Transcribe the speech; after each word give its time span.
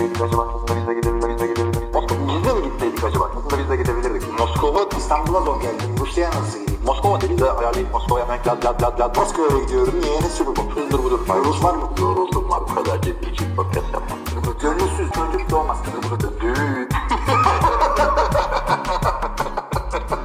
gitseydik 0.00 0.22
acaba? 0.22 0.48
Aslında 0.54 0.80
biz 0.80 0.88
de 0.88 0.94
gidebilirdik. 0.94 1.82
Biz 2.28 2.44
de 2.44 2.52
mi 2.54 2.62
gitseydik 2.64 3.04
acaba? 3.04 3.30
Aslında 3.36 3.62
biz 3.62 3.70
de 3.70 3.76
gidebilirdik. 3.76 4.38
Moskova 4.38 4.88
İstanbul'a 4.98 5.40
zor 5.40 5.60
geldi. 5.62 5.82
Rusya'ya 6.00 6.30
nasıl 6.30 6.58
gideyim? 6.60 6.80
Moskova 6.84 7.20
dedi 7.20 7.38
de 7.38 7.50
ayarlayıp 7.50 7.92
Moskova'ya 7.92 8.24
hemen 8.24 8.38
lad 8.46 8.64
lad 8.64 8.82
lad 8.82 9.00
lad. 9.00 9.16
Moskova'ya 9.16 9.64
gidiyorum. 9.64 9.94
Niye? 10.02 10.20
Ne 10.22 10.28
sürü 10.28 10.46
bu? 10.46 10.70
Hızdır 10.74 10.98
budur. 11.04 11.18
Rus 11.44 11.64
var 11.64 11.74
mı? 11.74 11.90
Yoruldum 12.00 12.50
var. 12.50 12.60
Bu 12.70 12.74
kadar 12.74 13.02
ciddi 13.02 13.30
için 13.30 13.56
podcast 13.56 13.86
yapmam. 13.92 14.18
Gönülsüz 14.62 15.10
çocuk 15.14 15.50
doğmaz. 15.50 15.78
Düğün. 16.40 16.88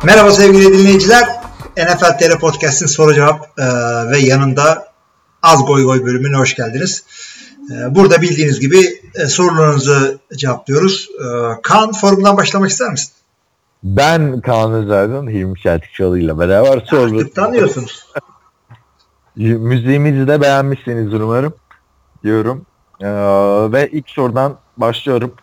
Merhaba 0.04 0.32
sevgili 0.32 0.78
dinleyiciler. 0.80 1.40
NFL 1.78 2.18
TR 2.20 2.40
Podcast'in 2.40 2.86
soru 2.86 3.14
cevap 3.14 3.60
e, 3.60 3.66
ve 4.12 4.18
yanında 4.20 4.88
Az 5.42 5.66
Goy 5.66 5.84
Goy 5.84 6.06
bölümüne 6.06 6.38
hoş 6.38 6.56
geldiniz. 6.56 7.04
E, 7.72 7.96
burada 7.96 8.22
bildiğiniz 8.22 8.60
gibi 8.60 9.00
e, 9.16 9.26
sorularınızı 9.26 10.20
cevaplıyoruz. 10.38 11.10
E, 11.20 11.26
Kaan 11.62 11.92
forumdan 11.92 12.38
başlamak 12.38 12.70
ister 12.70 12.92
misin? 12.92 13.12
Ben 13.84 14.42
Kaan 14.42 14.74
Özer'den 14.74 15.28
Hilmi 15.28 15.60
Çeltikçioğlu 15.60 16.18
ile 16.18 16.40
beraber 16.40 16.86
soru. 16.90 17.16
Artık 17.16 17.36
tanıyorsunuz. 17.36 18.06
Müziğimizi 19.36 20.28
de 20.28 20.42
beğenmişsiniz 20.42 21.14
umarım 21.14 21.54
diyorum. 22.24 22.66
Ee, 23.02 23.08
ve 23.72 23.90
ilk 23.92 24.10
sorudan 24.10 24.58
başlıyorum. 24.78 25.34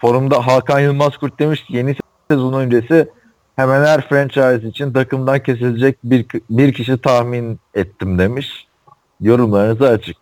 Forumda 0.00 0.46
Hakan 0.46 0.80
Yılmaz 0.80 1.16
Kurt 1.16 1.38
demiş 1.38 1.64
ki 1.64 1.76
yeni 1.76 1.96
sezon 2.30 2.52
öncesi 2.52 3.10
hemen 3.56 3.84
her 3.84 4.08
franchise 4.08 4.68
için 4.68 4.92
takımdan 4.92 5.42
kesilecek 5.42 5.98
bir, 6.04 6.26
bir 6.50 6.72
kişi 6.72 7.00
tahmin 7.00 7.60
ettim 7.74 8.18
demiş. 8.18 8.68
Yorumlarınızı 9.20 9.88
açık. 9.88 10.16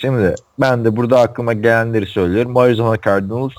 Şimdi 0.00 0.34
ben 0.60 0.84
de 0.84 0.96
burada 0.96 1.20
aklıma 1.20 1.52
gelenleri 1.52 2.06
söylüyorum. 2.06 2.56
Arizona 2.56 3.00
Cardinals 3.00 3.52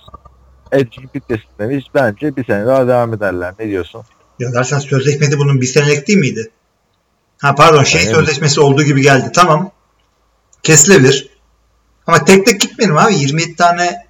Pites'in 1.14 1.60
demiş. 1.60 1.86
Bence 1.94 2.36
bir 2.36 2.46
sene 2.46 2.66
daha 2.66 2.88
devam 2.88 3.14
ederler. 3.14 3.54
Ne 3.60 3.68
diyorsun? 3.68 4.02
Ya 4.40 4.54
dersen 4.54 4.80
sözleşmesi 4.80 5.38
bunun 5.38 5.62
bir 5.62 5.66
senelik 5.66 6.08
değil 6.08 6.20
miydi? 6.20 6.52
Ha 7.42 7.56
pardon 7.56 7.84
şey 7.84 8.02
Evet. 8.04 8.16
sözleşmesi 8.16 8.62
olduğu 8.62 8.84
gibi 8.84 9.02
geldi. 9.02 9.32
Tamam. 9.36 9.72
Kesilebilir. 10.64 11.30
Ama 12.08 12.26
tek 12.26 12.46
tek 12.46 12.62
gitmeyelim 12.62 12.98
abi. 12.98 13.14
27 13.14 13.56
tane 13.56 14.06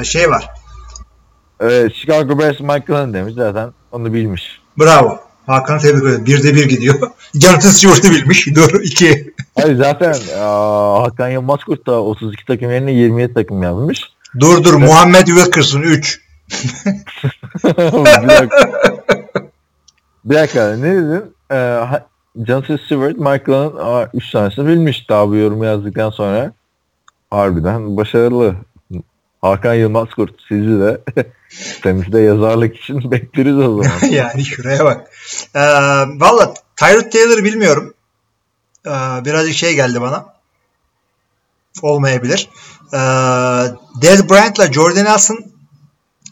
e, 0.00 0.04
şey 0.04 0.30
var. 0.30 0.50
Evet, 1.60 1.92
Chicago 1.94 2.38
Bears 2.38 2.60
Mike 2.60 2.84
Glennon 2.86 3.14
demiş 3.14 3.34
zaten. 3.34 3.72
Onu 3.92 4.12
bilmiş. 4.12 4.60
Bravo. 4.78 5.25
Hakan'ı 5.46 5.78
tebrik 5.80 6.02
ederim. 6.02 6.26
Birde 6.26 6.54
bir 6.54 6.68
gidiyor. 6.68 6.94
Jonathan 7.34 7.70
Stewart'ı 7.70 8.10
bilmiş. 8.10 8.46
Dur 8.54 8.80
iki. 8.82 9.34
Hayır 9.54 9.76
zaten 9.76 10.14
aa, 10.38 11.02
Hakan 11.02 11.28
Yılmaz 11.28 11.64
Kurt 11.64 11.86
da 11.86 12.02
32 12.02 12.44
takım 12.46 12.70
yerine 12.70 12.92
27 12.92 13.34
takım 13.34 13.62
yazmış. 13.62 14.00
Dur 14.40 14.64
dur. 14.64 14.74
Muhammed 14.74 15.26
Wilkerson 15.26 15.82
3. 15.82 16.20
bir 17.64 18.28
dakika. 18.28 18.72
bir 20.24 20.34
dakika 20.34 20.76
ne 20.76 20.94
dedin? 20.94 21.22
Ee, 21.50 21.54
ha- 21.54 22.06
Jonathan 22.46 22.76
Stewart, 22.76 23.44
Glennon 23.44 24.08
3 24.14 24.30
tanesini 24.30 24.66
bilmiş 24.68 25.08
daha 25.08 25.28
bu 25.28 25.36
yorumu 25.36 25.64
yazdıktan 25.64 26.10
sonra. 26.10 26.52
Harbiden 27.30 27.96
başarılı. 27.96 28.54
Hakan 29.50 29.74
Yılmaz 29.74 30.08
Kurt 30.08 30.34
sizi 30.48 30.80
de 30.80 31.00
sitemizde 31.48 32.20
yazarlık 32.20 32.76
için 32.76 33.10
bekleriz 33.10 33.56
o 33.56 33.82
zaman. 33.82 34.06
yani 34.10 34.44
şuraya 34.44 34.84
bak. 34.84 35.10
Ee, 35.54 35.60
Valla 36.20 36.54
Tyrod 36.76 37.10
Taylor'ı 37.10 37.44
bilmiyorum. 37.44 37.94
Ee, 38.86 38.90
birazcık 39.24 39.54
şey 39.54 39.74
geldi 39.74 40.00
bana. 40.00 40.36
Olmayabilir. 41.82 42.48
Ee, 42.92 42.98
Dez 44.02 44.30
Bryant'la 44.30 44.72
Jordan 44.72 45.04
Nelson 45.04 45.38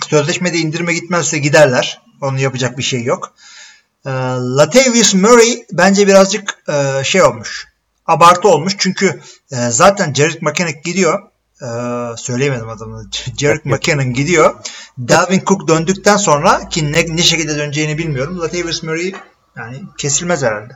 sözleşmede 0.08 0.58
indirme 0.58 0.94
gitmezse 0.94 1.38
giderler. 1.38 2.02
Onun 2.22 2.38
yapacak 2.38 2.78
bir 2.78 2.82
şey 2.82 3.04
yok. 3.04 3.34
Ee, 4.06 4.10
Latavius 4.40 5.14
Murray 5.14 5.64
bence 5.72 6.06
birazcık 6.06 6.62
e, 6.68 7.04
şey 7.04 7.22
olmuş. 7.22 7.68
Abartı 8.06 8.48
olmuş. 8.48 8.74
Çünkü 8.78 9.20
e, 9.52 9.56
zaten 9.56 10.14
Jared 10.14 10.42
McKinnon 10.42 10.82
gidiyor. 10.84 11.22
Ee, 11.64 12.16
söyleyemedim 12.16 12.68
adamını. 12.68 13.04
Jared 13.38 13.64
McKinnon 13.64 14.12
gidiyor. 14.12 14.54
Dalvin 14.98 15.42
Cook 15.46 15.68
döndükten 15.68 16.16
sonra 16.16 16.68
ki 16.68 16.92
ne, 16.92 17.16
ne 17.16 17.22
şekilde 17.22 17.58
döneceğini 17.58 17.98
bilmiyorum. 17.98 18.40
Latavius 18.40 18.82
Murray 18.82 19.12
yani 19.56 19.82
kesilmez 19.98 20.42
herhalde. 20.42 20.72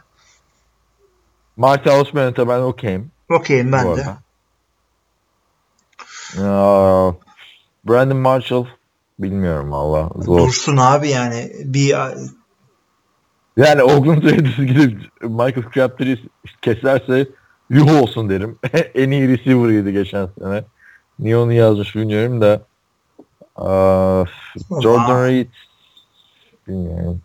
Marty 1.56 1.91
Osman'ı 1.91 2.48
ben 2.48 2.60
okeyim. 2.60 3.10
Okeyim 3.31 3.72
ben 3.72 3.87
bu 3.87 3.97
de. 3.97 4.06
Aa, 6.43 7.12
Brandon 7.84 8.16
Marshall 8.16 8.66
bilmiyorum 9.19 9.72
valla. 9.72 10.10
Zor. 10.16 10.38
Dursun 10.38 10.77
abi 10.77 11.09
yani 11.09 11.53
bir 11.65 11.94
Yani 13.56 13.82
Oakland 13.82 14.22
Raiders 14.22 14.56
gidip 14.56 15.22
Michael 15.22 15.65
Crabtree'yi 15.75 16.28
keserse 16.62 17.28
yuh 17.71 18.03
olsun 18.03 18.31
derim. 18.31 18.59
en 18.94 19.10
iyi 19.10 19.28
receiver'ıydı 19.28 19.91
geçen 19.91 20.28
sene. 20.38 20.65
Niye 21.18 21.36
onu 21.36 21.52
yazmış 21.52 21.94
bilmiyorum 21.96 22.40
da. 22.40 22.60
Aa, 23.56 24.24
Jordan 24.82 25.26
Reed 25.28 25.46
bilmiyorum. 26.68 27.20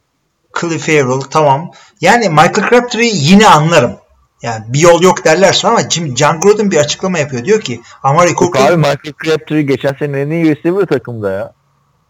Cliff 0.61 0.85
Farrell 0.85 1.21
tamam. 1.21 1.71
Yani 2.01 2.29
Michael 2.29 2.69
Crabtree 2.69 3.09
yine 3.13 3.47
anlarım. 3.47 3.95
Yani 4.41 4.65
bir 4.67 4.79
yol 4.79 5.01
yok 5.01 5.25
derlerse 5.25 5.67
ama 5.67 5.89
şimdi 5.89 6.15
John 6.15 6.39
Gruden 6.39 6.71
bir 6.71 6.77
açıklama 6.77 7.19
yapıyor. 7.19 7.45
Diyor 7.45 7.61
ki 7.61 7.81
Amari 8.03 8.35
Cooper 8.35 8.67
abi 8.67 8.77
Michael 8.77 9.13
Crabtree 9.25 9.61
geçen 9.61 9.93
sene 9.99 10.19
en 10.21 10.29
iyi 10.29 10.55
receiver 10.55 10.85
takımda 10.85 11.31
ya. 11.31 11.53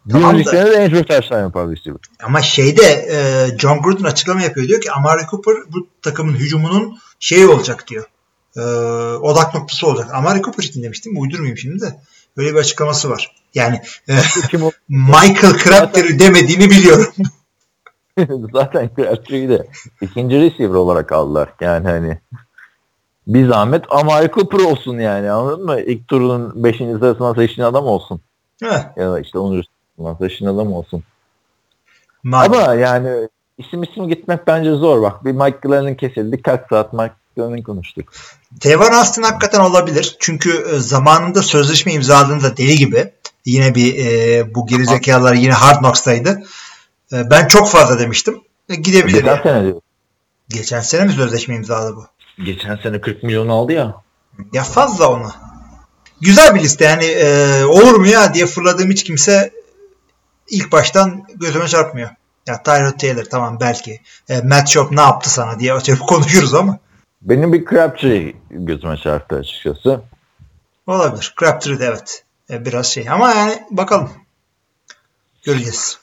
Bir 0.06 0.14
Tamam 0.14 0.40
da- 0.46 0.50
sene 0.52 0.66
de 0.72 0.76
en 0.76 0.90
çok 0.90 1.08
taştan 1.08 1.40
yapan 1.42 1.72
receiver. 1.72 2.00
ama 2.24 2.42
şeyde 2.42 2.84
e, 2.84 3.18
John 3.58 3.82
Gruden 3.82 4.04
açıklama 4.04 4.42
yapıyor. 4.42 4.68
Diyor 4.68 4.82
ki 4.82 4.92
Amari 4.92 5.22
Cooper 5.32 5.56
bu 5.74 5.88
takımın 6.02 6.34
hücumunun 6.34 6.98
şeyi 7.20 7.48
olacak 7.48 7.88
diyor. 7.88 8.06
E, 8.58 8.62
odak 9.22 9.54
noktası 9.56 9.88
olacak. 9.88 10.14
Amari 10.14 10.42
Cooper 10.42 10.64
için 10.64 10.84
demiştim. 10.84 11.22
Uydurmayayım 11.22 11.58
şimdi 11.58 11.82
de. 11.82 12.00
Böyle 12.38 12.52
bir 12.54 12.60
açıklaması 12.60 13.10
var. 13.10 13.36
Yani 13.54 13.82
e? 14.10 14.14
Michael 14.90 15.58
Crabtree 15.64 16.20
demediğini 16.20 16.70
biliyorum. 16.70 17.14
Zaten 18.54 18.90
Crabtree'yi 18.96 19.50
de 19.50 19.68
ikinci 20.02 20.40
receiver 20.42 20.74
olarak 20.76 21.12
aldılar. 21.12 21.50
Yani 21.62 21.88
hani 21.88 22.20
bir 23.28 23.48
zahmet 23.48 23.86
Amari 23.90 24.32
Cooper 24.32 24.60
olsun 24.60 25.00
yani 25.00 25.32
anladın 25.32 25.66
mı? 25.66 25.82
İlk 25.82 26.08
turun 26.08 26.64
5. 26.64 26.78
sırasına 26.78 27.36
seçtiğin 27.36 27.68
adam 27.68 27.86
olsun. 27.86 28.22
Heh, 28.64 28.98
Ya 28.98 29.12
da 29.12 29.20
işte 29.20 29.40
10. 29.40 29.62
sırasına 29.98 30.28
seçtiğin 30.28 30.52
adam 30.52 30.74
olsun. 30.74 31.04
madem. 32.24 32.54
Ama 32.54 32.74
yani 32.74 33.30
isim 33.58 33.84
isim 33.84 34.08
gitmek 34.08 34.48
bence 34.48 34.72
zor. 34.72 35.02
Bak 35.02 35.26
bir 35.26 35.32
Mike 35.32 35.58
Glenn'in 35.62 35.96
kesildi. 35.96 36.42
Kaç 36.42 36.62
saat 36.70 36.94
Mike 36.94 37.14
Glenn'in 37.36 37.62
konuştuk. 37.64 38.14
Tevan 38.60 38.92
Austin 38.94 39.24
hakikaten 39.24 39.60
olabilir. 39.60 40.18
Çünkü 40.20 40.66
e, 40.74 40.80
zamanında 40.80 41.44
sözleşme 41.44 41.94
imzaladığında 41.94 42.58
deli 42.58 42.76
gibi 42.76 43.12
yine 43.46 43.76
bir 43.76 44.06
e, 44.06 44.56
bu 44.56 44.68
gerizekalılar 44.68 45.34
yine 45.34 45.54
Hard 45.54 45.80
Knocks'taydı. 45.80 46.44
E, 47.14 47.30
ben 47.30 47.48
çok 47.48 47.70
fazla 47.70 48.00
demiştim. 48.00 48.42
E, 48.70 48.76
gidebilir. 48.76 49.22
Geçen 49.24 49.42
sene 49.44 49.64
diyor. 49.64 49.82
Geçen 50.50 50.82
sene 50.82 51.04
mi 51.06 51.12
sözleşme 51.14 51.56
imzaladı 51.56 51.96
bu? 51.96 52.08
Geçen 52.44 52.76
sene 52.76 53.02
40 53.02 53.24
milyon 53.24 53.48
aldı 53.48 53.72
ya. 53.72 53.96
Ya 54.54 54.64
fazla 54.64 55.12
onu. 55.12 55.32
Güzel 56.22 56.56
bir 56.56 56.60
liste 56.62 56.86
yani 56.86 57.06
e, 57.06 57.64
olur 57.64 57.96
mu 57.96 58.08
ya 58.08 58.34
diye 58.34 58.46
fırladığım 58.46 58.92
hiç 58.92 59.04
kimse 59.04 59.52
ilk 60.50 60.72
baştan 60.72 61.28
gözüme 61.36 61.68
çarpmıyor. 61.68 62.10
Ya 62.48 62.64
Tyrod 62.64 63.00
Taylor 63.00 63.24
tamam 63.24 63.58
belki. 63.60 64.02
E, 64.30 64.42
Matt 64.42 64.70
Schaub 64.70 64.92
ne 64.92 65.02
yaptı 65.02 65.30
sana 65.30 65.60
diye 65.60 65.74
açıp 65.74 66.00
konuşuruz 66.00 66.54
ama 66.54 66.80
Benim 67.24 67.54
bir 67.54 67.66
Crabtree 67.66 68.34
gözüme 68.50 68.98
çarptı 68.98 69.36
açıkçası. 69.36 70.02
olabilir. 70.88 71.34
Crabtree 71.40 71.80
de 71.80 71.86
evet. 71.86 72.24
E, 72.50 72.66
biraz 72.66 72.86
şey 72.88 73.10
ama 73.10 73.30
yani 73.32 73.64
bakalım. 73.72 74.10
Göreceğiz. 75.44 76.00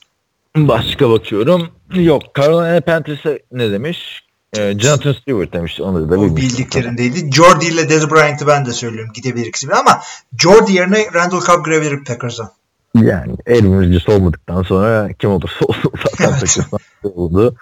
Başka 0.57 1.11
bakıyorum. 1.11 1.69
Yok. 1.95 2.23
Carolina 2.39 2.81
Panthers'e 2.81 3.43
ne 3.53 3.73
demiş? 3.73 4.25
Ee, 4.57 4.79
Jonathan 4.79 5.13
Stewart 5.13 5.53
demiş. 5.53 5.81
Onu 5.81 6.11
da 6.11 6.19
O 6.19 6.37
bildiklerindeydi. 6.37 7.33
Jordy 7.33 7.69
ile 7.69 7.89
Dez 7.89 8.11
Bryant'ı 8.11 8.47
ben 8.47 8.67
de 8.67 8.73
söylüyorum. 8.73 9.13
Gidebilir 9.15 9.47
ikisi 9.47 9.73
ama 9.73 10.01
Jordy 10.39 10.73
yerine 10.73 11.07
Randall 11.15 11.41
Cobb 11.41 11.65
girebilir 11.65 12.05
Packers'a. 12.05 12.53
Yani 12.95 13.37
Rodgers 13.49 14.09
olmadıktan 14.09 14.63
sonra 14.63 15.09
kim 15.19 15.31
olursa 15.31 15.65
olsun 15.65 15.93
zaten 16.05 16.39
Evet. 16.39 16.59
Oldu. 17.05 17.57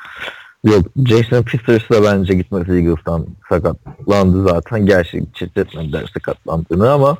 Yok 0.65 0.87
Jason 1.07 1.43
Peters 1.43 1.91
da 1.91 2.03
bence 2.03 2.35
gitmesi 2.35 2.73
Eagles'tan 2.73 3.27
sakatlandı 3.49 4.49
zaten. 4.49 4.87
Gerçi 4.87 5.25
çirtetmediler 5.35 6.11
sakatlandığını 6.15 6.93
ama 6.93 7.19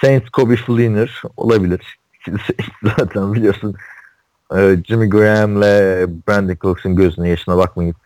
Saints 0.00 0.28
Kobe 0.30 0.56
Fleener 0.56 1.22
olabilir. 1.36 1.98
zaten 2.82 3.34
biliyorsun 3.34 3.74
e, 4.56 4.76
Jimmy 4.88 5.08
Graham'le 5.08 6.06
Brandon 6.28 6.56
Cooks'un 6.60 6.96
gözüne 6.96 7.28
yaşına 7.28 7.56
bakmayıp 7.56 7.96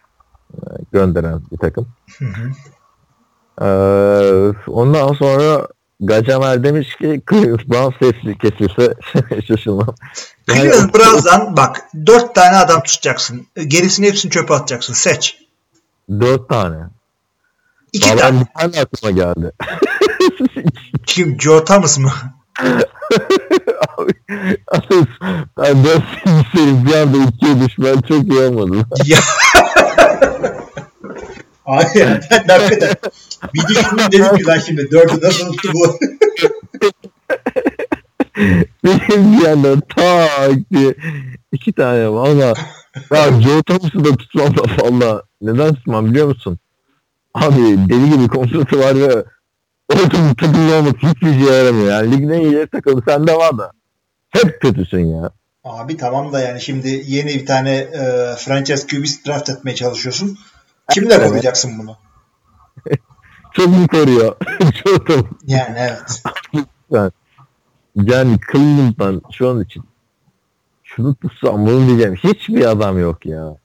e, 0.55 0.58
gönderen 0.93 1.41
bir 1.52 1.58
takım. 1.58 1.88
Hı 2.19 2.25
hı. 2.25 2.50
Ee, 3.61 4.52
ondan 4.67 5.12
sonra 5.12 5.69
Gacamer 6.00 6.64
demiş 6.64 6.97
ki 6.97 7.23
Cleveland 7.31 7.61
Browns 7.69 7.94
sesli 8.02 8.38
kesilse 8.38 8.94
şaşırmam. 9.49 9.94
Cleveland 10.52 10.94
Browns'dan 10.94 11.56
bak 11.56 11.81
dört 12.06 12.35
tane 12.35 12.56
adam 12.56 12.82
tutacaksın. 12.82 13.47
Gerisini 13.67 14.06
hepsini 14.06 14.31
çöpe 14.32 14.55
atacaksın. 14.55 14.94
Seç. 14.94 15.38
Dört 16.20 16.49
tane. 16.49 16.76
İki 17.93 18.11
Vallahi 18.11 18.19
tane. 18.20 18.41
bir 18.41 18.47
tane 18.61 18.81
aklıma 18.85 19.11
geldi. 19.11 19.52
Kim? 21.06 21.41
Joe 21.41 21.64
Thomas 21.64 21.99
mı? 21.99 22.12
Abi, 23.99 24.12
ben 25.58 25.85
dört 25.85 26.02
bir 26.87 26.94
anda 26.94 27.17
ikiye 27.29 27.61
düşmen 27.61 28.00
çok 28.00 28.32
iyi 28.32 28.41
olmadı. 28.41 28.85
ya. 29.05 29.19
Abi 31.66 31.98
ya, 31.98 32.20
ben 32.30 32.48
de 32.48 32.52
hakikaten 32.52 32.94
bir 33.54 33.68
düşündüm 33.68 34.12
dedim 34.12 34.36
ki 34.36 34.46
lan 34.46 34.58
şimdi 34.58 34.90
dördü 34.90 35.12
nasıl 35.22 35.46
unuttu 35.46 35.68
bu? 35.74 35.98
Benim 38.84 39.40
bir 39.40 39.46
anda 39.46 39.80
tak 39.80 40.70
diye 40.72 40.94
iki 41.52 41.72
tane 41.72 42.08
valla. 42.08 42.54
Ya 43.12 43.40
Joe 43.40 43.62
Thomas'ı 43.62 44.04
da 44.04 44.16
tutmam 44.16 44.56
da 44.56 44.62
valla. 44.82 45.22
Neden 45.40 45.74
tutmam 45.74 46.06
biliyor 46.06 46.26
musun? 46.26 46.58
Abi 47.34 47.88
deli 47.88 48.10
gibi 48.10 48.28
kontratı 48.28 48.78
var 48.78 48.96
ve 48.96 49.24
ortamın 49.94 50.34
takımlı 50.34 50.74
olması 50.76 50.96
hiçbir 50.96 51.32
şey 51.32 51.56
yaramıyor. 51.56 51.88
Yani 51.90 52.12
ligin 52.12 52.28
en 52.28 52.40
iyi 52.40 52.66
takımı 52.66 53.02
sende 53.08 53.34
var 53.36 53.58
da. 53.58 53.70
Hep 54.30 54.60
kötüsün 54.60 55.06
ya. 55.06 55.30
Abi 55.64 55.96
tamam 55.96 56.32
da 56.32 56.40
yani 56.40 56.60
şimdi 56.60 57.04
yeni 57.06 57.28
bir 57.28 57.46
tane 57.46 57.76
e, 57.76 58.34
franchise 58.38 58.86
QB 58.86 59.04
draft 59.26 59.50
etmeye 59.50 59.74
çalışıyorsun. 59.74 60.38
Kimle 60.90 61.14
Evet. 61.14 61.26
koruyacaksın 61.26 61.78
bunu? 61.78 61.96
Çok 63.52 63.69
mu? 63.69 63.87
Joe 64.84 65.04
Thomas. 65.04 65.25
Yani 65.46 65.76
evet. 65.78 66.22
Yani 67.96 68.38
Cleveland'dan 68.52 69.22
şu 69.32 69.48
an 69.50 69.60
için 69.60 69.84
şunu 70.84 71.14
tutsam 71.14 71.66
bunu 71.66 71.87
diyeceğim. 71.87 72.14
Hiçbir 72.14 72.64
adam 72.70 72.98
yok 72.98 73.26
ya. 73.26 73.56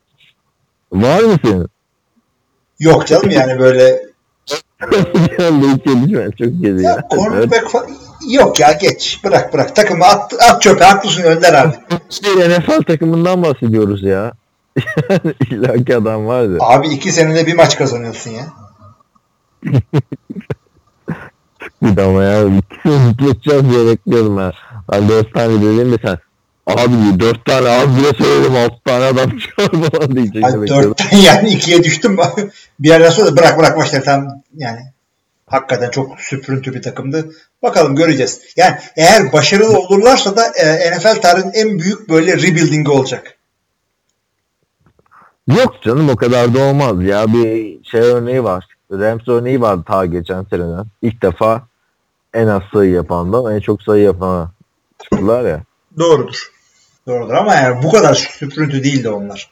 Var 0.92 1.19
mı 1.19 1.38
senin? 1.44 1.68
Yok 2.80 3.07
canım 3.07 3.30
yani 3.30 3.60
böyle 3.60 4.01
çok 6.31 6.62
gezi 6.62 6.83
ya, 6.83 6.92
ya. 6.92 7.07
cornerback 7.12 7.69
falan 7.69 7.88
yok 8.30 8.60
ya 8.60 8.72
geç 8.72 9.19
bırak 9.24 9.54
bırak 9.54 9.75
takımı 9.75 10.06
at, 10.06 10.33
at 10.50 10.62
çöpe 10.62 10.83
haklısın 10.86 11.24
Önder 11.24 11.54
abi. 11.54 11.75
Şey, 12.10 12.33
NFL 12.50 12.81
takımından 12.81 13.44
bahsediyoruz 13.44 14.04
ya. 14.04 14.31
Yani 15.10 15.33
illaki 15.51 15.95
adam 15.95 16.25
vardı. 16.25 16.57
Abi 16.60 16.88
iki 16.88 17.12
senede 17.12 17.48
bir 17.48 17.54
maç 17.54 17.77
kazanıyorsun 17.77 18.31
ya. 18.31 18.45
Bir 21.81 21.98
ama 22.01 22.24
ya 22.24 22.44
ikisini 22.57 23.07
zıplatacağız 23.10 23.69
diye 23.69 23.86
bekliyordum 23.88 24.38
ben. 24.38 24.51
Ben 24.92 25.10
dört 25.10 25.33
tane 25.33 25.62
dedim 25.62 25.92
de 25.92 25.98
sen 26.01 26.18
abi 26.68 27.19
dört 27.19 27.45
tane 27.45 27.69
az 27.69 27.98
bile 27.98 28.13
söyledim 28.18 28.56
altı 28.56 28.75
tane 28.86 29.06
adam 29.06 29.38
çıkar 29.39 29.66
falan 29.66 30.07
Hani 30.07 30.16
bekliyordum. 30.16 30.68
dörtten 30.69 31.18
yani 31.18 31.50
ikiye 31.50 31.83
düştüm. 31.83 32.18
bir 32.80 32.89
yerden 32.89 33.10
sonra 33.10 33.38
bırak 33.38 33.60
bırak 33.60 33.77
başlar 33.77 34.04
tam 34.04 34.27
yani 34.57 34.80
hakikaten 35.48 35.89
çok 35.89 36.22
süprüntü 36.22 36.74
bir 36.74 36.81
takımdı. 36.81 37.30
Bakalım 37.63 37.95
göreceğiz. 37.95 38.42
Yani 38.57 38.75
eğer 38.95 39.33
başarılı 39.33 39.80
olurlarsa 39.80 40.36
da 40.38 40.45
e, 40.48 40.92
NFL 40.98 41.22
tarihinin 41.22 41.54
en 41.54 41.80
büyük 41.80 42.10
böyle 42.10 42.38
rebuilding'i 42.38 42.89
olacak. 42.92 43.35
Yok 45.47 45.81
canım 45.83 46.09
o 46.09 46.15
kadar 46.15 46.53
da 46.53 46.59
olmaz 46.63 47.03
ya. 47.03 47.33
Bir 47.33 47.83
şey 47.83 48.01
örneği 48.01 48.44
var. 48.44 48.65
Rams 48.92 49.27
örneği 49.27 49.62
vardı 49.62 49.83
ta 49.88 50.06
geçen 50.06 50.44
seneden. 50.44 50.86
İlk 51.01 51.21
defa 51.21 51.68
en 52.33 52.47
az 52.47 52.62
sayı 52.74 52.92
yapandan 52.92 53.56
en 53.56 53.59
çok 53.59 53.81
sayı 53.83 54.03
yapana 54.03 54.51
çıktılar 55.03 55.45
ya. 55.45 55.63
Doğrudur. 55.97 56.51
Doğrudur 57.07 57.33
ama 57.33 57.56
yani 57.56 57.83
bu 57.83 57.92
kadar 57.92 58.13
süprüntü 58.13 58.83
değildi 58.83 59.09
onlar. 59.09 59.50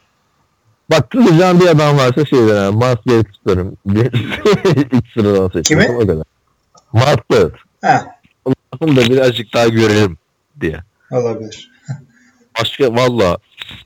Bak 0.90 1.10
tutacağım 1.10 1.60
bir 1.60 1.66
adam 1.66 1.98
varsa 1.98 2.24
şey 2.24 2.48
der. 2.48 2.70
Maskeyi 2.70 3.24
tutarım. 3.24 3.76
İlk 3.86 5.06
sıradan 5.14 5.48
seçtim. 5.48 5.80
Kimi? 5.80 5.96
O 5.96 5.98
kadar. 6.06 6.24
Martlet. 6.92 7.52
Ha, 7.82 8.06
Bunu 8.80 8.96
da 8.96 9.00
birazcık 9.00 9.54
daha 9.54 9.68
görelim 9.68 10.18
diye. 10.60 10.80
olabilir. 11.10 11.70
Başka 12.60 12.94
valla 12.94 13.38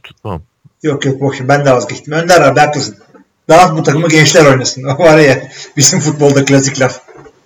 tutmam. 0.03 0.43
Yok 0.83 1.05
yok 1.05 1.23
ver, 1.23 1.49
ben 1.49 1.65
de 1.65 1.73
vazgeçtim. 1.73 2.13
Önder 2.13 2.41
abi 2.41 2.61
haklısın. 2.61 2.97
Daha 3.49 3.77
bu 3.77 3.83
takımı 3.83 4.09
gençler 4.09 4.47
oynasın. 4.47 4.85
O 4.99 4.99
var 4.99 5.19
ya 5.19 5.49
bizim 5.77 6.01
futbolda 6.01 6.45
klasik 6.45 6.81
laf. 6.81 7.01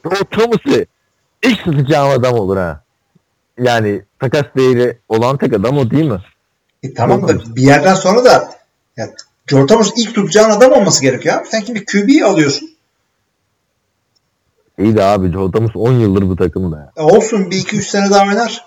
O 0.05 0.11
Thomas'ı 0.11 0.87
ilk 1.43 1.65
tutacağım 1.65 2.11
adam 2.11 2.35
olur 2.35 2.57
ha. 2.57 2.83
Yani 3.59 4.03
takas 4.19 4.45
değeri 4.57 4.99
olan 5.09 5.37
tek 5.37 5.53
adam 5.53 5.79
o 5.79 5.91
değil 5.91 6.05
mi? 6.05 6.21
E, 6.83 6.95
tamam 6.95 7.29
da 7.29 7.57
bir 7.57 7.63
yerden 7.63 7.95
sonra 7.95 8.25
da 8.25 8.55
ya, 8.97 9.11
Joe 9.47 9.67
Thomas 9.67 9.91
ilk 9.97 10.15
tutacağın 10.15 10.51
adam 10.51 10.73
olması 10.73 11.03
gerekiyor. 11.03 11.47
Sen 11.51 11.61
şimdi 11.61 11.85
QB'yi 11.85 12.25
alıyorsun. 12.25 12.71
İyi 14.79 14.97
de 14.97 15.05
abi 15.05 15.33
Joe 15.33 15.51
Thomas 15.51 15.77
10 15.77 15.93
yıldır 15.93 16.29
bu 16.29 16.37
takımda 16.37 16.79
ya. 16.79 16.93
E, 16.97 17.03
olsun 17.03 17.51
bir 17.51 17.57
iki 17.57 17.77
üç 17.77 17.87
sene 17.87 18.11
daha 18.11 18.27
oynar. 18.27 18.65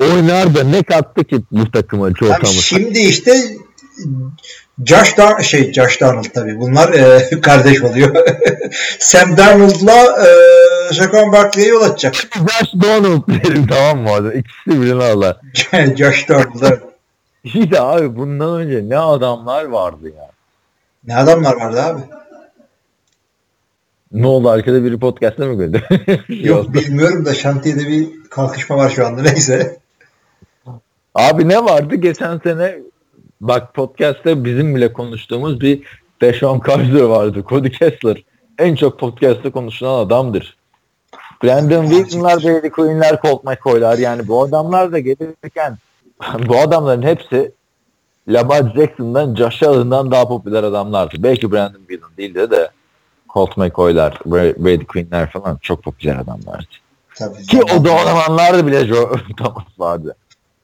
Oynar 0.00 0.54
da 0.54 0.64
ne 0.64 0.82
kattı 0.82 1.24
ki 1.24 1.42
bu 1.50 1.70
takıma 1.70 2.10
Joe 2.10 2.28
Thomas? 2.28 2.60
şimdi 2.60 2.98
işte 2.98 3.32
Josh 4.84 5.16
Dar 5.18 5.40
şey 5.42 5.72
Josh 5.72 6.00
Darnold 6.00 6.24
tabii. 6.34 6.60
Bunlar 6.60 6.92
e, 6.92 7.30
kardeş 7.42 7.82
oluyor. 7.82 8.14
Sam 8.98 9.36
Darnold'la 9.36 10.26
e, 10.26 10.94
Saquon 10.94 11.32
Barkley'e 11.32 11.68
yol 11.68 11.82
açacak. 11.82 12.14
Josh 12.14 12.72
Donald 12.82 13.22
derim 13.28 13.66
tamam 13.66 13.98
mı? 13.98 14.10
Hadi 14.10 14.38
İkisi 14.38 14.82
birini 14.82 15.04
alır. 15.04 15.36
Josh 15.96 16.28
Darnold. 16.28 16.78
İyi 17.44 17.70
de 17.70 17.80
abi 17.80 18.16
bundan 18.16 18.54
önce 18.60 18.88
ne 18.88 18.98
adamlar 18.98 19.64
vardı 19.64 20.12
ya. 20.16 20.30
Ne 21.06 21.16
adamlar 21.16 21.56
vardı 21.56 21.82
abi. 21.82 22.00
Ne 24.12 24.26
oldu 24.26 24.48
arkada 24.48 24.84
biri 24.84 24.98
podcast'ta 24.98 25.46
mı 25.46 25.54
gördü? 25.54 25.82
Yok 26.28 26.74
bilmiyorum 26.74 27.24
da 27.24 27.34
şantiyede 27.34 27.88
bir 27.88 28.08
kalkışma 28.30 28.76
var 28.76 28.90
şu 28.90 29.06
anda 29.06 29.22
neyse. 29.22 29.79
Abi 31.14 31.48
ne 31.48 31.64
vardı 31.64 31.94
geçen 31.94 32.38
sene 32.38 32.78
bak 33.40 33.74
podcast'te 33.74 34.44
bizim 34.44 34.74
bile 34.74 34.92
konuştuğumuz 34.92 35.60
bir 35.60 35.82
Deshaun 36.22 36.58
Kaiser 36.58 37.00
vardı. 37.02 37.44
Cody 37.48 37.70
Kessler. 37.70 38.24
En 38.58 38.74
çok 38.74 38.98
podcast'te 39.00 39.50
konuşulan 39.50 39.98
adamdır. 39.98 40.56
Brandon 41.42 41.86
Wilson'lar, 41.86 42.42
Brady 42.42 42.70
Quinn'ler, 42.70 43.20
Colt 43.22 43.44
McCoy'lar 43.44 43.98
yani 43.98 44.28
bu 44.28 44.42
adamlar 44.42 44.92
da 44.92 44.98
gelirken 44.98 45.78
bu 46.48 46.58
adamların 46.58 47.02
hepsi 47.02 47.52
Lamar 48.28 48.72
Jackson'dan, 48.76 49.34
Josh 49.34 49.62
Allen'dan 49.62 50.10
daha 50.10 50.28
popüler 50.28 50.62
adamlardı. 50.62 51.14
Belki 51.18 51.52
Brandon 51.52 51.80
Wilson 51.88 52.10
değildi 52.18 52.50
de 52.50 52.70
Colt 53.34 53.56
McCoy'lar, 53.56 54.12
Bra- 54.12 54.64
Brady 54.64 54.84
Quinn'ler 54.84 55.30
falan 55.30 55.58
çok 55.62 55.82
popüler 55.82 56.16
adamlardı. 56.16 56.66
Tabii. 57.14 57.42
Ki 57.42 57.62
o 57.62 57.84
zamanlarda 58.04 58.66
bile 58.66 58.86
Joe 58.86 59.12
Thomas 59.36 59.64
vardı. 59.78 60.16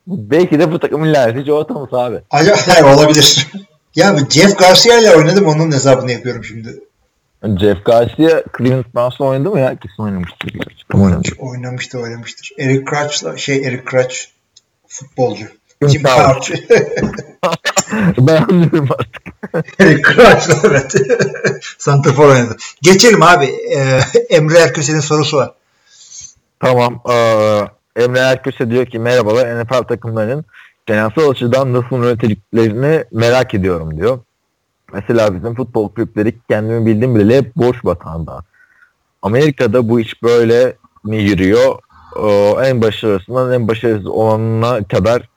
Belki 0.07 0.59
de 0.59 0.73
bu 0.73 0.79
takımın 0.79 1.15
laneti 1.15 1.45
Joe 1.45 1.67
Thomas 1.67 1.93
abi. 1.93 2.21
Acaba 2.31 2.57
hayır, 2.67 2.85
olabilir. 2.85 3.49
ya 3.97 4.15
bu 4.15 4.31
Jeff 4.31 4.59
Garcia 4.59 4.99
ile 4.99 5.17
oynadım 5.17 5.47
onun 5.47 5.73
hesabını 5.73 6.13
yapıyorum 6.13 6.45
şimdi. 6.45 6.81
Jeff 7.61 7.85
Garcia 7.85 8.43
Cleveland 8.59 8.85
Browns'la 8.95 9.25
oynadı 9.25 9.51
mı 9.51 9.61
ya? 9.61 9.77
Kesin 9.77 10.03
oynamıştır. 10.03 10.59
Kim 10.91 11.03
oynamış? 11.03 11.33
Oynamıştır 11.39 11.99
oynamıştır. 11.99 12.53
Eric 12.59 12.85
Crutch'la 12.91 13.37
şey 13.37 13.57
Eric 13.57 13.83
Crutch 13.91 14.17
futbolcu. 14.89 15.47
Kim 15.81 15.89
Jim 15.89 16.03
Crouch. 16.03 16.47
Crouch. 16.47 18.19
ben 18.19 18.43
anlıyorum 18.43 18.89
artık. 18.91 19.81
Eric 19.81 20.03
Crutch'la 20.03 20.61
evet. 20.65 20.95
Santrafor 21.79 22.29
oynadı. 22.29 22.57
Geçelim 22.83 23.23
abi. 23.23 23.45
Ee, 23.45 24.01
Emre 24.31 24.59
Erköse'nin 24.59 25.01
sorusu 25.01 25.37
var. 25.37 25.53
Tamam. 26.61 27.03
Ee, 27.11 27.63
Emre 27.97 28.19
Erköse 28.19 28.71
diyor 28.71 28.87
ki 28.87 28.99
merhabalar 28.99 29.65
NFL 29.65 29.83
takımlarının 29.83 30.45
genelsel 30.87 31.29
açıdan 31.29 31.73
nasıl 31.73 32.05
yönetildiklerini 32.05 33.05
merak 33.13 33.55
ediyorum 33.55 33.97
diyor. 33.97 34.19
Mesela 34.93 35.35
bizim 35.35 35.55
futbol 35.55 35.89
kulüpleri 35.89 36.35
kendimi 36.51 36.87
bildiğim 36.87 37.15
bile 37.15 37.37
hep 37.37 37.57
boş 37.57 37.85
batanda. 37.85 38.45
Amerika'da 39.23 39.89
bu 39.89 40.01
iş 40.01 40.23
böyle 40.23 40.77
mi 41.05 41.17
yürüyor? 41.17 41.79
En 42.65 42.83
başarısından 42.83 43.53
en 43.53 43.69
başarısız 43.69 44.07
olanına 44.07 44.85
kadar 44.85 45.29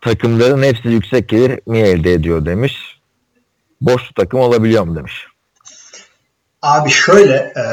takımların 0.00 0.62
hepsi 0.62 0.88
yüksek 0.88 1.28
gelir 1.28 1.60
mi 1.66 1.78
elde 1.78 2.12
ediyor 2.12 2.46
demiş. 2.46 3.00
Boş 3.80 4.10
takım 4.16 4.40
olabiliyor 4.40 4.84
mu 4.84 4.96
demiş. 4.96 5.26
Abi 6.62 6.90
şöyle 6.90 7.34
e, 7.34 7.64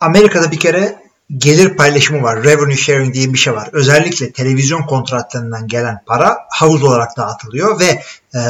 Amerika'da 0.00 0.50
bir 0.50 0.60
kere 0.60 1.05
gelir 1.36 1.76
paylaşımı 1.76 2.22
var. 2.22 2.44
Revenue 2.44 2.76
sharing 2.76 3.14
diye 3.14 3.32
bir 3.32 3.38
şey 3.38 3.54
var. 3.54 3.68
Özellikle 3.72 4.32
televizyon 4.32 4.82
kontratlarından 4.82 5.68
gelen 5.68 6.02
para 6.06 6.38
havuz 6.50 6.84
olarak 6.84 7.16
dağıtılıyor 7.16 7.80
ve 7.80 8.02
e, 8.34 8.40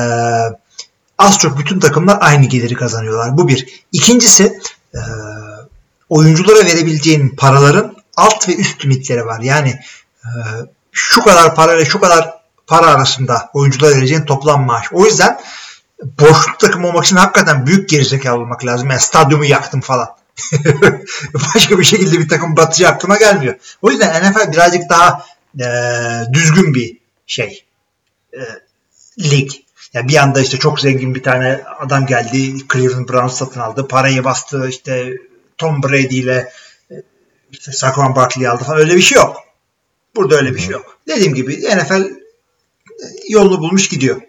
az 1.18 1.38
çok 1.38 1.59
bütün 1.59 1.80
takımlar 1.80 2.18
aynı 2.21 2.45
geliri 2.45 2.75
kazanıyorlar. 2.75 3.37
Bu 3.37 3.49
bir. 3.49 3.85
İkincisi 3.92 4.61
e, 4.95 5.00
oyunculara 6.09 6.66
verebileceğin 6.66 7.28
paraların 7.28 7.97
alt 8.16 8.49
ve 8.49 8.56
üst 8.56 8.85
limitleri 8.85 9.26
var. 9.26 9.40
Yani 9.40 9.80
e, 10.25 10.30
şu 10.92 11.23
kadar 11.25 11.54
para 11.54 11.76
ve 11.76 11.85
şu 11.85 12.00
kadar 12.00 12.35
para 12.66 12.87
arasında 12.87 13.50
oyunculara 13.54 13.97
vereceğin 13.97 14.23
toplam 14.23 14.66
maaş. 14.66 14.87
O 14.92 15.04
yüzden 15.04 15.40
boşluk 16.02 16.59
takım 16.59 16.85
olmak 16.85 17.04
için 17.04 17.16
hakikaten 17.16 17.66
büyük 17.66 17.88
gerizekalı 17.88 18.40
olmak 18.40 18.64
lazım. 18.64 18.90
Yani 18.90 19.00
stadyumu 19.00 19.45
yaktım 19.45 19.80
falan. 19.80 20.15
Başka 21.55 21.78
bir 21.78 21.85
şekilde 21.85 22.19
bir 22.19 22.28
takım 22.28 22.57
batıcı 22.57 22.88
aklıma 22.88 23.16
gelmiyor. 23.16 23.55
O 23.83 23.90
yüzden 23.90 24.31
NFL 24.31 24.52
birazcık 24.52 24.90
daha 24.90 25.26
e, 25.61 25.66
düzgün 26.33 26.75
bir 26.75 26.99
şey. 27.26 27.64
E, 28.35 28.40
lig. 29.19 29.50
Yani 29.93 30.09
bir 30.09 30.16
anda 30.16 30.40
işte 30.40 30.59
çok 30.59 30.81
zengin 30.81 31.14
bir 31.14 31.23
tane 31.23 31.61
adam 31.78 32.07
geldi. 32.07 32.69
Cleveland 32.73 33.09
Browns 33.09 33.38
satın 33.38 33.61
aldı. 33.61 33.88
Parayı 33.88 34.25
bastı. 34.25 34.69
işte 34.69 35.12
Tom 35.59 35.83
Brady 35.83 36.19
ile 36.19 36.52
e, 36.90 36.95
işte 37.52 37.73
Saquon 37.73 38.16
Barkley 38.16 38.49
aldı 38.49 38.64
falan. 38.64 38.78
Öyle 38.78 38.97
bir 38.97 39.02
şey 39.02 39.16
yok. 39.16 39.37
Burada 40.16 40.37
öyle 40.37 40.55
bir 40.55 40.61
şey 40.61 40.71
yok. 40.71 40.99
Dediğim 41.09 41.35
gibi 41.35 41.57
NFL 41.76 42.11
yolunu 43.28 43.61
bulmuş 43.61 43.88
gidiyor. 43.88 44.21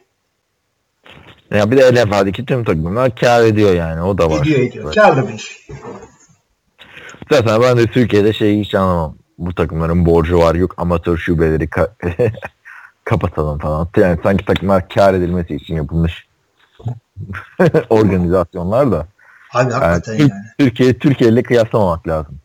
Ya 1.52 1.72
bir 1.72 1.78
de 1.78 2.06
NFL'deki 2.06 2.46
tüm 2.46 2.64
takımlar 2.64 3.16
kar 3.16 3.44
ediyor 3.44 3.74
yani. 3.74 4.02
O 4.02 4.18
da 4.18 4.30
var. 4.30 4.44
Gidiyor 4.44 4.60
gidiyor. 4.62 4.94
Karlı 4.94 5.28
bir 5.28 5.34
iş. 5.34 5.68
Zaten 7.32 7.62
ben 7.62 7.78
de 7.78 7.88
Türkiye'de 7.88 8.34
şeyi 8.34 8.62
hiç 8.62 8.76
anlamam. 8.76 9.16
Bu 9.38 9.56
takımların 9.56 10.06
borcu 10.06 10.40
var 10.40 10.56
yok 10.56 10.74
amatör 10.78 11.18
şubeleri 11.18 11.64
ka- 11.64 11.92
kapatalım 13.04 13.60
falan. 13.60 13.88
Yani 13.98 14.20
sanki 14.24 14.46
takımlar 14.46 14.90
kar 14.90 15.14
edilmesi 15.14 15.56
için 15.56 15.76
yapılmış 15.76 16.28
organizasyonlar 17.90 18.92
da. 18.92 19.08
Abi 19.54 19.74
hakikaten 19.74 20.14
Yani, 20.14 20.22
yani. 20.22 20.46
Türkiye 20.60 21.00
Türkiye 21.00 21.30
ile 21.30 21.44
kıyaslamamak 21.44 22.08
lazım. 22.08 22.40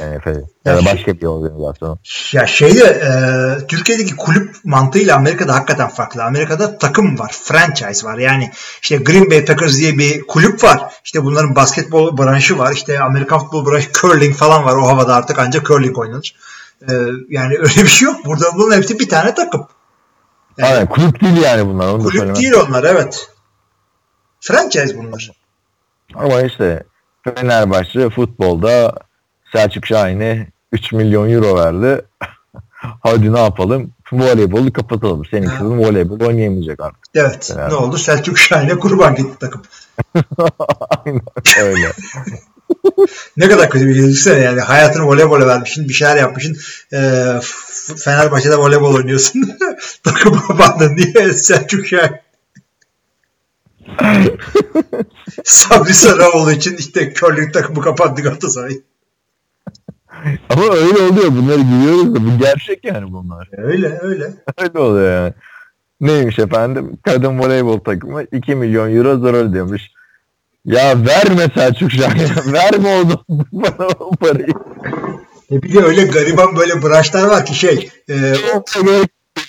NFL'i. 0.00 0.44
Ya 0.64 0.76
da 0.76 0.80
Ya 0.80 0.84
başka 0.84 1.20
bir 1.20 1.26
organizasyon. 1.26 1.98
Ya 2.32 2.46
şeyde 2.46 2.84
e, 2.84 3.66
Türkiye'deki 3.66 4.16
kulüp 4.16 4.56
mantığıyla 4.64 5.16
Amerika'da 5.16 5.54
hakikaten 5.54 5.88
farklı. 5.88 6.24
Amerika'da 6.24 6.78
takım 6.78 7.18
var, 7.18 7.32
franchise 7.42 8.06
var. 8.06 8.18
Yani 8.18 8.50
işte 8.82 8.96
Green 8.96 9.30
Bay 9.30 9.44
Packers 9.44 9.78
diye 9.78 9.98
bir 9.98 10.26
kulüp 10.26 10.64
var. 10.64 10.92
İşte 11.04 11.24
bunların 11.24 11.56
basketbol 11.56 12.18
branşı 12.18 12.58
var. 12.58 12.72
İşte 12.72 13.00
Amerikan 13.00 13.38
futbol 13.38 13.66
branşı, 13.66 13.92
curling 13.92 14.36
falan 14.36 14.64
var. 14.64 14.76
O 14.76 14.88
havada 14.88 15.14
artık 15.14 15.38
ancak 15.38 15.66
curling 15.66 15.98
oynanır. 15.98 16.34
E, 16.90 16.92
yani 17.28 17.54
öyle 17.58 17.82
bir 17.82 17.88
şey 17.88 18.06
yok. 18.06 18.24
Burada 18.24 18.46
bunların 18.54 18.76
hepsi 18.76 18.98
bir 18.98 19.08
tane 19.08 19.34
takım. 19.34 19.66
Yani 20.58 20.74
Aynen 20.74 20.88
kulüp 20.88 21.20
değil 21.20 21.36
yani 21.36 21.66
bunlar. 21.66 21.88
Onu 21.88 21.98
da 21.98 22.02
kulüp 22.02 22.18
söylemek 22.18 22.36
değil 22.36 22.54
onlar 22.68 22.84
evet. 22.84 23.28
Franchise 24.40 24.98
bunlar. 24.98 25.30
Ama 26.14 26.42
işte 26.42 26.84
Fenerbahçe 27.24 28.10
futbolda 28.10 28.94
Selçuk 29.54 29.86
Şahin'e 29.86 30.46
3 30.72 30.92
milyon 30.92 31.30
euro 31.30 31.56
verdi. 31.56 32.04
Hadi 33.02 33.32
ne 33.32 33.38
yapalım? 33.38 33.92
Voleybolu 34.12 34.72
kapatalım. 34.72 35.22
Senin 35.30 35.46
kızın 35.46 35.78
voleybol 35.78 36.20
oynayamayacak 36.20 36.80
artık. 36.80 37.00
Evet. 37.14 37.54
Yani. 37.58 37.70
Ne 37.70 37.74
oldu? 37.74 37.98
Selçuk 37.98 38.38
Şahin'e 38.38 38.78
kurban 38.78 39.14
gitti 39.14 39.36
takım. 39.40 39.62
Aynen 41.04 41.22
öyle. 41.60 41.92
Ne 43.36 43.48
kadar 43.48 43.70
kötü 43.70 43.88
bir 43.88 43.94
düşünsene 43.94 44.38
yani 44.38 44.60
hayatını 44.60 45.06
voleybola 45.06 45.46
vermişsin, 45.46 45.88
bir 45.88 45.94
şeyler 45.94 46.16
yapmışsın. 46.16 46.56
E, 46.92 47.30
Fenerbahçe'de 47.96 48.56
voleybol 48.56 48.94
oynuyorsun. 48.94 49.56
Takım 50.04 50.40
kapandın 50.40 50.96
diye 50.96 51.32
Selçuk 51.32 51.86
Şahin. 51.86 52.10
Sabri 55.44 55.94
Sarıoğlu 55.94 56.52
için 56.52 56.76
işte 56.76 57.12
körlük 57.12 57.54
takımı 57.54 57.80
kapandı 57.80 58.22
Galatasaray. 58.22 58.80
Ama 60.50 60.64
öyle 60.64 61.02
oluyor. 61.02 61.30
Bunları 61.30 61.58
biliyoruz 61.58 62.14
da 62.14 62.18
bu 62.26 62.38
gerçek 62.38 62.84
yani 62.84 63.12
bunlar. 63.12 63.48
Öyle 63.52 63.98
öyle. 64.02 64.24
Öyle 64.58 64.78
oluyor 64.78 65.22
yani. 65.22 65.32
Neymiş 66.00 66.38
efendim? 66.38 66.98
Kadın 67.02 67.38
voleybol 67.38 67.78
takımı 67.78 68.22
2 68.32 68.54
milyon 68.54 68.96
euro 68.96 69.18
zarar 69.18 69.44
ödemiş. 69.44 69.92
Ya 70.64 71.06
verme 71.06 71.48
Selçuk 71.54 71.90
Şahin'e. 71.90 72.52
verme 72.52 72.88
oğlum 72.88 73.20
bana 73.52 73.88
o 74.00 74.10
parayı. 74.10 74.54
E 75.50 75.62
bir 75.62 75.74
de 75.74 75.84
öyle 75.84 76.04
gariban 76.04 76.56
böyle 76.56 76.82
branşlar 76.82 77.28
var 77.28 77.46
ki 77.46 77.54
şey 77.54 77.90
e, 78.08 78.14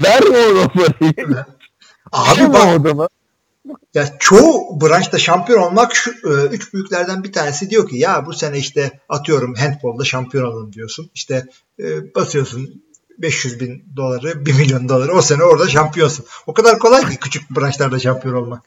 verme 0.04 0.38
oğlum 0.38 0.58
o 0.66 0.70
parayı. 0.70 1.46
abi 2.12 2.98
bak. 2.98 3.12
Ya 3.94 4.18
çoğu 4.20 4.82
branşta 4.82 5.18
şampiyon 5.18 5.62
olmak 5.62 5.96
şu 5.96 6.12
e, 6.12 6.46
üç 6.52 6.74
büyüklerden 6.74 7.24
bir 7.24 7.34
tanesi 7.34 7.70
diyor 7.70 7.90
ki 7.90 7.98
ya 7.98 8.26
bu 8.26 8.34
sene 8.34 8.58
işte 8.58 9.00
atıyorum 9.10 9.56
handbolda 9.56 10.04
şampiyon 10.04 10.46
olalım 10.46 10.74
diyorsun. 10.74 11.10
İşte 11.14 11.46
e, 11.80 12.16
basıyorsun 12.16 12.84
500 13.18 13.60
bin 13.60 13.84
doları 13.98 14.46
1 14.46 14.54
milyon 14.54 14.90
doları 14.90 15.14
o 15.14 15.22
sene 15.22 15.44
orada 15.44 15.68
şampiyonsun. 15.68 16.26
O 16.48 16.54
kadar 16.54 16.80
kolay 16.80 17.10
ki 17.10 17.18
küçük 17.18 17.50
branşlarda 17.50 18.00
şampiyon 18.00 18.36
olmak. 18.36 18.64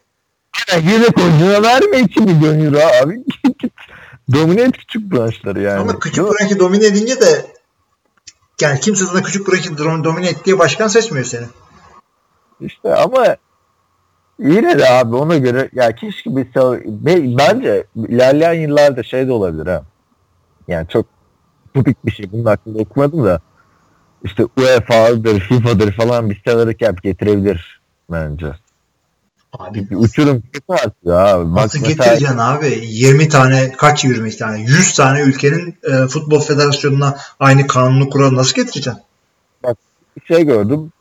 Yani 0.72 0.92
yedek 0.92 1.18
oyuncuna 1.18 1.62
verme 1.62 2.00
2 2.00 2.20
milyon 2.20 2.64
euro 2.64 2.78
abi. 3.02 3.24
Domine 4.32 4.62
et 4.62 4.76
küçük 4.78 5.12
branşları 5.12 5.60
yani. 5.60 5.80
Ama 5.80 5.98
küçük 5.98 6.24
branşı 6.24 6.58
domine 6.58 6.86
edince 6.86 7.20
de 7.20 7.46
yani 8.60 8.80
kimse 8.80 9.04
sana 9.04 9.22
küçük 9.22 9.48
branşı 9.48 9.70
dom- 9.70 10.04
domine 10.04 10.28
et 10.28 10.44
diye 10.44 10.58
başkan 10.58 10.88
seçmiyor 10.88 11.26
seni. 11.26 11.46
İşte 12.60 12.94
ama 12.94 13.36
yine 14.38 14.78
de 14.78 14.90
abi 14.90 15.16
ona 15.16 15.36
göre 15.36 15.68
ya 15.72 15.94
keşke 15.94 16.36
bir 16.36 16.46
bence 17.38 17.86
ilerleyen 17.96 18.52
yıllarda 18.52 19.02
şey 19.02 19.26
de 19.28 19.32
olabilir 19.32 19.66
ha. 19.66 19.82
Yani 20.68 20.88
çok 20.88 21.06
topik 21.74 22.06
bir 22.06 22.10
şey 22.10 22.32
bunun 22.32 22.44
hakkında 22.44 22.78
okumadım 22.78 23.24
da 23.24 23.40
işte 24.24 24.44
UEFA'dır, 24.56 25.40
FIFA'dır 25.40 25.92
falan 25.92 26.30
bir 26.30 26.36
siteleri 26.36 26.76
yap 26.80 27.02
getirebilir 27.02 27.80
bence. 28.10 28.52
Abi 29.52 29.90
Bir 29.90 29.96
uçurum 29.96 30.42
var 30.68 30.80
ya. 31.04 31.38
Bak 31.38 31.46
Nasıl 31.64 31.80
mesela- 31.80 31.94
getireceksin 32.04 32.38
abi? 32.38 32.80
20 32.86 33.28
tane 33.28 33.72
kaç 33.72 34.04
20 34.04 34.36
tane? 34.36 34.60
100 34.60 34.94
tane 34.94 35.20
ülkenin 35.20 35.78
e, 35.90 36.06
futbol 36.06 36.40
federasyonuna 36.40 37.16
aynı 37.40 37.66
kanunu 37.66 38.10
kuran 38.10 38.34
nasıl 38.34 38.54
getireceksin? 38.54 39.02
bir 40.16 40.34
şey 40.34 40.44
gördüm. 40.44 40.92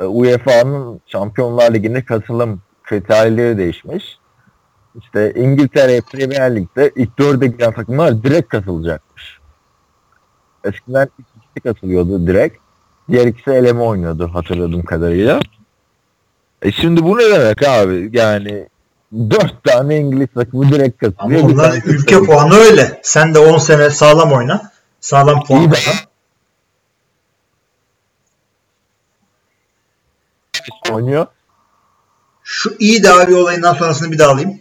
E, 0.00 0.04
UEFA'nın 0.04 1.00
Şampiyonlar 1.06 1.74
Ligi'ne 1.74 2.04
katılım 2.04 2.60
kriterleri 2.84 3.58
değişmiş. 3.58 4.18
İşte 5.00 5.32
İngiltere 5.34 6.00
Premier 6.00 6.56
Lig'de 6.56 6.92
ilk 6.96 7.18
dörde 7.18 7.46
giren 7.46 7.72
takımlar 7.72 8.22
direkt 8.22 8.48
katılacakmış. 8.48 9.38
Eskiden 10.64 11.08
ikisi 11.18 11.60
katılıyordu 11.64 12.26
direkt. 12.26 12.56
Diğer 13.10 13.26
ikisi 13.26 13.50
eleme 13.50 13.80
oynuyordu 13.80 14.30
hatırladığım 14.32 14.82
kadarıyla. 14.82 15.40
E 16.62 16.72
şimdi 16.72 17.04
bu 17.04 17.18
ne 17.18 17.30
demek 17.30 17.68
abi? 17.68 18.10
Yani 18.12 18.68
dört 19.12 19.64
tane 19.64 19.96
İngiliz 19.98 20.28
takımı 20.34 20.68
direkt 20.68 21.04
Ama 21.04 21.12
katılıyor. 21.12 21.42
Onların 21.42 21.56
tanesi 21.56 21.88
ülke 21.88 22.22
puanı 22.22 22.54
öyle. 22.54 23.00
Sen 23.02 23.34
de 23.34 23.38
10 23.38 23.58
sene 23.58 23.90
sağlam 23.90 24.32
oyna. 24.32 24.70
Sağlam 25.00 25.44
puan 25.44 25.70
kazan. 25.70 25.94
Oynuyor. 30.90 31.26
Şu 32.42 32.76
iyi 32.78 33.02
de 33.02 33.12
abi 33.12 33.34
olayından 33.34 33.74
sonrasını 33.74 34.12
bir 34.12 34.18
daha 34.18 34.32
alayım. 34.32 34.60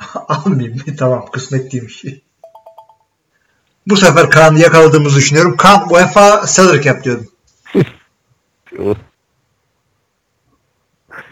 Almayayım. 0.14 0.78
tamam 0.98 1.30
kısmet 1.32 1.72
değilmiş. 1.72 2.04
Bu 3.86 3.96
sefer 3.96 4.30
Kaan'ı 4.30 4.58
yakaladığımızı 4.60 5.16
düşünüyorum. 5.16 5.56
Kaan 5.56 5.90
UEFA 5.90 6.46
salary 6.46 6.82
cap 6.82 7.04
diyordum. 7.04 7.28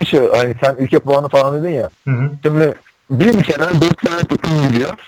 Şey, 0.06 0.28
hani 0.28 0.54
sen 0.60 0.76
ülke 0.78 0.98
puanı 0.98 1.28
falan 1.28 1.62
dedin 1.62 1.74
ya. 1.74 1.90
Hı 2.04 2.10
hı. 2.10 2.30
Şimdi 2.42 2.74
bir 3.10 3.34
ülkeden 3.34 3.80
dört 3.80 3.98
tane 3.98 4.20
takım 4.24 4.62
geliyor. 4.62 4.98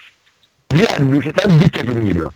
Diğer 0.70 0.98
ülkeden 0.98 1.60
bir 1.60 1.72
takım 1.72 2.06
geliyor. 2.06 2.32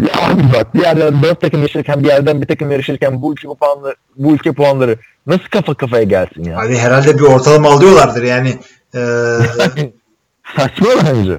Ya 0.00 0.08
abi 0.22 0.42
bak 0.54 0.74
bir 0.74 0.80
yerden 0.80 1.22
dört 1.22 1.40
takım 1.40 1.60
yarışırken 1.60 2.04
bir 2.04 2.08
yerden 2.08 2.42
bir 2.42 2.46
takım 2.46 2.70
yarışırken 2.70 3.22
bu 3.22 3.32
ülke 3.32 3.48
puanları, 3.48 3.96
bu 4.16 4.34
ülke 4.34 4.52
puanları 4.52 4.96
nasıl 5.26 5.44
kafa 5.44 5.74
kafaya 5.74 6.02
gelsin 6.02 6.44
ya? 6.44 6.58
Abi 6.58 6.76
herhalde 6.76 7.18
bir 7.18 7.22
ortalama 7.22 7.70
alıyorlardır 7.70 8.22
yani. 8.22 8.58
Ee, 8.94 9.38
Saçma 10.56 10.88
bence. 11.06 11.38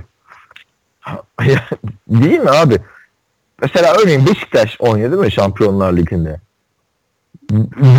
Değil 2.08 2.40
mi 2.40 2.50
abi? 2.50 2.78
Mesela 3.62 3.96
örneğin 4.02 4.28
Beşiktaş 4.28 4.76
oynuyor 4.80 5.12
değil 5.12 5.24
mi 5.24 5.32
Şampiyonlar 5.32 5.94
Ligi'nde? 5.94 6.40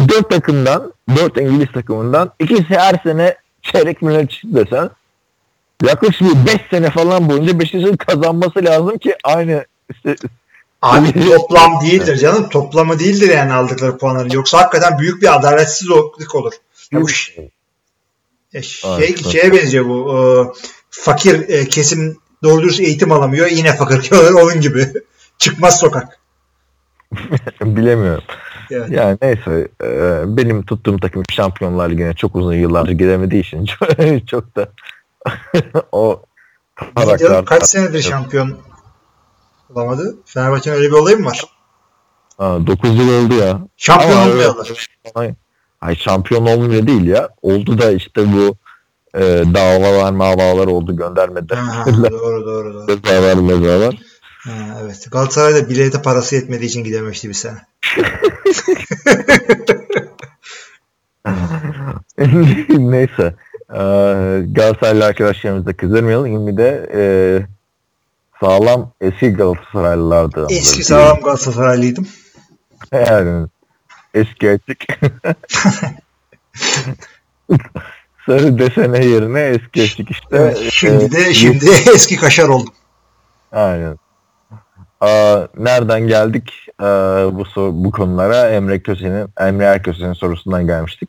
Dört 0.08 0.30
takımdan, 0.30 0.92
dört 1.16 1.40
İngiliz 1.40 1.73
takımından 1.73 2.32
ikisi 2.38 2.78
her 2.78 3.00
sene 3.02 3.37
çeyrek 3.62 3.99
final 3.99 4.26
çıktı 4.26 4.54
desen 4.54 4.90
yaklaşık 5.84 6.23
bir 6.23 6.46
beş 6.46 6.61
sene 6.70 6.90
falan 6.90 7.28
boyunca 7.28 7.61
Beşiktaş'ın 7.61 7.96
kazanması 7.96 8.64
lazım 8.64 8.99
ki 8.99 9.16
aynı 9.25 9.64
Abi 10.85 11.29
toplam 11.29 11.81
değildir 11.83 12.17
canım. 12.17 12.49
Toplamı 12.49 12.99
değildir 12.99 13.31
yani 13.31 13.53
aldıkları 13.53 13.99
puanların. 13.99 14.31
Yoksa 14.31 14.59
hakikaten 14.59 14.99
büyük 14.99 15.23
bir 15.23 15.35
adaletsizlik 15.35 16.35
olur. 16.35 16.53
Ya 16.93 17.00
bu 17.00 17.11
e, 17.11 17.12
şey, 17.12 17.50
Evet. 18.55 19.26
şeye 19.26 19.53
benziyor 19.53 19.85
bu. 19.85 20.19
e, 20.19 20.21
fakir 20.91 21.49
e, 21.49 21.69
kesim 21.69 22.17
doğru 22.43 22.62
dürüst 22.62 22.81
eğitim 22.81 23.12
alamıyor. 23.12 23.47
Yine 23.47 23.76
fakir 23.76 24.11
kalıyor 24.11 24.33
onun 24.33 24.61
gibi. 24.61 24.93
Çıkmaz 25.38 25.81
sokak. 25.81 26.19
Bilemiyorum. 27.62 28.25
Evet. 28.71 28.91
Yani 28.91 29.19
neyse 29.23 29.69
e, 29.85 29.88
benim 30.37 30.62
tuttuğum 30.62 30.99
takım 30.99 31.23
Şampiyonlar 31.33 31.91
Ligi'ne 31.91 32.14
çok 32.14 32.37
uzun 32.37 32.55
yıllardır 32.55 32.93
gidemediği 32.93 33.43
için 33.43 33.64
çok, 33.64 33.88
çok 34.29 34.57
da 34.57 34.69
o 35.93 36.23
karakter 36.95 37.45
Kaç 37.45 37.67
senedir 37.67 38.03
şampiyon 38.03 38.59
olamadı? 39.76 40.16
Fenerbahçe'nin 40.25 40.76
öyle 40.76 40.88
bir 40.88 40.93
olayı 40.93 41.19
mı 41.19 41.26
var? 41.26 41.45
9 42.38 42.99
yıl 42.99 43.25
oldu 43.25 43.35
ya. 43.35 43.61
Şampiyon 43.76 44.16
Ama 44.16 44.31
olmuyorlar. 44.31 44.88
Ay, 45.14 45.35
ay 45.81 45.97
şampiyon 45.97 46.47
olmuyor 46.47 46.87
değil 46.87 47.04
ya. 47.07 47.28
Oldu 47.43 47.78
da 47.78 47.90
işte 47.90 48.33
bu 48.33 48.57
e, 49.19 49.23
davalar 49.54 50.12
mavalar 50.12 50.66
oldu 50.66 50.97
göndermedi. 50.97 51.54
Ha, 51.54 51.85
doğru 52.11 52.47
doğru 52.47 52.75
doğru. 52.75 52.87
Mezalar 52.87 53.35
mezalar. 53.35 53.99
Ha, 54.45 54.78
evet. 54.83 55.07
Galatasaray'da 55.11 55.69
bilete 55.69 56.02
parası 56.02 56.35
yetmediği 56.35 56.69
için 56.69 56.85
gidememişti 56.85 57.28
bir 57.28 57.35
sene. 57.35 57.59
Neyse. 62.69 63.35
Ee, 63.71 64.43
Galatasaraylı 64.52 65.04
arkadaşlarımıza 65.04 65.73
kızdırmayalım. 65.73 66.26
Şimdi 66.26 66.57
de 66.57 66.90
e, 66.95 67.02
sağlam 68.41 68.91
eski 69.00 69.31
Galatasaraylılardı. 69.31 70.47
Eski 70.50 70.85
sağlam 70.85 71.21
Galatasaraylıydım. 71.21 72.07
Yani 72.93 73.47
eski 74.14 74.50
açık. 74.50 74.85
Sarı 78.26 78.59
desene 78.59 79.05
yerine 79.05 79.41
eski 79.41 79.83
açık 79.83 80.11
işte. 80.11 80.26
Evet, 80.33 80.69
şimdi 80.71 81.05
Ee, 81.05 81.12
de 81.12 81.35
şimdi 81.35 81.71
eski 81.95 82.17
kaşar 82.17 82.49
oldum. 82.49 82.75
Aynen. 83.53 83.99
Aa, 85.00 85.47
nereden 85.59 86.09
geldik 86.09 86.53
Aa, 86.79 87.29
bu 87.33 87.45
bu 87.57 87.91
konulara? 87.91 88.50
Emre 88.50 88.83
Köse'nin 88.83 89.29
Emre 89.41 89.64
Erköse'nin 89.64 90.12
sorusundan 90.12 90.67
gelmiştik. 90.67 91.09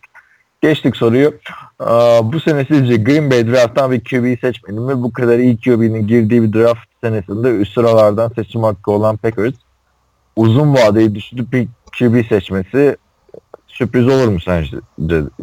Geçtik 0.62 0.96
soruyu. 0.96 1.34
Aa, 1.80 2.34
bu 2.34 2.40
sene 2.40 2.66
sizce 2.66 2.96
Green 2.96 3.32
Bay 3.32 3.48
draft'tan 3.48 3.92
bir 3.92 4.00
QB 4.00 4.42
seçmeli 4.42 4.80
mi? 4.80 5.04
Bu 5.04 5.14
kadar 5.14 5.40
iyi 5.40 5.58
QB'nin 5.58 6.08
girdiği 6.08 6.44
bir 6.44 6.54
draft 6.54 6.95
senesinde 7.06 7.50
üst 7.50 7.74
sıralardan 7.74 8.32
seçim 8.36 8.64
hakkı 8.64 8.92
olan 8.92 9.18
Packers 9.18 9.54
uzun 10.36 10.74
vadeyi 10.74 11.16
düşünüp 11.16 11.54
bir 11.54 11.68
QB 12.00 12.28
seçmesi 12.30 12.98
sürpriz 13.68 14.08
olur 14.08 14.28
mu 14.28 14.40
sence, 14.46 14.78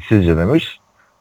sizce 0.09 0.37
demiş. 0.37 0.79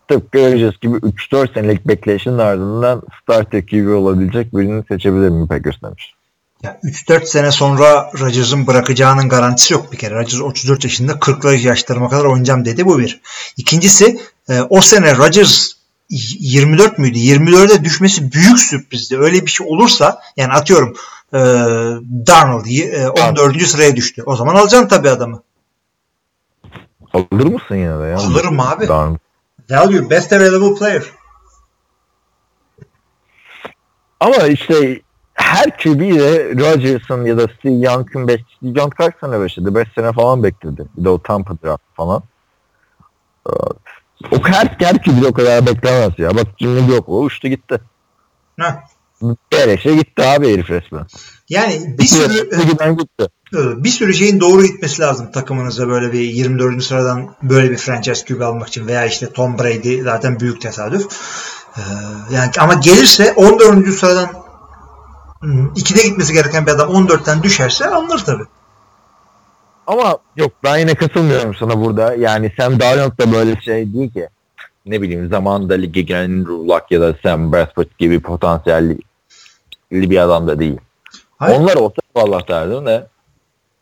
Tıpkı 0.08 0.38
Rodgers 0.38 0.80
gibi 0.82 0.98
3-4 0.98 1.54
senelik 1.54 1.88
bekleyişin 1.88 2.38
ardından 2.38 3.02
starter 3.24 3.66
QB 3.66 3.96
olabilecek 3.96 4.56
birini 4.56 4.84
seçebilir 4.88 5.30
mi 5.30 5.48
Packers 5.48 5.82
demiş. 5.84 6.14
Ya 6.64 6.80
3-4 6.84 7.26
sene 7.26 7.52
sonra 7.52 8.12
Rodgers'ın 8.20 8.68
bırakacağının 8.68 9.30
garantisi 9.30 9.74
yok 9.74 9.92
bir 9.92 9.98
kere. 9.98 10.16
Rodgers 10.16 10.42
34 10.42 10.84
yaşında 10.84 11.12
40'lı 11.12 11.56
yaşlarıma 11.56 12.10
kadar 12.10 12.26
oynayacağım 12.26 12.66
dedi 12.66 12.86
bu 12.86 13.00
bir. 13.00 13.22
İkincisi 13.58 14.20
e, 14.50 14.62
o 14.62 14.82
sene 14.82 15.18
Rodgers 15.18 15.81
24 16.12 16.98
müydü? 16.98 17.18
24'e 17.18 17.84
düşmesi 17.84 18.32
büyük 18.32 18.60
sürprizdi. 18.60 19.18
Öyle 19.18 19.42
bir 19.42 19.52
şey 19.52 19.68
olursa 19.68 20.22
yani 20.38 20.54
atıyorum 20.54 20.94
e, 21.34 21.40
Darnold 22.28 22.66
e, 22.66 23.10
14. 23.10 23.62
sıraya 23.62 23.96
düştü. 23.96 24.24
O 24.26 24.36
zaman 24.36 24.56
alacaksın 24.56 24.88
tabii 24.88 25.10
adamı. 25.10 25.44
Alır 27.14 27.46
mısın 27.46 27.76
yine 27.76 28.00
de 28.00 28.04
ya? 28.04 28.18
Alırım 28.18 28.60
abi. 28.60 28.88
Darn. 28.88 29.16
Value 29.70 30.10
best 30.10 30.34
available 30.34 30.76
player. 30.76 31.04
Ama 34.20 34.38
işte 34.48 35.02
her 35.34 35.78
QB 35.78 36.00
de 36.00 36.50
Rodgers'ın 36.50 37.26
ya 37.26 37.38
da 37.38 37.48
Steve 37.60 37.74
Young'ın 37.74 38.28
5 38.28 38.42
Steve 38.58 38.80
Young 38.80 38.96
kaç 38.96 39.14
sene 39.22 39.42
bekledi? 39.42 39.76
5 39.76 39.88
sene 39.96 40.12
falan 40.14 40.44
bekledi. 40.44 40.86
Bir 40.98 41.04
de 41.04 41.10
o 41.10 41.22
Tampa 41.22 41.54
draft 41.64 41.84
falan. 41.96 42.24
Ee, 44.32 44.36
O 44.36 44.44
her, 44.44 44.76
her 44.80 45.04
QB 45.04 45.22
de 45.24 45.28
o 45.28 45.34
kadar 45.34 45.66
beklemez 45.66 46.12
ya. 46.18 46.36
Bak 46.36 46.48
Jimmy 46.60 46.92
yok 46.92 47.10
o 47.10 47.22
uçtu 47.22 47.48
gitti. 47.48 47.82
Heh. 48.60 48.76
Beleşe 49.52 49.96
gitti 49.96 50.24
abi 50.24 50.54
herif 50.54 50.70
resmen. 50.70 51.06
Yani 51.50 51.96
bir 51.98 52.06
sürü 52.06 52.52
Bir 52.52 52.98
gitti. 52.98 53.28
bir 53.54 53.90
sürü 53.90 54.14
şeyin 54.14 54.40
doğru 54.40 54.64
gitmesi 54.64 55.02
lazım 55.02 55.32
takımınıza 55.32 55.88
böyle 55.88 56.14
bir 56.14 56.20
24. 56.20 56.84
sıradan 56.84 57.36
böyle 57.44 57.72
bir 57.72 57.78
franchise 57.78 58.26
QB 58.26 58.42
almak 58.42 58.68
için 58.68 58.88
veya 58.88 59.06
işte 59.06 59.30
Tom 59.34 59.60
Brady 59.60 60.02
zaten 60.02 60.40
büyük 60.40 60.62
tesadüf. 60.62 61.08
Ee, 61.78 61.82
yani 62.36 62.52
ama 62.60 62.74
gelirse 62.74 63.34
14. 63.34 63.88
sıradan 63.94 64.30
hmm, 65.40 65.68
2'de 65.68 66.08
gitmesi 66.08 66.34
gereken 66.34 66.66
bir 66.66 66.72
adam 66.72 66.90
14'ten 66.90 67.44
düşerse 67.44 67.88
alınır 67.88 68.20
tabii. 68.20 68.44
Ama 69.92 70.18
yok 70.38 70.52
ben 70.64 70.78
yine 70.78 70.96
katılmıyorum 70.96 71.56
sana 71.56 71.82
burada. 71.82 72.16
Yani 72.16 72.52
Sam 72.60 72.80
Darnold 72.80 73.18
da 73.20 73.32
böyle 73.32 73.62
şey 73.62 73.94
değil 73.94 74.14
ki. 74.14 74.28
Ne 74.86 75.02
bileyim 75.02 75.30
zamanında 75.30 75.74
lige 75.74 76.02
gelen 76.02 76.24
Andrew 76.24 76.54
Luck 76.54 76.92
ya 76.92 77.02
da 77.02 77.16
Sam 77.24 77.54
Bradford 77.54 77.88
gibi 78.00 78.20
potansiyelli 78.20 79.00
bir 79.92 80.18
adam 80.18 80.48
da 80.48 80.60
değil. 80.60 80.78
Hayır. 81.38 81.60
Onlar 81.60 81.76
olsa 81.76 81.96
eyvallah 82.16 82.48
derdim 82.48 82.86
de. 82.86 83.08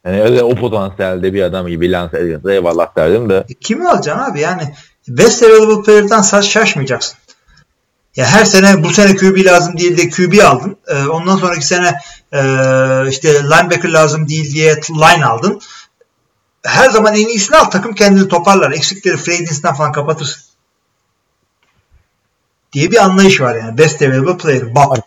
Yani 0.05 0.21
öyle 0.21 0.43
o 0.43 0.55
potansiyelde 0.55 1.33
bir 1.33 1.41
adam 1.41 1.67
gibi 1.67 1.91
lanse 1.91 2.19
edilse 2.19 2.53
eyvallah 2.53 2.95
derdim 2.95 3.29
de. 3.29 3.45
E, 3.49 3.53
kimi 3.53 3.89
alacaksın 3.89 4.31
abi 4.31 4.39
yani 4.39 4.61
best 5.07 5.43
available 5.43 5.83
player'dan 5.83 6.41
şaşmayacaksın. 6.41 7.17
Ya 8.15 8.25
her 8.25 8.45
sene 8.45 8.83
bu 8.83 8.89
sene 8.89 9.15
QB 9.15 9.45
lazım 9.45 9.77
değil 9.77 9.97
de 9.97 10.09
QB 10.09 10.43
aldın. 10.45 10.77
Ee, 10.87 11.07
ondan 11.07 11.37
sonraki 11.37 11.65
sene 11.65 11.87
e, 12.33 12.39
işte 13.09 13.43
linebacker 13.43 13.89
lazım 13.89 14.29
değil 14.29 14.53
diye 14.53 14.75
line 14.89 15.25
aldın. 15.25 15.61
Her 16.69 16.89
zaman 16.89 17.13
en 17.15 17.27
iyisini 17.27 17.57
al. 17.57 17.65
Takım 17.65 17.93
kendini 17.95 18.27
toparlar. 18.27 18.71
Eksikleri 18.71 19.13
agency'den 19.15 19.73
falan 19.73 19.91
kapatırsın. 19.91 20.43
Diye 22.73 22.91
bir 22.91 22.97
anlayış 23.03 23.41
var 23.41 23.55
yani. 23.55 23.77
Best 23.77 24.01
available 24.01 24.37
player. 24.37 24.75
Bak. 24.75 24.97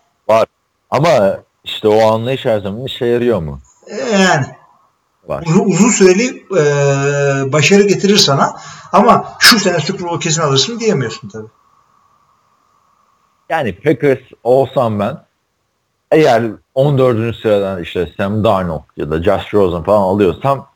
Ama 0.91 1.39
işte 1.65 1.89
o 1.89 2.13
anlayış 2.13 2.45
her 2.45 2.59
zaman 2.61 2.85
işe 2.85 3.07
yarıyor 3.07 3.43
mu? 3.43 3.61
E, 3.87 3.97
Yani 3.97 4.47
Var. 5.29 5.45
uzun, 5.47 5.65
uzun 5.65 5.89
süreli 5.91 6.47
e, 6.59 6.63
başarı 7.53 7.83
getirir 7.83 8.17
sana. 8.17 8.57
Ama 8.93 9.35
şu 9.39 9.59
sene 9.59 9.81
Super 9.81 10.09
Bowl 10.09 10.21
kesin 10.21 10.43
alırsın 10.43 10.81
diyemiyorsun 10.81 11.29
tabii. 11.29 11.49
Yani 13.49 13.77
Packers 13.81 14.19
olsam 14.45 15.01
ben 15.01 15.25
eğer 16.11 16.43
14. 16.75 17.37
sıradan 17.37 17.83
işte 17.83 18.13
Sam 18.17 18.45
Darnold 18.45 18.83
ya 18.97 19.11
da 19.11 19.23
Josh 19.23 19.55
Rosen 19.55 19.83
falan 19.83 20.01
alıyorsam 20.03 20.67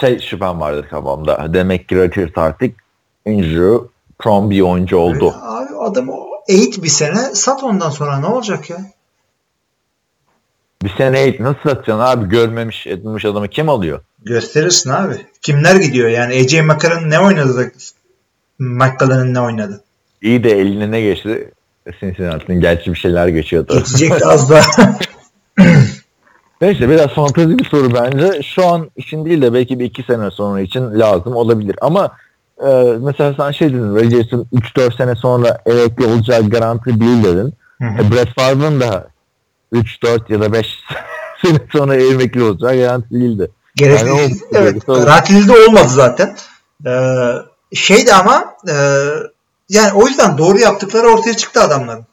şey 0.00 0.20
şüphem 0.20 0.60
vardır 0.60 0.86
kafamda. 0.90 1.54
Demek 1.54 1.88
ki 1.88 1.96
Rodgers 1.96 2.30
artık 2.36 2.74
injury 3.26 3.78
prone 4.18 4.50
bir 4.50 4.60
oyuncu 4.60 4.96
oldu. 4.96 5.34
Abi 5.42 5.76
adam 5.80 6.10
eğit 6.48 6.82
bir 6.82 6.88
sene 6.88 7.34
sat 7.34 7.62
ondan 7.62 7.90
sonra 7.90 8.18
ne 8.18 8.26
olacak 8.26 8.70
ya? 8.70 8.78
Bir 10.82 10.92
sene 10.98 11.20
eğit 11.20 11.40
nasıl 11.40 11.60
satacaksın 11.62 11.98
abi? 11.98 12.28
Görmemiş 12.28 12.86
etmemiş 12.86 13.24
adamı 13.24 13.48
kim 13.48 13.68
alıyor? 13.68 14.00
Gösterirsin 14.24 14.90
abi. 14.90 15.26
Kimler 15.42 15.76
gidiyor 15.76 16.08
yani? 16.08 16.34
AJ 16.34 16.54
McCarron 16.54 17.10
ne 17.10 17.20
oynadı 17.20 17.56
da 17.56 17.70
McCullough'ın 18.58 19.34
ne 19.34 19.40
oynadı? 19.40 19.84
İyi 20.22 20.44
de 20.44 20.50
eline 20.50 20.90
ne 20.90 21.00
geçti? 21.00 21.50
Cincinnati'nin 22.00 22.60
gerçi 22.60 22.92
bir 22.92 22.98
şeyler 22.98 23.28
geçiyordu. 23.28 23.78
Geçecekti 23.78 24.26
az 24.26 24.50
daha. 24.50 24.98
Neyse 26.64 26.88
biraz 26.88 27.08
fantezi 27.08 27.58
bir 27.58 27.64
soru 27.64 27.94
bence. 27.94 28.42
Şu 28.42 28.66
an 28.66 28.90
için 28.96 29.24
değil 29.24 29.42
de 29.42 29.52
belki 29.52 29.78
bir 29.78 29.84
iki 29.84 30.02
sene 30.02 30.30
sonra 30.30 30.60
için 30.60 31.00
lazım 31.00 31.36
olabilir. 31.36 31.76
Ama 31.80 32.16
e, 32.66 32.94
mesela 33.00 33.34
sen 33.36 33.50
şey 33.50 33.68
dedin 33.68 33.94
Rodgers'ın 33.94 34.48
3-4 34.54 34.96
sene 34.96 35.14
sonra 35.14 35.58
emekli 35.66 36.06
olacağı 36.06 36.50
garanti 36.50 37.00
değil 37.00 37.24
dedin. 37.24 37.54
Hı 37.82 37.84
hı. 37.84 38.02
E, 38.02 38.10
Brett 38.10 38.34
Favre'ın 38.34 38.80
da 38.80 39.08
3-4 39.72 40.32
ya 40.32 40.40
da 40.40 40.52
5 40.52 40.78
sene 41.44 41.58
sonra 41.72 41.96
emekli 41.96 42.42
olacağı 42.42 42.76
garanti 42.76 43.10
değildi. 43.10 43.50
Gerekli. 43.76 44.08
Yani 44.08 44.12
o- 44.12 44.56
evet. 44.58 44.86
Garantili 44.86 45.48
de 45.48 45.52
olmadı 45.52 45.88
zaten. 45.88 46.36
Ee, 46.86 47.32
şeydi 47.74 48.14
ama 48.14 48.44
e, 48.68 48.74
yani 49.68 49.92
o 49.94 50.06
yüzden 50.06 50.38
doğru 50.38 50.58
yaptıkları 50.58 51.06
ortaya 51.08 51.36
çıktı 51.36 51.60
adamların. 51.60 52.06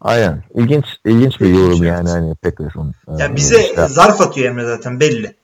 Aynen. 0.00 0.44
İlginç 0.54 0.84
ilginç 1.04 1.40
bir 1.40 1.46
İlginç, 1.46 1.60
yorum 1.60 1.82
yani 1.82 2.10
hani 2.10 2.34
Packers'ın. 2.34 2.94
Ya 3.18 3.26
e, 3.26 3.36
bize 3.36 3.64
işte. 3.64 3.88
zarf 3.88 4.20
atıyor 4.20 4.50
Emre 4.50 4.64
zaten 4.64 5.00
belli. 5.00 5.34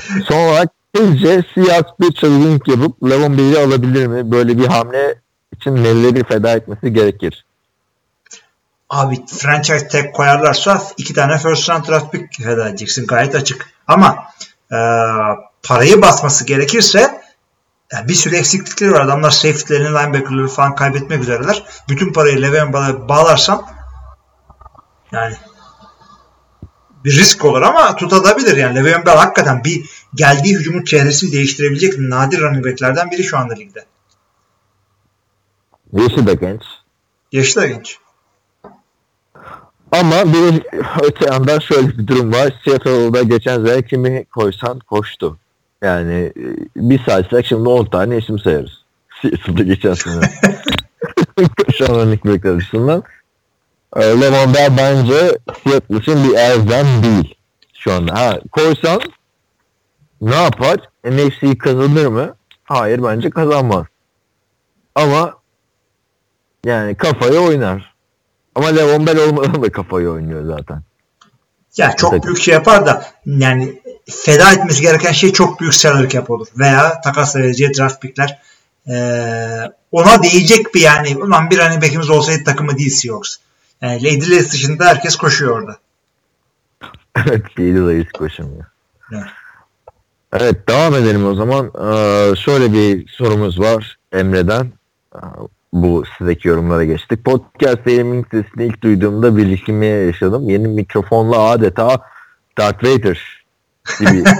Son 0.28 0.48
olarak 0.48 0.68
sizce 0.96 1.44
Seahawks 1.54 1.92
bir 2.00 2.12
çılgınlık 2.12 2.68
yapıp 2.68 3.02
Lavon 3.04 3.38
Bell'i 3.38 3.58
alabilir 3.58 4.06
mi? 4.06 4.30
Böyle 4.30 4.58
bir 4.58 4.66
hamle 4.66 5.20
için 5.52 5.76
neleri 5.76 6.24
feda 6.24 6.52
etmesi 6.52 6.92
gerekir? 6.92 7.44
Abi 8.90 9.26
franchise 9.26 9.88
tag 9.88 10.12
koyarlarsa 10.12 10.82
iki 10.96 11.14
tane 11.14 11.38
first 11.38 11.70
round 11.70 11.88
draft 11.88 12.12
pick 12.12 12.42
feda 12.42 12.68
edeceksin. 12.68 13.06
Gayet 13.06 13.34
açık. 13.34 13.70
Ama 13.86 14.16
e, 14.72 14.78
parayı 15.62 16.02
basması 16.02 16.46
gerekirse 16.46 17.20
yani 17.92 18.08
bir 18.08 18.14
sürü 18.14 18.36
eksiklikleri 18.36 18.92
var. 18.92 19.00
Adamlar 19.00 19.30
safety'lerini, 19.30 19.88
linebacker'ları 19.88 20.48
falan 20.48 20.74
kaybetmek 20.74 21.22
üzereler. 21.22 21.64
Bütün 21.88 22.12
parayı 22.12 22.42
Le'Veon 22.42 22.72
Bell'e 22.72 23.08
bağlarsan 23.08 23.66
yani 25.12 25.34
bir 27.04 27.18
risk 27.18 27.44
olur 27.44 27.62
ama 27.62 27.96
tutabilir 27.96 28.56
yani. 28.56 28.74
Le'Veon 28.74 29.06
Bell 29.06 29.16
hakikaten 29.16 29.64
bir 29.64 29.90
geldiği 30.14 30.58
hücumun 30.58 30.84
çehresini 30.84 31.32
değiştirebilecek 31.32 31.98
nadir 31.98 32.40
running 32.40 32.66
back'lerden 32.66 33.10
biri 33.10 33.24
şu 33.24 33.38
anda 33.38 33.54
ligde. 33.54 33.84
Yaşı 35.92 36.26
da 36.26 36.32
genç. 36.32 36.62
Yaşı 37.32 37.56
da 37.56 37.66
genç. 37.66 37.98
Ama 39.92 40.32
bir 40.32 40.62
öte 41.02 41.26
yandan 41.26 41.58
şöyle 41.58 41.88
bir 41.88 42.06
durum 42.06 42.32
var. 42.32 42.52
Seattle'da 42.64 43.22
geçen 43.22 43.66
sene 43.66 43.82
kimi 43.82 44.24
koysan 44.24 44.78
koştu. 44.78 45.38
Yani 45.82 46.32
e, 46.36 46.44
bir 46.76 47.04
saysek 47.04 47.46
şimdi 47.46 47.68
10 47.68 47.84
tane 47.84 48.18
isim 48.18 48.38
sayarız. 48.38 48.84
Seattle'da 49.22 49.62
geçen 49.62 49.94
sene. 49.94 50.20
Koşan 51.66 51.94
running 51.94 52.24
backler 52.24 52.56
açısından. 52.56 53.02
E, 53.96 54.00
Levon 54.00 54.54
Bell 54.54 54.76
bence 54.78 55.38
Seattle 55.64 55.96
için 55.96 56.24
bir 56.24 56.34
elzem 56.34 56.86
değil 57.02 57.34
şu 57.74 57.92
anda. 57.92 58.14
Ha, 58.14 58.40
koysan 58.52 59.00
ne 60.20 60.34
yapar? 60.34 60.76
NFC'yi 61.04 61.58
kazanır 61.58 62.06
mı? 62.06 62.34
Hayır 62.64 63.02
bence 63.02 63.30
kazanmaz. 63.30 63.84
Ama 64.94 65.34
yani 66.64 66.94
kafayı 66.94 67.40
oynar. 67.40 67.94
Ama 68.54 68.68
Levon 68.68 69.06
Bell 69.06 69.28
olmadan 69.28 69.62
da 69.62 69.72
kafayı 69.72 70.10
oynuyor 70.10 70.56
zaten. 70.56 70.82
Ya 71.76 71.96
çok 71.96 72.12
Evet. 72.12 72.24
büyük 72.24 72.38
şey 72.38 72.54
yapar 72.54 72.86
da 72.86 73.04
yani 73.26 73.82
feda 74.10 74.52
etmesi 74.52 74.82
gereken 74.82 75.12
şey 75.12 75.32
çok 75.32 75.60
büyük 75.60 75.74
salary 75.74 76.08
cap 76.08 76.30
olur. 76.30 76.46
Veya 76.58 77.00
takas 77.00 77.36
vereceği 77.36 77.70
draft 77.78 78.02
pickler 78.02 78.38
eee, 78.86 79.72
ona 79.92 80.22
değecek 80.22 80.74
bir 80.74 80.80
yani 80.80 81.16
ulan 81.16 81.50
bir 81.50 81.58
running 81.58 81.82
back'imiz 81.82 82.10
olsaydı 82.10 82.44
takımı 82.44 82.78
değil 82.78 82.90
Seahawks. 82.90 83.36
Yani 83.82 84.04
Lady 84.04 84.30
Lace 84.30 84.50
dışında 84.50 84.84
herkes 84.86 85.16
koşuyor 85.16 85.58
orada. 85.60 85.76
Evet, 87.16 87.42
Lady 87.58 87.78
Layız 87.80 88.12
koşamıyor. 88.18 88.64
Evet. 89.12 89.24
Evet, 90.32 90.68
devam 90.68 90.94
edelim 90.94 91.26
o 91.26 91.34
zaman. 91.34 91.66
Ee, 91.66 92.36
şöyle 92.36 92.72
bir 92.72 93.08
sorumuz 93.08 93.60
var 93.60 93.98
Emre'den. 94.12 94.72
Ee, 95.14 95.18
Bu 95.72 96.04
sizdeki 96.18 96.48
yorumlara 96.48 96.84
geçtik. 96.84 97.24
Podcast 97.24 97.86
yayınının 97.86 98.26
sesini 98.30 98.66
ilk 98.66 98.82
duyduğumda 98.82 99.36
bir 99.36 99.46
yaşadım. 100.06 100.50
Yeni 100.50 100.68
mikrofonla 100.68 101.38
adeta 101.38 102.02
Darth 102.58 102.84
Vader 102.84 103.45
gibi. 103.98 104.24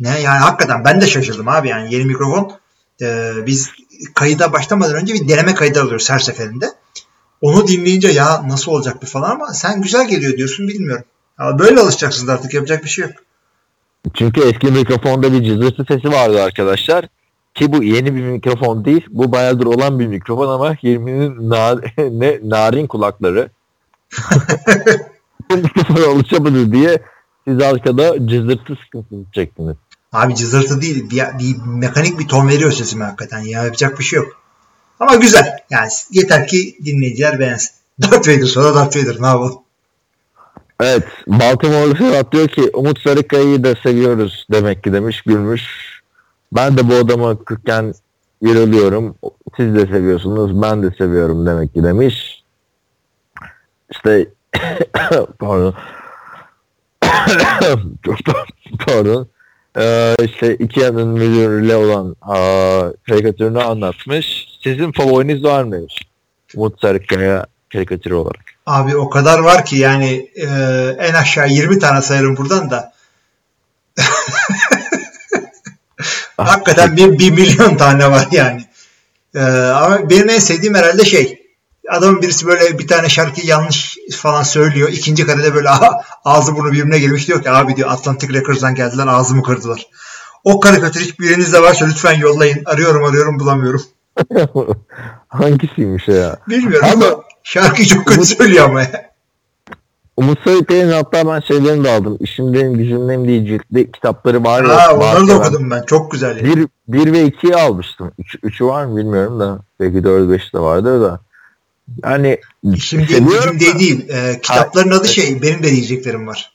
ne 0.00 0.20
yani 0.20 0.38
hakikaten 0.38 0.84
ben 0.84 1.00
de 1.00 1.06
şaşırdım 1.06 1.48
abi 1.48 1.68
yani 1.68 1.94
yeni 1.94 2.04
mikrofon 2.04 2.52
eee, 3.00 3.32
biz 3.46 3.70
kayıda 4.14 4.52
başlamadan 4.52 4.94
önce 4.94 5.14
bir 5.14 5.28
deneme 5.28 5.54
kaydı 5.54 5.82
alıyoruz 5.82 6.10
her 6.10 6.18
seferinde. 6.18 6.66
Onu 7.40 7.68
dinleyince 7.68 8.08
ya 8.08 8.48
nasıl 8.48 8.72
olacak 8.72 9.02
bir 9.02 9.06
falan 9.06 9.30
ama 9.30 9.54
sen 9.54 9.82
güzel 9.82 10.08
geliyor 10.08 10.36
diyorsun 10.36 10.68
bilmiyorum. 10.68 11.04
Ama 11.38 11.58
böyle 11.58 11.80
alışacaksınız 11.80 12.28
artık 12.28 12.54
yapacak 12.54 12.84
bir 12.84 12.88
şey 12.88 13.04
yok. 13.04 13.12
Çünkü 14.14 14.40
eski 14.40 14.66
mikrofonda 14.66 15.32
bir 15.32 15.44
cızırtı 15.44 15.84
sesi 15.88 16.08
vardı 16.10 16.42
arkadaşlar. 16.42 17.04
Ki 17.54 17.72
bu 17.72 17.82
yeni 17.82 18.14
bir 18.14 18.24
mikrofon 18.24 18.84
değil. 18.84 19.06
Bu 19.10 19.32
bayağıdır 19.32 19.66
olan 19.66 19.98
bir 19.98 20.06
mikrofon 20.06 20.48
ama 20.48 20.74
Hilmi'nin 20.74 21.50
nar 21.50 21.78
ne, 21.98 22.40
narin 22.42 22.86
kulakları. 22.86 23.50
bu 25.50 25.56
mikrofona 25.56 26.06
alışamadı 26.12 26.72
diye 26.72 26.98
siz 27.48 27.60
arkada 27.62 28.26
cızırtı 28.26 28.76
sıkıntısı 28.84 29.32
çektiniz. 29.32 29.76
Abi 30.12 30.34
cızırtı 30.34 30.80
değil. 30.80 31.10
Bir, 31.10 31.22
bir 31.38 31.56
mekanik 31.66 32.18
bir 32.18 32.28
ton 32.28 32.48
veriyor 32.48 32.72
sesime 32.72 33.04
hakikaten. 33.04 33.38
Ya 33.38 33.64
yapacak 33.64 33.98
bir 33.98 34.04
şey 34.04 34.16
yok. 34.16 34.40
Ama 35.00 35.14
güzel. 35.14 35.56
Yani 35.70 35.88
yeter 36.10 36.46
ki 36.46 36.76
dinleyiciler 36.84 37.38
beğensin. 37.38 37.70
Darth 38.02 38.28
Vader 38.28 38.46
sonra 38.46 38.74
Darth 38.74 38.96
Vader 38.96 39.16
ne 39.22 39.26
yapalım. 39.26 39.58
Evet. 40.80 41.04
Baltimore'lu 41.26 41.94
Ferhat 41.94 42.32
diyor 42.32 42.48
ki 42.48 42.70
Umut 42.74 43.00
Sarıkaya'yı 43.00 43.64
da 43.64 43.74
seviyoruz 43.82 44.46
demek 44.52 44.84
ki 44.84 44.92
demiş 44.92 45.22
gülmüş. 45.22 45.93
Ben 46.54 46.76
de 46.76 46.88
bu 46.88 46.94
adama 46.94 47.44
kırkken 47.44 47.94
yoruluyorum. 48.42 49.14
Siz 49.56 49.74
de 49.74 49.86
seviyorsunuz. 49.86 50.62
Ben 50.62 50.82
de 50.82 50.90
seviyorum 50.98 51.46
demek 51.46 51.74
ki 51.74 51.82
demiş. 51.82 52.42
İşte 53.90 54.28
pardon. 55.38 55.74
Çok 58.02 58.18
pardon. 58.86 59.28
Ee, 59.78 60.14
işte 60.24 60.54
iki 60.54 60.80
yanın 60.80 61.08
müdürüyle 61.08 61.76
olan 61.76 62.16
aa, 62.22 62.92
karikatürünü 63.08 63.62
anlatmış. 63.62 64.48
Sizin 64.62 64.92
favoriniz 64.92 65.44
var 65.44 65.64
mı 65.64 65.72
demiş. 65.72 66.02
Umut 66.56 66.80
Sarıkaya 66.80 67.46
karikatürü 67.72 68.14
olarak. 68.14 68.44
Abi 68.66 68.96
o 68.96 69.10
kadar 69.10 69.38
var 69.38 69.64
ki 69.64 69.76
yani 69.76 70.30
e, 70.36 70.46
en 70.98 71.14
aşağı 71.14 71.48
20 71.48 71.78
tane 71.78 72.02
sayarım 72.02 72.36
buradan 72.36 72.70
da. 72.70 72.92
Hakikaten 76.36 76.96
bir, 76.96 77.18
bir 77.18 77.30
milyon 77.30 77.76
tane 77.76 78.10
var 78.10 78.28
yani. 78.30 78.64
E, 79.34 79.40
ama 79.68 80.10
benim 80.10 80.28
en 80.28 80.38
sevdiğim 80.38 80.74
herhalde 80.74 81.04
şey. 81.04 81.40
Adamın 81.90 82.22
birisi 82.22 82.46
böyle 82.46 82.78
bir 82.78 82.86
tane 82.88 83.08
şarkıyı 83.08 83.46
yanlış 83.46 83.98
falan 84.16 84.42
söylüyor. 84.42 84.88
İkinci 84.88 85.26
karede 85.26 85.54
böyle 85.54 85.68
ağzı 86.24 86.56
burnu 86.56 86.72
birbirine 86.72 86.98
girmiş 86.98 87.28
diyor 87.28 87.42
ki 87.42 87.50
abi 87.50 87.76
diyor 87.76 87.90
Atlantic 87.90 88.32
Records'dan 88.34 88.74
geldiler 88.74 89.06
ağzımı 89.06 89.42
kırdılar. 89.42 89.86
O 90.44 90.60
karikatür 90.60 91.00
hiçbirinizde 91.00 91.62
varsa 91.62 91.86
lütfen 91.86 92.18
yollayın. 92.18 92.62
Arıyorum 92.64 93.04
arıyorum 93.04 93.38
bulamıyorum. 93.40 93.82
Hangisiymiş 95.28 96.08
ya? 96.08 96.36
Bilmiyorum 96.48 96.88
Ama- 96.92 97.22
şarkıyı 97.42 97.88
çok 97.88 98.06
kötü 98.06 98.24
söylüyor 98.26 98.64
ama 98.68 98.80
ya. 98.82 99.13
Umut 100.16 100.38
Sarıkaya'nın 100.44 100.92
hatta 100.92 101.26
ben 101.26 101.40
şeylerini 101.40 101.84
de 101.84 101.90
aldım. 101.90 102.16
İşimdeyim, 102.20 102.74
gücümdeyim 102.74 103.28
diye 103.28 103.46
ciltli 103.46 103.92
kitapları 103.92 104.44
var 104.44 104.64
ya. 104.64 104.76
Ha, 104.76 104.94
onları 104.94 105.28
da 105.28 105.38
okudum 105.38 105.70
ben. 105.70 105.82
Çok 105.82 106.10
güzel. 106.10 106.36
yani. 106.36 106.56
Bir, 106.56 106.68
bir 106.88 107.12
ve 107.12 107.24
ikiyi 107.24 107.56
almıştım. 107.56 108.12
Üç, 108.18 108.36
üçü 108.42 108.64
var 108.64 108.84
mı 108.84 108.96
bilmiyorum 108.96 109.40
da. 109.40 109.58
Belki 109.80 110.04
dört 110.04 110.30
beş 110.30 110.54
de 110.54 110.58
vardır 110.58 111.00
da. 111.00 111.20
Yani 112.04 112.40
Şimdi 112.78 113.12
seviyorum 113.12 113.52
gücümde 113.52 113.74
da- 113.74 113.78
değil. 113.78 114.08
Ee, 114.08 114.40
kitapların 114.42 114.90
adı 114.90 114.96
evet. 114.96 115.06
şey. 115.06 115.42
Benim 115.42 115.62
de 115.62 115.70
diyeceklerim 115.70 116.26
var. 116.26 116.52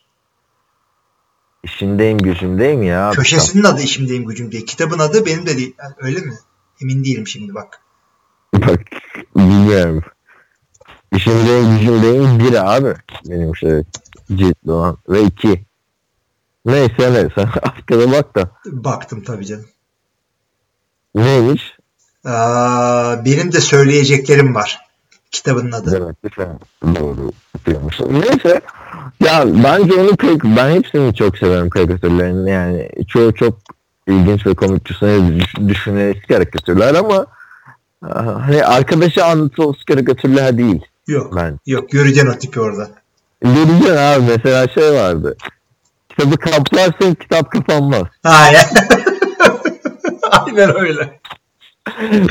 işimdeyim, 1.63 2.17
gücümdeyim 2.17 2.83
ya. 2.83 3.11
Köşesinin 3.11 3.63
adı 3.63 3.81
işimdeyim 3.81 4.25
gücüm 4.25 4.51
değil. 4.51 4.65
Kitabın 4.65 4.99
adı 4.99 5.25
benim 5.25 5.45
de 5.45 5.57
değil. 5.57 5.75
Yani 5.79 5.93
öyle 5.99 6.19
mi? 6.19 6.33
Emin 6.81 7.03
değilim 7.03 7.27
şimdi 7.27 7.53
bak. 7.53 7.81
Bak 8.53 8.79
bilmiyorum. 9.35 10.03
İşimdeyim, 11.15 11.77
gücümdeyim 11.77 12.39
bir 12.39 12.75
abi. 12.75 12.93
Benim 13.25 13.55
şey 13.55 13.83
ciltli 14.35 14.71
olan. 14.71 14.97
Ve 15.09 15.23
iki. 15.23 15.63
Neyse 16.65 17.13
neyse. 17.13 17.41
Arkada 17.63 18.11
bak 18.11 18.35
da. 18.35 18.49
Baktım 18.65 19.23
tabii 19.23 19.45
canım. 19.45 19.65
Neymiş? 21.15 21.77
Aa, 22.25 23.25
benim 23.25 23.51
de 23.51 23.61
söyleyeceklerim 23.61 24.55
var. 24.55 24.79
Kitabının 25.31 25.71
adı. 25.71 26.13
Ki 26.13 26.29
sen 26.35 26.59
doğru. 26.95 27.31
Neyse. 28.09 28.61
Ya 29.23 29.45
bence 29.63 29.93
onu 29.93 30.15
pek, 30.15 30.43
ben 30.43 30.71
hepsini 30.71 31.15
çok 31.15 31.37
severim 31.37 31.69
karikatürlerini. 31.69 32.51
Yani 32.51 32.89
çoğu 33.07 33.33
çok 33.33 33.59
ilginç 34.07 34.47
ve 34.47 34.55
komik 34.55 34.89
düşünerek 35.67 36.27
karikatürler 36.27 36.95
ama 36.95 37.25
ah, 38.01 38.47
hani 38.47 38.65
arkadaşa 38.65 39.25
anlatılmış 39.25 39.83
karikatürler 39.83 40.57
değil 40.57 40.81
Yok. 41.09 41.35
ben. 41.35 41.59
Yok. 41.65 41.89
Göreceksin 41.89 42.31
o 42.31 42.39
tipi 42.39 42.59
orada. 42.61 42.89
Göreceksin 43.41 43.97
abi 43.97 44.23
mesela 44.27 44.67
şey 44.67 44.91
vardı. 44.91 45.37
Kitabı 46.09 46.37
kaplarsın 46.37 47.13
kitap 47.13 47.51
kapanmaz. 47.51 48.03
Ya. 48.25 48.61
Aynen 50.31 50.75
öyle. 50.79 51.19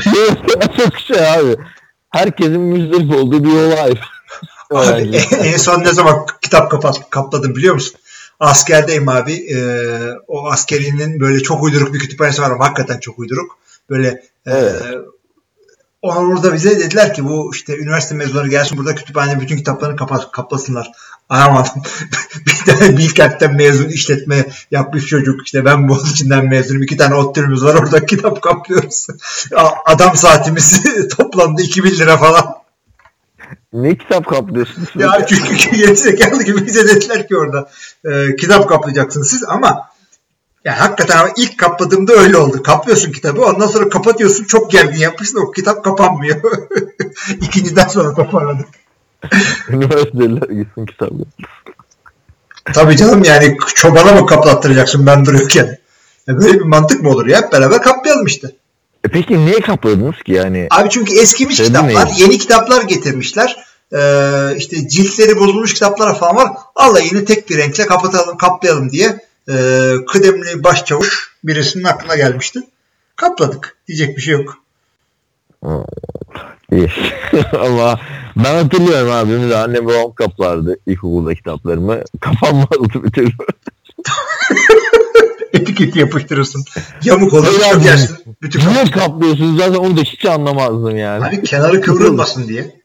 Çok 0.77 0.99
şey 0.99 1.29
abi. 1.33 1.55
Herkesin 2.09 2.61
müzdarip 2.61 3.15
olduğu 3.15 3.43
bir 3.43 3.49
olay. 3.53 3.91
Abi, 4.71 4.89
Öğrenci. 4.89 5.17
en 5.35 5.57
son 5.57 5.79
ne 5.83 5.93
zaman 5.93 6.25
kitap 6.41 6.71
kapat, 6.71 7.09
kapladım 7.09 7.55
biliyor 7.55 7.73
musun? 7.73 7.99
Askerdeyim 8.39 9.09
abi. 9.09 9.33
Ee, 9.33 9.89
o 10.27 10.47
askerinin 10.49 11.19
böyle 11.19 11.39
çok 11.39 11.63
uyduruk 11.63 11.93
bir 11.93 11.99
kütüphanesi 11.99 12.41
var 12.41 12.51
ama 12.51 12.65
hakikaten 12.65 12.99
çok 12.99 13.19
uyduruk. 13.19 13.57
Böyle 13.89 14.07
e, 14.47 14.51
Evet. 14.51 14.81
Orada 16.01 16.53
bize 16.53 16.79
dediler 16.79 17.13
ki 17.13 17.25
bu 17.25 17.51
işte 17.53 17.77
üniversite 17.77 18.15
mezunları 18.15 18.47
gelsin 18.47 18.77
burada 18.77 18.95
kütüphane 18.95 19.39
bütün 19.39 19.57
kitaplarını 19.57 19.95
kapat, 19.95 20.31
kaplasınlar. 20.31 20.91
Aramadım. 21.29 21.81
bir 22.45 22.65
tane 22.65 22.97
Bilkent'ten 22.97 23.55
mezun 23.55 23.89
işletme 23.89 24.45
yapmış 24.71 25.05
çocuk. 25.05 25.45
İşte 25.45 25.65
ben 25.65 25.89
Boğaziçi'nden 25.89 26.45
mezunum. 26.45 26.83
iki 26.83 26.97
tane 26.97 27.15
ODTÜ'müz 27.15 27.63
var. 27.63 27.75
Orada 27.75 28.05
kitap 28.05 28.41
kaplıyoruz. 28.41 29.07
Adam 29.85 30.15
saatimiz 30.15 30.83
toplamda 31.17 31.61
2000 31.61 31.91
lira 31.91 32.17
falan. 32.17 32.55
ne 33.73 33.97
kitap 33.97 34.27
kaplıyorsunuz? 34.27 34.89
Ya 34.95 35.25
çünkü 35.29 35.77
gerizekalı 35.77 36.43
gibi 36.43 36.65
bize 36.65 36.87
dediler 36.87 37.27
ki 37.27 37.37
orada 37.37 37.69
e, 38.05 38.35
kitap 38.35 38.69
kaplayacaksınız 38.69 39.29
siz 39.29 39.43
ama 39.43 39.89
yani 40.65 40.77
hakikaten 40.77 41.29
ilk 41.37 41.57
kapladığımda 41.57 42.13
öyle 42.13 42.37
oldu. 42.37 42.63
Kaplıyorsun 42.63 43.11
kitabı 43.11 43.41
ondan 43.45 43.67
sonra 43.67 43.89
kapatıyorsun 43.89 44.43
çok 44.43 44.71
gergin 44.71 44.99
yapmışsın 44.99 45.39
o 45.39 45.51
kitap 45.51 45.83
kapanmıyor. 45.83 46.41
İkinciden 47.41 47.87
sonra 47.87 48.13
toparladık. 48.13 48.67
Üniversiteler 49.69 50.49
gitsin 50.49 50.85
kitap. 50.85 51.09
Tabii 52.73 52.97
canım 52.97 53.23
yani 53.23 53.57
çobana 53.75 54.11
mı 54.11 54.25
kaplattıracaksın 54.25 55.05
ben 55.05 55.25
duruyorken? 55.25 55.77
Ya 56.27 56.37
böyle 56.37 56.53
bir 56.53 56.65
mantık 56.65 57.03
mı 57.03 57.09
olur 57.09 57.27
ya? 57.27 57.37
Hep 57.41 57.51
beraber 57.51 57.81
kaplayalım 57.81 58.25
işte. 58.25 58.47
E 59.07 59.07
peki 59.11 59.45
niye 59.45 59.59
kapladınız 59.59 60.15
ki 60.25 60.31
yani? 60.33 60.67
Abi 60.71 60.89
çünkü 60.89 61.19
eskimiş 61.19 61.57
Şey 61.57 61.65
kitaplar, 61.65 61.89
demeyin. 61.89 62.15
yeni 62.17 62.37
kitaplar 62.37 62.83
getirmişler. 62.83 63.65
Ee, 63.93 64.55
işte 64.57 64.87
ciltleri 64.87 65.39
bozulmuş 65.39 65.73
kitaplar 65.73 66.19
falan 66.19 66.35
var. 66.35 66.51
Allah 66.75 66.99
yine 66.99 67.25
tek 67.25 67.49
bir 67.49 67.57
renkle 67.57 67.85
kapatalım, 67.85 68.37
kaplayalım 68.37 68.89
diye 68.89 69.28
e, 69.49 69.55
kıdemli 70.07 70.63
başçavuş 70.63 71.35
birisinin 71.43 71.83
aklına 71.83 72.15
gelmişti. 72.15 72.59
Kapladık. 73.15 73.77
Diyecek 73.87 74.17
bir 74.17 74.21
şey 74.21 74.33
yok. 74.33 74.57
İyi. 76.71 76.91
Ama 77.59 77.99
ben 78.35 78.63
hatırlıyorum 78.63 79.11
abi 79.11 79.31
benim 79.31 79.49
de 79.49 79.57
annem 79.57 79.87
babam 79.87 80.13
kaplardı 80.13 80.79
ilkokulda 80.87 81.35
kitaplarımı. 81.35 82.01
Kapanmazdı 82.19 83.03
bir 83.03 83.11
türlü. 83.11 83.31
Etiketi 85.53 85.99
yapıştırırsın. 85.99 86.63
Yamuk 87.03 87.33
olur, 87.33 87.47
Öyle 87.47 87.87
yersin. 87.87 88.17
Bütün 88.41 88.59
Niye 88.59 88.83
kaplıyorsunuz 88.85 89.57
zaten 89.57 89.79
onu 89.79 89.97
da 89.97 90.01
hiç 90.01 90.25
anlamazdım 90.25 90.97
yani. 90.97 91.25
Abi 91.25 91.43
kenarı 91.43 91.81
kıvrılmasın 91.81 92.47
diye. 92.47 92.79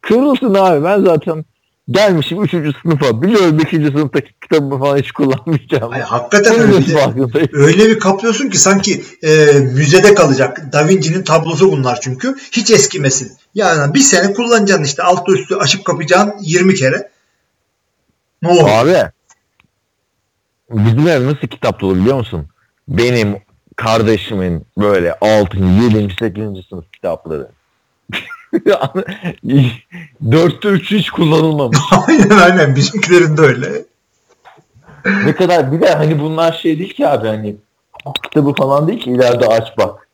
Kırılsın 0.00 0.54
abi 0.54 0.84
ben 0.84 1.04
zaten 1.04 1.44
gelmişim 1.90 2.42
3. 2.42 2.50
sınıfa. 2.82 3.22
Biliyorum 3.22 3.58
5. 3.58 3.70
sınıftaki 3.70 4.32
kitabımı 4.42 4.78
falan 4.78 4.96
hiç 4.96 5.12
kullanmayacağım. 5.12 5.92
Ay, 5.92 6.00
hakikaten 6.00 6.60
öyle. 6.60 6.78
Bir 7.34 7.54
öyle 7.54 7.88
bir 7.88 7.98
kaplıyorsun 7.98 8.50
ki 8.50 8.58
sanki 8.58 9.04
e, 9.22 9.52
müzede 9.52 10.14
kalacak. 10.14 10.72
Da 10.72 10.88
Vinci'nin 10.88 11.22
tablosu 11.22 11.72
bunlar 11.72 11.98
çünkü. 12.00 12.36
Hiç 12.52 12.70
eskimesin. 12.70 13.32
Yani 13.54 13.94
bir 13.94 14.00
sene 14.00 14.32
kullanacaksın 14.32 14.84
işte 14.84 15.02
altı 15.02 15.32
üstü 15.32 15.54
açıp 15.54 15.84
kapayacaksın 15.84 16.34
20 16.40 16.74
kere. 16.74 17.10
Ne 18.42 18.48
olur? 18.48 18.68
Abi 18.68 19.10
bizim 20.70 21.08
ev 21.08 21.26
nasıl 21.26 21.46
kitap 21.48 21.80
dolu 21.80 21.96
biliyor 21.96 22.16
musun? 22.16 22.48
Benim 22.88 23.36
kardeşimin 23.76 24.66
böyle 24.78 25.14
6. 25.20 25.56
7. 25.56 26.14
8. 26.18 26.42
sınıf 26.68 26.92
kitapları. 26.92 27.48
Dörtte 30.30 30.68
üçü 30.68 30.98
hiç 30.98 31.10
kullanılmamış. 31.10 31.78
aynen 32.08 32.38
aynen 32.38 32.76
bizimkilerin 32.76 33.36
de 33.36 33.40
öyle. 33.40 33.68
ne 35.24 35.34
kadar 35.34 35.72
bir 35.72 35.80
de 35.80 35.94
hani 35.94 36.20
bunlar 36.20 36.52
şey 36.52 36.78
değil 36.78 36.94
ki 36.94 37.08
abi 37.08 37.28
hani 37.28 37.56
kitabı 38.22 38.52
falan 38.54 38.88
değil 38.88 39.00
ki 39.00 39.10
ileride 39.10 39.46
aç 39.46 39.68
bak. 39.78 40.08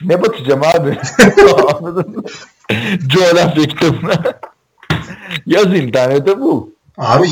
Ne 0.00 0.22
bakacağım 0.22 0.60
abi? 0.76 0.98
Anladın 1.78 2.16
mı? 2.16 2.22
Coğrafya 3.08 3.64
kitabına. 3.64 4.14
Yaz 5.46 5.66
internete 5.66 6.40
bul. 6.40 6.66
Abi 6.98 7.28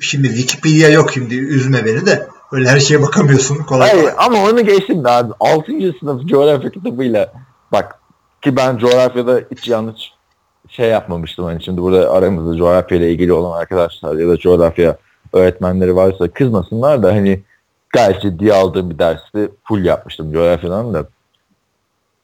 şimdi 0.00 0.28
Wikipedia 0.28 0.88
yok 0.88 1.12
şimdi 1.12 1.34
üzme 1.34 1.84
beni 1.84 2.06
de. 2.06 2.28
Öyle 2.52 2.68
her 2.68 2.80
şeye 2.80 3.02
bakamıyorsun 3.02 3.56
kolay 3.56 3.90
Hayır 3.90 4.02
kolay. 4.02 4.26
ama 4.26 4.44
onu 4.44 4.64
geçtim 4.64 5.04
de 5.04 5.08
abi. 5.08 5.32
6. 5.40 5.72
sınıf 6.00 6.26
coğrafya 6.26 6.70
kitabıyla 6.70 7.32
bak 7.72 7.98
ki 8.42 8.56
ben 8.56 8.78
coğrafyada 8.78 9.40
hiç 9.50 9.68
yanlış 9.68 10.12
şey 10.68 10.88
yapmamıştım. 10.88 11.44
Hani 11.44 11.64
şimdi 11.64 11.82
burada 11.82 12.10
aramızda 12.10 12.56
coğrafya 12.56 12.98
ile 12.98 13.12
ilgili 13.12 13.32
olan 13.32 13.60
arkadaşlar 13.60 14.16
ya 14.16 14.28
da 14.28 14.36
coğrafya 14.36 14.96
öğretmenleri 15.32 15.96
varsa 15.96 16.28
kızmasınlar 16.28 17.02
da 17.02 17.12
hani 17.12 17.42
gayet 17.90 18.22
ciddiye 18.22 18.54
aldığım 18.54 18.90
bir 18.90 18.98
dersi 18.98 19.50
full 19.64 19.84
yapmıştım 19.84 20.32
coğrafyadan 20.32 20.94
da. 20.94 21.06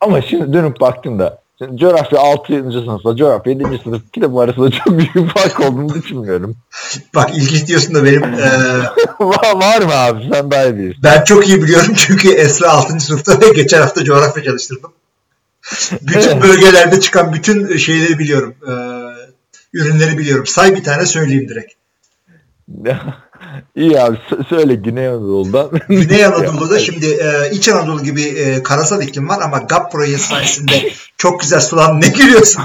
Ama 0.01 0.23
şimdi 0.23 0.53
dönüp 0.53 0.81
baktığımda 0.81 1.39
şimdi 1.59 1.77
coğrafya 1.77 2.21
6. 2.21 2.73
sınıfla 2.73 3.17
coğrafya 3.17 3.53
7. 3.53 3.81
sınıf 3.85 4.13
kitabı 4.13 4.39
arasında 4.39 4.71
çok 4.71 4.87
büyük 4.99 5.39
fark 5.39 5.61
olduğunu 5.61 5.95
düşünmüyorum. 5.95 6.57
Bak 7.15 7.31
ilginç 7.37 7.69
diyorsun 7.69 7.95
da 7.95 8.05
benim 8.05 8.25
e, 8.25 8.49
var, 9.21 9.55
var 9.55 9.83
mı 9.83 9.95
abi 9.95 10.29
sen 10.33 10.51
daha 10.51 10.65
iyi 10.65 10.77
bilirsin. 10.77 11.03
ben 11.03 11.25
çok 11.25 11.49
iyi 11.49 11.63
biliyorum 11.63 11.95
çünkü 11.97 12.29
Esra 12.33 12.71
6. 12.71 13.01
sınıfta 13.01 13.41
ve 13.41 13.49
geçen 13.49 13.81
hafta 13.81 14.05
coğrafya 14.05 14.43
çalıştırdım. 14.43 14.93
Bütün 16.03 16.31
Evet. 16.31 16.43
bölgelerde 16.43 17.01
çıkan 17.01 17.33
bütün 17.33 17.77
şeyleri 17.77 18.19
biliyorum. 18.19 18.55
E, 18.63 18.73
ürünleri 19.73 20.19
biliyorum. 20.19 20.47
Say 20.47 20.77
bir 20.77 20.85
tane 20.85 21.07
söyleyeyim 21.07 21.49
direkt. 21.49 21.73
İyi 23.77 24.01
abi 24.01 24.17
sö- 24.31 24.49
söyle 24.49 24.75
Güney 24.75 25.09
Anadolu'dan. 25.09 25.71
Güney 25.89 26.25
Anadolu'da 26.25 26.79
şimdi 26.79 27.07
e, 27.07 27.51
İç 27.53 27.69
Anadolu 27.69 28.03
gibi 28.03 28.23
e, 28.23 28.63
karasal 28.63 29.03
iklim 29.03 29.29
var 29.29 29.41
ama 29.43 29.59
GAP 29.59 29.93
projesi 29.93 30.27
sayesinde 30.29 30.91
çok 31.19 31.41
güzel 31.41 31.61
sulan 31.61 32.01
ne 32.01 32.09
gülüyorsun? 32.09 32.63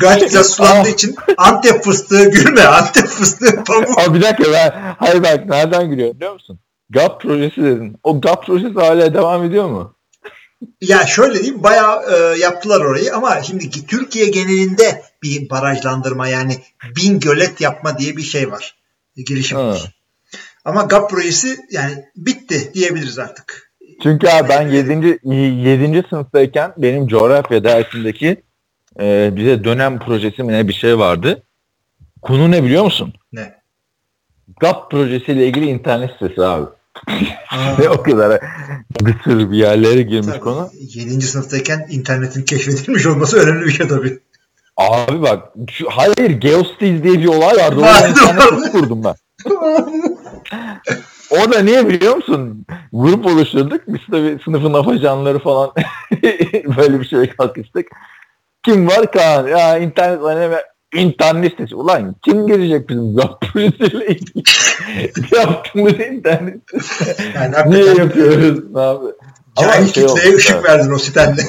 Gayet 0.00 0.22
güzel 0.22 0.44
sulandığı 0.44 0.88
için 0.88 1.14
Antep 1.36 1.84
fıstığı 1.84 2.30
gülme. 2.30 2.62
Antep 2.62 3.06
fıstığı 3.06 3.64
pamuk. 3.64 3.98
Abi 3.98 4.14
bir 4.18 4.22
dakika 4.22 4.52
ben 4.52 4.72
hayır 4.98 5.22
bak 5.22 5.46
nereden 5.46 5.90
gülüyorum 5.90 6.16
biliyor 6.16 6.32
musun? 6.32 6.58
GAP 6.90 7.20
projesi 7.20 7.62
dedin. 7.62 7.96
O 8.02 8.20
GAP 8.20 8.46
projesi 8.46 8.74
hala 8.74 9.14
devam 9.14 9.44
ediyor 9.44 9.68
mu? 9.68 9.94
Ya 10.80 11.06
şöyle 11.06 11.34
diyeyim 11.34 11.62
bayağı 11.62 12.02
e, 12.12 12.38
yaptılar 12.38 12.80
orayı 12.80 13.14
ama 13.14 13.42
şimdi 13.42 13.70
ki 13.70 13.86
Türkiye 13.86 14.28
genelinde 14.28 15.02
bir 15.22 15.50
barajlandırma 15.50 16.28
yani 16.28 16.56
bin 16.96 17.20
gölet 17.20 17.60
yapma 17.60 17.98
diye 17.98 18.16
bir 18.16 18.22
şey 18.22 18.50
var. 18.50 18.76
Girişim 19.16 19.58
Ha. 19.58 19.68
var. 19.68 19.94
Ama 20.64 20.82
GAP 20.82 21.10
projesi 21.10 21.56
yani 21.70 22.04
bitti 22.16 22.70
diyebiliriz 22.74 23.18
artık. 23.18 23.72
Çünkü 24.02 24.28
abi 24.28 24.48
ben 24.48 24.68
7. 24.68 25.18
7. 25.24 26.04
sınıftayken 26.10 26.72
benim 26.76 27.06
coğrafya 27.06 27.64
dersindeki 27.64 28.42
e, 29.00 29.30
bize 29.36 29.64
dönem 29.64 29.98
projesi 29.98 30.42
mi 30.42 30.52
ne 30.52 30.68
bir 30.68 30.72
şey 30.72 30.98
vardı. 30.98 31.42
Konu 32.22 32.50
ne 32.50 32.64
biliyor 32.64 32.84
musun? 32.84 33.14
Ne? 33.32 33.54
GAP 34.60 34.90
projesiyle 34.90 35.46
ilgili 35.46 35.66
internet 35.66 36.10
sitesi 36.12 36.42
abi. 36.42 36.66
Ve 37.78 37.88
o 37.88 38.02
kadar 38.02 38.40
bir 39.00 39.14
sürü 39.24 39.50
bir 39.50 39.56
yerlere 39.56 40.02
girmiş 40.02 40.38
konu. 40.38 40.70
7. 40.72 41.22
sınıftayken 41.22 41.86
internetin 41.90 42.42
keşfedilmiş 42.42 43.06
olması 43.06 43.38
önemli 43.38 43.66
bir 43.66 43.70
şey 43.70 43.88
tabii. 43.88 44.18
Abi 44.76 45.22
bak 45.22 45.48
şu, 45.70 45.88
hayır 45.90 46.30
Geostiz 46.30 47.02
diye 47.02 47.14
bir 47.14 47.26
olay 47.26 47.56
vardı. 47.56 47.76
Orada 47.80 48.08
internet 48.08 48.72
kurdum 48.72 49.04
ben. 49.04 49.14
Orada 51.30 51.62
niye 51.62 51.88
biliyor 51.88 52.16
musun? 52.16 52.66
Grup 52.92 53.26
oluşturduk. 53.26 53.82
Biz 53.88 54.00
tabii 54.10 54.38
sınıfın 54.44 54.72
afacanları 54.72 55.38
falan 55.38 55.72
böyle 56.76 57.00
bir 57.00 57.04
şeye 57.04 57.30
kalkıştık. 57.30 57.86
Kim 58.62 58.88
var 58.88 59.12
Kaan? 59.12 59.46
Ya 59.46 59.78
internet 59.78 60.22
ve 60.22 60.64
internet 60.94 61.50
sitesi. 61.50 61.76
Ulan 61.76 62.14
kim 62.22 62.46
girecek 62.46 62.88
bizim 62.88 63.16
projesiyle 63.16 64.06
ilgili? 64.06 64.42
Yaptığımız 65.36 65.92
internet 65.92 66.60
sitesi. 66.82 67.32
Yani 67.34 67.70
Niye 67.70 67.94
yapıyoruz 67.94 68.76
abi? 68.76 69.06
Cahil 69.60 69.92
şey 69.92 70.06
kitleye 70.06 70.36
ışık 70.36 70.64
verdin 70.64 70.90
o 70.90 70.98
sitenle. 70.98 71.42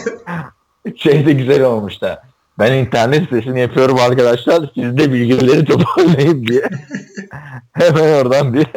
şey 0.96 1.26
de 1.26 1.34
güzel 1.34 1.64
olmuş 1.64 2.02
da. 2.02 2.24
Ben 2.60 2.74
internet 2.74 3.24
sitesini 3.24 3.60
yapıyorum 3.60 4.00
arkadaşlar. 4.00 4.72
Siz 4.76 4.98
de 4.98 5.14
bilgileri 5.14 5.66
toparlayın 5.66 6.48
diye. 6.48 6.62
Hemen 7.74 8.14
oradan 8.14 8.54
bir 8.54 8.68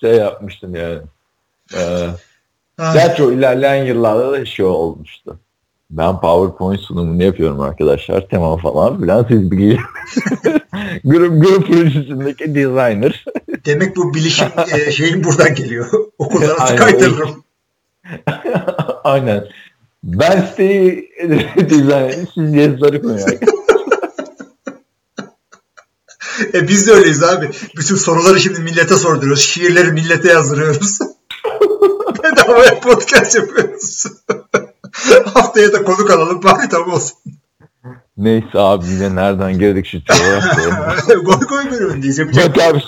şey 0.00 0.14
yapmıştım 0.14 0.74
yani. 0.74 1.00
Ee, 1.76 2.06
gerçi 2.78 3.22
o 3.22 3.32
ilerleyen 3.32 3.84
yıllarda 3.84 4.32
da 4.32 4.46
şey 4.46 4.64
olmuştu. 4.64 5.38
Ben 5.96 6.20
PowerPoint 6.20 6.80
sunumunu 6.80 7.22
yapıyorum 7.22 7.60
arkadaşlar. 7.60 8.28
Tema 8.28 8.56
falan 8.56 9.00
filan 9.00 9.26
siz 9.28 9.50
bilgiyi. 9.50 9.78
grup, 11.04 11.42
grup 11.42 11.66
projesindeki 11.66 12.54
designer. 12.54 13.24
Demek 13.66 13.96
bu 13.96 14.14
bilişim 14.14 14.48
e, 14.72 14.90
şeyin 14.90 15.24
buradan 15.24 15.54
geliyor. 15.54 15.86
Okullara 16.18 16.76
kaydırırım. 16.76 17.44
Aynen. 19.04 19.44
Ben 20.04 20.46
siteyi 20.50 21.10
dizayn 21.68 22.26
siz 22.34 22.54
yazıları 22.54 23.02
koyun. 23.02 23.18
E 26.54 26.68
biz 26.68 26.86
de 26.86 26.92
öyleyiz 26.92 27.22
abi. 27.22 27.50
Bütün 27.76 27.96
soruları 27.96 28.40
şimdi 28.40 28.60
millete 28.60 28.94
sorduruyoruz. 28.94 29.42
Şiirleri 29.42 29.92
millete 29.92 30.28
yazdırıyoruz. 30.28 30.98
Bedavaya 32.22 32.80
podcast 32.80 33.34
yapıyoruz. 33.36 34.04
Haftaya 35.34 35.72
da 35.72 35.84
konuk 35.84 36.10
alalım. 36.10 36.42
Bak 36.42 36.70
tam 36.70 36.92
olsun. 36.92 37.18
Neyse 38.16 38.58
abi 38.58 38.86
yine 38.86 39.14
nereden 39.14 39.58
girdik 39.58 39.86
şu 39.86 40.04
coğrafyaya. 40.04 41.14
Goy 41.14 41.40
goy 41.48 41.70
bölümündeyiz. 41.70 42.18
Yapacak. 42.18 42.56
Bak 42.56 42.62
abi 42.62 42.82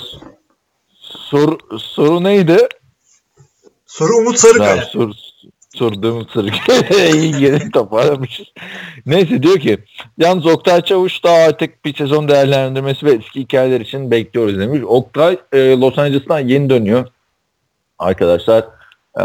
soru, 1.01 1.59
soru 1.79 2.25
neydi? 2.25 2.69
Soru 3.87 4.17
Umut 4.17 4.31
Abi, 4.31 4.39
Sarıkaya. 4.39 4.83
soru, 4.83 5.13
sorduğum 5.75 6.29
soru. 6.29 6.47
İyi 7.15 7.39
geri 7.39 7.71
toparlamışız. 7.71 8.47
Neyse 9.07 9.43
diyor 9.43 9.59
ki 9.59 9.79
yalnız 10.19 10.47
Oktay 10.47 10.83
Çavuş 10.83 11.25
da 11.25 11.31
artık 11.31 11.85
bir 11.85 11.95
sezon 11.95 12.29
değerlendirmesi 12.29 13.07
ve 13.07 13.13
eski 13.13 13.41
hikayeler 13.41 13.81
için 13.81 14.11
bekliyoruz 14.11 14.59
demiş. 14.59 14.81
Oktay 14.87 15.39
e, 15.53 15.81
Los 15.81 15.99
Angeles'tan 15.99 16.39
yeni 16.39 16.71
dönüyor. 16.71 17.07
Arkadaşlar 17.99 18.65
e, 19.19 19.23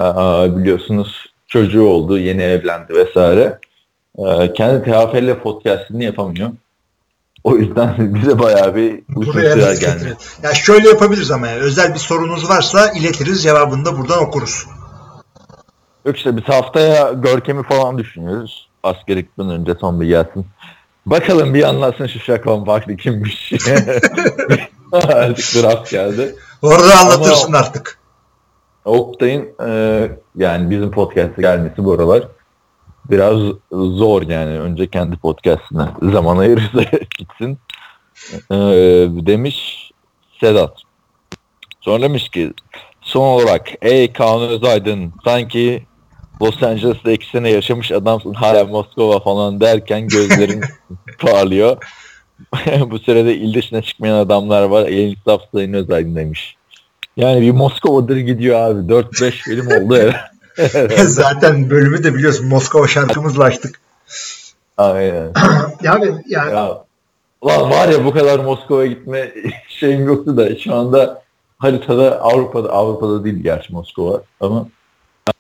biliyorsunuz 0.57 1.30
çocuğu 1.51 1.83
oldu, 1.83 2.19
yeni 2.19 2.41
evlendi 2.41 2.93
vesaire. 2.93 3.59
E, 4.17 4.53
kendi 4.53 4.83
THF'yle 4.83 5.39
podcastini 5.39 6.03
yapamıyor. 6.03 6.49
O 7.43 7.57
yüzden 7.57 7.95
bize 8.15 8.39
bayağı 8.39 8.75
bir 8.75 9.03
biz 9.09 9.79
geldi. 9.79 10.17
Ya 10.43 10.53
şöyle 10.53 10.89
yapabiliriz 10.89 11.31
ama 11.31 11.47
yani, 11.47 11.59
özel 11.59 11.93
bir 11.93 11.99
sorunuz 11.99 12.49
varsa 12.49 12.91
iletiriz 12.91 13.43
cevabını 13.43 13.85
da 13.85 13.97
buradan 13.97 14.23
okuruz. 14.23 14.65
Yok 16.05 16.17
işte 16.17 16.37
biz 16.37 16.43
haftaya 16.43 17.11
Görkem'i 17.11 17.63
falan 17.63 17.97
düşünüyoruz. 17.97 18.69
Askere 18.83 19.21
gitmeden 19.21 19.51
önce 19.51 19.75
son 19.81 20.01
bir 20.01 20.07
gelsin. 20.07 20.45
Bakalım 21.05 21.53
bir 21.53 21.63
anlatsın 21.63 22.07
şu 22.07 22.19
Şakon 22.19 22.67
Bakri 22.67 22.97
kimmiş. 22.97 23.53
Artık 24.91 25.63
draft 25.63 25.91
geldi. 25.91 26.35
Orada 26.61 26.99
anlatırsın 26.99 27.53
artık. 27.53 28.00
Oktay'ın 28.85 29.49
e, 29.67 30.09
yani 30.35 30.69
bizim 30.69 30.91
podcast'e 30.91 31.41
gelmesi 31.41 31.85
bu 31.85 31.93
aralar 31.93 32.27
biraz 33.09 33.39
zor 33.71 34.21
yani. 34.21 34.59
Önce 34.59 34.87
kendi 34.87 35.17
podcast'ine 35.17 36.11
zaman 36.11 36.37
ayırırsa 36.37 36.81
gitsin. 37.17 37.57
E, 38.51 38.55
demiş 39.25 39.91
Sedat. 40.39 40.81
Sonra 41.81 42.01
demiş 42.01 42.29
ki 42.29 42.53
son 43.01 43.27
olarak 43.27 43.69
ey 43.81 44.13
Kaan 44.13 44.41
Özaydın 44.41 45.13
sanki 45.23 45.85
Los 46.41 46.63
Angeles'ta 46.63 47.11
iki 47.11 47.29
sene 47.29 47.49
yaşamış 47.49 47.91
adamsın 47.91 48.33
hala 48.33 48.65
Moskova 48.65 49.19
falan 49.19 49.61
derken 49.61 50.07
gözlerin 50.07 50.61
parlıyor. 51.19 51.77
Bu 52.87 52.99
sırada 52.99 53.31
il 53.31 53.53
dışına 53.53 53.81
çıkmayan 53.81 54.15
adamlar 54.15 54.63
var. 54.63 54.85
El 54.85 55.11
insaf 55.11 55.41
sayın 55.53 55.73
Özaydın 55.73 56.15
demiş. 56.15 56.55
Yani 57.17 57.41
bir 57.41 57.51
Moskova'dır 57.51 58.17
gidiyor 58.17 58.59
abi. 58.59 58.93
4-5 58.93 59.31
film 59.31 59.67
oldu 59.67 59.95
herhalde. 59.95 60.97
Zaten 61.03 61.69
bölümü 61.69 62.03
de 62.03 62.15
biliyorsun 62.15 62.47
Moskova 62.47 62.87
şarkımızla 62.87 63.43
açtık. 63.43 63.79
Aynen. 64.77 65.31
Yani, 65.83 66.05
yani 66.27 66.53
Ya, 66.53 66.83
ulan 67.41 67.69
var 67.69 67.89
ya 67.89 68.05
bu 68.05 68.11
kadar 68.11 68.39
Moskova'ya 68.39 68.87
gitme 68.87 69.31
şeyim 69.67 70.05
yoktu 70.05 70.37
da 70.37 70.55
şu 70.55 70.75
anda 70.75 71.21
haritada 71.57 72.21
Avrupa'da 72.21 72.69
Avrupa'da 72.69 73.23
değil 73.23 73.43
gerçi 73.43 73.73
Moskova 73.73 74.23
ama 74.39 74.67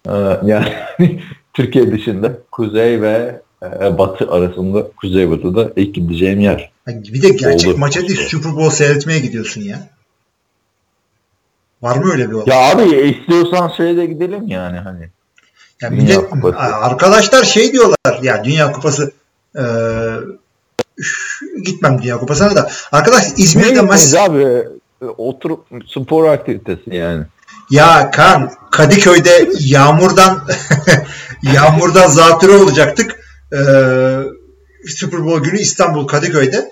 e, 0.05 0.13
yani 0.45 0.73
Türkiye 1.53 1.91
dışında 1.91 2.37
kuzey 2.51 3.01
ve 3.01 3.41
e, 3.63 3.97
batı 3.97 4.31
arasında 4.31 4.87
kuzey 4.91 5.31
batıda 5.31 5.71
ilk 5.75 5.95
gideceğim 5.95 6.39
yer. 6.39 6.71
bir 6.87 7.21
de 7.21 7.29
gerçek 7.29 7.71
Oldu. 7.71 7.77
maça 7.79 8.01
değil 8.01 8.27
Super 8.27 8.55
Bowl 8.55 8.75
seyretmeye 8.75 9.19
gidiyorsun 9.19 9.61
ya. 9.61 9.89
Var 11.81 11.95
mı 11.97 12.11
öyle 12.11 12.29
bir 12.29 12.33
olay? 12.33 12.45
Ya 12.47 12.71
abi 12.71 12.95
istiyorsan 12.95 13.71
şeye 13.77 13.97
de 13.97 14.05
gidelim 14.05 14.47
yani 14.47 14.77
hani. 14.79 15.09
Ya 15.81 15.91
Dünya 15.91 16.01
millet, 16.03 16.29
Kupası. 16.29 16.57
arkadaşlar 16.59 17.43
şey 17.43 17.73
diyorlar 17.73 18.19
ya 18.21 18.43
Dünya 18.43 18.71
Kupası 18.71 19.11
e, 19.55 19.63
üf, 20.97 21.39
gitmem 21.65 22.01
Dünya 22.01 22.17
Kupası'na 22.17 22.55
da. 22.55 22.71
Arkadaş 22.91 23.23
İzmir'de 23.37 23.81
maç 23.81 24.15
abi 24.15 24.43
e, 25.01 25.05
oturup 25.05 25.65
spor 25.87 26.25
aktivitesi 26.25 26.95
yani. 26.95 27.23
ya 27.69 28.11
Kan 28.11 28.51
Kadıköy'de 28.71 29.49
yağmurdan 29.59 30.47
yağmurdan 31.55 32.09
zatürre 32.09 32.51
olacaktık. 32.55 33.19
E, 33.53 33.59
Super 34.87 35.25
Bowl 35.25 35.43
günü 35.43 35.59
İstanbul 35.59 36.07
Kadıköy'de. 36.07 36.71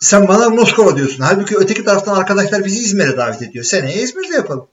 Sen 0.00 0.28
bana 0.28 0.48
Moskova 0.48 0.96
diyorsun. 0.96 1.22
Halbuki 1.22 1.56
öteki 1.56 1.84
taraftan 1.84 2.16
arkadaşlar 2.16 2.64
bizi 2.64 2.78
İzmir'e 2.78 3.16
davet 3.16 3.42
ediyor. 3.42 3.64
Seneye 3.64 4.02
İzmir'de 4.02 4.34
yapalım. 4.34 4.66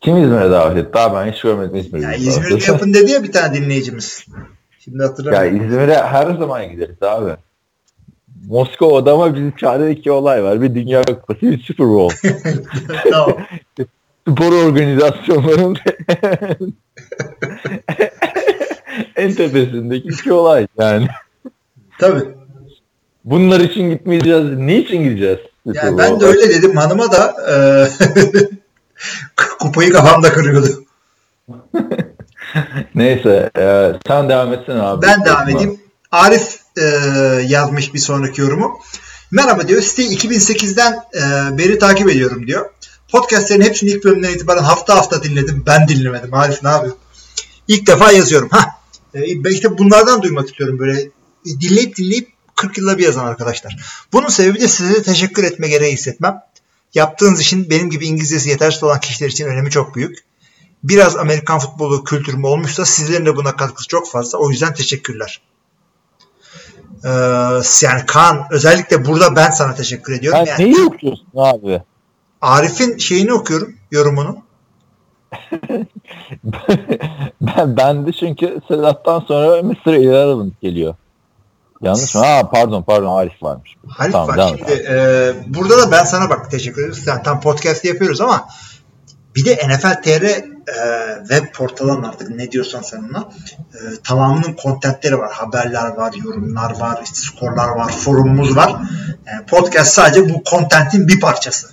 Kim 0.00 0.16
İzmir'e 0.16 0.50
davet 0.50 0.76
etti? 0.76 0.90
Daha 0.94 1.14
ben 1.14 1.32
hiç 1.32 1.42
görmedim 1.42 1.76
İzmir'de. 1.76 2.04
Ya 2.04 2.14
İzmir'de 2.14 2.72
yapın 2.72 2.94
dedi 2.94 3.10
ya 3.10 3.22
bir 3.22 3.32
tane 3.32 3.54
dinleyicimiz. 3.54 4.26
Şimdi 4.78 5.02
Ya 5.02 5.08
hatırlamıyorum. 5.08 5.66
İzmir'e 5.66 5.94
her 5.94 6.26
zaman 6.38 6.70
gideriz 6.70 7.02
abi. 7.02 7.30
Moskova'da 8.48 9.12
ama 9.12 9.34
bizim 9.34 9.56
çağrı 9.56 9.90
iki 9.90 10.10
olay 10.10 10.44
var. 10.44 10.62
Bir 10.62 10.74
Dünya 10.74 11.02
Kupası, 11.02 11.40
bir 11.42 11.62
Super 11.62 11.86
Bowl. 11.86 12.28
tamam. 13.10 13.36
Spor 14.28 14.52
organizasyonlarının 14.52 15.76
en 19.16 19.34
tepesindeki 19.34 20.08
iki 20.08 20.32
olay 20.32 20.66
yani. 20.78 21.08
Tabii. 21.98 22.24
Bunlar 23.26 23.60
için 23.60 23.90
gitmeyeceğiz. 23.90 24.58
Niçin 24.58 25.04
gideceğiz? 25.04 25.38
Yani 25.66 25.98
ben 25.98 26.20
de 26.20 26.24
öyle 26.26 26.48
dedim 26.50 26.76
hanıma 26.76 27.12
da 27.12 27.34
e, 27.50 27.54
kupayı 29.58 29.92
kafamda 29.92 30.32
kırıyordu. 30.32 30.84
Neyse 32.94 33.50
e, 33.58 33.92
sen 34.06 34.28
devam 34.28 34.52
etsene 34.52 34.82
abi. 34.82 35.06
Ben 35.06 35.24
devam 35.24 35.48
edeyim. 35.48 35.80
Arif 36.12 36.58
e, 36.76 36.82
yazmış 37.46 37.94
bir 37.94 37.98
sonraki 37.98 38.40
yorumu. 38.40 38.78
Merhaba 39.30 39.68
diyor. 39.68 39.82
Siteyi 39.82 40.18
2008'den 40.18 40.92
e, 40.92 41.58
beri 41.58 41.78
takip 41.78 42.10
ediyorum 42.10 42.46
diyor. 42.46 42.70
Podcastlerin 43.12 43.60
hepsini 43.60 43.90
ilk 43.90 44.04
bölümden 44.04 44.30
itibaren 44.30 44.62
hafta 44.62 44.96
hafta 44.96 45.22
dinledim. 45.22 45.62
Ben 45.66 45.88
dinlemedim. 45.88 46.34
Arif 46.34 46.62
ne 46.62 46.68
yapıyor? 46.68 46.94
İlk 47.68 47.86
defa 47.86 48.12
yazıyorum. 48.12 48.48
Ha. 48.52 48.64
E, 49.14 49.44
ben 49.44 49.50
işte 49.50 49.78
bunlardan 49.78 50.22
duymak 50.22 50.48
istiyorum 50.48 50.78
böyle. 50.78 51.00
E, 51.46 51.60
dinleyip 51.60 51.96
dinleyip 51.96 52.35
40 52.56 52.78
yılda 52.78 52.98
bir 52.98 53.04
yazan 53.04 53.26
arkadaşlar. 53.26 53.76
Bunun 54.12 54.28
sebebi 54.28 54.60
de 54.60 54.68
size 54.68 55.02
teşekkür 55.02 55.44
etme 55.44 55.68
gereği 55.68 55.92
hissetmem. 55.92 56.42
Yaptığınız 56.94 57.40
işin 57.40 57.70
benim 57.70 57.90
gibi 57.90 58.06
İngilizcesi 58.06 58.48
yetersiz 58.48 58.82
olan 58.82 59.00
kişiler 59.00 59.28
için 59.28 59.46
önemi 59.46 59.70
çok 59.70 59.94
büyük. 59.94 60.18
Biraz 60.84 61.16
Amerikan 61.16 61.58
futbolu 61.58 62.04
kültürüm 62.04 62.44
olmuşsa 62.44 62.84
sizlerin 62.84 63.26
de 63.26 63.36
buna 63.36 63.56
katkısı 63.56 63.88
çok 63.88 64.10
fazla. 64.10 64.38
O 64.38 64.50
yüzden 64.50 64.74
teşekkürler. 64.74 65.40
Ee, 67.04 67.08
yani 67.82 68.06
Kaan 68.06 68.46
özellikle 68.50 69.04
burada 69.04 69.36
ben 69.36 69.50
sana 69.50 69.74
teşekkür 69.74 70.12
ediyorum. 70.12 70.40
Sen 70.46 70.52
Yani 70.52 70.64
neyi 70.64 70.86
okuyorsun 70.86 71.26
abi? 71.36 71.82
Arif'in 72.40 72.98
şeyini 72.98 73.32
okuyorum, 73.32 73.74
yorumunu. 73.90 74.38
ben, 77.40 77.76
ben 77.76 78.06
de 78.06 78.12
çünkü 78.12 78.60
Sedat'tan 78.68 79.20
sonra 79.20 79.62
Mr. 79.62 79.92
Irrelevant 79.92 80.60
geliyor. 80.60 80.94
Yanlış 81.82 82.14
mı? 82.14 82.20
Ha 82.20 82.50
pardon 82.50 82.82
pardon 82.82 83.18
Arif 83.18 83.42
varmış. 83.42 83.74
Arif 83.98 84.12
Tamam, 84.12 84.36
var. 84.36 84.48
Şimdi 84.48 84.72
e, 84.88 85.34
burada 85.46 85.78
da 85.78 85.90
ben 85.90 86.04
sana 86.04 86.30
bak 86.30 86.50
teşekkür 86.50 86.80
ederim. 86.80 87.02
Sen 87.04 87.22
tam 87.22 87.40
podcast 87.40 87.84
yapıyoruz 87.84 88.20
ama 88.20 88.48
bir 89.36 89.44
de 89.44 89.54
NFL 89.54 90.02
TR 90.02 90.24
e, 90.24 90.42
web 91.28 91.54
portalının 91.54 92.02
artık 92.02 92.30
ne 92.30 92.50
diyorsan 92.52 92.82
sen 92.82 92.98
ona 92.98 93.28
e, 93.74 93.78
tamamının 94.04 94.52
kontentleri 94.52 95.18
var. 95.18 95.32
Haberler 95.32 95.88
var, 95.96 96.14
yorumlar 96.24 96.80
var, 96.80 97.00
işte 97.04 97.20
skorlar 97.20 97.68
var, 97.68 97.92
forumumuz 97.92 98.56
var. 98.56 98.76
Yani 99.26 99.46
podcast 99.46 99.94
sadece 99.94 100.34
bu 100.34 100.44
kontentin 100.44 101.08
bir 101.08 101.20
parçası. 101.20 101.68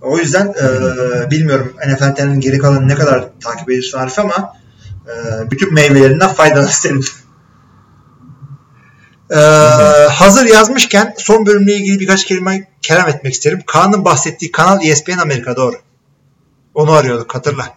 O 0.00 0.18
yüzden 0.18 0.46
e, 0.46 1.30
bilmiyorum 1.30 1.72
NFL 1.86 2.14
TR'nin 2.14 2.40
geri 2.40 2.58
kalanını 2.58 2.88
ne 2.88 2.94
kadar 2.94 3.24
takip 3.44 3.70
ediyorsun 3.70 3.98
Arif 3.98 4.18
ama 4.18 4.52
e, 5.06 5.50
bütün 5.50 5.74
meyvelerinden 5.74 6.28
faydalan 6.28 6.68
isterim. 6.68 7.04
Ee, 9.30 9.36
hazır 10.10 10.46
yazmışken 10.46 11.14
son 11.18 11.46
bölümle 11.46 11.74
ilgili 11.74 12.00
birkaç 12.00 12.24
kelime 12.24 12.68
kelam 12.82 13.08
etmek 13.08 13.32
isterim. 13.34 13.62
Kaan'ın 13.66 14.04
bahsettiği 14.04 14.52
kanal 14.52 14.84
ESPN 14.84 15.18
Amerika 15.18 15.56
doğru. 15.56 15.76
Onu 16.74 16.92
arıyorduk 16.92 17.34
hatırla. 17.34 17.74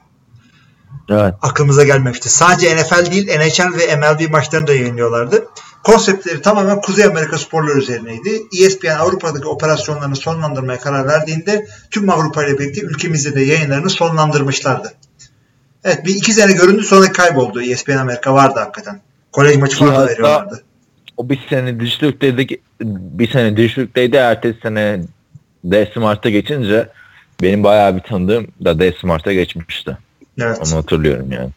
Evet. 1.09 1.34
Aklımıza 1.41 1.84
gelmemişti. 1.84 2.30
Sadece 2.30 2.76
NFL 2.76 3.11
değil 3.11 3.28
NHL 3.28 3.78
ve 3.78 3.95
MLB 3.95 4.32
maçlarını 4.32 4.67
da 4.67 4.74
yayınlıyorlardı. 4.74 5.45
Konseptleri 5.84 6.41
tamamen 6.41 6.82
Kuzey 6.82 7.05
Amerika 7.05 7.38
sporları 7.38 7.78
üzerineydi. 7.78 8.41
ESPN 8.59 8.88
Avrupa'daki 8.88 9.47
operasyonlarını 9.47 10.15
sonlandırmaya 10.15 10.80
karar 10.80 11.07
verdiğinde 11.07 11.67
tüm 11.91 12.09
Avrupa 12.09 12.43
ile 12.43 12.59
birlikte 12.59 12.82
ülkemizde 12.82 13.36
de 13.36 13.41
yayınlarını 13.41 13.89
sonlandırmışlardı. 13.89 14.93
Evet 15.84 16.05
bir 16.05 16.15
iki 16.15 16.34
sene 16.34 16.51
göründü 16.51 16.84
sonra 16.84 17.11
kayboldu. 17.11 17.61
ESPN 17.61 17.97
Amerika 17.97 18.34
vardı 18.34 18.59
hakikaten. 18.59 19.01
Kolej 19.32 19.57
maçı 19.57 19.78
falan 19.78 19.95
da 19.95 20.07
veriyorlardı. 20.07 20.63
O 21.20 21.30
bir 21.30 21.39
sene 21.49 21.80
Dijitürk'teydi, 21.80 22.47
bir 22.82 23.32
sene 23.32 23.57
Dijitürk'teydi, 23.57 24.15
ertesi 24.15 24.59
sene 24.61 25.01
D 25.63 25.91
Smart'a 25.93 26.30
geçince 26.30 26.89
benim 27.41 27.63
bayağı 27.63 27.95
bir 27.95 28.01
tanıdığım 28.01 28.47
da 28.65 28.80
D 28.80 28.93
Smart'a 29.01 29.34
geçmişti. 29.34 29.97
Evet. 30.41 30.57
Onu 30.65 30.78
hatırlıyorum 30.78 31.32
yani. 31.32 31.49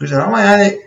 Güzel 0.00 0.24
ama 0.24 0.40
yani 0.40 0.80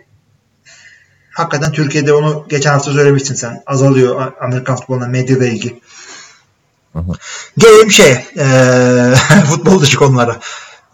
hakikaten 1.30 1.72
Türkiye'de 1.72 2.12
onu 2.12 2.46
geçen 2.48 2.72
hafta 2.72 2.92
söylemiştin 2.92 3.34
sen. 3.34 3.62
Azalıyor 3.66 4.32
Amerikan 4.40 4.76
futboluna 4.76 5.06
medyada 5.06 5.46
ilgi. 5.46 5.80
Gelelim 7.58 7.90
şeye. 7.90 8.24
eee 8.36 9.14
futbol 9.44 9.80
dışı 9.80 9.96
konulara. 9.96 10.40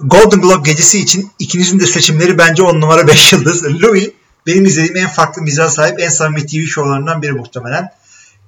Golden 0.01 0.41
Globe 0.41 0.71
gecesi 0.71 0.99
için 0.99 1.31
ikinizin 1.39 1.81
de 1.81 1.87
seçimleri 1.87 2.39
bence 2.39 2.63
10 2.63 2.81
numara 2.81 3.07
5 3.07 3.33
yıldız. 3.33 3.83
Louis 3.83 4.11
benim 4.47 4.65
izlediğim 4.65 4.97
en 4.97 5.09
farklı 5.09 5.43
mizah 5.43 5.69
sahip 5.69 6.01
en 6.01 6.09
samimi 6.09 6.47
TV 6.47 6.65
şovlarından 6.67 7.23
biri 7.23 7.33
muhtemelen. 7.33 7.91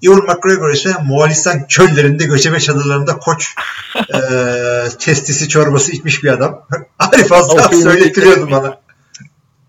Ewan 0.03 0.23
McGregor 0.23 0.71
ise 0.71 0.95
Moğolistan 1.05 1.65
çöllerinde 1.69 2.25
göçebe 2.25 2.61
çadırlarında 2.61 3.19
koç 3.19 3.55
e, 4.15 4.21
testisi 4.99 5.49
çorbası 5.49 5.93
içmiş 5.93 6.25
bir 6.25 6.29
adam. 6.29 6.67
Arif 6.99 7.29
filmi- 7.29 7.83
söylettiriyordun 7.83 8.51
bana. 8.51 8.81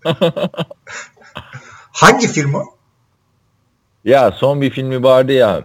Hangi 1.92 2.28
film 2.28 2.54
o? 2.54 2.64
Ya 4.04 4.32
son 4.32 4.60
bir 4.60 4.70
filmi 4.70 5.02
vardı 5.02 5.32
ya 5.32 5.62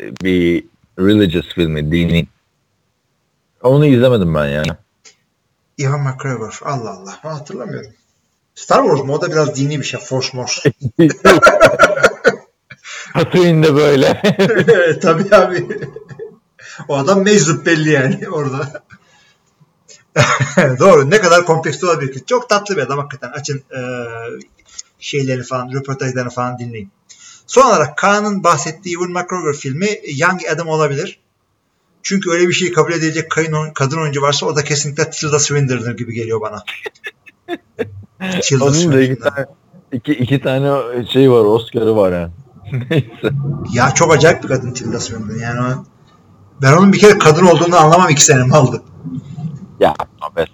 bir 0.00 0.64
religious 0.98 1.46
filmi 1.54 1.92
dini. 1.92 2.26
Onu 3.62 3.86
izlemedim 3.86 4.34
ben 4.34 4.46
yani. 4.46 4.72
Ewan 5.78 6.00
McGregor. 6.00 6.60
Allah 6.64 6.90
Allah. 6.90 7.20
Ben 7.24 7.30
hatırlamıyorum. 7.30 7.92
Star 8.56 8.82
Wars 8.82 9.00
mu? 9.00 9.14
O 9.14 9.20
da 9.20 9.32
biraz 9.32 9.56
dini 9.56 9.80
bir 9.80 9.84
şey. 9.84 10.00
Force 10.00 10.28
Morse. 10.32 10.72
Tatooine'de 13.14 13.74
böyle. 13.74 14.22
Tabii 15.02 15.36
abi. 15.36 15.66
O 16.88 16.96
adam 16.96 17.24
meczup 17.24 17.66
belli 17.66 17.90
yani 17.90 18.28
orada. 18.28 18.82
Doğru. 20.78 21.10
Ne 21.10 21.20
kadar 21.20 21.44
kompleks 21.44 21.84
olabilir 21.84 22.12
ki. 22.12 22.26
Çok 22.26 22.48
tatlı 22.48 22.76
bir 22.76 22.82
adam 22.82 22.98
hakikaten. 22.98 23.30
Açın 23.30 23.58
e, 23.58 23.80
şeylerini 24.98 25.42
falan, 25.42 25.72
röportajlarını 25.72 26.30
falan 26.30 26.58
dinleyin. 26.58 26.90
Son 27.46 27.66
olarak 27.66 27.98
Kaan'ın 27.98 28.44
bahsettiği 28.44 28.94
Ewan 28.94 29.10
McGregor 29.10 29.54
filmi 29.54 29.88
Young 30.16 30.40
Adam 30.52 30.68
olabilir. 30.68 31.20
Çünkü 32.02 32.30
öyle 32.30 32.48
bir 32.48 32.52
şeyi 32.52 32.72
kabul 32.72 32.92
edilecek 32.92 33.30
kadın 33.74 34.02
oyuncu 34.02 34.22
varsa 34.22 34.46
o 34.46 34.56
da 34.56 34.64
kesinlikle 34.64 35.10
Tilda 35.10 35.38
Swinton'dır 35.38 35.96
gibi 35.96 36.14
geliyor 36.14 36.40
bana. 36.40 36.64
Onun 38.60 38.92
da 38.92 39.00
iki 39.02 39.18
tane, 39.18 39.46
iki, 39.92 40.12
iki 40.12 40.40
tane 40.40 40.70
şey 41.06 41.30
var 41.30 41.44
Oscar'ı 41.44 41.96
var 41.96 42.12
yani. 42.12 42.32
Neyse. 42.90 43.36
Ya 43.72 43.90
çok 43.90 44.14
acayip 44.14 44.42
bir 44.42 44.48
kadın 44.48 44.72
Tilda 44.72 45.00
Swinton. 45.00 45.38
Yani 45.38 45.60
o, 45.60 45.84
ben 46.62 46.72
onun 46.72 46.92
bir 46.92 46.98
kere 46.98 47.18
kadın 47.18 47.46
olduğunu 47.46 47.76
anlamam 47.76 48.08
iki 48.10 48.24
senem 48.24 48.54
aldı. 48.54 48.82
Ya 49.80 49.94
abes 50.20 50.48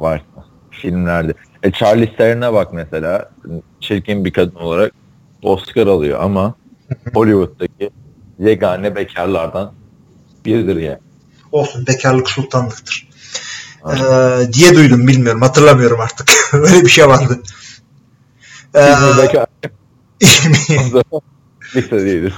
var 0.00 0.24
filmlerde. 0.70 1.34
E 1.62 1.72
Charlie 1.72 2.16
Theron'a 2.16 2.52
bak 2.54 2.72
mesela 2.72 3.30
çirkin 3.80 4.24
bir 4.24 4.32
kadın 4.32 4.56
olarak 4.56 4.92
Oscar 5.42 5.86
alıyor 5.86 6.20
ama 6.22 6.54
Hollywood'daki 7.14 7.90
yegane 8.38 8.96
bekarlardan 8.96 9.72
biridir 10.44 10.76
ya. 10.76 11.00
Olsun 11.52 11.86
bekarlık 11.86 12.28
sultanlıktır. 12.28 13.09
Ee, 13.86 14.52
diye 14.52 14.74
duydum 14.74 15.08
bilmiyorum 15.08 15.42
hatırlamıyorum 15.42 16.00
artık. 16.00 16.30
Öyle 16.52 16.84
bir 16.84 16.90
şey 16.90 17.08
vardı. 17.08 17.42
Ee, 18.74 18.94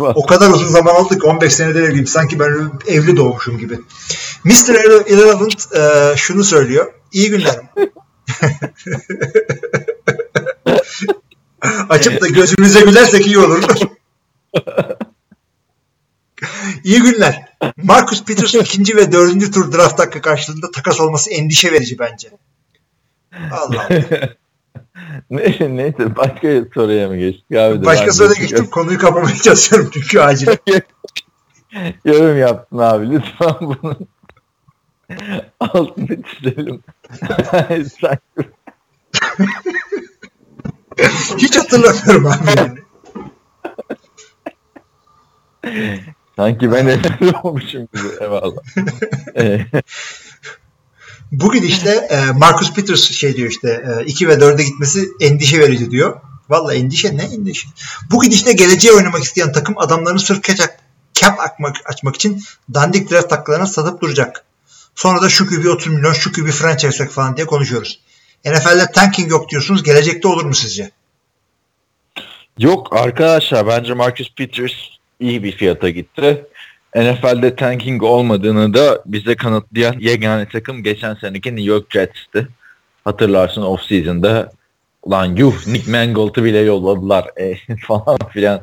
o 0.15 0.27
kadar 0.27 0.51
uzun 0.51 0.67
zaman 0.67 0.97
oldu 0.97 1.19
ki 1.19 1.27
15 1.27 1.55
senedir 1.55 1.83
evliyim. 1.83 2.07
Sanki 2.07 2.39
ben 2.39 2.73
evli 2.87 3.17
doğmuşum 3.17 3.59
gibi. 3.59 3.79
Mr. 4.45 4.75
Irrelevant 5.11 5.77
e, 5.77 6.13
şunu 6.17 6.45
söylüyor. 6.45 6.93
İyi 7.13 7.31
günler. 7.31 7.61
Açıp 11.89 12.21
da 12.21 12.29
gözümüze 12.29 12.81
gülersek 12.81 13.27
iyi 13.27 13.39
olur. 13.39 13.65
iyi 16.85 17.03
günler. 17.03 17.52
Marcus 17.77 18.25
Peters 18.25 18.55
ikinci 18.55 18.97
ve 18.97 19.13
dördüncü 19.13 19.51
tur 19.51 19.73
draft 19.73 19.99
hakkı 19.99 20.21
karşılığında 20.21 20.71
takas 20.71 21.01
olması 21.01 21.31
endişe 21.31 21.73
verici 21.73 21.99
bence. 21.99 22.29
Allah 23.51 23.51
Allah. 23.51 23.89
Ne, 25.31 25.77
neyse 25.77 26.17
başka 26.17 26.49
soruya 26.75 27.09
mı 27.09 27.17
geçtik 27.17 27.57
abi? 27.57 27.85
Başka 27.85 28.13
soruya 28.13 28.41
geçtim. 28.41 28.67
Konuyu 28.67 28.99
kapamaya 28.99 29.37
çalışıyorum 29.37 29.91
çünkü 29.95 30.21
acil. 30.21 30.47
Yorum 32.05 32.39
yaptın 32.39 32.79
abi 32.79 33.11
lütfen 33.11 33.55
bunun 33.61 34.09
altını 35.61 36.23
çizelim. 36.23 36.83
Hiç 41.37 41.57
hatırlamıyorum 41.57 42.27
abi 42.27 42.51
yani. 42.57 42.79
Sanki 46.37 46.73
ben 46.73 46.87
neler 46.87 47.35
olmuşum 47.43 47.89
gibi. 47.95 48.09
Eyvallah. 48.21 48.63
Bugün 51.33 51.63
işte 51.63 51.91
e, 51.91 52.27
Marcus 52.33 52.73
Peters 52.73 53.01
şey 53.01 53.37
diyor 53.37 53.51
işte 53.51 53.85
2 54.07 54.29
ve 54.29 54.35
4'e 54.35 54.65
gitmesi 54.65 55.09
endişe 55.21 55.59
verici 55.59 55.91
diyor. 55.91 56.21
Valla 56.49 56.75
endişe 56.75 57.17
ne 57.17 57.23
endişe? 57.23 57.69
Bugün 58.11 58.31
işte 58.31 58.53
geleceğe 58.53 58.93
oynamak 58.93 59.25
isteyen 59.25 59.53
takım 59.53 59.79
adamlarını 59.79 60.21
sırf 60.21 60.43
catch 60.45 60.63
cap 61.15 61.41
açmak, 61.41 61.77
açmak 61.85 62.17
için 62.17 62.43
dandik 62.75 63.11
draft 63.11 63.31
taklarına 63.31 63.67
satıp 63.67 64.01
duracak. 64.01 64.45
Sonra 64.95 65.23
da 65.23 65.29
şu 65.29 65.49
QB 65.49 65.67
30 65.67 65.87
milyon, 65.93 66.13
şu 66.13 66.33
QB 66.33 66.51
franchise 66.51 67.09
falan 67.09 67.37
diye 67.37 67.47
konuşuyoruz. 67.47 68.01
NFL'de 68.45 68.93
tanking 68.93 69.31
yok 69.31 69.49
diyorsunuz. 69.49 69.83
Gelecekte 69.83 70.29
olur 70.29 70.45
mu 70.45 70.55
sizce? 70.55 70.91
Yok 72.59 72.97
arkadaşlar 72.97 73.67
bence 73.67 73.95
Marcus 73.95 74.35
Peters 74.35 74.73
iyi 75.23 75.43
bir 75.43 75.53
fiyata 75.53 75.91
gitti. 75.91 76.47
NFL'de 76.97 77.57
tanking 77.57 78.03
olmadığını 78.03 78.75
da 78.75 79.03
bize 79.07 79.37
kanıtlayan 79.37 79.95
yegane 79.99 80.49
takım 80.49 80.83
geçen 80.83 81.15
seneki 81.15 81.57
New 81.57 81.71
York 81.71 81.91
Jets'ti. 81.91 82.49
Hatırlarsın 83.05 83.63
off-season'da 83.63 84.53
ulan 85.03 85.37
yuh 85.37 85.67
Nick 85.67 85.91
Mangold'u 85.91 86.45
bile 86.45 86.59
yolladılar 86.59 87.31
e, 87.37 87.57
falan 87.87 88.19
filan 88.31 88.61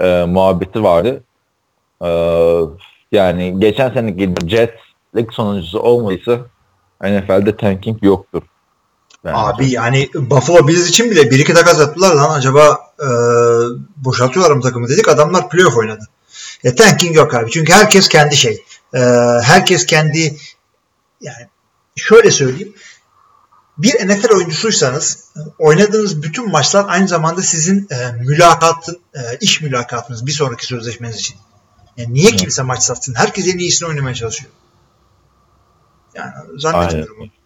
e, 0.00 0.24
muhabbeti 0.28 0.82
vardı. 0.82 1.22
E, 2.04 2.08
yani 3.12 3.60
geçen 3.60 3.90
seneki 3.90 4.34
Jets 4.46 4.80
lig 5.16 5.32
sonuncusu 5.32 5.78
olmadıysa 5.78 6.40
NFL'de 7.02 7.56
tanking 7.56 8.02
yoktur. 8.02 8.42
Bence. 9.24 9.36
Abi 9.36 9.70
yani 9.70 10.10
Buffalo 10.14 10.68
Bills 10.68 10.88
için 10.88 11.10
bile 11.10 11.30
bir 11.30 11.38
iki 11.38 11.54
takas 11.54 11.80
yaptılar 11.80 12.14
lan 12.14 12.38
acaba 12.38 12.80
e, 13.00 13.08
boşaltıyorlar 13.96 14.56
mı 14.56 14.62
takımı 14.62 14.88
dedik 14.88 15.08
adamlar 15.08 15.48
playoff 15.48 15.76
oynadı. 15.76 16.08
E, 16.64 16.74
tanking 16.74 17.16
yok 17.16 17.34
abi 17.34 17.50
çünkü 17.50 17.72
herkes 17.72 18.08
kendi 18.08 18.36
şey. 18.36 18.64
E, 18.94 19.00
herkes 19.42 19.86
kendi 19.86 20.36
yani 21.20 21.48
şöyle 21.96 22.30
söyleyeyim 22.30 22.74
bir 23.78 24.08
NFL 24.08 24.32
oyuncusuysanız 24.34 25.24
oynadığınız 25.58 26.22
bütün 26.22 26.50
maçlar 26.50 26.84
aynı 26.88 27.08
zamanda 27.08 27.42
sizin 27.42 27.88
e, 27.90 28.12
mülakatın, 28.12 29.00
e, 29.14 29.20
iş 29.40 29.60
mülakatınız 29.60 30.26
bir 30.26 30.32
sonraki 30.32 30.66
sözleşmeniz 30.66 31.16
için. 31.16 31.36
Yani 31.96 32.14
niye 32.14 32.30
kimse 32.30 32.62
maç 32.62 32.82
satsın? 32.82 33.14
Herkes 33.14 33.48
en 33.48 33.58
iyisini 33.58 33.88
oynamaya 33.88 34.14
çalışıyor. 34.14 34.50
Yani 36.14 36.32
zannetmiyorum. 36.60 37.16
Aynen. 37.20 37.41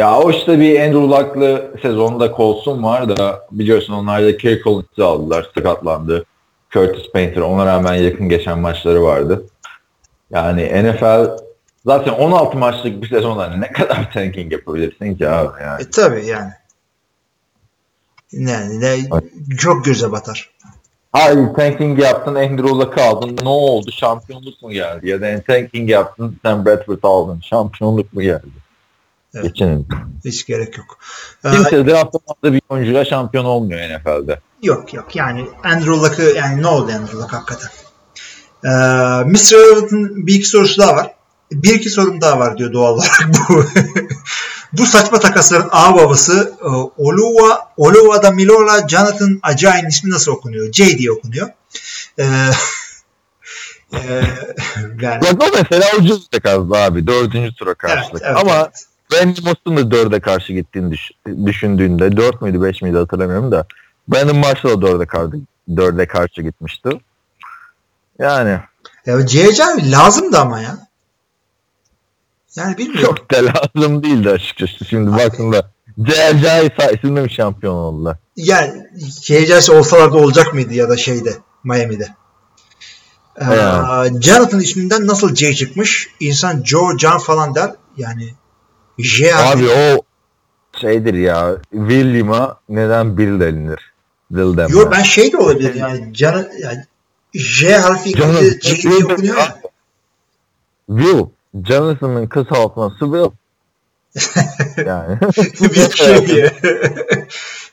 Ya 0.00 0.18
o 0.18 0.30
işte 0.30 0.60
bir 0.60 0.80
Andrew 0.80 1.08
Luck'lı 1.08 1.70
sezonda 1.82 2.34
Colson 2.36 2.82
var 2.82 3.08
da 3.08 3.46
biliyorsun 3.52 3.92
onlar 3.92 4.24
da 4.24 4.36
Kerry 4.36 4.62
Collins'i 4.62 5.02
aldılar. 5.02 5.50
Sakatlandı. 5.54 6.24
Curtis 6.70 7.12
Painter 7.12 7.40
ona 7.40 7.66
rağmen 7.66 7.94
yakın 7.94 8.28
geçen 8.28 8.58
maçları 8.58 9.02
vardı. 9.02 9.46
Yani 10.30 10.62
NFL 10.62 11.28
zaten 11.86 12.12
16 12.12 12.58
maçlık 12.58 13.02
bir 13.02 13.08
sezonda 13.08 13.56
ne 13.56 13.72
kadar 13.72 14.10
tanking 14.14 14.52
yapabilirsin 14.52 15.14
ki 15.14 15.28
abi 15.28 15.62
yani. 15.62 15.82
E 15.82 15.90
tabi 15.90 16.26
yani. 16.26 16.52
Yani 18.32 18.80
ne, 18.80 18.96
çok 19.58 19.84
göze 19.84 20.12
batar. 20.12 20.50
Hayır 21.12 21.54
tanking 21.56 22.02
yaptın 22.02 22.34
Andrew 22.34 22.70
Luck'ı 22.70 23.02
aldın 23.02 23.38
ne 23.42 23.48
oldu 23.48 23.92
şampiyonluk 23.92 24.62
mu 24.62 24.70
geldi 24.70 25.08
ya 25.08 25.20
da 25.20 25.42
tanking 25.46 25.90
yaptın 25.90 26.38
Sam 26.42 26.66
Bradford 26.66 27.02
aldın 27.02 27.40
şampiyonluk 27.40 28.12
mu 28.12 28.22
geldi? 28.22 28.59
Evet. 29.34 29.44
Geçenin. 29.44 29.88
Hiç 30.24 30.46
gerek 30.46 30.78
yok. 30.78 30.98
Ee, 31.44 31.50
Kimse 31.50 31.86
draftlamada 31.86 32.52
bir 32.52 32.62
oyuncuyla 32.68 33.04
şampiyon 33.04 33.44
olmuyor 33.44 33.80
NFL'de. 33.80 34.40
yok 34.62 34.94
yok 34.94 35.16
yani 35.16 35.46
Andrew 35.64 35.90
Luck'ı 35.90 36.22
yani 36.22 36.62
ne 36.62 36.66
oldu 36.66 36.92
Andrew 36.92 37.18
Luck 37.18 37.32
hakikaten. 37.32 37.70
Ee, 38.64 38.68
Mr. 39.24 39.52
Irrelevant'ın 39.52 40.26
bir 40.26 40.34
iki 40.34 40.48
sorusu 40.48 40.80
daha 40.82 40.96
var. 40.96 41.14
Bir 41.52 41.74
iki 41.74 41.90
sorum 41.90 42.20
daha 42.20 42.38
var 42.38 42.58
diyor 42.58 42.72
doğal 42.72 42.94
olarak 42.94 43.20
bu. 43.48 43.64
bu 44.72 44.86
saçma 44.86 45.20
takasların 45.20 45.68
ağ 45.72 45.94
babası 45.94 46.54
e, 46.62 46.68
Oluwa, 47.02 47.72
Oluwa 47.76 48.22
da 48.22 48.30
Milola 48.30 48.88
Jonathan 48.88 49.40
Ajayin 49.42 49.86
ismi 49.88 50.10
nasıl 50.10 50.32
okunuyor? 50.32 50.72
J 50.72 50.98
diye 50.98 51.10
okunuyor. 51.12 51.48
Ee, 52.18 52.24
e, 53.92 53.98
yani, 55.00 55.22
Bak 55.22 55.42
o 55.42 55.46
mesela 55.56 55.86
ucuz 55.98 56.28
kazdı 56.42 56.76
abi. 56.76 57.06
Dördüncü 57.06 57.54
tura 57.54 57.70
evet, 57.70 57.78
karşılık. 57.78 58.22
evet, 58.24 58.36
Ama 58.36 58.54
evet. 58.54 58.86
Randy 59.12 59.40
Moss'un 59.40 59.76
da 59.76 59.90
dörde 59.90 60.20
karşı 60.20 60.52
gittiğini 60.52 60.90
düş- 60.92 61.10
düşündüğünde 61.46 62.16
dört 62.16 62.42
müydü 62.42 62.62
beş 62.62 62.82
miydi 62.82 62.96
hatırlamıyorum 62.96 63.52
da 63.52 63.66
Brandon 64.08 64.36
Marshall 64.36 64.70
da 64.70 64.82
dörde 64.82 65.06
karşı, 65.06 65.32
dörde 65.76 66.06
karşı 66.06 66.42
gitmişti. 66.42 66.88
Yani 68.18 68.60
Ya 69.06 69.26
CC 69.26 69.62
lazımdı 69.90 70.38
ama 70.38 70.60
ya. 70.60 70.78
Yani 72.56 72.78
bilmiyorum. 72.78 73.14
Çok 73.16 73.30
da 73.30 73.36
lazım 73.36 74.02
değildi 74.02 74.30
açıkçası. 74.30 74.84
Şimdi 74.84 75.12
baktığında 75.12 75.70
CLCI 75.96 76.70
sayesinde 76.80 77.20
mi 77.20 77.30
şampiyon 77.30 77.74
oldular? 77.74 78.16
Yani 78.36 78.86
CHS 79.22 79.70
olsalar 79.70 80.12
da 80.12 80.16
olacak 80.16 80.54
mıydı 80.54 80.74
ya 80.74 80.88
da 80.88 80.96
şeyde 80.96 81.36
Miami'de. 81.64 82.08
Ee. 83.40 84.20
Jonathan 84.20 84.60
isminden 84.60 85.06
nasıl 85.06 85.34
J 85.34 85.54
çıkmış? 85.54 86.08
İnsan 86.20 86.62
Joe, 86.64 86.98
John 86.98 87.18
falan 87.18 87.54
der. 87.54 87.70
Yani 87.96 88.34
J 89.02 89.30
harfi. 89.30 89.58
Abi 89.58 89.68
o 89.68 90.02
şeydir 90.80 91.14
ya. 91.14 91.56
William'a 91.70 92.60
neden 92.68 93.18
Bill 93.18 93.40
denilir? 93.40 93.92
Bill 94.30 94.56
denmez. 94.56 94.72
Yo 94.72 94.90
ben 94.90 95.02
şey 95.02 95.32
de 95.32 95.36
olabilir 95.36 95.74
yani, 95.74 96.14
Can, 96.14 96.48
yani 96.62 96.84
J 97.34 97.76
harfi 97.76 98.12
Canım, 98.12 98.36
İngilizce 98.36 98.76
J 98.76 98.90
diye 98.90 99.04
okunuyor 99.04 99.36
ya. 99.36 99.60
Will. 100.88 101.26
Jonathan'ın 101.64 102.26
kısaltması 102.26 102.98
Will. 102.98 103.30
yani. 104.86 105.18
bir 105.60 105.96
şey 105.96 106.26
diye. 106.26 106.52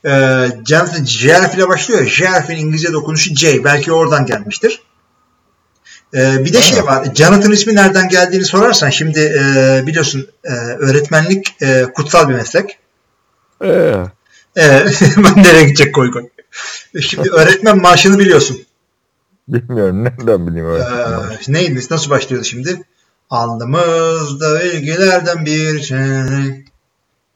ee, 0.04 0.48
Jonathan 0.66 1.04
J 1.04 1.32
harfiyle 1.32 1.68
başlıyor. 1.68 2.06
J 2.06 2.26
harfinin 2.26 2.58
İngilizce 2.60 2.92
dokunuşu 2.92 3.34
J. 3.34 3.64
Belki 3.64 3.92
oradan 3.92 4.26
gelmiştir. 4.26 4.82
Ee, 6.14 6.44
bir 6.44 6.52
de 6.52 6.62
şey 6.62 6.84
var. 6.84 7.08
Jonathan 7.14 7.52
ismi 7.52 7.74
nereden 7.74 8.08
geldiğini 8.08 8.44
sorarsan 8.44 8.90
şimdi 8.90 9.20
e, 9.20 9.82
biliyorsun 9.86 10.28
e, 10.44 10.52
öğretmenlik 10.54 11.56
e, 11.62 11.86
kutsal 11.94 12.28
bir 12.28 12.34
meslek. 12.34 12.78
Ee, 13.64 13.94
E, 14.56 14.84
ben 15.16 15.42
nereye 15.44 15.64
gidecek 15.64 15.94
koy 15.94 16.10
koy. 16.10 16.28
Şimdi 17.00 17.30
öğretmen 17.30 17.78
maaşını 17.82 18.18
biliyorsun. 18.18 18.58
bilmiyorum. 19.48 20.04
Nereden 20.04 20.46
bileyim 20.46 20.66
öyle. 20.70 20.82
Ee, 20.84 21.52
neydi? 21.52 21.80
Nasıl 21.90 22.10
başlıyordu 22.10 22.44
şimdi? 22.44 22.82
Alnımızda 23.30 24.60
bilgilerden 24.60 25.46
bir 25.46 25.80
şey. 25.82 25.98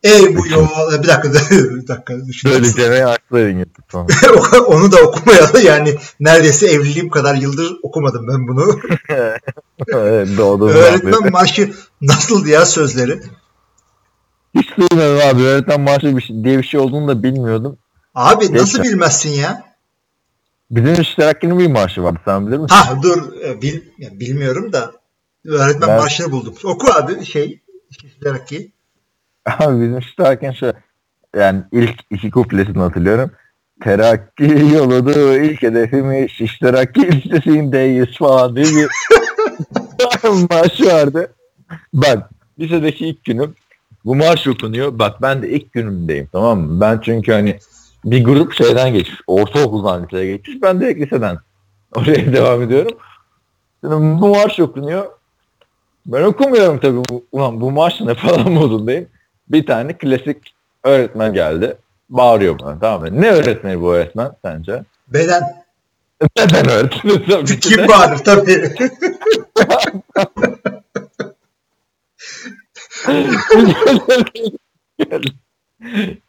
Ey 0.03 0.36
bu 0.36 0.46
yol... 0.46 0.66
Bir 1.03 1.09
dakika. 1.09 1.32
bir 1.50 1.88
dakika. 1.88 2.26
düşünüyorum. 2.26 2.64
Söylediklerine 2.64 3.07
aklıydın 3.07 3.59
YouTube 3.59 3.86
falan. 3.88 4.09
Onu 4.66 4.92
da 4.92 4.96
okumayalı 4.96 5.61
yani 5.62 5.98
neredeyse 6.20 6.66
evliliğim 6.66 7.09
kadar 7.11 7.34
yıldır 7.34 7.76
okumadım 7.82 8.28
ben 8.28 8.48
bunu. 8.48 8.80
evet. 9.88 10.38
Öğretmen 10.61 11.32
maaşı 11.32 11.72
nasıl 12.00 12.46
ya 12.46 12.66
sözleri? 12.66 13.20
Hiç 14.55 14.68
duymadım 14.76 15.18
abi. 15.30 15.42
Öğretmen 15.42 15.80
maaşı 15.80 16.16
bir 16.16 16.22
şey, 16.22 16.44
diye 16.44 16.59
bir 16.59 16.62
şey 16.64 16.80
olduğunu 16.80 17.09
da 17.09 17.22
bilmiyordum. 17.22 17.78
Abi 18.14 18.55
nasıl 18.55 18.78
Geçen- 18.78 18.92
bilmezsin 18.92 19.30
ya? 19.30 19.72
Bizim 20.70 21.03
iştirakkinin 21.03 21.59
bir 21.59 21.66
maaşı 21.66 22.03
vardı 22.03 22.18
sen 22.24 22.46
bilir 22.46 22.59
misin? 22.59 22.74
Ha 22.74 23.03
dur 23.03 23.32
e, 23.42 23.62
bil, 23.62 23.80
bilmiyorum 23.98 24.72
da 24.72 24.92
öğretmen 25.44 25.88
Ben- 25.88 25.98
maaşını 25.98 26.32
buldum. 26.32 26.55
Oku 26.64 26.92
abi 26.92 27.24
şey 27.24 27.62
işleyerek 27.90 28.48
ki. 28.48 28.72
Abi 29.47 29.82
bizim 29.82 29.99
iştirakken 29.99 30.53
şu 30.53 30.72
yani 31.36 31.62
ilk 31.72 31.95
iki 32.11 32.30
kuplesini 32.30 32.78
hatırlıyorum. 32.78 33.30
Terakki 33.82 34.45
yoludu 34.74 35.34
ilk 35.36 35.62
hedefimiz 35.62 36.40
iştirakki 36.40 37.12
listesindeyiz 37.12 38.18
falan 38.18 38.57
diye 38.57 38.66
bir 38.66 38.88
maaşı 40.51 40.86
vardı. 40.86 41.32
Bak 41.95 42.30
lisedeki 42.59 43.07
ilk 43.07 43.24
günüm 43.24 43.55
bu 44.05 44.14
maaş 44.14 44.47
okunuyor. 44.47 44.99
Bak 44.99 45.22
ben 45.22 45.43
de 45.43 45.51
ilk 45.51 45.72
günümdeyim 45.72 46.28
tamam 46.32 46.61
mı? 46.61 46.80
Ben 46.80 47.01
çünkü 47.03 47.32
hani 47.32 47.59
bir 48.05 48.24
grup 48.24 48.53
şeyden 48.53 48.93
geçmiş. 48.93 49.20
Ortaokuldan 49.26 50.05
liseye 50.05 50.36
geçmiş. 50.36 50.62
Ben 50.62 50.80
de 50.80 50.97
liseden 50.97 51.38
oraya 51.97 52.32
devam 52.32 52.62
ediyorum. 52.62 52.99
Şimdi 53.80 53.95
bu 53.95 54.28
maaş 54.28 54.61
okunuyor. 54.61 55.07
Ben 56.07 56.22
okumuyorum 56.22 56.78
tabii. 56.78 57.03
Bu, 57.11 57.24
ulan 57.32 57.61
bu 57.61 57.70
maaş 57.70 58.01
ne 58.01 58.14
falan 58.14 58.53
modundayım. 58.53 59.07
Bir 59.53 59.66
tane 59.66 59.98
klasik 59.98 60.55
öğretmen 60.84 61.34
geldi. 61.34 61.76
Bağırıyor 62.11 62.59
bana 62.59 62.78
tamam 62.78 63.00
mı? 63.00 63.20
Ne 63.20 63.30
öğretmeni 63.30 63.80
bu 63.80 63.94
öğretmen 63.94 64.32
sence? 64.44 64.82
Beden. 65.09 65.42
Neden 66.36 66.68
öğretmeni? 66.68 67.26
Tabii 67.26 67.46
ki 67.46 67.61
Kim 67.61 67.88
bağırır 67.88 68.18
tabii. 68.18 68.72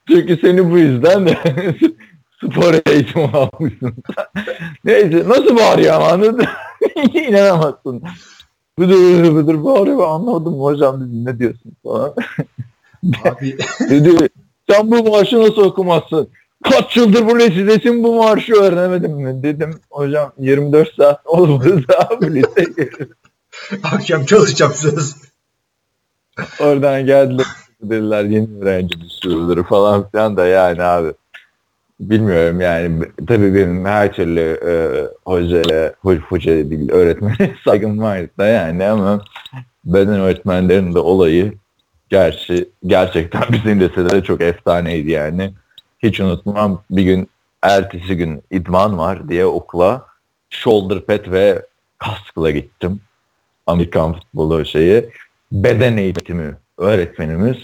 Çünkü 0.07 0.37
seni 0.41 0.71
bu 0.71 0.77
yüzden 0.77 1.25
de 1.25 1.37
spor 2.43 2.73
eğitimi 2.91 3.25
almışsın. 3.25 3.95
Neyse 4.85 5.23
nasıl 5.27 5.55
bağırıyor 5.57 5.93
ama 5.93 6.07
anladın? 6.07 6.45
İnanamazsın. 7.13 8.03
Bıdır 8.79 9.35
bıdır 9.35 9.63
bağırıyor 9.63 10.07
anlamadım 10.07 10.61
hocam 10.61 11.01
dedi 11.01 11.25
ne 11.25 11.39
diyorsun 11.39 11.71
falan. 11.83 12.15
Abi 13.25 13.57
Dedi 13.89 14.29
sen 14.69 14.91
bu 14.91 15.11
marşı 15.11 15.39
nasıl 15.39 15.61
okumazsın? 15.61 16.29
Kaç 16.63 16.97
yıldır 16.97 17.25
bu 17.25 17.39
lisedesin 17.39 18.03
bu 18.03 18.15
marşı 18.15 18.53
öğrenemedin 18.53 19.11
mi? 19.11 19.43
Dedim 19.43 19.79
hocam 19.89 20.31
24 20.39 20.95
saat 20.95 21.21
olmadı 21.27 21.83
daha 21.89 22.21
bu 22.21 22.25
lise. 22.25 22.65
akşam 23.83 24.25
çalışacağım 24.25 24.73
söz. 24.73 25.15
Oradan 26.59 27.05
geldiler 27.05 27.45
dediler 27.81 28.23
yeni 28.23 28.47
öğrenci 28.61 29.01
düşürülür 29.01 29.63
falan 29.63 30.09
filan 30.09 30.37
da 30.37 30.45
yani 30.45 30.83
abi. 30.83 31.13
Bilmiyorum 31.99 32.61
yani 32.61 33.05
tabii 33.27 33.55
benim 33.55 33.85
her 33.85 34.13
türlü 34.13 34.39
e, 34.41 34.73
hocaya, 35.25 35.93
ho- 36.03 36.19
hoca 36.19 36.51
değil 36.51 36.91
öğretmene 36.91 37.55
saygım 37.65 37.99
var 37.99 38.21
da 38.37 38.45
yani 38.47 38.85
ama 38.85 39.21
beden 39.85 40.19
öğretmenlerin 40.19 40.93
de 40.95 40.99
olayı 40.99 41.53
gerçi 42.13 42.69
gerçekten 42.85 43.43
bizim 43.51 43.79
lisede 43.79 44.23
çok 44.23 44.41
efsaneydi 44.41 45.11
yani. 45.11 45.53
Hiç 45.99 46.19
unutmam 46.19 46.83
bir 46.91 47.03
gün 47.03 47.29
ertesi 47.61 48.17
gün 48.17 48.43
idman 48.51 48.97
var 48.97 49.29
diye 49.29 49.45
okula 49.45 50.05
shoulder 50.49 50.99
pad 50.99 51.31
ve 51.31 51.65
kaskla 51.97 52.51
gittim. 52.51 53.01
Amerikan 53.67 54.13
futbolu 54.13 54.65
şeyi. 54.65 55.09
Beden 55.51 55.97
eğitimi 55.97 56.55
öğretmenimiz 56.77 57.57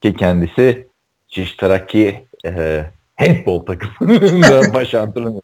ki 0.00 0.14
kendisi 0.16 0.86
Şiştaraki 1.28 2.26
e, 2.44 2.84
handball 3.16 3.58
takımında 3.58 4.74
baş 4.74 4.94
antrenörü. 4.94 5.40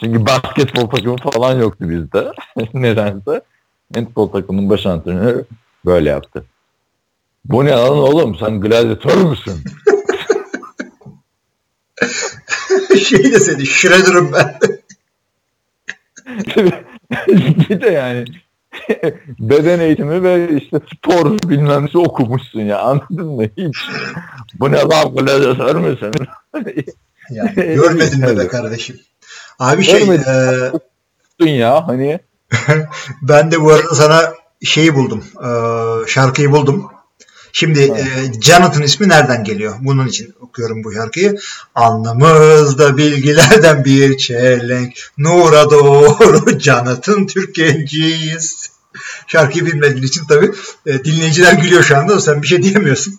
Çünkü 0.00 0.26
basketbol 0.26 0.86
takımı 0.86 1.16
falan 1.16 1.58
yoktu 1.58 1.90
bizde. 1.90 2.32
Nedense. 2.74 3.40
Handball 3.94 4.26
takımının 4.26 4.70
baş 4.70 4.86
antrenörü 4.86 5.44
böyle 5.84 6.08
yaptı. 6.08 6.44
Bu 7.48 7.64
ne 7.64 7.70
lan 7.70 7.88
oğlum 7.98 8.36
sen 8.40 8.60
gladyatör 8.60 9.16
müsün? 9.16 9.64
şey 13.04 13.32
de 13.32 13.40
seni 13.40 13.66
Shredder'ım 13.66 14.32
ben. 14.32 14.58
bir 17.68 17.80
de 17.80 17.90
yani 17.90 18.24
beden 19.38 19.80
eğitimi 19.80 20.22
ve 20.22 20.48
işte 20.56 20.80
spor 20.96 21.38
bilmem 21.38 21.88
ne 21.94 22.00
okumuşsun 22.00 22.60
ya 22.60 22.78
anladın 22.78 23.26
mı? 23.26 23.42
Hiç. 23.56 23.76
Bu 24.54 24.72
ne 24.72 24.76
lan 24.80 25.14
gladyatör 25.14 25.76
müsün? 25.76 26.12
Yani, 27.30 27.54
görmedin 27.54 28.20
mi 28.20 28.26
be 28.26 28.30
Evet. 28.30 28.48
kardeşim? 28.50 28.96
Abi 29.58 29.82
şey 29.84 29.98
Görmedim. 29.98 30.24
e, 30.28 30.72
Dünya 31.40 31.88
hani 31.88 32.20
ben 33.22 33.50
de 33.50 33.60
bu 33.60 33.72
arada 33.72 33.94
sana 33.94 34.32
şeyi 34.64 34.94
buldum. 34.94 35.24
e, 35.44 35.48
şarkıyı 36.08 36.52
buldum. 36.52 36.90
Şimdi 37.58 37.80
e, 37.80 38.04
Jonathan 38.40 38.82
ismi 38.82 39.08
nereden 39.08 39.44
geliyor? 39.44 39.74
Bunun 39.80 40.06
için 40.06 40.34
okuyorum 40.40 40.84
bu 40.84 40.92
şarkıyı. 40.92 41.38
Anlamızda 41.74 42.96
bilgilerden 42.96 43.84
bir 43.84 44.16
çelenk 44.18 44.92
Nura 45.18 45.70
doğru 45.70 46.58
Jonathan 46.58 47.26
Türk 47.26 47.54
genciyiz. 47.54 48.70
Şarkıyı 49.26 49.66
bilmediğin 49.66 50.02
için 50.06 50.22
tabii 50.28 50.50
e, 50.86 51.04
dinleyiciler 51.04 51.52
gülüyor 51.52 51.82
şu 51.82 51.96
anda. 51.96 52.20
Sen 52.20 52.42
bir 52.42 52.46
şey 52.46 52.62
diyemiyorsun. 52.62 53.18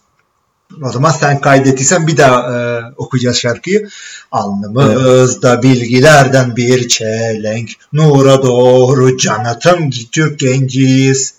O 0.84 0.92
zaman 0.92 1.12
sen 1.12 1.42
kaydettiysen 1.42 2.08
bir 2.08 2.18
daha 2.18 2.58
e, 2.58 2.84
okuyacağız 2.98 3.38
şarkıyı. 3.38 3.90
Alnımızda 4.32 5.64
bilgilerden 5.64 6.56
bir 6.56 6.88
çelenk 6.88 7.70
Nura 7.94 8.44
doğru 8.44 9.18
Jonathan 9.20 9.90
Türk 10.12 10.40
genciyiz. 10.40 11.34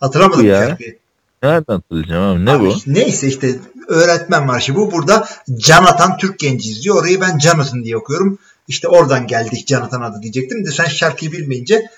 Hatırlamadın 0.00 0.42
mı 0.42 0.48
Ya. 0.48 0.68
şarkıyı? 0.68 0.99
Nereden 1.42 1.74
hatırlayacağım 1.74 2.36
abi 2.36 2.44
ne 2.44 2.50
Abi 2.50 2.66
bu? 2.66 2.76
Neyse 2.86 3.28
işte 3.28 3.58
öğretmen 3.88 4.46
marşı 4.46 4.74
bu. 4.74 4.92
Burada 4.92 5.28
Jonathan 5.58 6.16
Türk 6.16 6.38
genciyiz 6.38 6.84
diyor. 6.84 6.96
Orayı 6.96 7.20
ben 7.20 7.38
Jonathan 7.38 7.84
diye 7.84 7.96
okuyorum. 7.96 8.38
İşte 8.68 8.88
oradan 8.88 9.26
geldik 9.26 9.68
Jonathan 9.68 10.00
adı 10.00 10.22
diyecektim 10.22 10.66
de 10.66 10.70
sen 10.70 10.84
şarkıyı 10.84 11.32
bilmeyince 11.32 11.90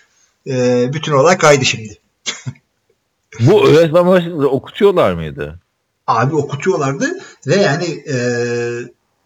e, 0.47 0.87
bütün 0.93 1.13
olay 1.13 1.39
kaydı 1.39 1.65
şimdi. 1.65 1.99
Bu 3.41 3.69
öğretmen 3.69 4.07
başında 4.07 4.49
okutuyorlar 4.49 5.13
mıydı? 5.13 5.61
Abi 6.07 6.37
okutuyorlardı 6.37 7.21
ve 7.47 7.57
yani 7.57 8.05
e, 8.13 8.17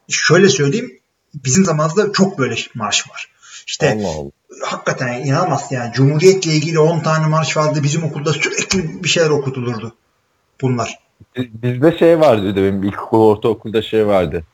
şöyle 0.08 0.48
söyleyeyim 0.48 0.98
bizim 1.34 1.64
zamanımızda 1.64 2.12
çok 2.12 2.38
böyle 2.38 2.54
marş 2.74 3.10
var. 3.10 3.30
İşte 3.66 3.98
Allah 4.00 4.08
Allah. 4.08 4.30
hakikaten 4.64 5.24
inanamazsın 5.24 5.74
yani. 5.74 5.92
Cumhuriyetle 5.92 6.52
ilgili 6.52 6.78
10 6.78 7.00
tane 7.00 7.26
marş 7.26 7.56
vardı. 7.56 7.82
Bizim 7.82 8.04
okulda 8.04 8.32
sürekli 8.32 9.04
bir 9.04 9.08
şeyler 9.08 9.30
okutulurdu. 9.30 9.94
Bunlar. 10.62 10.98
Bizde 11.36 11.98
şey 11.98 12.20
vardı 12.20 12.56
de 12.56 12.62
benim 12.62 12.82
ilkokul 12.82 13.20
ortaokulda 13.20 13.82
şey 13.82 14.06
vardı. 14.06 14.44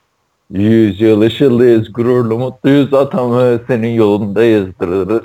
Yüz 0.50 1.00
yıl 1.00 1.20
ışıldayız, 1.20 1.92
gururlu 1.92 2.38
mutluyuz 2.38 2.94
atamı 2.94 3.61
senin 3.66 3.88
yolundayız. 3.88 4.66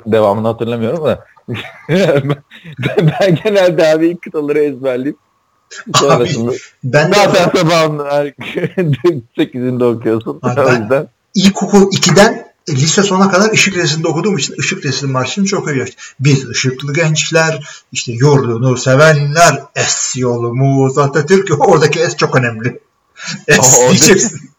Devamını 0.06 0.48
hatırlamıyorum 0.48 1.06
da. 1.06 1.26
ben, 1.90 2.36
ben 2.98 3.36
genelde 3.44 3.88
abi 3.88 4.08
ilk 4.08 4.22
kıtaları 4.22 4.60
ezberleyip 4.60 5.18
sonrasında 5.96 6.52
Ben 6.84 7.12
de 7.12 7.16
zaten 7.16 7.60
sabahın 7.60 8.06
her 8.10 8.26
8'inde 9.38 9.84
okuyorsun. 9.96 10.40
Abi 10.42 10.62
o 10.62 10.70
yüzden 10.70 11.08
ilkokul 11.36 11.82
2'den 11.82 12.47
lise 12.70 13.04
sona 13.04 13.32
kadar 13.32 13.52
ışık 13.52 13.76
resminde 13.78 14.08
okuduğum 14.08 14.38
için 14.38 14.56
ışık 14.60 14.86
resim 14.86 15.12
marşını 15.12 15.46
çok 15.46 15.68
övüyor. 15.68 15.88
Biz 16.20 16.50
ışıklı 16.50 16.94
gençler, 16.94 17.84
işte 17.92 18.12
yurdunu 18.12 18.78
sevenler, 18.78 19.64
es 19.76 20.14
yolumuz 20.16 20.98
Atatürk. 20.98 21.60
Oradaki 21.70 22.00
es 22.00 22.18
çok 22.18 22.36
önemli. 22.36 22.80
Es 23.48 23.60
O- 23.60 23.86
o- 23.86 23.90
diyeceksin. 23.90 24.50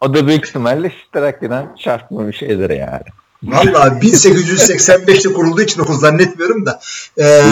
o 0.00 0.14
da 0.14 0.26
büyük 0.26 0.46
ihtimalle 0.48 0.92
iştirakiden 1.00 1.76
çarpma 1.84 2.28
bir 2.28 2.32
şeydir 2.32 2.70
yani. 2.70 3.04
Valla 3.42 3.86
1885'te 3.88 5.32
kurulduğu 5.32 5.62
için 5.62 5.80
okul 5.80 5.98
zannetmiyorum 5.98 6.66
da. 6.66 6.80
Ee, 7.18 7.42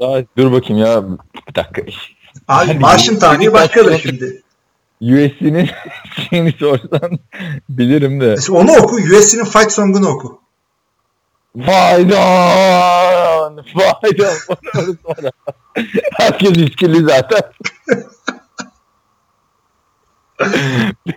daha, 0.00 0.22
dur 0.38 0.52
bakayım 0.52 0.82
ya 0.82 1.04
bir 1.48 1.54
dakika. 1.54 1.82
abi 2.48 2.68
Yani 2.68 2.80
marşın 2.80 3.18
tarihi 3.18 3.52
başkadır 3.52 3.98
şimdi. 3.98 4.42
USC'nin 5.00 5.70
şeyini 6.30 6.52
sorsan 6.58 7.18
bilirim 7.68 8.20
de. 8.20 8.26
Mesela 8.26 8.58
onu 8.58 8.72
oku, 8.72 8.96
USC'nin 8.96 9.44
fight 9.44 9.72
song'unu 9.72 10.08
oku. 10.08 10.40
Faydan! 11.66 13.62
Faydan! 13.74 14.34
Bana 14.48 14.84
sonra. 15.06 15.30
Herkes 16.12 16.50
içkili 16.50 17.04
zaten. 17.04 17.40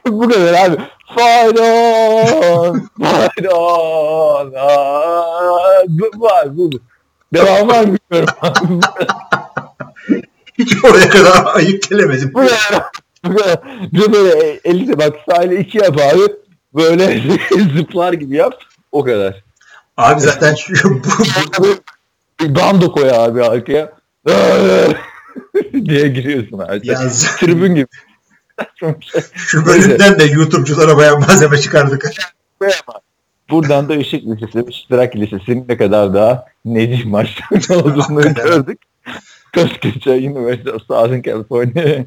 Bu 0.08 0.30
kadar 0.30 0.54
abi. 0.54 0.78
Faydan! 1.16 2.90
Faydan! 3.02 4.54
Aa, 4.58 5.84
Bu 5.88 6.12
var 6.22 6.58
bu. 6.58 6.70
Devam 7.34 7.68
var 7.68 7.86
bilmiyorum. 7.86 8.80
Hiç 10.58 10.86
oraya 10.86 11.10
kadar 11.10 11.56
ayıp 11.56 11.90
gelemedim. 11.90 12.32
Bu 12.34 12.40
kadar. 12.40 12.84
Bir 13.94 14.02
de 14.02 14.14
böyle 14.14 14.60
elini 14.64 14.98
bak 14.98 15.16
sahile 15.30 15.60
iki 15.60 15.78
yap 15.78 15.98
abi. 16.02 16.22
Böyle 16.76 17.22
zıplar 17.78 18.14
gibi 18.14 18.36
yap. 18.36 18.54
O 18.92 19.04
kadar. 19.04 19.44
Abi 19.98 20.22
zaten 20.22 20.56
şu, 20.56 20.90
bu, 20.90 21.10
bu, 21.60 21.68
Bir 22.40 22.56
bando 22.56 22.92
koy 22.92 23.12
abi 23.14 23.44
arkaya. 23.44 23.94
diye 25.74 26.08
giriyorsun 26.08 26.60
abi. 26.60 26.88
Ya- 26.88 27.10
Tribün 27.40 27.76
gibi. 27.76 27.88
şu 29.36 29.66
bölümden 29.66 30.20
de 30.20 30.24
YouTube'culara 30.24 30.98
bayağı 30.98 31.20
malzeme 31.20 31.58
çıkardık. 31.58 32.12
Buradan 33.50 33.90
da 33.90 33.96
Işık 33.96 34.24
Lisesi, 34.26 34.66
İştirak 34.70 35.16
Lisesi'nin 35.16 35.66
ne 35.70 35.78
kadar 35.78 36.14
daha 36.14 36.46
necih 36.66 37.06
maçlarının 37.06 37.84
olduğunu 37.84 38.34
gördük. 38.34 38.82
Koskoca 39.56 40.12
University 40.12 40.70
of 40.70 40.82
Southern 40.88 41.22
California 41.22 42.06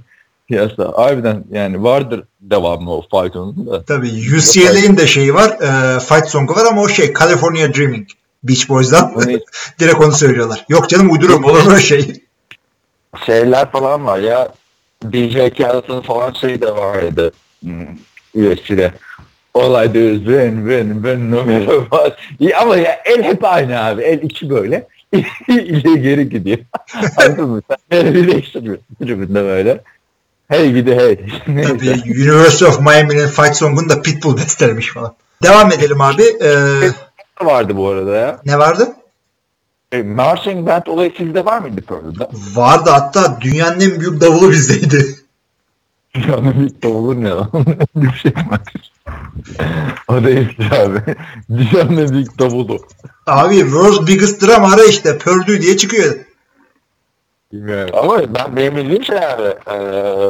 piyasa. 0.50 0.92
Harbiden 0.96 1.44
yani 1.52 1.82
vardır 1.82 2.24
devamı 2.40 2.94
o 2.94 3.02
faytonun 3.10 3.66
da. 3.66 3.84
Tabii 3.84 4.08
UCLA'in 4.36 4.96
de 4.96 5.06
şeyi 5.06 5.34
var. 5.34 5.50
E, 5.50 6.00
fight 6.00 6.28
song'u 6.28 6.54
var 6.54 6.66
ama 6.70 6.82
o 6.82 6.88
şey 6.88 7.12
California 7.12 7.74
Dreaming. 7.74 8.08
Beach 8.44 8.68
Boys'dan. 8.68 9.14
Direkt 9.80 10.00
onu 10.00 10.12
söylüyorlar. 10.12 10.64
Yok 10.68 10.88
canım 10.88 11.10
uyduruyorum 11.10 11.44
olur 11.44 11.64
mu 11.64 11.78
şey? 11.78 12.12
şeyler 13.26 13.70
falan 13.70 14.06
var 14.06 14.18
ya. 14.18 14.48
DJ 15.12 15.34
Khaled'ın 15.34 16.00
falan 16.00 16.32
şey 16.32 16.60
de 16.60 16.76
vardı. 16.76 17.32
Hmm, 17.60 17.86
USC'de. 18.34 18.92
All 19.54 19.84
I 19.84 19.94
do 19.94 19.98
is 19.98 20.18
win, 20.18 20.56
win, 20.56 20.94
win, 20.94 21.30
no 21.30 21.44
matter 21.44 21.80
what. 21.80 22.18
Ama 22.60 22.76
ya 22.76 23.00
el 23.04 23.22
hep 23.22 23.44
aynı 23.44 23.84
abi. 23.84 24.02
El 24.02 24.22
iki 24.22 24.50
böyle. 24.50 24.86
İleri 25.48 26.02
geri 26.02 26.28
gidiyor. 26.28 26.58
Anladın 27.16 27.48
mı? 27.48 27.62
Sen 27.68 27.78
böyle 27.90 28.14
bir 28.14 28.32
değiştiriyorsun 28.32 28.84
tribünde 29.02 29.42
böyle. 29.42 29.80
Hey 30.50 30.72
gidi 30.72 30.94
hey. 30.96 31.16
Tabii 31.64 32.02
University 32.04 32.64
of 32.64 32.80
Miami'nin 32.80 33.26
fight 33.26 33.56
song'unu 33.56 33.88
da 33.88 34.02
Pitbull 34.02 34.36
bestelemiş 34.36 34.92
falan. 34.92 35.14
Devam 35.42 35.72
edelim 35.72 36.00
abi. 36.00 36.22
E, 36.22 36.50
vardı 37.42 37.76
bu 37.76 37.88
arada 37.88 38.16
ya. 38.16 38.40
ne 38.46 38.58
vardı? 38.58 38.88
E, 39.92 40.02
marching 40.02 40.66
band 40.66 40.86
olayı 40.86 41.12
sizde 41.16 41.44
var 41.44 41.58
mıydı 41.58 41.80
Pearl'da? 41.82 42.30
Vardı 42.54 42.90
hatta 42.90 43.38
dünyanın 43.40 43.80
en 43.80 44.00
büyük 44.00 44.20
davulu 44.20 44.50
bizdeydi. 44.50 45.04
Dünyanın 46.14 46.54
büyük 46.58 46.82
davulu 46.82 47.24
ne 47.24 47.28
lan? 47.30 47.50
bir 47.96 48.12
şey 48.12 48.32
var. 48.50 48.60
o 50.08 50.24
değil 50.24 50.56
abi. 50.82 51.16
Dünyanın 51.50 52.12
büyük 52.12 52.38
davulu. 52.38 52.78
Abi 53.26 53.54
World's 53.54 54.06
Biggest 54.06 54.42
Drum 54.42 54.64
ara 54.64 54.84
işte 54.84 55.18
Purdue 55.18 55.62
diye 55.62 55.76
çıkıyor. 55.76 56.14
Bilmiyorum. 57.52 57.90
Ama 57.98 58.34
ben 58.34 58.56
benim 58.56 58.76
bildiğim 58.76 59.04
şey 59.04 59.16
abi 59.18 59.54
e, 59.70 59.76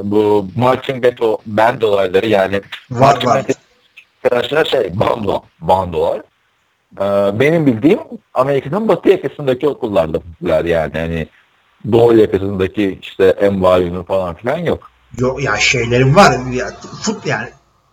bu 0.04 0.46
marching 0.56 1.04
band, 1.04 1.18
o 1.18 1.38
band 1.46 1.82
olayları 1.82 2.26
yani 2.26 2.60
Var 2.90 3.26
var. 3.26 3.44
arkadaşlar 4.24 4.64
şey 4.64 5.00
bando, 5.00 5.42
bandolar. 5.60 6.20
E, 7.00 7.40
benim 7.40 7.66
bildiğim 7.66 7.98
Amerika'nın 8.34 8.88
batı 8.88 9.08
yakasındaki 9.08 9.68
okullarda 9.68 10.20
popüler 10.20 10.64
yani 10.64 10.92
hani 10.94 11.28
doğu 11.92 12.16
yakasındaki 12.16 12.98
işte 13.02 13.36
NYU'nun 13.42 14.02
falan 14.02 14.34
filan 14.34 14.58
yok. 14.58 14.90
Yok 15.18 15.42
ya 15.42 15.56
şeylerim 15.56 16.16
var. 16.16 16.32
Ya, 16.52 16.70
fut 17.02 17.26
yani 17.26 17.48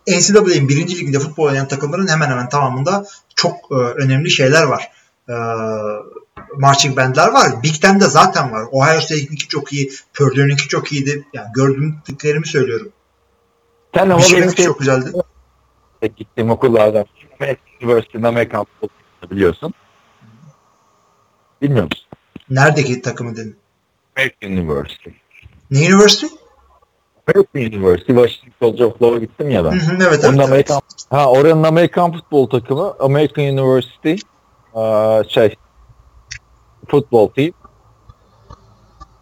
NCAA'nin 0.08 0.68
birinci 0.68 0.98
liginde 0.98 1.18
futbol 1.18 1.44
oynayan 1.44 1.68
takımların 1.68 2.08
hemen 2.08 2.30
hemen 2.30 2.48
tamamında 2.48 3.04
çok 3.36 3.54
e, 3.70 3.74
önemli 3.74 4.30
şeyler 4.30 4.62
var. 4.62 4.90
E, 5.28 5.34
marching 6.56 6.96
bandler 6.96 7.28
var. 7.28 7.62
Big 7.62 7.74
Ten'de 7.82 8.04
zaten 8.04 8.52
var. 8.52 8.66
Ohio 8.72 9.00
State'inki 9.00 9.48
çok 9.48 9.72
iyi. 9.72 9.90
Purdue'ninki 10.14 10.68
çok 10.68 10.92
iyiydi. 10.92 11.24
Yani 11.32 11.46
gördüklerimi 11.54 12.46
söylüyorum. 12.46 12.92
Sen 13.94 14.08
Michigan'ınki 14.08 14.56
şey, 14.56 14.64
çok 14.64 14.78
güzeldi. 14.78 15.12
gittiğim 16.16 16.50
okullardan 16.50 17.06
University'nin 17.82 18.22
Amerikan 18.22 18.64
futbolu 18.64 18.90
biliyorsun. 19.30 19.74
Bilmiyor 21.62 21.84
musun? 21.84 22.06
Neredeki 22.50 23.02
takımı 23.02 23.36
dedin? 23.36 23.56
American 24.16 24.52
University. 24.52 25.10
Ne 25.70 25.78
University? 25.78 26.26
American 27.26 27.62
University, 27.62 28.12
Washington 28.12 28.52
College 28.60 28.84
of 28.84 29.02
Law'a 29.02 29.18
gittim 29.18 29.50
ya 29.50 29.64
ben. 29.64 29.70
Hı 29.70 29.76
hı, 29.76 29.96
evet 29.96 30.06
evet. 30.08 30.24
Onun 30.24 30.38
evet. 30.38 30.48
Amerikan, 30.48 30.80
ha 31.10 31.30
oranın 31.30 31.62
Amerikan 31.62 32.12
futbol 32.12 32.48
takımı 32.48 32.94
American 33.00 33.44
University 33.44 34.14
şey 35.28 35.56
futbol 36.88 37.28
team. 37.28 37.50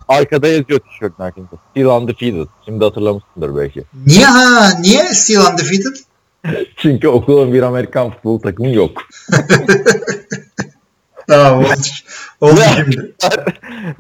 Arkada 0.08 0.48
yazıyor 0.48 0.80
tişörtün 0.80 1.22
arkasında. 1.22 1.60
Still 1.70 1.86
undefeated. 1.86 2.46
Şimdi 2.64 2.84
hatırlamışsındır 2.84 3.56
belki. 3.56 3.84
Niye 4.06 4.24
ha? 4.26 4.68
Niye 4.80 5.04
still 5.04 5.38
undefeated? 5.38 5.96
Çünkü 6.76 7.08
okulun 7.08 7.52
bir 7.52 7.62
Amerikan 7.62 8.10
futbol 8.10 8.38
takımı 8.38 8.68
yok. 8.68 9.02
Tamam 11.28 11.58
oldu. 11.58 11.70
Oldu 12.40 12.60
şimdi. 12.76 13.14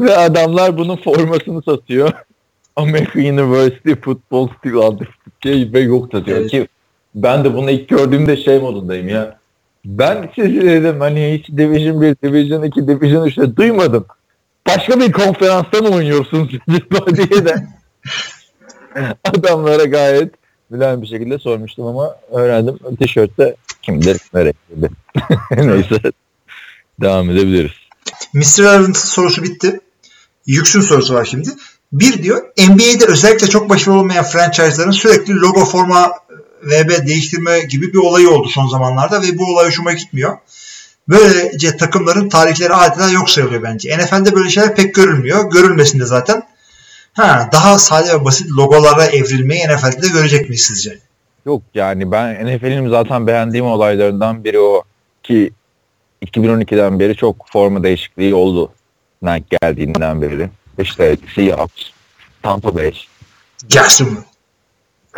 Ve 0.00 0.16
adamlar 0.16 0.78
bunun 0.78 0.96
formasını 0.96 1.62
satıyor. 1.62 2.12
American 2.76 3.22
University 3.22 3.92
Football 4.04 4.48
Still 4.58 4.74
Undefeated 4.74 5.74
ve 5.74 5.80
yok 5.80 6.08
satıyor 6.12 6.38
Evet. 6.38 6.50
ki 6.50 6.68
ben 7.14 7.44
de 7.44 7.54
bunu 7.54 7.70
ilk 7.70 7.88
gördüğümde 7.88 8.36
şey 8.36 8.58
modundayım 8.58 9.08
ya. 9.08 9.38
Ben 9.86 10.30
sizi 10.34 10.60
dedim 10.62 11.00
hani 11.00 11.38
hiç 11.38 11.56
Division 11.56 12.00
1, 12.00 12.16
Division 12.22 12.62
2, 12.62 12.88
Division 12.88 13.26
3'te 13.26 13.56
duymadım. 13.56 14.06
Başka 14.66 15.00
bir 15.00 15.12
konferansta 15.12 15.80
mı 15.80 15.88
oynuyorsunuz 15.88 16.50
diye 17.16 17.44
de 17.44 17.66
adamlara 19.24 19.84
gayet 19.84 20.34
bilen 20.70 21.02
bir 21.02 21.06
şekilde 21.06 21.38
sormuştum 21.38 21.86
ama 21.86 22.16
öğrendim. 22.30 22.78
Tişörtte 23.00 23.56
kimdir, 23.82 24.20
nereye. 24.34 24.54
Neyse 25.50 26.12
devam 27.00 27.30
edebiliriz. 27.30 27.72
Mr. 28.34 28.62
Irving'in 28.62 28.92
sorusu 28.92 29.42
bitti. 29.42 29.80
Yüksün 30.46 30.80
sorusu 30.80 31.14
var 31.14 31.24
şimdi. 31.24 31.48
Bir 31.92 32.22
diyor 32.22 32.42
NBA'de 32.68 33.06
özellikle 33.08 33.46
çok 33.46 33.70
başarılı 33.70 33.98
olmayan 33.98 34.24
franchise'ların 34.24 34.90
sürekli 34.90 35.34
logo 35.34 35.64
forma 35.64 36.12
VB 36.62 37.06
değiştirme 37.06 37.60
gibi 37.60 37.92
bir 37.92 37.98
olayı 37.98 38.30
oldu 38.30 38.48
son 38.48 38.68
zamanlarda 38.68 39.22
ve 39.22 39.38
bu 39.38 39.44
olay 39.44 39.66
hoşuma 39.66 39.92
gitmiyor. 39.92 40.38
Böylece 41.08 41.76
takımların 41.76 42.28
tarihleri 42.28 42.74
adeta 42.74 43.10
yok 43.10 43.30
sayılıyor 43.30 43.62
bence. 43.62 43.98
NFL'de 43.98 44.34
böyle 44.34 44.50
şeyler 44.50 44.74
pek 44.74 44.94
görülmüyor. 44.94 45.50
Görülmesin 45.50 46.00
de 46.00 46.04
zaten. 46.04 46.42
Ha, 47.12 47.48
daha 47.52 47.78
sade 47.78 48.12
ve 48.14 48.24
basit 48.24 48.50
logolara 48.50 49.04
evrilmeyi 49.04 49.68
NFL'de 49.68 50.02
de 50.02 50.08
görecek 50.08 50.48
miyiz 50.48 50.62
sizce? 50.62 50.98
Yok 51.46 51.62
yani 51.74 52.12
ben 52.12 52.46
NFL'in 52.46 52.88
zaten 52.88 53.26
beğendiğim 53.26 53.66
olaylarından 53.66 54.44
biri 54.44 54.58
o 54.58 54.82
ki 55.22 55.50
2012'den 56.26 57.00
beri 57.00 57.16
çok 57.16 57.48
forma 57.52 57.82
değişikliği 57.82 58.34
oldu 58.34 58.72
Nike 59.22 59.56
geldiğinden 59.62 60.22
beri. 60.22 60.50
İşte 60.78 61.16
Seahawks, 61.34 61.82
Tampa 62.42 62.74
Bay, 62.74 62.92
Jackson. 63.68 64.18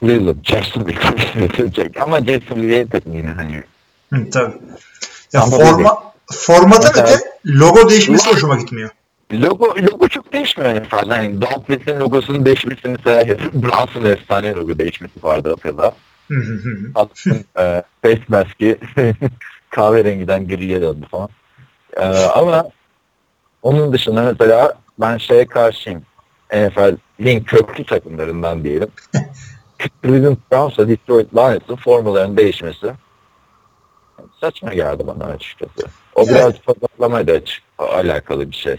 Cleveland, 0.01 0.37
Jacksonville. 0.45 1.91
Ama 2.01 2.21
Jacksonville'ye 2.21 2.87
takım 2.89 3.15
yine 3.15 3.29
hani. 3.29 3.63
Hı, 4.13 4.31
tabii. 4.31 4.55
Ya 5.33 5.41
Tampa 5.41 5.57
forma 5.57 6.03
formatın 6.33 6.91
Mesela- 6.97 7.09
öte 7.17 7.25
logo 7.47 7.91
değişmesi 7.91 8.31
hoşuma 8.31 8.57
gitmiyor. 8.57 8.91
Logo, 9.33 9.75
logo 9.83 10.09
çok 10.09 10.33
değişmiyor 10.33 10.75
yani 10.75 10.89
fazla. 10.89 11.19
Hani 11.19 11.41
Dolphins'in 11.41 12.01
logosunun 12.01 12.45
değişmesini 12.47 12.97
mesela 12.97 13.27
Browns'ın 13.53 14.05
efsane 14.05 14.53
logo 14.55 14.79
değişmesi 14.79 15.23
vardı 15.23 15.51
hı. 16.69 16.91
Aslında 16.95 17.37
e, 17.59 17.83
face 18.03 18.23
mask'i 18.29 18.79
kahverengiden 19.71 20.49
griye 20.49 20.81
döndü 20.83 21.07
falan. 21.11 21.29
E, 21.97 22.05
ama 22.27 22.69
onun 23.63 23.93
dışında 23.93 24.23
mesela 24.23 24.75
ben 25.01 25.19
şeye 25.19 25.47
karşıyım. 25.47 26.03
NFL'in 26.53 27.41
köklü 27.45 27.85
takımlarından 27.85 28.65
diyelim. 28.65 28.89
Cleveland 30.03 30.37
Browns'la 30.53 30.89
Detroit 30.89 31.35
Lions'ın 31.35 31.77
formalarının 31.77 32.37
değişmesi 32.37 32.87
saçma 34.41 34.75
geldi 34.75 35.03
bana 35.07 35.25
açıkçası. 35.25 35.89
O 36.15 36.23
Evet. 36.23 36.31
biraz 36.31 36.53
pazarlamayla 36.61 37.35
açık, 37.35 37.63
alakalı 37.79 38.51
bir 38.51 38.57
şey. 38.57 38.77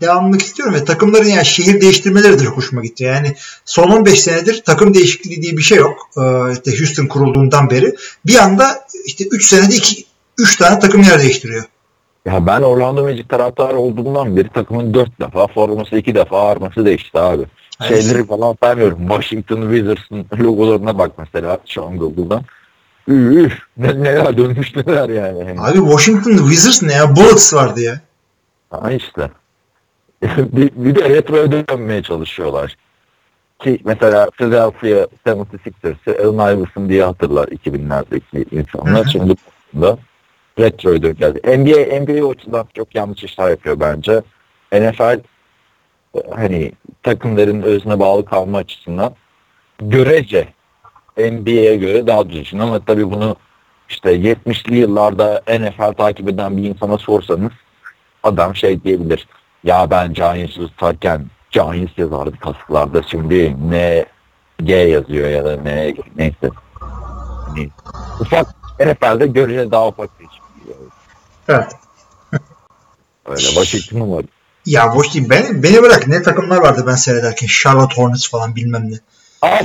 devamlılık 0.00 0.42
istiyorum 0.42 0.74
ve 0.74 0.84
takımların 0.84 1.28
yani 1.28 1.44
şehir 1.46 1.80
değiştirmeleri 1.80 2.38
de 2.38 2.44
çok 2.44 2.56
hoşuma 2.56 2.82
gitti. 2.82 3.04
Yani 3.04 3.34
son 3.64 3.90
15 3.90 4.20
senedir 4.20 4.62
takım 4.66 4.94
değişikliği 4.94 5.42
diye 5.42 5.56
bir 5.56 5.62
şey 5.62 5.78
yok. 5.78 6.10
Ee, 6.16 6.52
işte 6.52 6.78
Houston 6.78 7.06
kurulduğundan 7.06 7.70
beri. 7.70 7.94
Bir 8.26 8.36
anda 8.36 8.86
işte 9.06 9.24
3 9.30 9.46
senede 9.46 9.74
2 9.74 10.04
3 10.38 10.56
tane 10.56 10.78
takım 10.78 11.02
yer 11.02 11.20
değiştiriyor. 11.20 11.64
Ya 12.26 12.46
ben 12.46 12.62
Orlando 12.62 13.02
Magic 13.02 13.28
taraftarı 13.28 13.76
olduğumdan 13.78 14.36
beri 14.36 14.48
takımın 14.48 14.94
dört 14.94 15.20
defa 15.20 15.46
forması 15.46 15.96
iki 15.96 16.14
defa 16.14 16.50
arması 16.50 16.84
değişti 16.84 17.18
abi. 17.18 17.42
Evet. 17.80 18.02
Şeyleri 18.02 18.26
falan 18.26 18.56
saymıyorum. 18.62 19.08
Washington 19.08 19.62
Wizards'ın 19.62 20.26
logolarına 20.44 20.98
bak 20.98 21.12
mesela 21.18 21.58
şu 21.66 21.86
an 21.86 21.98
Google'dan. 21.98 22.42
Üf, 23.08 23.58
ne, 23.76 23.88
neler 24.02 24.36
dönmüş 24.36 24.76
neler 24.76 25.08
yani. 25.08 25.44
Hani, 25.44 25.60
Abi 25.60 25.78
Washington 25.78 26.36
Wizards 26.36 26.82
ne 26.82 26.92
ya? 26.92 27.16
Bullets 27.16 27.54
vardı 27.54 27.80
ya. 27.80 28.00
Ha 28.70 28.92
işte. 28.92 29.30
bir, 30.36 30.70
bir 30.76 30.94
de 30.94 31.08
retroya 31.08 31.52
dönmeye 31.52 32.02
çalışıyorlar. 32.02 32.76
Ki 33.58 33.80
mesela 33.84 34.30
Philadelphia 34.30 35.06
76ers'ı 35.26 36.28
Allen 36.28 36.56
Iverson 36.56 36.88
diye 36.88 37.04
hatırlar 37.04 37.48
2000'lerdeki 37.48 38.44
insanlar. 38.50 39.08
Şimdi 39.12 39.34
da 39.74 39.98
retroya 40.58 41.02
dön 41.02 41.16
geldi. 41.16 41.40
NBA, 41.44 42.00
NBA 42.00 42.26
o 42.26 42.30
açıdan 42.30 42.66
çok 42.74 42.94
yanlış 42.94 43.24
işler 43.24 43.50
yapıyor 43.50 43.80
bence. 43.80 44.22
NFL 44.72 45.20
hani 46.30 46.72
takımların 47.02 47.62
özüne 47.62 48.00
bağlı 48.00 48.24
kalma 48.24 48.58
açısından 48.58 49.14
görece 49.78 50.48
NBA'ye 51.16 51.76
göre 51.76 52.06
daha 52.06 52.30
düzgün 52.30 52.58
ama 52.58 52.84
tabii 52.84 53.10
bunu 53.10 53.36
işte 53.88 54.16
70'li 54.16 54.76
yıllarda 54.76 55.42
NFL 55.48 55.92
takip 55.92 56.28
eden 56.28 56.56
bir 56.56 56.64
insana 56.64 56.98
sorsanız 56.98 57.52
adam 58.22 58.56
şey 58.56 58.82
diyebilir. 58.82 59.28
Ya 59.64 59.90
ben 59.90 60.12
Giants'ı 60.12 60.68
tutarken 60.68 61.26
Giants 61.50 61.98
yazardı 61.98 62.38
kasklarda 62.38 63.02
şimdi 63.02 63.56
ne 63.70 64.06
G 64.62 64.74
yazıyor 64.74 65.28
ya 65.28 65.44
da 65.44 65.56
ne 65.56 65.94
neyse. 66.16 66.50
Hani 66.80 67.68
ufak 68.20 68.46
NFL'de 68.80 69.26
görece 69.26 69.70
daha 69.70 69.88
ufak 69.88 70.20
bir 70.20 70.24
iş. 70.24 70.40
Evet. 71.48 71.72
Öyle 73.26 73.40
Washington'ın 73.40 74.12
var. 74.12 74.24
Ya 74.70 74.94
boş 74.94 75.14
değil. 75.14 75.26
Ben, 75.30 75.62
beni 75.62 75.82
bırak. 75.82 76.08
Ne 76.08 76.22
takımlar 76.22 76.58
vardı 76.58 76.84
ben 76.86 76.94
seyrederken. 76.94 77.46
Charlotte 77.46 77.94
Hornets 77.96 78.30
falan 78.30 78.56
bilmem 78.56 78.90
ne. 78.90 78.96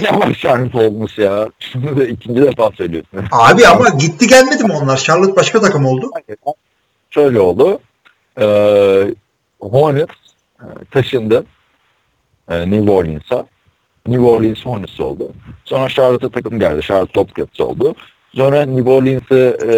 Ne 0.01 0.19
var 0.19 0.33
şans 0.33 0.75
olmuş 0.75 1.17
ya. 1.17 1.49
Şimdi 1.59 1.97
de 1.97 2.09
ikinci 2.09 2.41
defa 2.41 2.71
söylüyorsun. 2.71 3.19
Abi 3.31 3.67
ama 3.67 3.89
gitti 3.89 4.27
gelmedi 4.27 4.63
mi 4.63 4.73
onlar? 4.73 4.97
Charlotte 4.97 5.35
başka 5.35 5.61
takım 5.61 5.85
oldu. 5.85 6.11
Şöyle 7.09 7.39
oldu. 7.39 7.79
Ee, 8.39 9.13
Hornets 9.59 10.15
e, 10.59 10.65
taşındı 10.91 11.45
e, 12.49 12.71
New 12.71 12.91
Orleans'a. 12.91 13.45
New 14.07 14.25
Orleans 14.25 14.65
Hornets 14.65 14.99
oldu. 14.99 15.31
Sonra 15.65 15.89
Charlotte'a 15.89 16.29
takım 16.29 16.59
geldi. 16.59 16.81
Charlotte 16.81 17.15
Bobcats 17.15 17.59
oldu. 17.59 17.95
Sonra 18.35 18.65
New 18.65 18.89
Orleans'ı 18.89 19.57
e, 19.67 19.73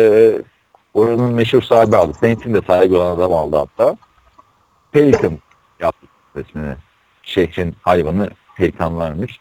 oranın 0.94 1.34
meşhur 1.34 1.62
sahibi 1.62 1.96
aldı. 1.96 2.14
Saints'in 2.20 2.54
de 2.54 2.62
sahibi 2.68 2.96
olan 2.96 3.16
adam 3.16 3.34
aldı 3.34 3.58
hatta. 3.58 3.98
Pelican 4.98 5.38
yaptı 5.80 6.08
ismini. 6.36 6.76
Şehrin 7.24 7.76
hayvanı 7.82 8.30
pelikanlarmış. 8.58 9.40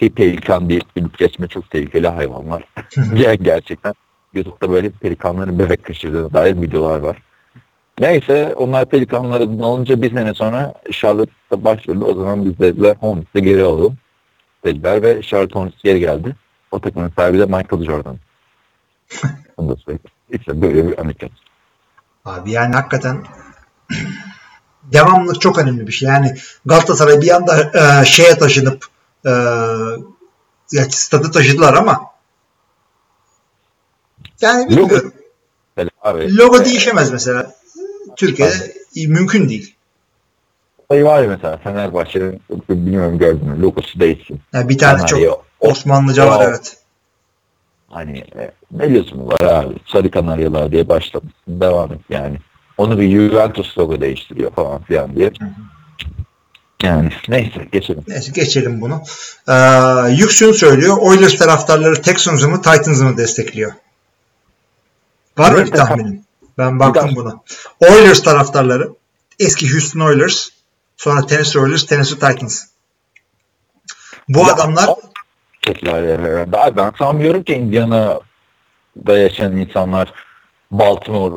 Ki 0.00 0.10
pelikan 0.14 0.68
diye 0.68 0.80
bilip 0.96 1.18
geçme 1.18 1.46
çok 1.48 1.70
tehlikeli 1.70 2.08
hayvanlar. 2.08 2.64
Ger- 2.90 3.42
Gerçekten. 3.42 3.94
YouTube'da 4.34 4.70
böyle 4.70 4.90
pelikanların 4.90 5.58
bebek 5.58 5.84
kaçırdığına 5.84 6.32
dair 6.32 6.62
videolar 6.62 6.98
var. 6.98 7.16
Neyse 8.00 8.54
onlar 8.56 8.84
pelikanları 8.88 9.42
alınca 9.42 10.02
bir 10.02 10.14
sene 10.14 10.34
sonra 10.34 10.74
Charlotte'da 10.92 11.64
başvurdu. 11.64 12.04
O 12.04 12.14
zaman 12.14 12.44
biz 12.44 12.58
dediler 12.58 12.96
Hornets'e 13.00 13.40
geri 13.40 13.62
alalım 13.62 13.96
dediler 14.64 15.02
ve 15.02 15.22
Charlotte 15.22 15.58
Hornets 15.58 15.82
geri 15.82 16.00
geldi. 16.00 16.36
O 16.70 16.80
takımın 16.80 17.12
sahibi 17.16 17.38
de 17.38 17.44
Michael 17.44 17.84
Jordan. 17.84 18.16
Onu 19.56 19.68
da 19.68 19.76
söyleyeyim. 19.76 20.00
İşte 20.30 20.62
böyle 20.62 20.88
bir 20.88 20.98
anekdot. 20.98 21.30
Abi 22.24 22.50
yani 22.50 22.74
hakikaten 22.74 23.24
devamlılık 24.92 25.40
çok 25.40 25.58
önemli 25.58 25.86
bir 25.86 25.92
şey. 25.92 26.08
Yani 26.08 26.36
Galatasaray 26.66 27.20
bir 27.20 27.30
anda 27.36 27.72
e, 27.74 28.04
şeye 28.04 28.38
taşınıp 28.38 28.86
e, 29.26 29.30
ya 30.72 30.84
stadı 30.90 31.30
taşıdılar 31.30 31.74
ama 31.74 32.00
yani 34.40 34.68
bilmiyorum. 34.70 35.12
Abi, 36.02 36.36
Logo 36.36 36.62
e, 36.62 36.64
değişemez 36.64 37.12
mesela. 37.12 37.54
Türkiye'de 38.16 38.74
mümkün 39.08 39.48
değil. 39.48 39.74
Şey 40.90 41.04
var 41.04 41.22
ya 41.22 41.28
mesela 41.28 41.56
Fenerbahçe'nin 41.56 42.40
bilmiyorum 42.68 43.18
gördün 43.18 43.48
mü 43.48 43.62
logosu 43.62 44.00
değişsin. 44.00 44.40
Yani 44.52 44.68
bir 44.68 44.78
tane 44.78 44.98
çok 44.98 45.08
Kanarya, 45.08 45.36
Osmanlıca 45.60 46.26
var 46.26 46.48
evet. 46.48 46.76
Hani 47.88 48.18
e, 48.18 48.50
ne 48.70 48.94
lüzumu 48.94 49.28
var 49.28 49.40
abi 49.40 49.74
sarı 49.86 50.10
kanaryalar 50.10 50.72
diye 50.72 50.88
başlamışsın 50.88 51.60
devam 51.60 51.92
et 51.92 52.00
yani. 52.08 52.38
Onu 52.78 52.98
bir 52.98 53.10
Juventus 53.10 53.78
logo 53.78 54.00
değiştiriyor 54.00 54.50
falan 54.50 54.82
filan 54.82 55.16
diye. 55.16 55.32
Yani 56.82 57.10
neyse 57.28 57.68
geçelim. 57.72 58.04
Neyse 58.08 58.32
geçelim 58.34 58.80
bunu. 58.80 59.02
Ee, 59.48 60.12
Yüksün 60.12 60.52
söylüyor. 60.52 60.96
Oilers 61.00 61.38
taraftarları 61.38 62.02
Texans'ı 62.02 62.48
mı 62.48 62.62
Titans'ı 62.62 63.04
mı 63.04 63.16
destekliyor? 63.16 63.72
Var 65.38 65.52
mı 65.52 65.66
bir 65.66 65.70
tahminin? 65.70 66.24
Ben 66.58 66.80
baktım 66.80 67.10
buna. 67.16 67.40
Oilers 67.80 68.22
taraftarları 68.22 68.88
eski 69.40 69.72
Houston 69.72 70.00
Oilers 70.00 70.48
sonra 70.96 71.26
Tennessee 71.26 71.62
Oilers, 71.62 71.86
Tennessee 71.86 72.18
Titans. 72.18 72.64
Bu 74.28 74.38
Ya, 74.38 74.54
adamlar 74.54 74.90
ben 76.76 76.92
sanmıyorum 76.98 77.42
ki 77.42 77.54
Indiana'da 77.54 79.18
yaşayan 79.18 79.56
insanlar 79.56 80.12
Baltimore 80.70 81.34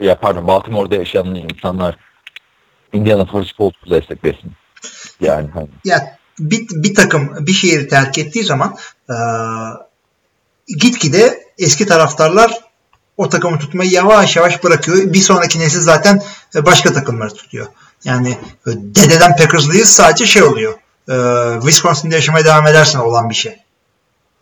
ya 0.00 0.18
pardon 0.18 0.46
Baltimore'da 0.46 0.94
yaşayan 0.94 1.34
insanlar 1.34 1.96
Indiana 2.92 3.24
Forest 3.26 3.56
Colts'u 3.56 3.90
desteklesin. 3.90 4.52
Yani 5.20 5.48
hani 5.54 5.68
ya 5.84 6.18
bir, 6.38 6.66
bir 6.70 6.94
takım 6.94 7.46
bir 7.46 7.52
şehri 7.52 7.88
terk 7.88 8.18
ettiği 8.18 8.44
zaman 8.44 8.76
e, 9.10 9.16
gitgide 10.68 11.44
eski 11.58 11.86
taraftarlar 11.86 12.52
o 13.16 13.28
takımı 13.28 13.58
tutmayı 13.58 13.90
yavaş 13.90 14.36
yavaş 14.36 14.64
bırakıyor. 14.64 15.12
Bir 15.12 15.20
sonraki 15.20 15.60
nesil 15.60 15.80
zaten 15.80 16.22
e, 16.54 16.66
başka 16.66 16.92
takımları 16.92 17.34
tutuyor. 17.34 17.66
Yani 18.04 18.30
e, 18.66 18.70
dededen 18.74 19.36
Packers'lıyız 19.36 19.88
sadece 19.88 20.26
şey 20.26 20.42
oluyor. 20.42 20.74
E, 21.08 21.14
Wisconsin'de 21.60 22.14
yaşamaya 22.14 22.44
devam 22.44 22.66
edersen 22.66 22.98
olan 22.98 23.30
bir 23.30 23.34
şey. 23.34 23.56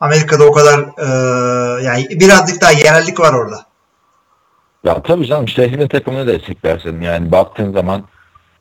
Amerika'da 0.01 0.45
o 0.45 0.53
kadar 0.53 0.79
e, 0.79 1.85
yani 1.85 2.09
birazcık 2.11 2.61
daha 2.61 2.73
yerellik 2.73 3.21
var 3.21 3.33
orada. 3.33 3.72
Ya 4.85 5.03
tabii 5.03 5.27
canım 5.27 5.49
şehrin 5.49 5.89
takımını 5.89 6.27
desteklersin. 6.27 7.01
Yani 7.01 7.33
baktığın 7.33 7.73
zaman 7.73 8.05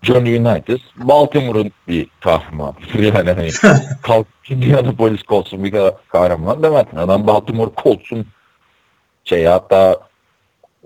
Johnny 0.02 0.38
United 0.38 0.80
Baltimore'un 0.98 1.72
bir 1.88 2.08
kahramanı. 2.22 2.74
Yani 3.00 3.32
hani 3.32 3.50
kalk 4.02 4.28
Indianapolis 4.50 5.24
Colts'un 5.24 5.64
bir 5.64 5.72
ka- 5.72 5.96
kahraman 6.10 6.64
demezsin. 6.64 6.98
Adam 6.98 7.28
Baltimore 7.28 7.72
Colts'un 7.84 8.26
şey 9.24 9.46
hatta 9.46 10.00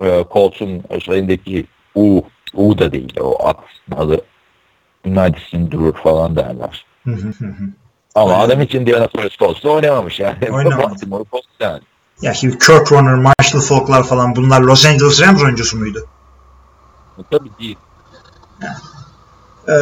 e, 0.02 0.24
Colts'un 0.32 0.82
şeyindeki 1.04 1.66
U, 1.94 2.22
U 2.54 2.78
da 2.78 2.92
değil 2.92 3.20
o 3.20 3.46
at 3.48 3.58
adı 3.96 4.20
United'sin 5.06 5.70
durur 5.70 5.94
falan 5.94 6.36
derler. 6.36 6.84
Ama 8.14 8.32
Aynen. 8.34 8.44
adam 8.44 8.60
hiç 8.60 8.74
Indianapolis 8.74 9.36
Colts'ta 9.36 9.68
oynamamış 9.68 10.20
yani. 10.20 10.50
Oynamadı. 10.50 10.82
Baltimore 10.82 11.24
Colts 11.30 11.46
yani. 11.60 11.80
ya 12.22 12.34
şimdi 12.34 12.58
Kurt 12.58 12.88
Warner, 12.88 13.14
Marshall 13.56 13.76
Falk'lar 13.76 14.04
falan 14.04 14.36
bunlar 14.36 14.60
Los 14.60 14.86
Angeles 14.86 15.20
Rams 15.20 15.42
oyuncusu 15.42 15.78
muydu? 15.78 16.06
Tabii 17.30 17.50
değil. 17.60 17.76
Ee, 19.68 19.72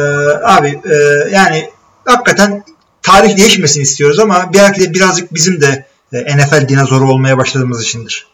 abi 0.43 0.67
e, 0.67 0.95
yani 1.31 1.69
hakikaten 2.05 2.63
tarih 3.01 3.37
değişmesini 3.37 3.83
istiyoruz 3.83 4.19
ama 4.19 4.49
belki 4.53 4.81
de 4.81 4.93
birazcık 4.93 5.33
bizim 5.33 5.61
de 5.61 5.85
e, 6.13 6.37
NFL 6.37 6.69
dinozoru 6.69 7.11
olmaya 7.11 7.37
başladığımız 7.37 7.83
içindir. 7.83 8.27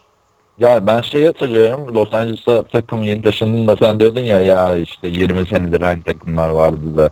Ya 0.58 0.86
ben 0.86 1.00
şey 1.02 1.26
hatırlıyorum 1.26 1.94
Los 1.94 2.14
Angeles'a 2.14 2.62
takım 2.62 3.02
yeni 3.02 3.22
taşındığında 3.22 3.76
sen 3.76 4.00
diyordun 4.00 4.20
ya 4.20 4.40
ya 4.40 4.76
işte 4.76 5.08
20 5.08 5.46
senedir 5.46 5.82
aynı 5.82 6.02
takımlar 6.02 6.48
vardı 6.48 6.96
da 6.96 7.10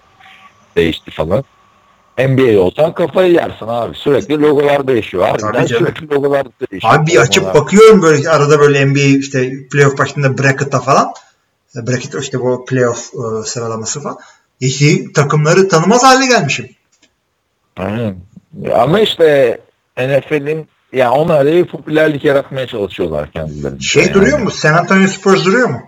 değişti 0.76 1.10
falan. 1.10 1.44
NBA 2.28 2.60
olsan 2.60 2.94
kafayı 2.94 3.32
yersin 3.32 3.66
abi. 3.66 3.96
Sürekli 3.96 4.40
logolar 4.42 4.88
değişiyor. 4.88 5.24
Harbiden 5.28 5.66
sürekli 5.66 6.10
logolar 6.10 6.46
değişiyor. 6.70 6.94
Abi 6.94 7.06
bir 7.06 7.16
açıp 7.16 7.44
Formalar. 7.44 7.62
bakıyorum 7.62 8.02
böyle 8.02 8.30
arada 8.30 8.60
böyle 8.60 8.86
NBA 8.86 9.18
işte 9.18 9.52
playoff 9.72 9.98
başında 9.98 10.38
bracket'ta 10.38 10.80
falan. 10.80 11.12
Bracket 11.74 12.14
işte 12.22 12.40
bu 12.40 12.64
playoff 12.64 13.10
e, 13.14 13.46
sıralaması 13.46 14.02
falan. 14.02 14.18
İşte 14.60 15.12
takımları 15.12 15.68
tanımaz 15.68 16.04
hale 16.04 16.26
gelmişim. 16.26 16.68
Aynen. 17.76 18.16
Ama 18.74 19.00
işte 19.00 19.58
NFL'in 19.96 20.68
ya 20.92 21.12
onlar 21.12 21.46
da 21.46 21.52
bir 21.52 21.64
popülerlik 21.64 22.24
yaratmaya 22.24 22.66
çalışıyorlar 22.66 23.32
kendilerine. 23.32 23.80
Şey 23.80 24.02
Yani 24.02 24.14
duruyor 24.14 24.38
mu? 24.38 24.50
San 24.50 24.74
Antonio 24.74 25.06
Spurs 25.08 25.44
duruyor 25.44 25.68
mu? 25.68 25.82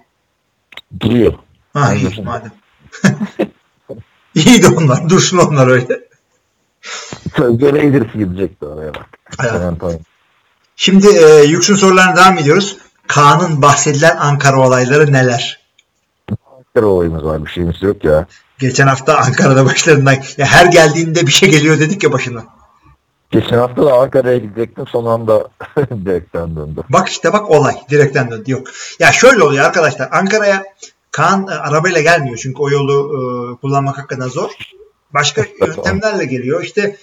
Duruyor. 1.01 1.35
Ha 1.72 1.95
iyi 1.95 2.22
madem. 2.24 2.53
iyi 4.35 4.62
de 4.62 4.68
onlar. 4.68 5.09
Dursun 5.09 5.39
onlar 5.39 5.66
öyle. 5.66 6.02
Sözde 7.37 7.72
Raiders 7.72 8.12
gidecekti 8.12 8.66
oraya 8.66 8.95
bak. 8.95 9.07
Evet. 9.45 10.01
Şimdi 10.76 11.07
e, 11.07 11.43
Yüksün 11.43 11.74
sorularına 11.74 12.16
devam 12.16 12.39
ediyoruz. 12.39 12.76
Kaan'ın 13.07 13.62
bahsedilen 13.62 14.16
Ankara 14.16 14.61
olayları 14.61 15.12
neler? 15.12 15.61
Ankara 16.30 16.87
olayımız 16.87 17.24
var 17.24 17.45
bir 17.45 17.51
şeyimiz 17.51 17.83
yok 17.83 18.05
ya. 18.05 18.26
Geçen 18.59 18.87
hafta 18.87 19.18
Ankara'da 19.18 19.66
başlarından 19.66 20.12
ya 20.37 20.47
her 20.47 20.66
geldiğinde 20.66 21.26
bir 21.26 21.33
şey 21.33 21.51
geliyor 21.51 21.78
dedik 21.78 22.03
ya 22.05 22.12
başına. 22.12 22.45
Geçen 23.30 23.59
hafta 23.59 23.87
da 23.87 23.93
Ankara'ya 23.93 24.39
gidecektim 24.39 24.87
son 24.87 25.07
anda 25.07 25.49
direkten 26.05 26.57
döndü. 26.57 26.80
Bak 26.89 27.09
işte 27.09 27.33
bak 27.33 27.51
olay. 27.51 27.74
Direkten 27.91 28.30
döndü. 28.30 28.51
Yok. 28.51 28.66
Ya 28.99 29.12
şöyle 29.12 29.43
oluyor 29.43 29.64
arkadaşlar. 29.64 30.09
Ankara'ya 30.12 30.64
Kaan 31.11 31.49
e, 31.49 31.51
arabayla 31.51 32.01
gelmiyor. 32.01 32.39
Çünkü 32.43 32.62
o 32.62 32.70
yolu 32.70 32.93
e, 32.93 33.20
kullanmak 33.61 33.99
hakikaten 33.99 34.28
zor. 34.28 34.51
Başka 35.14 35.45
yöntemlerle 35.61 36.24
geliyor. 36.24 36.62
İşte 36.62 36.97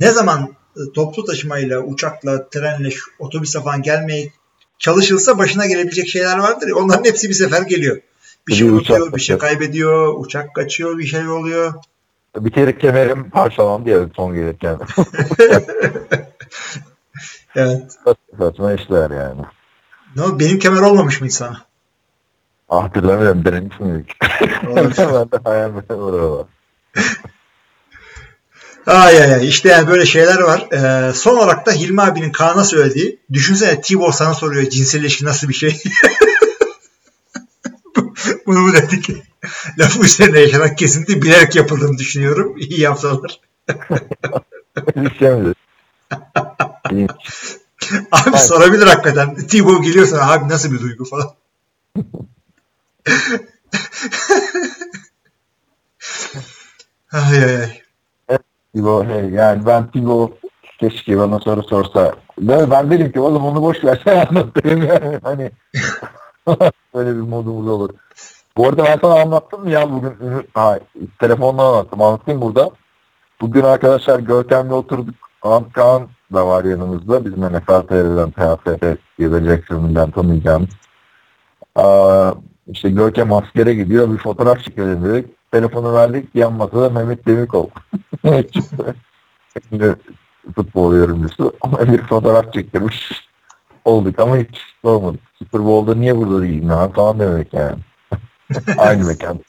ne 0.00 0.10
zaman 0.10 0.54
e, 0.76 0.92
toplu 0.94 1.24
taşımayla, 1.24 1.80
uçakla, 1.80 2.48
trenle, 2.48 2.90
şu 2.90 3.10
otobüsle 3.18 3.60
falan 3.60 3.82
gelmeye 3.82 4.32
çalışılsa 4.78 5.38
başına 5.38 5.66
gelebilecek 5.66 6.08
şeyler 6.08 6.38
vardır 6.38 6.68
ya. 6.68 6.76
Onların 6.76 7.04
hepsi 7.04 7.28
bir 7.28 7.34
sefer 7.34 7.62
geliyor. 7.62 8.00
Bir 8.48 8.54
şey 8.54 8.68
unutuyor, 8.68 9.12
bir 9.12 9.20
şey 9.20 9.38
kaybediyor, 9.38 10.14
uçak 10.18 10.54
kaçıyor, 10.54 10.98
bir 10.98 11.06
şey 11.06 11.28
oluyor. 11.28 11.74
Bir 12.36 12.50
kere 12.50 12.78
kemerim 12.78 13.30
parçalandı 13.30 13.90
ya 13.90 14.08
son 14.16 14.34
gelirken. 14.34 14.78
Evet. 17.56 17.98
Saçma 18.38 18.72
işler 18.72 19.10
yani. 19.10 19.40
Ne 20.16 20.22
o, 20.22 20.40
benim 20.40 20.58
kemer 20.58 20.80
olmamış 20.80 21.20
mı 21.20 21.30
sana? 21.30 21.62
Ah, 22.68 22.84
Hatırlamıyorum 22.84 23.44
denemiş 23.44 23.80
miydik? 23.80 24.16
Olabilir. 24.68 24.96
ben 24.98 25.30
de 25.32 25.38
hayal. 25.44 25.72
Ay 28.88 29.22
ay 29.22 29.34
ay 29.34 29.48
işte 29.48 29.68
yani 29.68 29.88
böyle 29.88 30.06
şeyler 30.06 30.38
var. 30.40 30.68
Ee, 30.72 31.12
son 31.14 31.36
olarak 31.36 31.66
da 31.66 31.72
Hilmi 31.72 32.02
abinin 32.02 32.32
Kaan'a 32.32 32.64
söylediği 32.64 33.18
düşünsene 33.32 33.80
Tibor 33.80 34.12
sana 34.12 34.34
soruyor 34.34 34.70
cinsel 34.70 35.00
ilişki 35.00 35.24
nasıl 35.24 35.48
bir 35.48 35.54
şey. 35.54 35.82
Bunu 38.46 38.60
mu 38.60 38.72
dedik? 38.72 39.10
Lafı 39.78 40.04
üzerine 40.04 40.40
yaşanan 40.40 40.76
kesinti 40.76 41.22
bilerek 41.22 41.56
yapıldığını 41.56 41.98
düşünüyorum. 41.98 42.56
İyi 42.58 42.80
yapsalar. 42.80 43.40
İyi. 46.90 47.06
Abi 48.12 48.28
Evet. 48.30 48.40
sorabilir 48.40 48.86
hakikaten. 48.86 49.34
Tibor 49.34 49.82
geliyor 49.82 50.06
sana 50.06 50.32
abi 50.32 50.48
nasıl 50.48 50.72
bir 50.72 50.80
duygu 50.80 51.04
falan. 51.04 51.34
ay 57.12 57.44
ay 57.44 57.56
ay. 57.56 57.87
Tibo, 58.78 59.04
hey, 59.04 59.30
yani 59.30 59.66
ben 59.66 59.86
Tibo 59.90 60.30
keşke 60.80 61.18
bana 61.18 61.38
soru 61.38 61.62
sorsa. 61.62 62.14
Ben, 62.38 62.70
ben 62.70 62.90
dedim 62.90 63.12
ki 63.12 63.20
oğlum 63.20 63.44
onu 63.44 63.62
boş 63.62 63.84
ver 63.84 64.02
sen 64.04 64.26
anlat 64.26 64.64
yani. 64.64 65.18
Hani 65.22 65.50
böyle 66.94 67.16
bir 67.16 67.20
modumuz 67.20 67.68
olur. 67.68 67.90
Bu 68.56 68.68
arada 68.68 68.84
ben 68.84 68.98
sana 69.00 69.20
anlattım 69.20 69.62
mı 69.62 69.70
ya 69.70 69.90
bugün 69.92 70.12
ha, 70.54 70.78
telefonla 71.20 71.62
anlattım. 71.62 72.02
Anlatayım 72.02 72.40
burada. 72.40 72.70
Bugün 73.40 73.62
arkadaşlar 73.62 74.18
Görkem'le 74.20 74.70
oturduk. 74.70 75.14
Ant 75.42 75.72
Kaan 75.72 76.08
da 76.34 76.46
var 76.46 76.64
yanımızda. 76.64 77.24
Bizim 77.24 77.40
NFL 77.40 77.80
TV'den, 77.80 78.30
TFF 78.30 78.98
ya 79.18 79.32
da 79.32 79.40
Jackson'dan 79.44 80.10
tanıyacağımız. 80.10 80.70
Aa, 81.74 82.32
işte 82.68 82.90
Görkem 82.90 83.32
askere 83.32 83.74
gidiyor. 83.74 84.12
Bir 84.12 84.18
fotoğraf 84.18 84.64
çekelim 84.64 85.04
dedik. 85.04 85.37
Telefonu 85.52 85.92
verdik. 85.92 86.28
Yan 86.34 86.52
masada 86.52 86.90
Mehmet 86.90 87.26
Demirkol. 87.26 87.68
Şimdi 89.68 89.94
futbol 90.54 90.94
yorumcusu. 90.94 91.52
Ama 91.60 91.92
bir 91.92 92.06
fotoğraf 92.06 92.52
çektirmiş. 92.52 93.28
Olduk 93.84 94.18
ama 94.18 94.36
hiç 94.36 94.60
sormadık. 94.82 95.20
Super 95.38 95.64
Bowl'da 95.64 95.94
niye 95.94 96.16
burada 96.16 96.42
değilim 96.42 96.70
ya 96.70 96.88
falan 96.88 97.18
demek 97.20 97.52
yani. 97.54 97.76
Aynı 98.78 99.06
mekanda. 99.06 99.42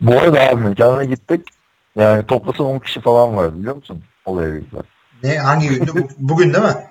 Bu 0.00 0.12
arada 0.12 0.40
abi 0.40 0.54
mekana 0.62 1.04
gittik. 1.04 1.48
Yani 1.96 2.26
toplasa 2.26 2.62
10 2.64 2.78
kişi 2.78 3.00
falan 3.00 3.36
var 3.36 3.58
biliyor 3.58 3.76
musun? 3.76 4.02
Olaya 4.24 4.58
gittiler. 4.58 4.82
Ne 5.22 5.38
hangi 5.38 5.68
gündü? 5.68 5.90
Bu- 5.94 6.08
Bugün 6.18 6.52
değil 6.54 6.64
mi? 6.64 6.74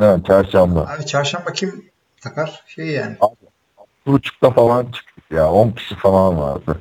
Evet 0.00 0.26
çarşamba. 0.26 0.80
Abi 0.80 1.06
çarşamba 1.06 1.52
kim 1.52 1.84
takar? 2.20 2.62
Şey 2.66 2.86
yani. 2.86 3.16
Bir 4.06 4.12
buçukta 4.12 4.50
falan 4.50 4.84
çıktık 4.84 5.24
ya. 5.30 5.50
10 5.52 5.70
kişi 5.70 5.94
falan 5.94 6.38
vardı. 6.38 6.80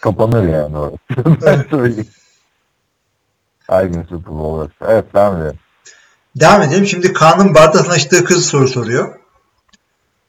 Kapanır 0.00 0.48
yani 0.48 0.76
orası. 0.78 0.98
ben 1.46 1.64
söyleyeyim. 1.70 2.08
Aynı 3.68 4.04
Super 4.08 4.34
Bowl. 4.34 4.72
Evet 4.88 5.14
devam 5.14 5.42
edelim. 5.42 5.58
Devam 6.36 6.62
edelim. 6.62 6.86
Şimdi 6.86 7.12
Kaan'ın 7.12 7.54
barda 7.54 7.82
tanıştığı 7.82 8.24
kız 8.24 8.46
soru 8.46 8.68
soruyor. 8.68 9.14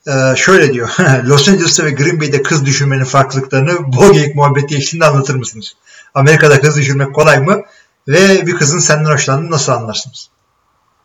Ee, 0.08 0.36
şöyle 0.36 0.74
diyor. 0.74 0.89
Los 1.26 1.50
Angeles'ta 1.50 1.86
ve 1.86 1.92
Green 1.92 2.20
Bay'de 2.20 2.44
kız 2.44 2.66
düşürmenin 2.66 3.04
farklılıklarını 3.04 3.94
bol 3.94 4.14
geyik 4.14 4.36
muhabbeti 4.36 4.78
eşliğinde 4.78 5.06
anlatır 5.06 5.36
mısınız? 5.36 5.74
Amerika'da 6.14 6.62
kız 6.62 6.78
düşürmek 6.78 7.16
kolay 7.16 7.39
mı? 7.39 7.62
Ve 8.08 8.48
bir 8.48 8.56
kızın 8.56 8.80
senden 8.80 9.12
hoşlandığını 9.12 9.52
nasıl 9.52 9.72
anlarsınız? 9.72 10.30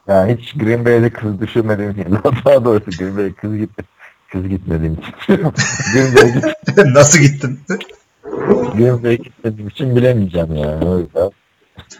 Yani 0.08 0.36
hiç 0.36 0.52
Green 0.52 0.84
Bay'de 0.84 1.10
kız 1.10 1.40
düşürmediğim 1.40 1.90
için. 1.90 2.18
Daha 2.44 2.64
doğrusu 2.64 2.90
Green 2.90 3.16
Bay'de 3.16 3.32
kız 3.32 3.56
gitti. 3.56 3.84
Kız 4.36 4.48
gitmediğim 4.48 4.94
için. 4.94 5.36
Green 5.92 6.34
git, 6.34 6.76
nasıl 6.94 7.18
gittin? 7.18 7.60
Green 8.76 9.02
Bay'e 9.02 9.16
gitmediğim 9.16 9.68
için 9.68 9.96
bilemeyeceğim 9.96 10.56
yani. 10.56 10.84
O 10.84 10.98
yüzden. 10.98 11.30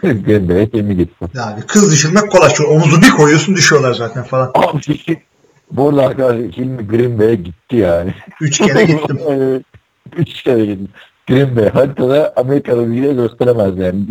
Green 0.24 0.48
Bay'e 0.48 0.70
kimi 0.70 0.96
gittim. 0.96 1.28
Yani 1.34 1.62
kız 1.66 1.92
düşürmek 1.92 2.30
kolay. 2.30 2.50
Şu 2.50 2.64
omuzu 2.64 3.02
bir 3.02 3.10
koyuyorsun 3.10 3.56
düşüyorlar 3.56 3.94
zaten 3.94 4.22
falan. 4.22 4.50
Abi 4.54 4.96
bu 5.70 5.88
arada 5.88 6.06
arkadaşlar 6.06 6.52
Hilmi 6.52 6.86
Green 6.86 7.18
Bay'e 7.18 7.34
gitti 7.34 7.76
yani. 7.76 8.14
Üç 8.40 8.58
kere 8.58 8.84
gittim. 8.84 9.20
Üç 10.16 10.42
kere 10.42 10.66
gittim. 10.66 10.88
Green 11.28 11.56
Bay 11.56 11.68
haritada 11.68 12.32
Amerika'da 12.36 12.90
bir 12.90 13.02
yere 13.02 13.12
gösteremez 13.12 13.78
yani. 13.78 14.06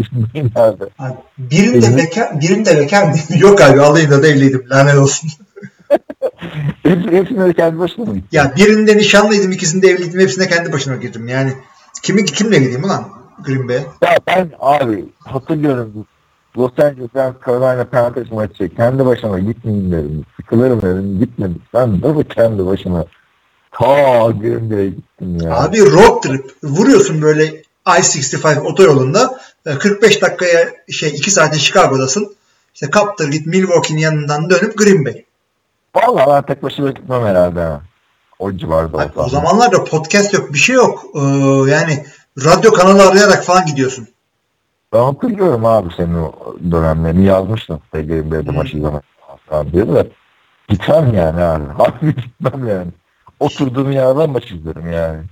Bay? 0.55 0.71
Abi, 0.99 1.15
birinde 1.37 1.97
bekar, 1.97 2.41
birinde 2.41 2.77
bekar? 2.77 3.15
Yok 3.37 3.61
abi 3.61 3.81
alayında 3.81 4.23
da 4.23 4.27
evliydim. 4.27 4.65
Lanet 4.69 4.95
olsun. 4.95 5.29
Hepsi, 6.83 7.11
hepsine 7.11 7.45
de 7.45 7.53
kendi 7.53 7.79
başına 7.79 8.05
mı? 8.05 8.17
Ya 8.31 8.53
birinde 8.57 8.97
nişanlıydım, 8.97 9.51
ikisinde 9.51 9.89
evliydim. 9.89 10.19
Hepsine 10.19 10.47
kendi 10.47 10.73
başıma 10.73 10.95
girdim. 10.95 11.27
Yani 11.27 11.53
kimi 12.03 12.25
kimle 12.25 12.57
gideyim 12.57 12.83
ulan 12.83 13.09
Green 13.45 13.67
Bay'e? 13.67 13.85
Ya 14.01 14.17
ben 14.27 14.51
abi 14.59 15.05
hatırlıyorum 15.19 16.05
Los 16.57 16.71
Angeles 16.79 17.35
Carolina 17.45 17.85
Panthers 17.85 18.31
maçı 18.31 18.75
kendi 18.75 19.05
başıma 19.05 19.39
gitmeyeyim 19.39 19.91
dedim. 19.91 20.25
Sıkılırım 20.35 20.81
dedim. 20.81 21.19
Gitmedim. 21.19 21.61
Ben 21.73 22.01
de 22.01 22.15
bu 22.15 22.23
kendi 22.23 22.65
başıma 22.65 23.05
ta 23.71 23.85
Green 24.31 24.71
Bay'e 24.71 24.89
gittim 24.89 25.37
ya. 25.41 25.55
Abi 25.55 25.91
road 25.91 26.21
trip 26.23 26.45
vuruyorsun 26.63 27.21
böyle 27.21 27.45
I-65 27.87 28.59
otoyolunda 28.59 29.39
e, 29.65 29.77
45 29.77 30.21
dakikaya 30.21 30.69
şey 30.91 31.09
2 31.09 31.31
saate 31.31 31.57
Chicago'dasın. 31.57 32.35
İşte 32.73 32.89
kaptır 32.89 33.31
git 33.31 33.45
Milwaukee'nin 33.47 33.99
yanından 33.99 34.49
dönüp 34.49 34.77
Green 34.77 35.05
Bay. 35.05 35.24
Vallahi 35.95 36.27
ben 36.27 36.41
tek 36.41 36.63
başıma 36.63 36.89
gitmem 36.89 37.25
herhalde 37.25 37.59
ha. 37.61 37.81
O 38.39 38.51
civarda 38.51 38.97
Abi, 38.97 39.05
olsam. 39.07 39.25
o 39.25 39.29
zamanlarda 39.29 39.83
podcast 39.83 40.33
yok 40.33 40.53
bir 40.53 40.57
şey 40.57 40.75
yok. 40.75 41.03
Ee, 41.15 41.19
yani 41.71 42.05
radyo 42.45 42.71
kanalı 42.71 43.07
arayarak 43.09 43.43
falan 43.43 43.65
gidiyorsun. 43.65 44.07
Ben 44.93 44.99
hatırlıyorum 45.03 45.65
abi 45.65 45.93
senin 45.97 46.15
o 46.15 46.55
dönemlerini 46.71 47.25
yazmıştın. 47.25 47.79
Green 47.93 48.31
Bay'de 48.31 48.51
maçı 48.51 48.77
izlemek 48.77 49.03
falan 49.49 49.71
diye 49.71 49.87
de. 49.87 50.07
Gitmem 50.69 51.13
yani 51.13 51.41
abi. 51.41 51.63
Harbi 51.77 52.15
gitmem 52.15 52.67
yani. 52.67 52.87
Oturduğum 53.39 53.91
yerden 53.91 54.29
maç 54.29 54.51
izlerim 54.51 54.91
yani. 54.91 55.23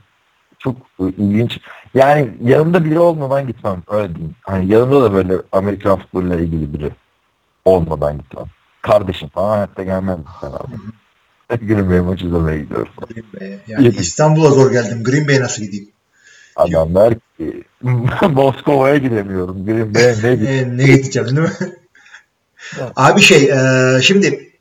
Çok 0.59 0.76
ilginç. 0.99 1.59
Yani 1.93 2.32
yanımda 2.43 2.86
biri 2.86 2.99
olmadan 2.99 3.47
gitmem. 3.47 3.84
Öyle 3.88 4.16
diyeyim. 4.16 4.36
Hani 4.41 4.68
yanımda 4.72 5.03
da 5.03 5.14
böyle 5.14 5.34
Amerikan 5.51 5.99
futboluyla 5.99 6.39
ilgili 6.39 6.74
biri 6.74 6.91
olmadan 7.66 8.18
gitmem. 8.18 8.45
Kardeşim 8.84 9.30
falan 9.30 9.50
hayatta 9.50 9.84
gelmez 9.84 10.20
mesela. 10.34 10.60
Green 11.50 11.90
Bay 11.90 12.00
maçı 12.00 12.26
izlemeye 12.26 12.60
gidiyoruz. 12.60 12.94
Green 13.10 13.26
Bay'e. 13.40 13.60
Yani 13.68 13.86
Yedim. 13.86 14.02
İstanbul'a 14.02 14.50
zor 14.50 14.72
geldim. 14.72 15.04
Green 15.04 15.28
Bay'e 15.28 15.42
nasıl 15.42 15.64
gideyim? 15.64 15.90
Adam 16.56 16.96
der 16.96 17.14
ki 17.38 17.64
Moskova'ya 18.30 18.98
gidemiyorum. 18.98 19.66
Green 19.66 19.96
Bay'e 19.96 20.16
ne 20.24 20.36
gideyim? 20.36 20.74
E, 20.74 20.78
ne 20.78 20.84
gideceğim 20.84 21.28
değil 21.28 21.40
mi? 21.40 21.54
Abi 22.96 23.22
şey 23.22 23.50
e, 23.50 24.02
şimdi 24.02 24.52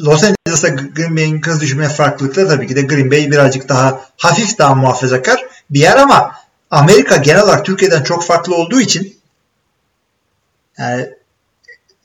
Los 0.00 0.24
Angeles'ta 0.24 0.68
Green 0.68 1.16
Bay'in 1.16 1.42
hız 1.42 1.60
düşürme 1.60 1.88
farklılıkları 1.88 2.48
tabii 2.48 2.66
ki 2.66 2.76
de 2.76 2.82
Green 2.82 3.10
Bay 3.10 3.30
birazcık 3.30 3.68
daha 3.68 4.00
hafif 4.16 4.58
daha 4.58 4.74
muhafazakar 4.74 5.44
bir 5.70 5.80
yer 5.80 5.96
ama 5.96 6.34
Amerika 6.70 7.16
genel 7.16 7.42
olarak 7.42 7.64
Türkiye'den 7.64 8.02
çok 8.02 8.24
farklı 8.24 8.54
olduğu 8.56 8.80
için 8.80 9.16
yani 10.78 11.08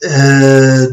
e, 0.06 0.20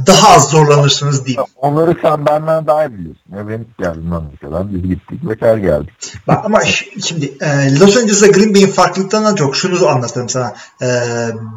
daha 0.07 0.35
az 0.35 0.51
zorlanırsınız 0.51 1.27
diyeyim. 1.27 1.45
Onları 1.57 1.97
sen 2.03 2.27
benden 2.27 2.67
daha 2.67 2.87
iyi 2.87 2.93
biliyorsun. 2.93 3.23
Ya 3.37 3.49
ben 3.49 3.67
geldim 3.79 4.13
Amerika'dan. 4.13 4.75
Biz 4.75 4.83
gittik 4.83 5.29
ve 5.29 5.37
kar 5.37 5.57
geldik. 5.57 6.15
Bak 6.27 6.45
ama 6.45 6.61
şimdi 7.07 7.33
e, 7.41 7.79
Los 7.79 7.97
Angeles'la 7.97 8.27
Green 8.27 8.55
Bay'in 8.55 8.67
farklılıklarından 8.67 9.35
çok 9.35 9.57
şunu 9.57 9.89
anlatırım 9.89 10.29
sana. 10.29 10.55
E, 10.83 10.89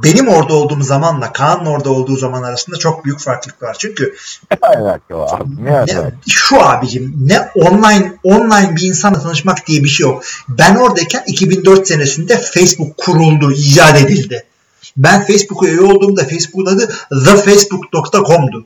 benim 0.03 0.27
orada 0.27 0.53
olduğum 0.53 0.81
zamanla 0.81 1.33
Kaan'ın 1.33 1.65
orada 1.65 1.89
olduğu 1.89 2.15
zaman 2.15 2.43
arasında 2.43 2.77
çok 2.77 3.05
büyük 3.05 3.19
farklılık 3.19 3.63
var. 3.63 3.75
Çünkü 3.79 4.13
Ne 4.51 4.67
alaka 4.67 5.19
var 5.19 5.39
abi? 5.41 5.65
Ne 5.65 5.71
ne, 5.71 5.77
alaka? 5.77 6.11
şu 6.29 6.61
abicim 6.61 7.15
ne 7.27 7.49
online 7.55 8.13
online 8.23 8.75
bir 8.75 8.81
insanla 8.81 9.21
tanışmak 9.21 9.67
diye 9.67 9.83
bir 9.83 9.89
şey 9.89 10.07
yok. 10.07 10.23
Ben 10.49 10.75
oradayken 10.75 11.23
2004 11.27 11.87
senesinde 11.87 12.37
Facebook 12.37 12.97
kuruldu, 12.97 13.51
icat 13.51 14.01
edildi. 14.01 14.43
Ben 14.97 15.21
Facebook'a 15.21 15.67
üye 15.67 15.81
olduğumda 15.81 16.23
Facebook'un 16.23 16.65
adı 16.65 16.87
thefacebook.com'du. 17.25 18.65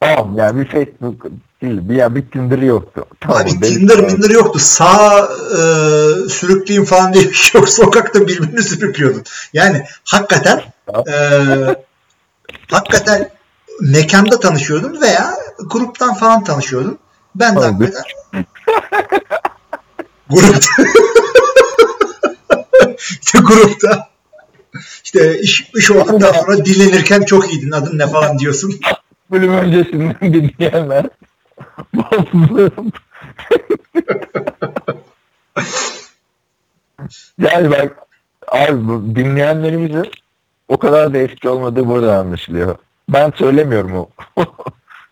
Tamam 0.00 0.38
yani 0.38 0.60
bir 0.60 0.68
Facebook 0.68 1.24
değil. 1.62 1.88
Bir, 1.88 1.94
ya 1.94 2.14
bir 2.14 2.30
Tinder 2.30 2.58
yoktu. 2.58 3.06
Tamam, 3.20 3.42
Abi 3.42 3.60
Tinder 3.60 4.00
minder 4.00 4.30
yoktu. 4.30 4.58
Sağ 4.58 5.28
e, 5.50 5.58
sürükleyeyim 6.28 6.84
falan 6.84 7.14
diye 7.14 7.24
bir 7.24 7.34
şey 7.34 7.60
yok. 7.60 7.68
Sokakta 7.70 8.26
birbirini 8.28 8.62
sürüklüyordun. 8.62 9.22
Yani 9.52 9.84
hakikaten 10.04 10.62
e, 11.08 11.16
hakikaten 12.70 13.30
mekanda 13.80 14.40
tanışıyordun 14.40 15.00
veya 15.00 15.34
gruptan 15.66 16.14
falan 16.14 16.44
tanışıyordun. 16.44 16.98
Ben 17.34 17.56
de 17.56 17.60
Abi. 17.60 17.84
hakikaten 17.84 18.04
grupta 20.30 20.68
grupta 23.42 24.11
işte 25.04 25.40
iş, 25.40 25.70
iş 25.76 25.90
olduktan 25.90 26.32
sonra 26.32 26.64
dinlenirken 26.64 27.22
çok 27.22 27.52
iyiydin. 27.52 27.70
Adın 27.70 27.98
ne 27.98 28.06
falan 28.06 28.38
diyorsun. 28.38 28.80
Bölüm 29.30 29.52
öncesinden 29.52 30.16
dinleyenler 30.20 31.06
yani 37.38 37.70
bak 37.70 37.96
abi 38.48 38.88
bu 38.88 39.16
dinleyenlerimizin 39.16 40.10
o 40.68 40.78
kadar 40.78 41.14
da 41.14 41.18
eski 41.18 41.48
olmadığı 41.48 41.86
buradan 41.86 42.18
anlaşılıyor. 42.18 42.76
Ben 43.08 43.32
söylemiyorum 43.36 43.96
o 43.96 44.08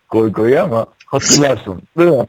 koy 0.09 0.33
koyu 0.33 0.61
ama 0.61 0.85
hatırlarsın 1.05 1.81
değil 1.97 2.11
mi? 2.11 2.25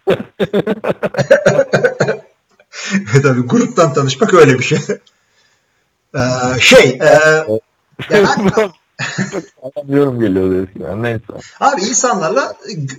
Tabii 3.23 3.41
gruptan 3.41 3.93
tanışmak 3.93 4.35
öyle 4.35 4.59
bir 4.59 4.65
şey. 4.65 4.79
Ee, 6.15 6.61
şey 6.61 6.99
e, 7.01 7.05
ya, 8.11 8.37
Anlamıyorum 9.63 10.21
geliyor 10.21 10.69
eskiden 10.69 11.03
neyse. 11.03 11.25
abi 11.61 11.81
insanlarla 11.83 12.55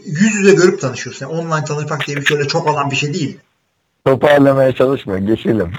yüz 0.06 0.36
yüze 0.36 0.54
görüp 0.54 0.82
tanışıyorsun. 0.82 1.26
Yani 1.26 1.36
online 1.42 1.66
tanışmak 1.66 2.08
diye 2.08 2.18
bir 2.18 2.26
şey 2.26 2.38
öyle 2.38 2.48
çok 2.48 2.68
olan 2.68 2.92
bir 2.92 2.96
şey 2.96 3.14
değil. 3.14 3.40
Toparlamaya 4.06 4.76
çalışma 4.76 5.20
geçelim. 5.20 5.72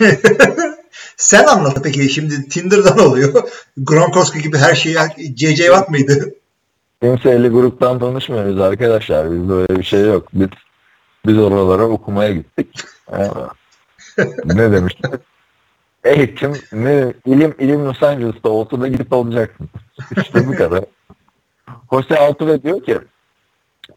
Sen 1.16 1.44
anlat 1.44 1.78
peki 1.82 2.08
şimdi 2.08 2.48
Tinder'dan 2.48 2.98
oluyor. 2.98 3.48
Gronkowski 3.76 4.42
gibi 4.42 4.58
her 4.58 4.74
şeyi 4.74 4.96
CC 5.34 5.56
Watt 5.56 5.90
mıydı? 5.90 6.34
Kimseyle 7.02 7.48
gruptan 7.48 7.98
tanışmıyoruz 7.98 8.60
arkadaşlar. 8.60 9.32
Bizde 9.32 9.52
öyle 9.52 9.76
bir 9.76 9.84
şey 9.84 10.06
yok. 10.06 10.28
Biz 10.32 10.48
biz 11.26 11.38
oralara 11.38 11.84
okumaya 11.84 12.32
gittik. 12.32 12.68
Ee, 13.12 13.28
ne 14.44 14.72
demişler? 14.72 15.10
Eğitim, 16.04 16.52
ne, 16.72 17.12
ilim, 17.26 17.54
ilim 17.58 17.84
Los 17.84 18.02
Angeles'ta 18.02 18.48
olsa 18.48 18.80
da 18.80 18.88
gidip 18.88 19.12
olacaksın. 19.12 19.68
İşte 20.16 20.48
bu 20.48 20.56
kadar. 20.56 20.84
Jose 21.92 22.18
Altuve 22.18 22.62
diyor 22.62 22.82
ki 22.82 22.98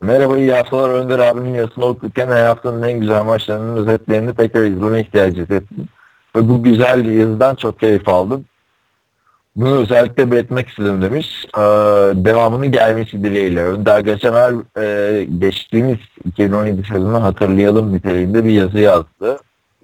Merhaba 0.01 0.37
iyi 0.37 0.53
haftalar 0.53 0.89
Önder 0.89 1.19
abinin 1.19 1.53
yazısını 1.53 1.85
okurken 1.85 2.27
hayatının 2.27 2.87
en 2.87 2.99
güzel 2.99 3.23
maçlarının 3.23 3.75
özetlerini 3.75 4.35
tekrar 4.35 4.63
izleme 4.63 5.01
ihtiyacı 5.01 5.41
hissettim. 5.41 5.87
Ve 6.35 6.49
bu 6.49 6.63
güzel 6.63 7.05
yazıdan 7.05 7.55
çok 7.55 7.79
keyif 7.79 8.09
aldım. 8.09 8.45
Bunu 9.55 9.75
özellikle 9.75 10.31
belirtmek 10.31 10.69
istedim 10.69 11.01
demiş. 11.01 11.45
Ee, 11.57 11.61
devamının 12.25 12.71
gelmesi 12.71 13.23
dileğiyle. 13.23 13.63
Önder 13.63 13.99
Geçener 13.99 14.53
e, 14.77 15.23
geçtiğimiz 15.23 15.97
2017 16.25 16.83
sezonu 16.87 17.23
hatırlayalım 17.23 17.93
niteliğinde 17.93 18.45
bir 18.45 18.51
yazı 18.51 18.79
yazdı. 18.79 19.39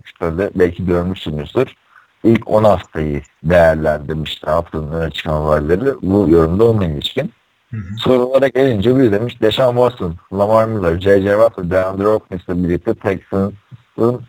İşte 0.05 0.37
de 0.37 0.49
belki 0.55 0.85
görmüşsünüzdür. 0.85 1.75
İlk 2.23 2.49
10 2.49 2.63
haftayı 2.63 3.21
değerlendirmişti 3.43 4.45
haftanın 4.45 4.91
öne 4.91 5.11
çıkan 5.11 5.41
haberleri. 5.41 5.93
Bu 6.01 6.29
yorumda 6.29 6.63
onun 6.63 6.81
ilişkin. 6.81 7.31
Sorulara 7.97 8.47
gelince 8.47 8.97
bir 8.97 9.11
demiş 9.11 9.41
Deshaun 9.41 9.75
Watson, 9.75 10.15
Lamar 10.33 10.65
Miller, 10.65 10.99
J.J. 10.99 11.23
Watt 11.23 11.71
DeAndre 11.71 12.05
Hopkins'le 12.05 12.49
birlikte 12.49 12.93
Texans'ın 12.93 14.21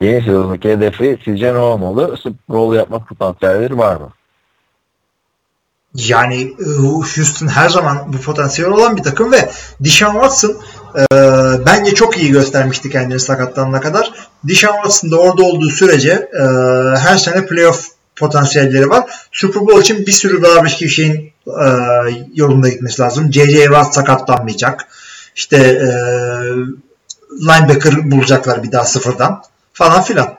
yeni 0.00 0.22
sezondaki 0.22 0.70
hedefi 0.70 1.18
sizce 1.24 1.54
ne 1.54 1.58
olmalı? 1.58 2.16
Super 2.16 2.56
Bowl 2.56 2.76
yapma 2.76 2.98
potansiyelleri 2.98 3.78
var 3.78 3.96
mı? 3.96 4.08
Yani 5.94 6.42
e, 6.42 6.64
Houston 6.82 7.48
her 7.48 7.68
zaman 7.68 8.12
bu 8.12 8.20
potansiyel 8.20 8.70
olan 8.70 8.96
bir 8.96 9.02
takım 9.02 9.32
ve 9.32 9.50
Deshaun 9.80 10.12
Watson 10.12 10.56
e, 10.98 11.06
bence 11.66 11.94
çok 11.94 12.18
iyi 12.18 12.30
göstermişti 12.30 12.90
kendini 12.90 13.20
sakatlanana 13.20 13.80
kadar. 13.80 14.12
Deshaun 14.44 14.74
Watson 14.74 15.10
da 15.10 15.16
orada 15.16 15.42
olduğu 15.42 15.70
sürece 15.70 16.10
e, 16.10 16.42
her 16.98 17.16
sene 17.16 17.46
playoff 17.46 17.88
potansiyelleri 18.16 18.90
var. 18.90 19.28
Super 19.32 19.62
Bowl 19.62 19.80
için 19.80 20.06
bir 20.06 20.12
sürü 20.12 20.42
bir 20.82 20.88
şeyin 20.88 21.32
e, 21.46 21.68
yolunda 22.34 22.68
gitmesi 22.68 23.02
lazım. 23.02 23.32
J.J. 23.32 23.64
Watt 23.64 23.94
sakatlanmayacak. 23.94 24.88
İşte 25.36 25.56
e, 25.56 25.88
linebacker 27.32 28.10
bulacaklar 28.10 28.62
bir 28.62 28.72
daha 28.72 28.84
sıfırdan 28.84 29.42
falan 29.72 30.02
filan. 30.02 30.34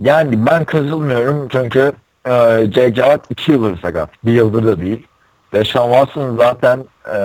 Yani 0.00 0.46
ben 0.46 0.64
kazılmıyorum 0.64 1.48
çünkü 1.52 1.92
e. 2.26 2.94
Watt 2.94 3.30
2 3.30 3.52
yıldır 3.52 3.80
sakat. 3.80 4.10
Bir 4.24 4.32
yıldır 4.32 4.66
da 4.66 4.80
değil. 4.80 5.06
Deshaun 5.52 5.92
Watson 5.92 6.36
zaten 6.36 6.84
e, 7.14 7.18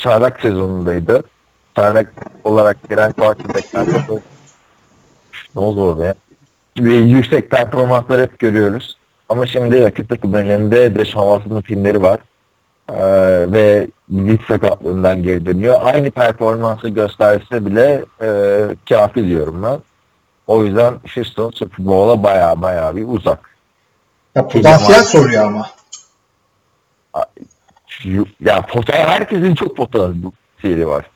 çaylak 0.00 0.40
sezonundaydı. 0.40 1.22
Çaylak 1.76 2.12
olarak 2.44 2.88
giren 2.88 3.12
quarterback'lerde 3.12 4.20
ne 5.54 5.60
oldu 5.60 5.82
orada 5.82 6.04
ya? 6.04 6.14
Ve 6.78 6.94
yüksek 6.94 7.50
performanslar 7.50 8.20
hep 8.20 8.38
görüyoruz. 8.38 8.96
Ama 9.28 9.46
şimdi 9.46 9.82
rakip 9.84 10.08
takımın 10.08 10.46
elinde 10.46 10.94
Deshaun 10.94 11.36
Watson'ın 11.36 11.60
filmleri 11.60 12.02
var. 12.02 12.20
Ee, 12.88 13.52
ve 13.52 13.88
lig 14.12 14.40
sakatlığından 14.48 15.22
geri 15.22 15.46
dönüyor. 15.46 15.80
Aynı 15.82 16.10
performansı 16.10 16.88
gösterse 16.88 17.66
bile 17.66 18.04
e, 18.22 18.60
kafi 18.88 19.26
diyorum 19.26 19.62
ben. 19.62 19.78
O 20.46 20.64
yüzden 20.64 20.94
Houston 21.14 21.50
Super 21.50 21.86
Bowl'a 21.86 22.22
baya 22.22 22.62
baya 22.62 22.96
bir 22.96 23.04
uzak. 23.08 23.56
Ya 24.34 24.48
potansiyel 24.48 25.02
soruyor 25.02 25.44
ama. 25.44 25.66
Ya 28.40 28.62
potansiyel, 28.62 29.08
herkesin 29.08 29.54
çok 29.54 29.76
potansiyeli 29.76 30.86
var. 30.86 31.10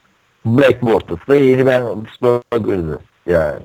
Black 0.46 0.82
Bortles'da 0.82 1.36
yeni 1.36 1.66
Ben 1.66 1.82
Roethlisberger'dı 1.82 3.00
yani. 3.26 3.62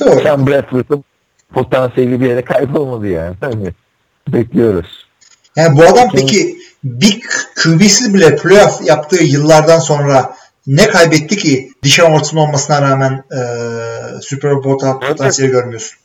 Doğru. 0.00 0.20
Sam 0.22 0.46
Bradford'ın 0.46 1.04
potansiyeli 1.52 2.20
bir 2.20 2.28
yere 2.28 2.44
kaybolmadı 2.44 3.06
yani. 3.06 3.36
Hani 3.40 3.72
bekliyoruz. 4.28 5.08
Yani 5.56 5.76
bu 5.78 5.82
adam 5.82 6.08
peki 6.12 6.56
bir 6.84 7.20
QB'siz 7.62 8.14
bile 8.14 8.36
playoff 8.36 8.86
yaptığı 8.86 9.24
yıllardan 9.24 9.78
sonra 9.78 10.34
ne 10.66 10.88
kaybetti 10.88 11.36
ki 11.36 11.70
Deshaun 11.84 12.10
Watson 12.10 12.38
olmasına 12.38 12.82
rağmen 12.82 13.24
e, 13.32 13.40
Super 14.20 14.64
Bowl 14.64 15.06
potansiyeli 15.06 15.52
görmüyorsun? 15.52 15.98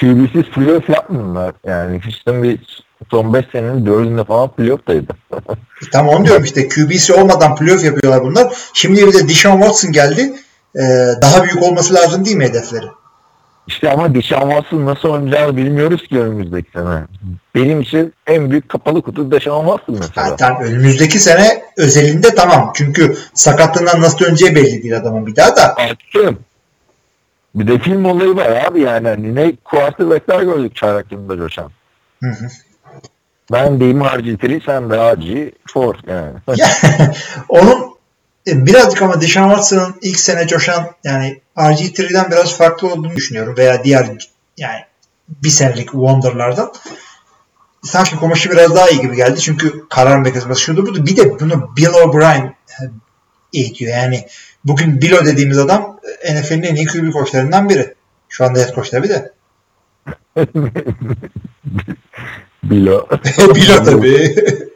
QB'siz 0.00 0.42
playoff 0.54 0.88
yapmıyorlar. 0.88 1.54
Yani 1.66 2.00
Houston 2.04 2.42
bir 2.42 2.84
son 3.10 3.34
5 3.34 3.44
senenin 3.52 3.86
4'ünde 3.86 4.24
falan 4.24 4.48
playoff'taydı. 4.48 5.12
E, 5.32 5.90
tam 5.92 6.08
onu 6.08 6.24
diyorum 6.24 6.44
işte 6.44 6.68
QB'si 6.68 7.12
olmadan 7.12 7.56
playoff 7.56 7.84
yapıyorlar 7.84 8.24
bunlar. 8.24 8.52
Şimdi 8.74 9.06
bir 9.06 9.12
de 9.12 9.28
Deshaun 9.28 9.60
Watson 9.60 9.92
geldi. 9.92 10.32
Ee, 10.76 10.80
daha 11.22 11.44
büyük 11.44 11.62
olması 11.62 11.94
lazım 11.94 12.24
değil 12.24 12.36
mi 12.36 12.44
hedefleri? 12.44 12.86
İşte 13.66 13.90
ama 13.90 14.14
Deshaun 14.14 14.50
Watson 14.50 14.86
nasıl 14.86 15.08
oynayacağını 15.08 15.56
bilmiyoruz 15.56 16.08
ki 16.08 16.20
önümüzdeki 16.20 16.70
sene. 16.70 17.02
Benim 17.54 17.80
için 17.80 18.14
en 18.26 18.50
büyük 18.50 18.68
kapalı 18.68 19.02
kutu 19.02 19.30
Deshaun 19.30 19.66
Watson 19.66 19.96
mesela. 19.98 20.30
Ha, 20.30 20.36
tamam, 20.36 20.62
önümüzdeki 20.62 21.20
sene 21.20 21.62
özelinde 21.76 22.34
tamam. 22.34 22.72
Çünkü 22.74 23.16
sakatlığından 23.34 24.00
nasıl 24.00 24.18
döneceği 24.18 24.54
belli 24.54 24.82
değil 24.82 24.96
adamın 24.96 25.26
bir 25.26 25.36
daha 25.36 25.56
da. 25.56 25.74
Artık 25.76 26.38
bir 27.54 27.66
de 27.66 27.78
film 27.78 28.04
olayı 28.04 28.36
var 28.36 28.64
abi 28.68 28.80
yani. 28.80 29.08
Hani 29.08 29.34
ne 29.34 29.56
quarterback'ler 29.64 30.42
gördük 30.42 30.76
çaylak 30.76 31.12
yılında 31.12 31.36
coşan. 31.36 31.70
Hı 32.22 32.30
hı. 32.30 32.46
Ben 33.52 33.80
deyim 33.80 34.00
RG3 34.00 34.64
sen 34.66 34.90
de 34.90 34.94
RG4 34.94 36.10
yani. 36.10 36.32
Ya, 36.56 36.68
Onun 37.48 37.90
e, 38.46 38.66
birazcık 38.66 39.02
ama 39.02 39.20
Deshaun 39.20 39.48
Watson'ın 39.48 39.94
ilk 40.02 40.18
sene 40.18 40.46
coşan 40.46 40.86
yani 41.04 41.40
RG3'den 41.56 42.30
biraz 42.30 42.56
farklı 42.56 42.92
olduğunu 42.92 43.16
düşünüyorum 43.16 43.56
veya 43.56 43.84
diğer 43.84 44.28
yani 44.56 44.80
bir 45.28 45.48
senelik 45.48 45.90
Wonder'lardan. 45.90 46.72
Sanki 47.82 48.16
kumaşı 48.16 48.50
biraz 48.50 48.74
daha 48.74 48.88
iyi 48.88 49.00
gibi 49.00 49.16
geldi 49.16 49.40
çünkü 49.40 49.88
karar 49.88 50.18
mekanizması 50.18 50.60
şudur 50.60 50.86
budur. 50.86 51.06
Bir 51.06 51.16
de 51.16 51.40
bunu 51.40 51.76
Bill 51.76 51.88
O'Brien 52.04 52.54
e, 52.68 52.82
eğitiyor. 53.52 53.92
Yani 53.92 54.26
bugün 54.64 55.00
Bill 55.00 55.12
O 55.12 55.24
dediğimiz 55.24 55.58
adam 55.58 56.00
e, 56.22 56.40
NFL'in 56.40 56.62
en 56.62 56.76
iyi 56.76 56.86
QB 56.86 57.12
koçlarından 57.12 57.68
biri. 57.68 57.94
Şu 58.28 58.44
anda 58.44 58.58
head 58.58 58.74
koç 58.74 58.90
tabii 58.90 59.08
de. 59.08 59.32
Bilo. 62.62 63.06
Bill 63.38 63.80
O 63.80 63.84
tabii. 63.84 64.34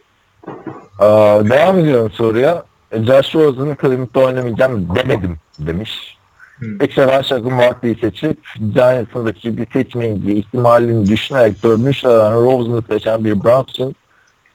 Aa, 0.98 1.44
devam 1.50 1.78
ediyorum 1.78 2.10
soruya. 2.10 2.64
Josh 2.92 3.34
Rosen'ın 3.34 3.76
Cleveland'da 3.80 4.20
oynamayacağım 4.20 4.88
demedim 4.96 5.36
demiş. 5.58 6.18
Hmm. 6.58 6.82
Ekstra 6.82 7.22
Şakın 7.22 7.58
Barkley'i 7.58 7.98
seçip 8.00 8.38
Giants'ın 8.74 9.26
rakibi 9.26 9.66
seçmeyince 9.72 10.32
ihtimalini 10.32 11.06
düşünerek 11.06 11.62
dördüncü 11.62 11.98
sıradan 11.98 12.34
Rosen'ı 12.34 12.82
seçen 12.88 13.24
bir 13.24 13.44
Browns'ın 13.44 13.94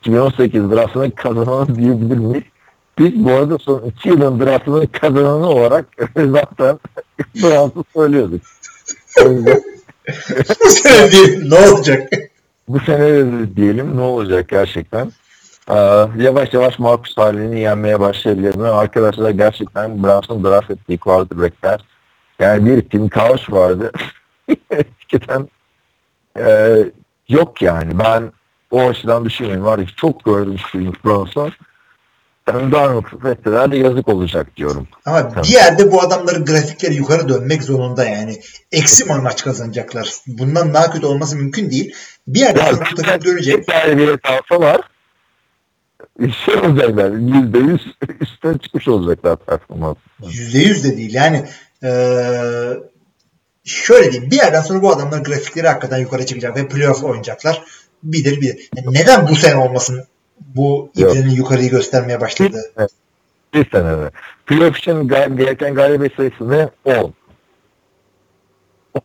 2018 0.02 0.72
draftını 0.72 1.16
kazananı 1.16 1.76
diyebilir 1.76 2.18
miyiz? 2.18 2.44
Biz 3.00 3.26
bu 3.26 3.32
arada 3.32 3.58
son 3.58 3.82
iki 3.82 4.10
yılın 4.10 4.40
draftını 4.40 4.92
kazananı 4.92 5.48
olarak 5.48 5.86
zaten 6.16 6.80
Browns'ı 7.36 7.84
söylüyorduk. 7.94 8.42
Bu 10.64 10.70
sene 10.70 11.12
değil. 11.12 11.52
Ne 11.52 11.70
olacak? 11.70 12.10
Bu 12.70 12.80
sene 12.80 13.56
diyelim 13.56 13.98
ne 13.98 14.02
olacak 14.02 14.50
gerçekten. 14.50 15.12
Ee, 15.70 15.76
yavaş 16.18 16.54
yavaş 16.54 16.80
Marcus 16.80 17.18
Harley'ni 17.18 17.60
yenmeye 17.60 18.00
başlayabilir 18.00 18.56
mi? 18.56 18.68
Arkadaşlar 18.68 19.30
gerçekten 19.30 20.04
Browns'un 20.04 20.44
draft 20.44 20.72
ettiği 20.72 20.98
quarterbackler 20.98 21.80
yani 22.40 22.66
bir 22.66 22.82
Tim 22.82 23.10
Couch 23.10 23.52
vardı. 23.52 23.92
Hakikaten 24.70 25.50
e, 26.40 26.78
yok 27.30 27.62
yani. 27.62 28.00
Ben 28.00 28.32
o 28.72 28.82
açıdan 28.82 29.26
düşünüyorum. 29.26 29.66
Var 29.66 29.80
ya 29.80 29.86
çok 29.98 30.26
gördüm 30.26 30.56
şu 30.72 30.80
Browns'tan. 30.80 31.52
Sam 32.52 32.72
Darnold'u 32.72 33.20
fetheder 33.20 33.72
de 33.72 33.78
yazık 33.78 34.08
olacak 34.08 34.48
diyorum. 34.58 34.88
Ama 35.06 35.30
Tabii. 35.30 35.48
bir 35.48 35.54
yerde 35.54 35.92
bu 35.92 36.02
adamların 36.02 36.46
grafikleri 36.46 36.96
yukarı 36.96 37.30
dönmek 37.30 37.64
zorunda 37.64 38.06
yani. 38.06 38.42
Eksi 38.72 39.06
mi 39.06 39.14
maç 39.14 39.44
kazanacaklar? 39.44 40.14
Bundan 40.28 40.74
daha 40.74 40.92
kötü 40.92 41.06
olması 41.06 41.36
mümkün 41.36 41.72
değil. 41.72 41.96
Bir 42.28 42.40
yerde 42.40 42.60
Ya, 42.60 42.72
bu 42.72 43.02
takım 43.02 43.26
dönecek. 43.26 43.58
Bir 43.58 43.66
tane 43.74 43.98
bir 43.98 44.18
kalsalar 44.18 44.82
şey 46.46 46.56
olacaklar. 46.56 47.12
Yüzde 47.12 47.58
yüz 47.58 47.82
üstüne 48.22 48.58
çıkmış 48.58 48.88
olacaklar 48.88 49.38
performans. 49.38 49.98
Yüzde 50.30 50.60
yüz 50.60 50.84
de 50.84 50.98
değil. 50.98 51.14
Yani 51.14 51.46
eee, 51.84 52.78
şöyle 53.64 54.12
diyeyim. 54.12 54.32
Bir 54.32 54.36
yerden 54.36 54.62
sonra 54.62 54.82
bu 54.82 54.92
adamların 54.92 55.24
grafikleri 55.24 55.68
hakikaten 55.68 55.98
yukarı 55.98 56.26
çıkacak 56.26 56.58
ve 56.58 56.68
playoff 56.68 57.04
oynayacaklar. 57.04 57.64
Bilir 58.04 58.42
bilir. 58.42 58.70
Yani 58.76 58.88
neden 58.98 59.28
bu 59.28 59.36
sene 59.36 59.56
olmasın 59.56 60.06
bu 60.56 60.90
Yok. 60.96 61.16
ibrenin 61.16 61.30
yukarıyı 61.30 61.70
göstermeye 61.70 62.22
başladı? 62.22 62.62
Bir 63.54 63.70
senede. 63.72 64.12
Playoff 64.46 64.78
için 64.78 65.08
gereken 65.08 65.76
galibiyet 65.76 66.16
sayısı 66.16 66.50
ne? 66.52 66.70
10. 66.86 67.14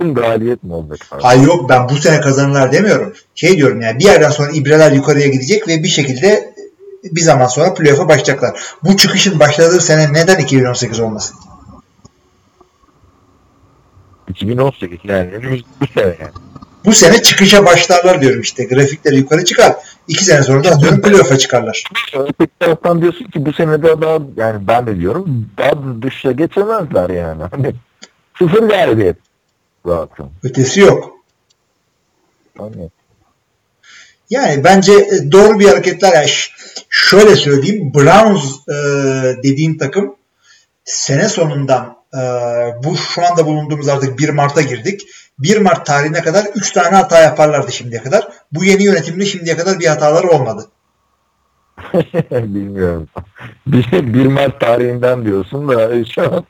10 0.00 0.14
galibiyet 0.14 0.62
mi 0.62 0.72
olacak? 0.74 1.08
abi? 1.12 1.22
Hayır 1.22 1.42
yok 1.42 1.68
ben 1.68 1.88
bu 1.88 1.94
sene 1.94 2.20
kazanırlar 2.20 2.72
demiyorum. 2.72 3.12
Şey 3.34 3.56
diyorum 3.56 3.80
yani 3.80 3.98
bir 3.98 4.04
yerden 4.04 4.30
sonra 4.30 4.50
ibreler 4.52 4.92
yukarıya 4.92 5.26
gidecek 5.26 5.68
ve 5.68 5.82
bir 5.82 5.88
şekilde 5.88 6.54
bir 7.04 7.20
zaman 7.20 7.46
sonra 7.46 7.74
playoff'a 7.74 8.08
başlayacaklar. 8.08 8.60
Bu 8.82 8.96
çıkışın 8.96 9.40
başladığı 9.40 9.80
sene 9.80 10.12
neden 10.12 10.38
2018 10.38 11.00
olmasın? 11.00 11.36
2018 14.28 14.98
yani 15.04 15.30
önümüz 15.30 15.62
bu 15.80 15.86
sene 15.86 16.16
yani. 16.20 16.32
Bu 16.84 16.92
sene 16.92 17.22
çıkışa 17.22 17.66
başlarlar 17.66 18.20
diyorum 18.20 18.40
işte. 18.40 18.64
Grafikler 18.64 19.12
yukarı 19.12 19.44
çıkar. 19.44 19.76
İki 20.08 20.24
sene 20.24 20.42
sonra 20.42 20.64
da 20.64 20.70
atıyorum 20.70 21.02
playoff'a 21.02 21.38
çıkarlar. 21.38 21.84
Öteki 22.14 22.52
taraftan 22.58 23.02
diyorsun 23.02 23.24
ki 23.24 23.46
bu 23.46 23.52
sene 23.52 23.82
de 23.82 24.00
daha 24.00 24.18
yani 24.36 24.68
ben 24.68 24.86
de 24.86 25.00
diyorum 25.00 25.50
daha 25.58 25.70
da 25.70 26.02
düşüşe 26.02 26.32
geçemezler 26.32 27.10
yani. 27.10 27.42
Hani 27.50 27.74
sıfır 28.38 28.62
galibiyet 28.68 29.16
zaten. 29.86 30.26
Ötesi 30.42 30.80
yok. 30.80 31.10
Hani 32.58 32.90
Yani 34.30 34.64
bence 34.64 34.92
e, 34.92 35.32
doğru 35.32 35.58
bir 35.58 35.68
hareketler. 35.68 36.12
Yani 36.12 36.28
şöyle 36.90 37.36
söyleyeyim. 37.36 37.94
Browns 37.94 38.68
e, 38.68 38.74
dediğin 39.42 39.78
takım 39.78 40.16
sene 40.84 41.28
sonundan 41.28 41.96
e, 42.14 42.20
bu 42.84 42.96
şu 42.96 43.26
anda 43.26 43.46
bulunduğumuz 43.46 43.88
artık 43.88 44.18
1 44.18 44.28
Mart'a 44.28 44.62
girdik. 44.62 45.00
1 45.38 45.58
Mart 45.58 45.86
tarihine 45.86 46.22
kadar 46.22 46.44
3 46.54 46.72
tane 46.72 46.96
hata 46.96 47.20
yaparlardı 47.20 47.72
şimdiye 47.72 48.02
kadar. 48.02 48.28
Bu 48.52 48.64
yeni 48.64 48.82
yönetimde 48.82 49.24
şimdiye 49.24 49.56
kadar 49.56 49.80
bir 49.80 49.86
hataları 49.86 50.28
olmadı. 50.28 50.66
bilmiyorum. 52.30 53.08
Bir, 53.66 54.14
1 54.14 54.26
Mart 54.26 54.60
tarihinden 54.60 55.24
diyorsun 55.24 55.68
da 55.68 56.04
şu 56.04 56.22
an 56.22 56.44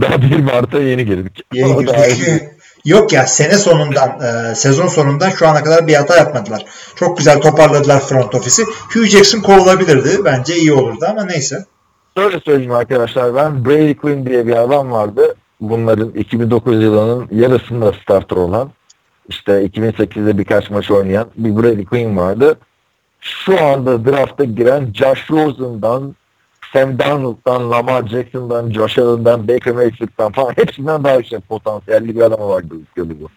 daha 0.00 0.22
1 0.22 0.38
Mart'a 0.40 0.78
yeni 0.78 1.06
girdik. 1.06 1.40
Yeni 1.52 1.76
girdik. 1.76 2.42
Yok 2.84 3.12
ya 3.12 3.26
sene 3.26 3.54
sonundan, 3.54 4.20
e, 4.20 4.54
sezon 4.54 4.86
sonundan 4.86 5.30
şu 5.30 5.48
ana 5.48 5.64
kadar 5.64 5.86
bir 5.86 5.94
hata 5.94 6.16
yapmadılar. 6.16 6.64
Çok 6.96 7.18
güzel 7.18 7.40
toparladılar 7.40 8.00
front 8.00 8.34
ofisi. 8.34 8.64
Hugh 8.64 9.06
Jackson 9.06 9.40
kovulabilirdi. 9.40 10.24
Bence 10.24 10.56
iyi 10.56 10.72
olurdu 10.72 11.06
ama 11.08 11.24
neyse. 11.24 11.64
Şöyle 12.16 12.40
söyleyeyim 12.40 12.72
arkadaşlar 12.72 13.34
ben 13.34 13.64
Brady 13.64 13.94
Quinn 13.94 14.26
diye 14.26 14.46
bir 14.46 14.56
adam 14.56 14.90
vardı. 14.90 15.34
Bunların 15.60 16.10
2009 16.10 16.82
yılının 16.82 17.28
yarısında 17.30 17.92
starter 17.92 18.36
olan 18.36 18.70
işte 19.28 19.66
2008'de 19.66 20.38
birkaç 20.38 20.70
maç 20.70 20.90
oynayan 20.90 21.28
bir 21.36 21.56
Brady 21.56 21.84
Quinn 21.84 22.16
vardı. 22.16 22.58
Şu 23.20 23.60
anda 23.60 24.04
drafta 24.04 24.44
giren 24.44 24.92
Josh 24.92 25.30
Rosen'dan 25.30 26.16
Sam 26.72 26.98
Darnold'dan, 26.98 27.70
Lamar 27.70 28.06
Jackson'dan, 28.06 28.70
Josh 28.70 28.98
Allen'dan, 28.98 29.48
Baker 29.48 29.74
Mayfield'dan 29.74 30.32
falan 30.32 30.52
hepsinden 30.56 31.04
daha 31.04 31.14
yüksek 31.14 31.48
potansiyelli 31.48 32.16
bir 32.16 32.20
adam 32.20 32.40
olarak 32.40 32.70
gözüküyordu 32.70 33.14
bu. 33.20 33.28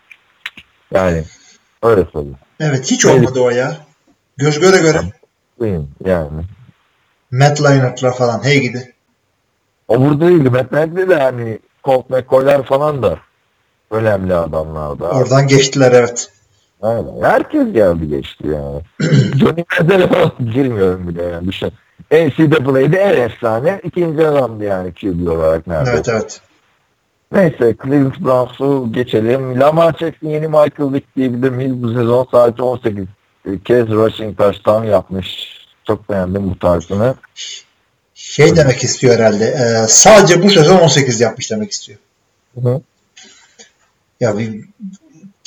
Yani 0.96 1.24
öyle 1.84 2.06
söyleyeyim. 2.14 2.38
Evet 2.60 2.92
hiç 2.92 3.06
olmadı 3.06 3.40
o 3.40 3.50
ya. 3.50 3.78
Göz 4.38 4.60
göre 4.60 4.78
göre. 4.78 5.00
Quinn 5.60 5.90
yani. 6.06 6.44
Matt 7.32 7.64
Leinart'lar 7.64 8.16
falan 8.16 8.44
hey 8.44 8.60
gidi. 8.60 8.94
O 9.88 10.02
burada 10.02 10.28
değildi. 10.28 10.50
Matt 10.50 10.72
Nagy 10.72 11.10
de 11.10 11.16
hani 11.16 11.60
Colt 11.84 12.10
McCoy'lar 12.10 12.64
falan 12.64 13.04
da 13.04 13.20
önemli 13.92 14.36
adamlardı. 14.36 15.04
Oradan 15.04 15.48
geçtiler 15.48 15.92
evet. 15.92 16.32
Aynen. 16.82 17.22
Herkes 17.22 17.74
geldi 17.74 18.08
geçti 18.08 18.48
yani. 18.48 18.82
Johnny 19.40 19.64
Manziel'e 19.80 20.08
falan 20.08 20.32
girmiyorum 20.54 21.08
bile 21.08 21.24
yani. 21.24 21.48
Düşün. 21.48 21.72
NCAA'de 22.12 22.98
en 22.98 23.22
efsane 23.22 23.82
ikinci 23.84 24.28
adamdı 24.28 24.64
yani 24.64 24.94
QB 24.94 25.28
olarak 25.28 25.68
neredeyse. 25.68 25.92
Evet 25.96 26.10
evet. 26.10 26.42
Neyse 27.32 27.76
Cleveland 27.84 28.26
Browns'u 28.26 28.92
geçelim. 28.92 29.60
Lamar 29.60 29.96
Jackson 30.00 30.28
yeni 30.28 30.48
Michael 30.48 30.94
Vick 30.94 31.16
diyebilir 31.16 31.50
miyiz? 31.50 31.84
Bu 31.84 31.88
sezon 31.94 32.28
sadece 32.32 32.64
18 32.64 33.06
kez 33.66 33.88
rushing 33.88 34.38
touchdown 34.38 34.84
yapmış. 34.84 35.59
Çok 35.90 36.10
beğendim 36.10 36.50
bu 36.50 36.60
tarzını. 36.60 37.16
Şey 38.14 38.56
demek 38.56 38.84
istiyor 38.84 39.16
herhalde. 39.16 39.46
e, 39.46 39.88
sadece 39.88 40.44
bu 40.44 40.50
sezon 40.50 40.78
18 40.78 41.22
yapmış 41.22 41.52
demek 41.52 41.72
istiyor. 41.72 42.00
Hı. 42.64 42.82
Ya 44.20 44.38
bir 44.38 44.66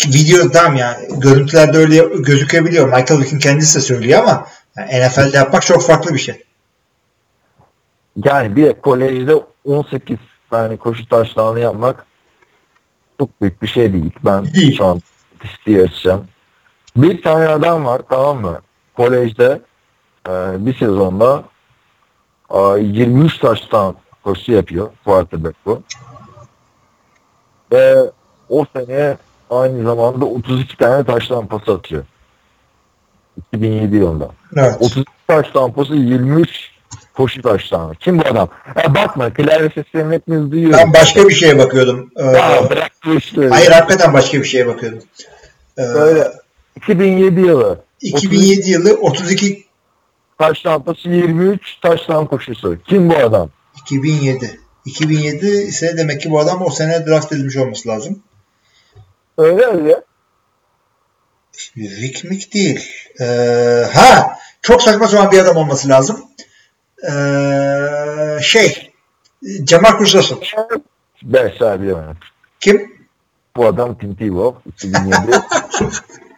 video 0.06 0.50
tamam 0.50 0.76
ya 0.76 1.00
görüntülerde 1.10 1.78
öyle 1.78 1.96
gözükebiliyor. 2.18 2.86
Michael 2.86 3.20
Vick'in 3.20 3.38
kendisi 3.38 3.76
de 3.76 3.80
söylüyor 3.80 4.18
ama 4.18 4.46
yani 4.76 5.08
NFL'de 5.08 5.36
yapmak 5.36 5.62
çok 5.62 5.82
farklı 5.82 6.14
bir 6.14 6.18
şey. 6.18 6.42
Yani 8.24 8.56
bir 8.56 8.72
kolejde 8.72 9.34
18 9.64 10.16
tane 10.50 10.76
koşu 10.76 11.08
taşlarını 11.08 11.60
yapmak 11.60 12.06
çok 13.18 13.40
büyük 13.40 13.62
bir 13.62 13.68
şey 13.68 13.92
değil. 13.92 14.12
Ben 14.24 14.54
Değil. 14.54 14.76
şu 14.76 14.84
an 14.84 15.02
açacağım. 15.66 16.28
Bir 16.96 17.22
tane 17.22 17.48
adam 17.48 17.84
var 17.84 18.02
tamam 18.10 18.40
mı? 18.40 18.60
kolejde 18.94 19.60
bir 20.66 20.78
sezonda 20.78 21.44
e, 22.50 22.58
23 22.80 23.38
taştan 23.38 23.94
koşu 24.24 24.52
yapıyor 24.52 24.90
quarterback 25.04 25.56
bu. 25.66 25.82
Ve 27.72 27.96
o 28.48 28.66
sene 28.76 29.16
aynı 29.50 29.84
zamanda 29.84 30.24
32 30.24 30.76
tane 30.76 31.04
taştan 31.04 31.46
pas 31.46 31.68
atıyor. 31.68 32.04
2007 33.52 33.96
yılında. 33.96 34.28
Evet. 34.56 34.76
32 34.80 35.12
taş 35.28 35.50
tampası 35.50 35.94
23 35.94 36.70
koşu 37.14 37.42
taştanı. 37.42 37.94
Kim 37.94 38.18
bu 38.18 38.22
adam? 38.22 38.48
Ya 38.84 38.94
bakma 38.94 39.32
klavye 39.34 39.70
seslerini 39.74 40.14
hepimiz 40.14 40.50
duyuyoruz. 40.52 40.78
Ben 40.78 40.92
başka 40.94 41.28
bir 41.28 41.34
şeye 41.34 41.58
bakıyordum. 41.58 42.10
Ee, 42.16 42.22
Ya 42.26 42.70
bırak 42.70 42.92
işleri. 43.16 43.48
hayır 43.48 43.70
hakikaten 43.70 44.12
başka 44.12 44.38
bir 44.38 44.44
şeye 44.44 44.66
bakıyordum. 44.66 44.98
Ee, 45.78 45.82
Öyle. 45.82 46.32
2007 46.76 47.40
yılı. 47.40 47.80
2007 48.00 48.70
yılı 48.70 48.94
32 49.00 49.64
Taş 50.42 50.62
tampası 50.62 51.08
23 51.08 51.80
taştan 51.80 52.26
koşusu. 52.26 52.78
Kim 52.88 53.10
bu 53.10 53.16
adam? 53.16 53.50
2007. 53.82 54.60
2007 54.84 55.46
ise 55.46 55.98
demek 55.98 56.20
ki 56.20 56.30
bu 56.30 56.40
adam 56.40 56.62
o 56.62 56.70
sene 56.70 57.06
draft 57.06 57.32
edilmiş 57.32 57.56
olması 57.56 57.88
lazım. 57.88 58.22
Öyle 59.38 59.66
öyle. 59.66 60.02
Rick 61.76 62.24
Mick 62.24 62.54
değil. 62.54 62.90
Ee, 63.20 63.24
ha 63.94 64.38
çok 64.62 64.82
saçma 64.82 65.08
sapan 65.08 65.32
bir 65.32 65.38
adam 65.38 65.56
olması 65.56 65.88
lazım. 65.88 66.24
Ee, 67.04 68.42
şey 68.42 68.92
Jamarcus 69.68 70.14
Russell. 70.14 70.38
Ben 71.22 71.52
sahibi 71.58 71.82
bilemem. 71.82 72.16
Kim? 72.60 73.06
Bu 73.56 73.66
adam 73.66 73.98
Tim 73.98 74.14
Tebow. 74.14 74.70
2007. 74.70 75.32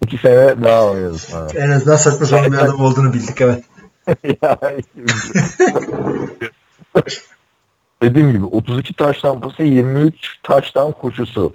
İki 0.00 0.18
sene 0.18 0.64
daha 0.64 0.84
oynadı 0.84 1.18
sonra. 1.18 1.48
En 1.54 1.70
azından 1.70 1.96
saçma 1.96 2.26
sapan 2.26 2.52
bir 2.52 2.58
adam 2.58 2.80
olduğunu 2.80 3.12
bildik 3.12 3.40
evet. 3.40 3.64
Dediğim 8.02 8.32
gibi 8.32 8.44
32 8.44 8.94
taş 8.94 9.20
tampası 9.20 9.62
23 9.62 10.14
taştan 10.42 10.92
koşusu. 10.92 11.54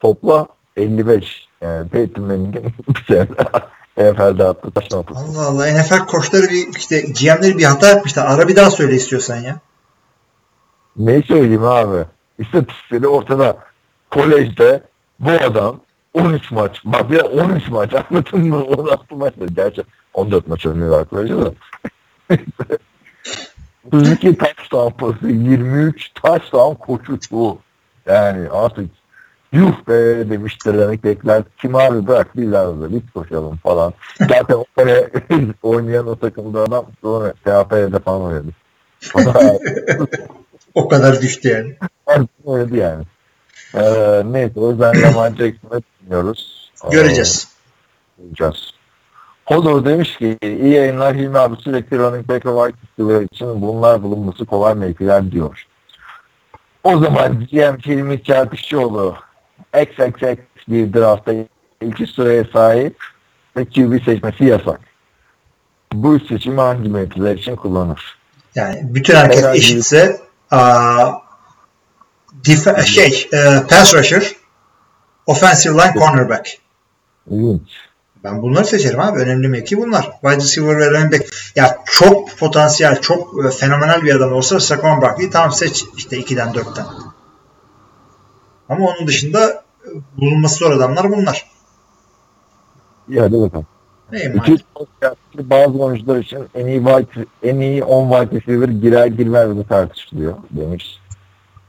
Topla 0.00 0.46
55. 0.76 1.48
Yani 1.60 1.88
Peyton 1.88 2.24
Manning'in 2.24 2.64
bir 2.88 3.04
sene 3.08 3.26
NFL'de 3.96 4.44
attığı 4.44 4.70
taş 4.70 4.88
tampası. 4.88 5.20
Allah 5.20 5.46
Allah 5.46 5.80
NFL 5.80 6.06
koçları 6.06 6.48
bir 6.48 6.78
işte 6.78 7.00
GM'leri 7.00 7.58
bir 7.58 7.64
hata 7.64 7.88
yapmışlar. 7.88 8.26
Ara 8.26 8.48
bir 8.48 8.56
daha 8.56 8.70
söyle 8.70 8.94
istiyorsan 8.94 9.36
ya. 9.36 9.56
Ne 10.96 11.22
söyleyeyim 11.22 11.64
abi? 11.64 12.04
İstatistikleri 12.38 13.06
ortada. 13.06 13.56
Kolejde 14.10 14.82
bu 15.20 15.30
adam 15.30 15.80
13 16.14 16.50
maç. 16.50 16.80
Bak 16.84 17.10
bir 17.10 17.18
de 17.18 17.22
13 17.22 17.68
maç 17.68 17.90
anladın 18.10 18.48
mı? 18.48 18.64
16 18.64 19.16
maç 19.16 19.34
da. 19.40 19.44
Gerçi 19.56 19.82
14 20.14 20.48
maç 20.48 20.66
oynuyorlar 20.66 21.04
kolejde 21.04 21.36
de. 21.36 21.50
32 23.86 24.38
taş 24.38 24.68
tampası, 24.70 25.26
23 25.28 26.10
taş 26.22 26.50
tam 26.50 26.74
koşusu. 26.74 27.58
Yani 28.06 28.48
artık 28.50 28.90
yuh 29.52 29.88
be 29.88 30.30
demiştir 30.30 30.78
demek 30.78 31.04
bekler. 31.04 31.42
Kim 31.58 31.76
abi 31.76 32.06
bırak 32.06 32.36
biz 32.36 32.54
arada 32.54 32.92
biz 32.92 33.02
koşalım 33.14 33.56
falan. 33.56 33.92
Zaten 34.18 34.54
o 34.54 34.64
sene 34.78 35.08
oynayan 35.62 36.06
o 36.06 36.16
takımda 36.16 36.60
adam 36.60 36.86
sonra 37.02 37.34
TAP'de 37.44 37.98
falan 37.98 38.22
oynadı. 38.22 38.48
O 40.74 40.90
da 40.90 40.96
kadar 40.96 41.22
düştü 41.22 41.48
yani. 41.48 41.76
Oynadı 42.44 42.76
yani. 42.76 43.04
Ee, 43.74 44.22
neyse 44.32 44.60
o 44.60 44.70
yüzden 44.70 45.02
Lamar 45.02 45.30
Jackson'ı 45.30 45.82
dinliyoruz. 46.02 46.70
Göreceğiz. 46.90 47.48
Göreceğiz. 48.18 48.70
Hodor 49.46 49.84
demiş 49.84 50.16
ki 50.16 50.38
iyi 50.42 50.68
yayınlar 50.68 51.14
Hilmi 51.16 51.38
abi 51.38 51.56
sürekli 51.56 51.98
running 51.98 52.28
back 52.28 52.46
ve 52.46 52.72
wide 52.96 53.24
için 53.24 53.62
bunlar 53.62 54.02
bulunması 54.02 54.46
kolay 54.46 54.74
mevkiler 54.74 55.30
diyor. 55.30 55.66
O 56.84 56.98
zaman 56.98 57.46
GM 57.52 57.76
Hilmi 57.86 58.22
Çarpışçıoğlu 58.22 59.16
XXX 59.82 60.38
bir 60.68 60.92
draftta 60.92 61.32
iki 61.80 62.06
sıraya 62.06 62.44
sahip 62.44 62.96
ve 63.56 63.64
QB 63.64 64.04
seçmesi 64.04 64.44
yasak. 64.44 64.80
Bu 65.92 66.20
seçimi 66.20 66.60
hangi 66.60 66.88
mevkiler 66.88 67.34
için 67.34 67.56
kullanır? 67.56 68.18
Yani 68.54 68.80
bütün 68.82 69.14
herkes 69.14 69.44
eşitse 69.44 70.20
aa, 70.50 71.10
dif- 72.42 72.84
şey 72.84 73.28
e, 73.32 73.62
pass 73.68 73.94
rusher 73.94 74.36
offensive 75.26 75.74
line 75.74 75.94
cornerback. 75.98 76.58
İlginç. 77.30 77.70
Ben 78.24 78.42
bunları 78.42 78.64
seçerim 78.64 79.00
abi. 79.00 79.18
Önemli 79.18 79.48
mevki 79.48 79.78
bunlar. 79.78 80.10
Wide 80.20 80.36
receiver 80.36 80.78
ve 80.78 80.90
running 80.90 81.12
back. 81.12 81.30
Ya 81.56 81.78
çok 81.86 82.38
potansiyel, 82.38 83.00
çok 83.00 83.44
e, 83.44 83.50
fenomenal 83.50 84.02
bir 84.02 84.14
adam 84.14 84.32
olsa 84.32 84.60
Saquon 84.60 85.02
Barkley 85.02 85.30
tamam 85.30 85.52
seç 85.52 85.84
işte 85.96 86.20
2'den 86.20 86.48
4'ten. 86.48 86.86
Ama 88.68 88.86
onun 88.86 89.06
dışında 89.06 89.62
e, 89.84 89.88
bulunması 90.16 90.56
zor 90.56 90.72
adamlar 90.72 91.10
bunlar. 91.10 91.50
İyi 93.08 93.20
hadi 93.20 93.40
bakalım. 93.40 93.66
İki 94.12 95.50
bazı 95.50 95.78
oyuncular 95.78 96.18
için 96.18 96.38
en 96.54 96.66
iyi 96.66 96.84
wide, 96.84 97.26
en 97.42 97.60
iyi 97.60 97.84
10 97.84 98.10
wide 98.10 98.36
receiver 98.36 98.68
girer 98.68 99.06
girmez 99.06 99.48
mi 99.48 99.66
tartışılıyor 99.68 100.34
demiş. 100.50 101.00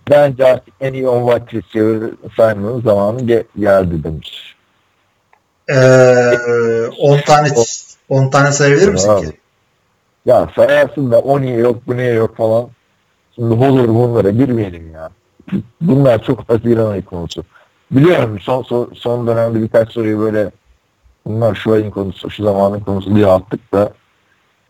Bence 0.09 0.45
artık 0.45 0.73
en 0.81 0.93
iyi 0.93 1.07
10 1.07 1.27
wide 1.39 1.57
receiver 1.57 2.09
saymanın 2.37 2.81
zamanı 2.81 3.21
ge- 3.21 3.45
geldi 3.59 4.03
demiş. 4.03 4.55
Ee, 5.69 6.87
10 6.99 7.19
tane 7.21 7.49
10 8.09 8.29
tane 8.29 8.51
sayabilir 8.51 8.87
misin 8.89 9.09
Abi. 9.09 9.25
ki? 9.25 9.37
Ya 10.25 10.49
sayarsın 10.55 11.11
da 11.11 11.19
o 11.19 11.41
niye 11.41 11.57
yok 11.57 11.77
bu 11.87 11.97
niye 11.97 12.13
yok 12.13 12.37
falan. 12.37 12.67
Şimdi 13.35 13.53
olur 13.65 13.87
bunlara 13.87 14.29
girmeyelim 14.29 14.91
ya. 14.93 15.09
Bunlar 15.81 16.23
çok 16.23 16.49
Haziran 16.49 16.91
ayı 16.91 17.05
konusu. 17.05 17.43
Biliyorum 17.91 18.39
son, 18.39 18.63
son, 18.63 18.91
son 18.95 19.27
dönemde 19.27 19.61
birkaç 19.61 19.91
soruyu 19.91 20.19
böyle 20.19 20.51
bunlar 21.25 21.55
şu 21.55 21.73
ayın 21.73 21.91
konusu, 21.91 22.29
şu 22.29 22.43
zamanın 22.43 22.79
konusu 22.79 23.15
diye 23.15 23.27
attık 23.27 23.73
da 23.73 23.91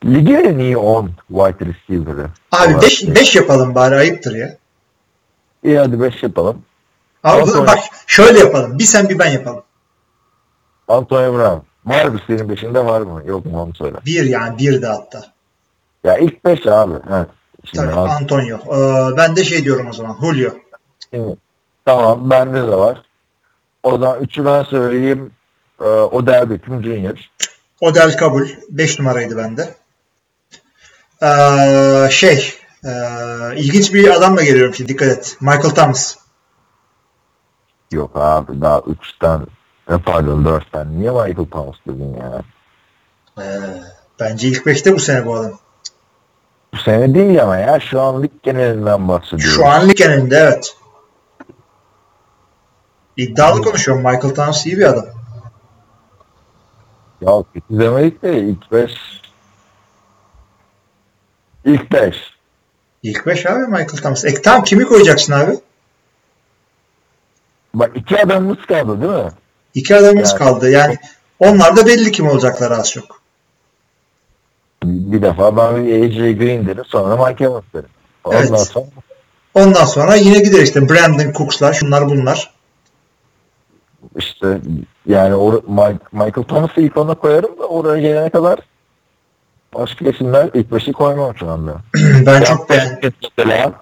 ligin 0.06 0.36
en 0.36 0.58
iyi 0.60 0.78
10 0.78 1.10
wide 1.28 1.66
receiver'ı. 1.66 2.28
Abi 2.52 2.68
olarak 2.68 2.82
5 2.82 3.08
5 3.16 3.36
yapalım 3.36 3.76
bari 3.76 3.96
ayıptır 3.96 4.36
ya. 4.36 4.58
İyi 5.66 5.78
hadi 5.80 6.02
5 6.02 6.24
yapalım. 6.24 6.62
Abi 7.24 7.42
Antonio. 7.42 7.68
bak 7.68 7.80
şöyle 8.08 8.40
yapalım. 8.40 8.80
Bir 8.80 8.84
sen 8.84 9.10
bir 9.10 9.20
ben 9.20 9.32
yapalım. 9.32 9.64
Antonio 10.88 11.34
Brown. 11.34 11.60
Var 11.86 12.06
mı 12.06 12.20
senin 12.28 12.50
beşinde 12.50 12.86
var 12.86 13.02
mı? 13.02 13.24
Yok 13.26 13.46
mu 13.46 13.62
onu 13.62 13.76
söyle. 13.76 13.98
Bir 14.06 14.24
yani 14.24 14.58
bir 14.58 14.82
de 14.82 14.88
hatta. 14.88 15.24
Ya 16.04 16.18
ilk 16.18 16.46
5 16.46 16.68
abi. 16.68 16.94
Evet. 17.14 17.28
Şimdi, 17.66 17.86
Tabii 17.86 17.96
Ant- 17.96 18.10
Antonio. 18.22 18.58
Ee, 18.58 19.18
ben 19.18 19.36
de 19.36 19.44
şey 19.44 19.64
diyorum 19.64 19.88
o 19.90 19.94
zaman. 19.94 20.18
Julio. 20.22 20.52
şimdi- 21.12 21.38
tamam 21.86 22.30
bende 22.30 22.62
de 22.68 22.76
var. 22.76 23.02
O 23.84 23.92
zaman 23.98 24.24
3'ü 24.24 24.46
ben 24.46 24.64
söyleyeyim. 24.64 25.32
Ee, 25.82 25.84
Odell 25.86 26.50
Beckham 26.50 26.84
Jr. 26.84 27.30
Odell 27.82 28.18
kabul. 28.18 28.48
5 28.70 29.00
numaraydı 29.00 29.38
bende. 29.38 29.76
Ee, 31.24 32.08
şey 32.12 32.54
e, 32.86 32.92
ilginç 33.56 33.94
bir 33.94 34.10
adamla 34.10 34.44
geliyorum 34.44 34.74
şimdi 34.74 34.90
dikkat 34.90 35.08
et. 35.08 35.38
Michael 35.42 35.70
Thomas. 35.70 36.16
Yok 37.92 38.12
abi 38.16 38.62
daha 38.62 38.78
3'ten 38.78 39.48
e, 39.90 39.98
pardon 39.98 40.44
4'ten. 40.44 41.00
Niye 41.00 41.12
Michael 41.12 41.50
Thomas 41.52 41.76
dedin 41.88 42.18
ya? 42.18 42.42
Ee, 43.40 43.60
bence 44.20 44.48
ilk 44.48 44.66
5'te 44.66 44.94
bu 44.94 45.00
sene 45.00 45.26
bu 45.26 45.36
adam. 45.36 45.60
Bu 46.74 46.78
sene 46.78 47.14
değil 47.14 47.44
ama 47.44 47.58
ya 47.58 47.80
şu 47.80 48.02
an 48.02 48.24
lig 48.24 48.32
genelinden 48.44 49.08
bahsediyorum. 49.08 49.56
Şu 49.56 49.68
an 49.68 49.90
lig 49.90 49.98
genelinde 49.98 50.36
evet. 50.36 50.78
İddialı 53.18 53.62
konuşuyorum. 53.62 54.04
Michael 54.04 54.36
Thomas 54.36 54.66
iyi 54.66 54.78
bir 54.78 54.84
adam. 54.84 55.06
Ya 57.22 57.44
kötü 57.54 57.80
demedik 57.80 58.24
de 58.24 58.40
ilk 58.40 58.72
5 58.72 58.92
İlk 61.66 61.92
5 61.92 62.35
İlk 63.06 63.26
5 63.26 63.46
abi 63.46 63.60
Michael 63.60 63.88
Thomas. 63.88 64.26
E 64.26 64.42
tamam 64.42 64.64
kimi 64.64 64.86
koyacaksın 64.86 65.34
abi? 65.34 65.52
Bak 67.74 67.92
iki 67.96 68.22
adamımız 68.22 68.66
kaldı 68.66 69.02
değil 69.02 69.24
mi? 69.24 69.32
İki 69.74 69.96
adamımız 69.96 70.30
Yani- 70.30 70.40
kaldı. 70.40 70.70
Yani 70.70 70.98
onlar 71.40 71.78
da 71.78 71.86
belli 71.86 72.12
kim 72.12 72.28
olacaklar 72.28 72.72
az 72.72 72.92
çok. 72.92 73.22
Bir 74.84 75.22
defa 75.22 75.58
ben 75.58 75.64
AJ 75.64 76.38
Green 76.38 76.68
derim 76.68 76.86
sonra 76.86 77.26
Mike 77.30 77.44
Evans 77.44 77.64
derim. 77.74 77.90
Ondan 78.24 78.40
Evet. 78.40 78.60
sonra 78.60 78.86
Ondan 79.54 79.86
sonra 79.86 80.16
yine 80.16 80.40
gider 80.40 80.62
işte 80.62 80.90
Brandon 80.90 81.32
Cooks'lar 81.32 81.74
şunlar 81.74 82.10
bunlar. 82.10 82.54
işte 84.18 84.62
yani 85.08 85.36
o, 85.36 85.52
Mike, 85.52 86.00
Michael 86.12 86.44
Thomas'ı 86.48 86.82
ilk 86.82 86.98
ona 86.98 87.16
koyarım 87.16 87.60
da 87.60 87.68
oraya 87.68 88.02
gelene 88.02 88.30
kadar 88.30 88.60
başka 89.80 90.10
isimler 90.10 90.50
ilk 90.54 90.72
beşi 90.72 90.92
koymam 90.92 91.38
şu 91.38 91.50
anda. 91.50 91.82
ben 92.26 92.42
çok 92.42 92.70
beğendim. 92.70 93.14
Mesela 93.22 93.74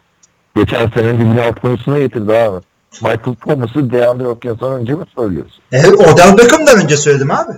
geçen 0.55 0.89
senenin 0.89 1.19
dibine 1.19 1.41
atmasına 1.41 1.99
getirdi 1.99 2.33
abi. 2.33 2.65
Michael 3.01 3.35
Thomas'ı 3.45 3.91
DeAndre 3.91 4.25
Hopkins'tan 4.25 4.71
önce 4.73 4.93
mi 4.93 5.05
söylüyorsun? 5.15 5.63
Evet, 5.71 5.93
Odell 5.93 6.37
Beckham'dan 6.37 6.83
önce 6.83 6.97
söyledim 6.97 7.31
abi. 7.31 7.53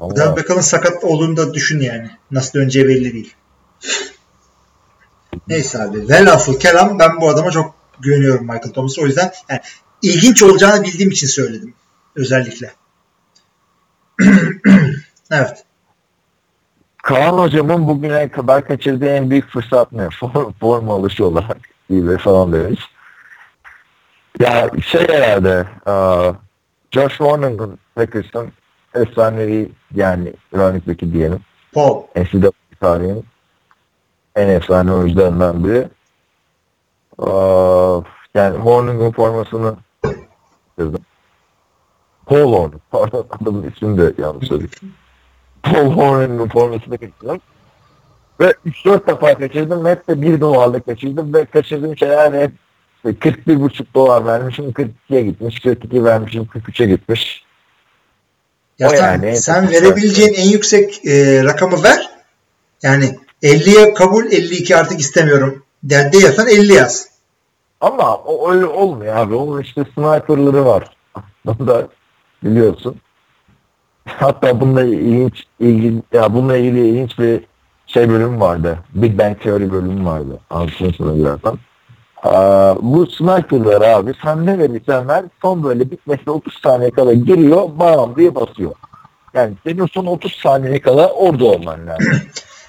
Ama 0.00 0.12
Odell 0.12 0.36
Beckham'ın 0.36 0.60
sakat 0.60 1.04
olduğunu 1.04 1.36
da 1.36 1.54
düşün 1.54 1.80
yani. 1.80 2.10
Nasıl 2.30 2.58
döneceği 2.58 2.88
belli 2.88 3.12
değil. 3.12 3.34
Neyse 5.48 5.82
abi. 5.82 6.08
Velhasıl 6.08 6.58
kelam 6.58 6.98
ben 6.98 7.20
bu 7.20 7.28
adama 7.28 7.50
çok 7.50 7.74
güveniyorum 8.00 8.42
Michael 8.42 8.72
Thomas'a. 8.72 9.02
O 9.02 9.06
yüzden 9.06 9.32
yani 9.48 9.60
ilginç 10.02 10.42
olacağını 10.42 10.84
bildiğim 10.84 11.10
için 11.10 11.26
söyledim. 11.26 11.74
Özellikle. 12.16 12.72
evet. 15.32 15.64
Kaan 17.02 17.38
hocamın 17.38 17.88
bugüne 17.88 18.28
kadar 18.28 18.64
kaçırdığı 18.64 19.08
en 19.08 19.30
büyük 19.30 19.48
fırsat 19.48 19.92
ne? 19.92 20.08
Form, 20.20 20.52
form 20.52 20.90
alışı 20.90 21.26
olarak 21.26 21.58
gibi 21.90 22.18
falan 22.18 22.52
demiş. 22.52 22.80
Ya 24.40 24.70
şey 24.86 25.08
herhalde 25.08 25.66
uh, 25.86 26.34
Josh 26.90 27.16
Warren'ın 27.16 27.78
Packers'ın 27.94 28.52
efsanevi 28.94 29.72
yani 29.94 30.32
running 30.54 30.88
back'i 30.88 31.12
diyelim. 31.12 31.40
Paul. 31.74 32.02
NCAA 32.16 32.50
tarihinin 32.80 33.24
en 34.36 34.48
efsane 34.48 34.92
oyuncularından 34.92 35.64
biri. 35.64 35.88
Uh, 37.18 38.04
yani 38.34 38.58
Hornung'un 38.58 39.12
formasını 39.12 39.76
kırdım. 40.76 41.02
Paul 42.26 42.52
Hornung. 42.52 42.80
Pardon 42.90 43.26
adamın 43.30 43.70
ismini 43.70 43.98
de 43.98 44.22
yanlış 44.22 44.48
söyledim. 44.48 44.92
Paul 45.72 45.90
Hornung'un 45.92 46.48
formasını 46.48 46.98
kaçırdım. 46.98 47.40
Ve 48.40 48.54
3-4 48.66 49.06
defa 49.06 49.38
kaçırdım. 49.38 49.84
ve 49.84 49.90
Hep 49.90 50.08
de 50.08 50.22
1 50.22 50.40
dolarla 50.40 50.80
kaçırdım 50.80 51.34
ve 51.34 51.44
kaçırdığım 51.44 51.96
şeyler 51.96 52.42
hep 52.42 52.50
işte 52.96 53.30
41,5 53.30 53.84
dolar 53.94 54.26
vermişim 54.26 54.64
42'ye 54.72 55.22
gitmiş. 55.22 55.60
42 55.60 56.04
vermişim 56.04 56.42
43'e 56.44 56.86
gitmiş. 56.86 57.44
Ya 58.78 58.88
O 58.88 58.90
sen, 58.90 58.96
yani- 59.22 59.36
sen 59.36 59.70
verebileceğin 59.70 60.34
en 60.34 60.48
yüksek 60.48 61.06
e, 61.06 61.44
rakamı 61.44 61.82
ver. 61.82 62.10
Yani 62.82 63.18
50'ye 63.42 63.94
kabul 63.94 64.24
52 64.26 64.76
artık 64.76 65.00
istemiyorum. 65.00 65.62
Der 65.82 66.12
diyorsan 66.12 66.48
50 66.48 66.72
yaz. 66.72 67.08
Ama 67.80 68.16
o 68.16 68.52
öyle 68.52 68.66
olmuyor 68.66 69.16
abi. 69.16 69.34
Onun 69.34 69.62
işte 69.62 69.84
sniperları 69.94 70.64
var. 70.64 70.96
Bunu 71.46 71.66
da 71.68 71.88
biliyorsun. 72.44 73.00
Hatta 74.06 74.60
bununla 74.60 74.84
ilginç, 74.84 75.44
ilgili, 75.60 76.02
ya 76.12 76.34
bununla 76.34 76.56
ilgili 76.56 76.88
ilginç 76.88 77.18
bir 77.18 77.40
şey 77.86 78.08
bölüm 78.08 78.40
vardı. 78.40 78.78
Big 78.94 79.18
Bang 79.18 79.40
Theory 79.40 79.70
bölümü 79.70 80.04
vardı. 80.04 80.40
Anlatayım 80.50 80.94
sana 80.98 81.16
birazdan. 81.16 81.58
Bu 82.82 83.06
sniperlar 83.06 83.80
abi 83.80 84.14
sen 84.24 84.46
ne 84.46 84.58
verirsen 84.58 85.08
ver 85.08 85.24
son 85.42 85.64
böyle 85.64 85.90
bitmesine 85.90 86.30
30 86.34 86.54
saniye 86.62 86.90
kala 86.90 87.12
giriyor 87.12 87.68
bam 87.78 88.16
diye 88.16 88.34
basıyor. 88.34 88.72
Yani 89.34 89.54
senin 89.66 89.86
son 89.86 90.06
30 90.06 90.32
saniye 90.32 90.80
kala 90.80 91.08
orada 91.12 91.44
olman 91.44 91.86
lazım. 91.86 92.06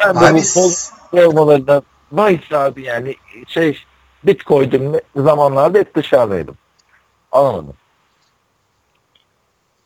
Ben 0.06 0.16
de 0.16 0.20
Abi 0.20 0.34
bu 0.34 0.42
sol 0.42 0.72
formalarında 1.12 1.82
bahis 2.12 2.52
abi 2.52 2.84
yani 2.84 3.16
şey 3.48 3.78
bit 4.24 4.44
koydum 4.44 4.96
zamanlarda 5.16 5.80
hep 5.80 5.96
dışarıdaydım. 5.96 6.56
Anlamadım. 7.32 7.74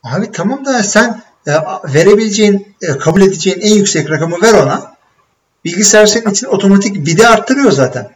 Abi 0.04 0.32
tamam 0.32 0.64
da 0.64 0.82
sen 0.82 1.22
verebileceğin, 1.84 2.74
e, 2.82 2.98
kabul 2.98 3.22
edeceğin 3.22 3.60
en 3.60 3.74
yüksek 3.74 4.10
rakamı 4.10 4.42
ver 4.42 4.54
ona. 4.54 4.92
Bilgisayar 5.64 6.06
senin 6.06 6.30
için 6.30 6.46
otomatik 6.46 7.06
bide 7.06 7.28
arttırıyor 7.28 7.70
zaten. 7.70 8.10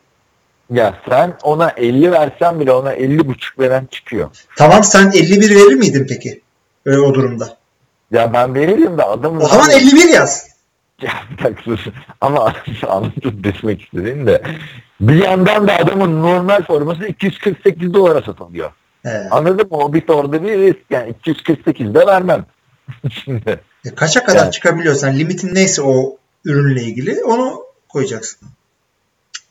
Ya 0.71 0.95
sen 1.09 1.37
ona 1.43 1.71
50 1.71 2.13
versen 2.13 2.61
bile 2.61 2.73
ona 2.73 2.93
50 2.93 3.29
buçuk 3.29 3.59
veren 3.59 3.87
çıkıyor. 3.91 4.31
Tamam 4.57 4.85
sen 4.85 5.11
51 5.15 5.51
verir 5.51 5.75
miydin 5.75 6.07
peki? 6.09 6.41
Öyle 6.87 7.01
o 7.01 7.15
durumda. 7.15 7.57
Ya 8.11 8.33
ben 8.33 8.55
veririm 8.55 8.99
de 8.99 9.03
adamın... 9.03 9.41
O 9.41 9.49
zaman 9.49 9.71
51 9.71 10.15
yaz. 10.15 10.47
Ya 11.03 11.13
sus. 11.65 11.87
Ama 12.21 12.55
anlatıp 12.89 13.45
desmek 13.45 13.83
istediğim 13.83 14.27
de 14.27 14.43
bir 15.01 15.25
yandan 15.25 15.69
da 15.69 15.77
adamın 15.77 16.23
normal 16.23 16.63
forması 16.63 17.07
248 17.07 17.95
dolara 17.95 18.23
satılıyor. 18.23 18.71
He. 19.03 19.29
Anladın 19.31 19.69
mı? 19.71 19.77
O 19.77 19.93
bir 19.93 20.09
orada 20.09 20.43
bir 20.43 20.59
risk. 20.59 20.81
Yani 20.91 21.11
248 21.11 21.95
de 21.95 22.07
vermem. 22.07 22.47
Şimdi. 23.25 23.61
E, 23.85 23.95
kaça 23.95 24.25
kadar 24.25 24.39
Yani. 24.39 24.53
çıkabiliyorsan 24.53 25.19
limitin 25.19 25.55
neyse 25.55 25.83
o 25.83 26.17
ürünle 26.45 26.83
ilgili 26.83 27.25
onu 27.25 27.63
koyacaksın. 27.89 28.49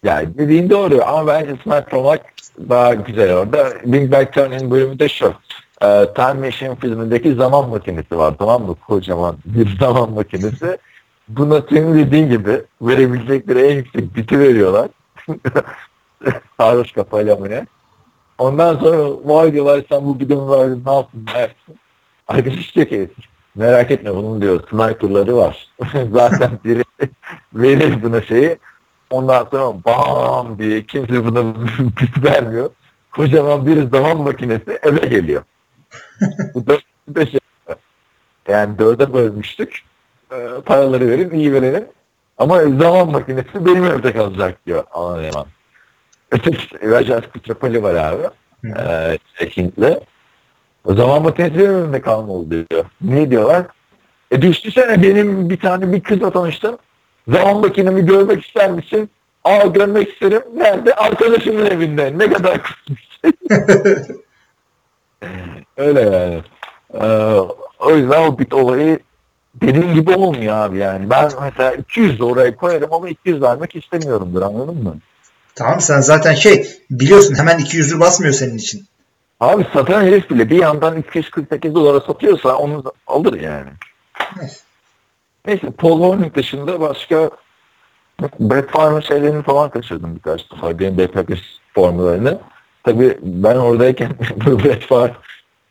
Yani 0.04 0.38
dediğin 0.38 0.70
doğru 0.70 1.04
ama 1.06 1.28
bence 1.28 1.56
Smart 1.64 1.94
olmak 1.94 2.22
daha 2.70 2.94
güzel 2.94 3.34
orada. 3.34 3.74
Big 3.86 4.12
Bang 4.12 4.34
Theory'nin 4.34 4.72
bölümü 4.72 5.00
de 5.00 5.10
şu. 5.10 5.34
Ee, 5.82 6.06
Time 6.16 6.34
Machine 6.34 6.76
filmindeki 6.76 7.34
zaman 7.36 7.70
makinesi 7.70 8.18
var 8.18 8.36
tamam 8.40 8.64
mı? 8.64 8.76
Kocaman 8.88 9.38
bir 9.46 9.78
zaman 9.80 10.12
makinesi. 10.12 10.78
Buna 11.28 11.62
senin 11.70 11.98
dediğin 11.98 12.30
gibi 12.30 12.62
verebilecekleri 12.82 13.60
en 13.62 13.76
yüksek 13.76 14.16
biti 14.16 14.40
veriyorlar. 14.40 14.90
Sarhoş 16.60 16.92
kafayla 16.92 17.36
mı 17.36 17.50
ne? 17.50 17.66
Ondan 18.38 18.78
sonra 18.80 19.10
vay 19.26 19.54
diyorlar 19.54 19.86
sen 19.90 20.06
bu 20.06 20.20
bidonu 20.20 20.52
verdin 20.52 20.84
ne 20.86 20.94
yaptın 20.94 21.26
dersin. 21.34 21.80
Arkadaş 22.28 22.76
diyor 22.76 22.88
ki 22.88 23.10
merak 23.56 23.92
etme 23.92 24.16
bunun 24.16 24.42
diyor 24.42 24.64
sniperları 24.70 25.36
var. 25.38 25.68
Zaten 26.12 26.60
biri 26.66 26.84
verir 27.54 28.04
buna 28.04 28.22
şeyi 28.22 28.58
Ondan 29.10 29.48
sonra 29.52 29.84
bam 29.86 30.60
diye 30.60 30.86
kimse 30.86 31.26
buna 31.26 31.54
pis 31.98 32.24
vermiyor. 32.24 32.70
Kocaman 33.12 33.66
bir 33.66 33.90
zaman 33.90 34.18
makinesi 34.18 34.80
eve 34.84 35.08
geliyor. 35.08 35.44
Bu 36.54 36.68
dört 36.68 36.84
beş 37.08 37.30
yani 38.48 38.80
dörde 38.80 39.14
bölmüştük. 39.14 39.84
Ee, 40.32 40.48
paraları 40.66 41.10
verin, 41.10 41.30
iyi 41.30 41.54
verelim. 41.54 41.86
Ama 42.38 42.64
zaman 42.64 43.12
makinesi 43.12 43.66
benim 43.66 43.86
evde 43.86 44.14
kalacak 44.14 44.66
diyor 44.66 44.84
Anlayan. 44.94 45.46
Öteki 46.32 46.90
Rajas 46.90 47.24
Kutrapali 47.34 47.84
var 47.84 47.96
abi. 47.96 48.24
Ee, 48.78 49.18
Hintli. 49.58 50.00
O 50.86 50.94
zaman 50.96 51.22
makinesi 51.22 51.60
benim 51.60 51.72
evimde 51.72 52.02
kalmalı 52.02 52.52
diyor. 52.52 52.86
Niye 53.02 53.32
diyorlar? 53.32 53.66
E 54.32 54.42
düşünsene 54.42 55.04
benim 55.04 55.50
bir 55.50 55.60
tane 55.60 55.94
bir 55.94 56.02
kızla 56.02 56.32
tanıştım. 56.32 56.78
Zaman 57.28 57.58
makinemi 57.58 58.06
görmek 58.06 58.46
ister 58.46 58.72
misin? 58.72 59.10
Aa 59.44 59.66
görmek 59.66 60.14
isterim. 60.14 60.42
Nerede? 60.56 60.94
Arkadaşımın 60.96 61.66
evinde. 61.66 62.14
Ne 62.18 62.30
kadar 62.34 62.62
kısmış. 62.64 63.22
Öyle 65.78 66.02
yani. 66.02 66.42
Ee, 66.94 67.08
o 67.80 67.96
yüzden 67.96 68.22
o 68.22 68.40
bit 68.40 68.54
olayı 68.54 69.00
dediğim 69.56 69.94
gibi 69.94 70.12
olmuyor 70.12 70.56
abi 70.56 70.78
yani. 70.78 71.10
Ben 71.10 71.32
mesela 71.42 71.72
200 71.72 72.20
de 72.20 72.24
oraya 72.24 72.56
koyarım 72.56 72.94
ama 72.94 73.10
200 73.10 73.42
vermek 73.42 73.76
istemiyorumdur 73.76 74.42
anladın 74.42 74.84
mı? 74.84 74.98
Tamam 75.56 75.82
sen 75.82 76.02
zaten 76.02 76.34
şey 76.34 76.68
biliyorsun 76.90 77.36
hemen 77.36 77.60
200'ü 77.60 78.00
basmıyor 78.00 78.34
senin 78.34 78.58
için. 78.58 78.86
Abi 79.40 79.66
satan 79.74 80.04
herif 80.04 80.30
bile 80.30 80.50
bir 80.50 80.60
yandan 80.60 80.98
248 80.98 81.76
dolara 81.76 82.00
satıyorsa 82.00 82.56
onu 82.56 82.84
alır 83.08 83.42
yani. 83.42 83.70
Neyse. 84.38 84.60
Neyse 85.48 85.72
Paul 85.78 86.00
Hornung 86.00 86.36
dışında 86.36 86.82
başka 86.82 87.30
Brett 88.40 88.70
Favre'ın 88.70 89.00
şeylerini 89.00 89.44
falan 89.44 89.70
kaçırdım 89.70 90.16
birkaç 90.16 90.52
defa. 90.52 90.72
Green 90.72 90.98
Bay 90.98 91.08
Packers 91.08 91.40
formlarını. 91.74 92.40
Tabii 92.84 93.18
ben 93.22 93.56
oradayken 93.56 94.10
Brett 94.46 94.84
Favre 94.84 95.14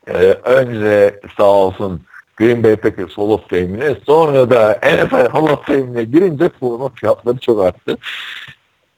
e, 0.07 0.13
önce 0.45 1.21
sağ 1.37 1.45
olsun 1.45 2.03
Green 2.37 2.63
Bay 2.63 2.77
Packers 2.77 3.19
Hall 3.19 3.31
of 3.31 3.51
Fame'ine 3.51 3.97
sonra 4.07 4.51
da 4.51 4.79
NFL 4.83 5.29
Hall 5.29 5.43
of 5.43 5.67
Fame'ine 5.67 6.05
girince 6.05 6.49
forma 6.61 6.89
fiyatları 6.89 7.39
çok 7.39 7.65
arttı. 7.65 7.99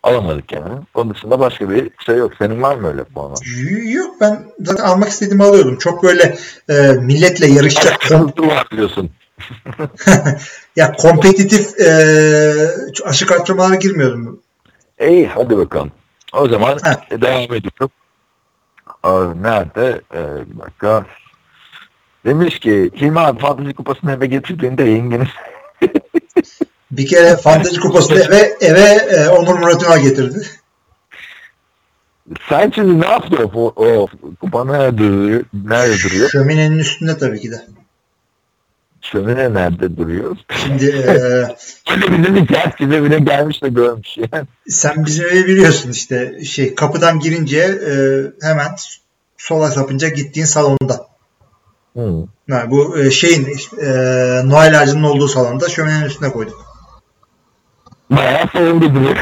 Alamadık 0.07 0.53
yani. 0.53 0.74
Onun 0.95 1.15
dışında 1.15 1.41
başka 1.41 1.70
bir 1.70 1.91
şey 2.07 2.16
yok. 2.16 2.33
Senin 2.39 2.62
var 2.62 2.77
mı 2.77 2.89
öyle? 2.89 3.05
Y- 3.57 3.91
Yok 3.93 4.15
ben 4.20 4.45
zaten 4.61 4.85
almak 4.85 5.09
istediğimi 5.09 5.45
alıyordum. 5.45 5.78
Çok 5.78 6.03
böyle 6.03 6.37
e, 6.69 6.93
milletle 6.93 7.47
yarışacak. 7.47 8.03
Sıkıntı 8.03 8.47
var 8.47 8.69
diyorsun. 8.70 9.11
ya 10.77 10.93
kompetitif 10.93 11.81
e, 11.81 11.89
aşık 13.05 13.33
arttırmalara 13.33 13.74
girmiyordum. 13.74 14.41
İyi 15.01 15.27
hadi 15.27 15.57
bakalım. 15.59 15.93
O 16.33 16.49
zaman 16.49 16.78
Ha. 16.83 17.01
devam 17.11 17.43
ediyorum. 17.55 17.91
Nerede? 19.43 20.01
Ee, 20.15 20.20
bir 20.55 20.59
dakika. 20.61 21.05
Demiş 22.24 22.59
ki 22.59 22.91
Hilmi 22.97 23.20
abi 23.20 23.41
Fantezi 23.41 23.74
Kupası'nı 23.74 24.12
eve 24.12 24.27
getirdiğinde 24.27 24.85
yengeniz 24.85 25.28
Bir 26.97 27.06
kere 27.06 27.36
fantezi 27.36 27.81
kupasını 27.81 28.18
eve, 28.18 28.56
eve 28.60 28.81
e, 28.81 29.28
Onur 29.28 29.55
Murat 29.55 29.82
Ünal 29.82 30.01
getirdi. 30.02 30.47
sen 32.48 32.73
şimdi 32.74 33.01
ne 33.01 33.06
yaptı 33.06 33.51
o, 33.55 33.73
o 33.77 34.09
kupa 34.40 34.64
nerede 34.64 34.98
duruyor? 34.98 35.44
Nerede 35.64 35.94
duruyor? 36.05 36.31
Şöminenin 36.31 36.78
üstünde 36.78 37.18
tabii 37.18 37.40
ki 37.40 37.51
de. 37.51 37.66
Şömine 39.12 39.55
nerede 39.55 39.97
duruyor? 39.97 40.36
Şimdi 40.64 40.86
e, 40.86 41.12
Televizyonun 41.85 42.47
gerçeğine 42.47 43.02
bile 43.02 43.18
gelmiş 43.18 43.62
de 43.62 43.68
görmüş 43.68 44.16
yani. 44.16 44.47
sen 44.68 45.06
bizim 45.06 45.24
evi 45.24 45.47
biliyorsun 45.47 45.90
işte 45.90 46.44
şey 46.44 46.74
kapıdan 46.74 47.20
girince 47.20 47.59
e, 47.59 47.94
hemen 48.47 48.77
sola 49.36 49.70
sapınca 49.70 50.09
gittiğin 50.09 50.47
salonda. 50.47 51.06
Hı. 51.97 52.27
Ha, 52.51 52.64
bu 52.70 52.98
e, 52.98 53.10
şeyin 53.10 53.47
e, 53.82 53.89
Noel 54.44 54.81
ağacının 54.81 55.02
olduğu 55.02 55.28
salonda 55.28 55.68
şöminenin 55.68 56.05
üstüne 56.05 56.31
koyduk. 56.32 56.66
Bayağı 58.11 58.49
salonda 58.53 58.95
duruyor. 58.95 59.16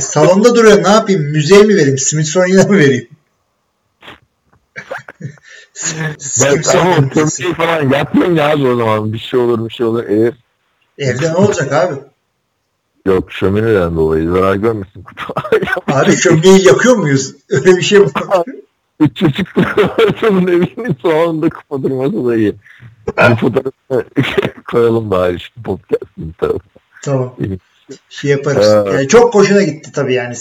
Salonda 0.00 0.54
duruyor. 0.54 0.84
Ne 0.84 0.88
yapayım? 0.88 1.22
Müzeye 1.22 1.62
mi 1.62 1.76
vereyim? 1.76 1.98
Smithsonian'a 1.98 2.68
mı 2.68 2.78
vereyim? 2.78 3.08
Ben 6.42 6.62
tamam 6.62 7.08
kömürü 7.08 7.54
falan 7.54 7.88
yapmayın 7.90 8.34
ya 8.34 8.50
abi 8.50 8.66
o 8.66 8.76
zaman. 8.76 9.12
Bir 9.12 9.18
şey 9.18 9.40
olur 9.40 9.68
bir 9.68 9.74
şey 9.74 9.86
olur. 9.86 10.04
Eğer 10.08 10.32
Evde 10.98 11.28
ne 11.32 11.34
olacak 11.34 11.72
abi? 11.72 11.94
yok 13.06 13.32
şömineden 13.32 13.96
dolayı 13.96 14.30
zarar 14.30 14.54
görmesin 14.54 15.02
kutu. 15.02 15.24
Abi 15.92 16.16
şömineyi 16.16 16.66
yakıyor 16.66 16.96
muyuz? 16.96 17.34
Öyle 17.50 17.76
bir 17.76 17.82
şey 17.82 17.98
mi? 17.98 18.06
Üç 19.00 19.16
çocuk 19.16 19.46
adamın 19.58 20.46
evinin 20.46 20.96
salonunda 21.02 21.48
kupa 21.48 21.82
durması 21.82 22.26
da 22.26 22.36
iyi. 22.36 22.54
Bir 23.18 23.36
fotoğrafını 23.36 24.04
koyalım 24.70 25.10
bari 25.10 25.40
şu 25.40 25.62
podcast'ın 25.62 26.34
tarafına. 26.38 26.60
tamam. 27.02 27.34
Şey 28.08 28.30
yaparız. 28.30 28.86
Ee, 28.86 28.90
Yani 28.90 29.08
çok 29.08 29.34
hoşuna 29.34 29.62
gitti 29.62 29.92
tabii 29.92 30.14
yani. 30.14 30.34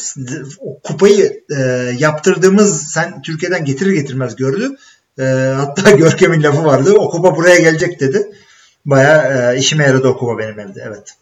O 0.59 0.79
kupayı 0.79 1.43
e, 1.57 1.61
yaptırdığımız 1.97 2.91
sen 2.91 3.21
Türkiye'den 3.21 3.65
getirir 3.65 3.91
getirmez 3.91 4.35
gördü. 4.35 4.75
E, 5.19 5.23
hatta 5.57 5.91
Görkem'in 5.97 6.43
lafı 6.43 6.63
vardı. 6.63 6.93
O 6.93 7.09
kupa 7.09 7.35
buraya 7.35 7.59
gelecek 7.59 7.99
dedi. 7.99 8.31
Baya 8.85 9.51
e, 9.53 9.57
işime 9.57 9.83
yaradı 9.83 10.07
o 10.07 10.17
kupa 10.17 10.37
benim 10.37 10.59
evde. 10.59 10.83
Evet. 10.87 11.15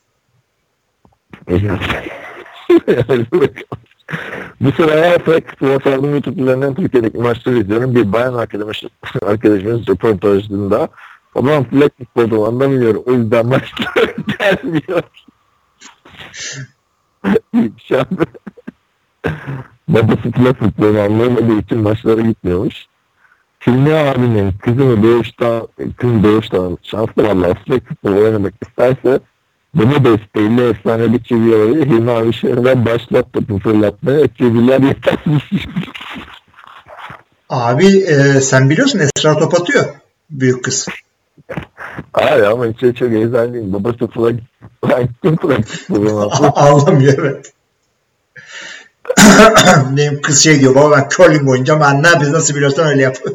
Yani. 1.47 1.79
Bu 4.61 4.71
sıra 4.71 4.91
her 4.91 5.23
Frankfurt'a 5.23 5.89
saldığım 5.89 6.11
YouTube 6.11 6.41
üzerinden 6.41 6.75
Türkiye'deki 6.75 7.17
maçları 7.17 7.57
izliyorum. 7.57 7.95
Bir 7.95 8.13
bayan 8.13 8.33
arkadaşımız, 8.33 8.93
arkadaşımız 9.21 9.87
röportajında 9.87 10.89
o 11.35 11.41
zaman 11.41 11.63
flag 11.63 11.91
futbolu 11.97 12.47
anlamıyorum. 12.47 13.03
O 13.05 13.11
yüzden 13.11 13.45
maçlar 13.45 14.15
gelmiyor. 14.39 15.03
Şu 17.87 17.99
an 17.99 18.07
babası 19.87 20.31
flag 20.31 20.55
futbolu 20.55 20.99
anlamadığı 20.99 21.59
için 21.59 21.79
maçlara 21.79 22.21
gitmiyormuş. 22.21 22.85
Hilmi 23.67 23.93
abinin 23.93 24.51
kızını 24.51 25.03
doğuştan, 25.03 25.67
kız 25.97 26.23
doğuştan 26.23 26.77
şanslı 26.83 27.23
valla 27.23 27.53
flag 27.53 27.87
futbolu 27.87 28.15
oynamak 28.15 28.53
isterse 28.67 29.19
bunu 29.75 30.05
desteğiyle 30.05 30.69
efsane 30.69 31.13
bir 31.13 31.23
çivi 31.23 31.55
olayı 31.55 31.85
Hilmi 31.85 32.11
abi 32.11 32.33
şehirden 32.33 32.85
başlattı 32.85 33.39
bu 33.49 33.59
fırlatmaya. 33.59 34.27
Çiviler 34.27 34.79
yetersiz. 34.79 35.41
Abi 37.49 37.85
e, 37.85 38.41
sen 38.41 38.69
biliyorsun 38.69 38.99
Esra 38.99 39.37
top 39.39 39.53
atıyor. 39.53 39.85
Büyük 40.29 40.63
kız. 40.63 40.87
Abi 42.13 42.45
ama 42.45 42.67
içeri 42.67 42.95
çok 42.95 43.11
değil. 43.11 43.73
Babası 43.73 44.07
flag, 44.07 44.35
flag, 44.81 45.07
flag 45.41 45.65
futbolu. 45.65 46.31
Ağlamıyor 46.55 47.17
evet. 47.17 47.53
Benim 49.97 50.21
kız 50.21 50.43
şey 50.43 50.59
diyor 50.59 50.75
baba 50.75 50.97
ben 50.97 51.09
curling 51.09 51.49
oynayacağım. 51.49 51.81
Anne 51.81 52.07
biz 52.21 52.29
nasıl 52.29 52.55
biliyorsan 52.55 52.87
öyle 52.87 53.01
yap. 53.01 53.17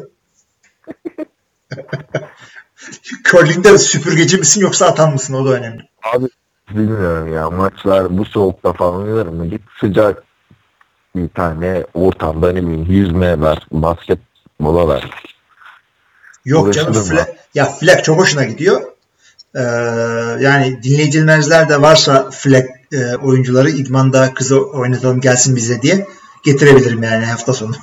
Curling'de 3.23 3.77
süpürgeci 3.77 4.37
misin 4.37 4.61
yoksa 4.61 4.85
atan 4.85 5.13
mısın? 5.13 5.33
O 5.33 5.45
da 5.45 5.49
önemli. 5.49 5.81
Abi 6.15 6.25
bilmiyorum 6.69 7.33
ya 7.33 7.49
maçlar 7.49 8.17
bu 8.17 8.25
soğukta 8.25 8.73
falan 8.73 8.95
oynarım 8.95 9.35
mı? 9.35 9.47
Git 9.47 9.61
sıcak 9.79 10.23
bir 11.15 11.29
tane 11.29 11.85
ortamda 11.93 12.51
ne 12.51 12.61
bileyim 12.61 12.85
yüzme 12.85 13.41
ver, 13.41 13.67
basketbola 13.71 14.87
ver. 14.87 15.09
Yok 16.45 16.73
canım 16.73 16.93
flag, 16.93 17.27
ya 17.53 17.65
flag 17.65 18.03
çok 18.03 18.19
hoşuna 18.19 18.43
gidiyor. 18.43 18.90
Ee, 19.55 19.61
yani 20.39 20.83
dinleyiciler 20.83 21.69
de 21.69 21.81
varsa 21.81 22.29
flag 22.31 22.65
e, 22.91 23.15
oyuncuları 23.15 23.69
idmanda 23.69 24.33
kızı 24.33 24.61
oynatalım 24.65 25.21
gelsin 25.21 25.55
bize 25.55 25.81
diye 25.81 26.07
getirebilirim 26.43 27.03
yani 27.03 27.25
hafta 27.25 27.53
sonu. 27.53 27.75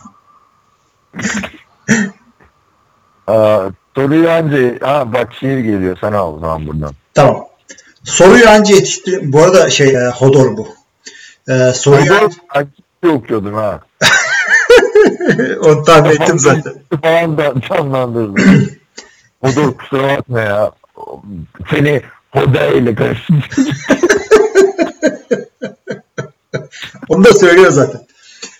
Aa, 3.26 3.70
soruyu 3.94 4.30
anca 4.30 4.58
ha 4.80 5.12
bak 5.12 5.34
şiir 5.40 5.58
geliyor 5.58 5.98
sana 6.00 6.30
o 6.30 6.38
zaman 6.38 6.66
buradan. 6.66 6.94
Tamam. 7.14 7.44
Soruyu 8.04 8.48
anca 8.48 8.74
yetiştir. 8.74 9.32
Bu 9.32 9.42
arada 9.42 9.70
şey 9.70 9.88
e, 9.88 10.08
Hodor 10.08 10.56
bu. 10.56 10.68
Ee, 11.48 11.72
soruyu 11.74 12.06
Soruyu 12.06 12.30
anca 12.54 13.14
okuyordum 13.16 13.54
ha. 13.54 13.80
onu 15.62 15.84
tahmin 15.84 16.10
ettim 16.10 16.38
zaten. 16.38 16.74
falan 17.02 17.38
da 17.38 17.54
canlandırdı. 17.68 18.40
o 19.42 19.48
da 19.48 19.76
kusura 19.76 20.08
bakma 20.08 20.40
ya. 20.40 20.72
Seni 21.70 22.02
Hoda 22.30 22.66
ile 22.66 22.94
karıştırdım. 22.94 23.42
Onu 27.08 27.24
da 27.24 27.34
söylüyor 27.34 27.70
zaten. 27.70 28.06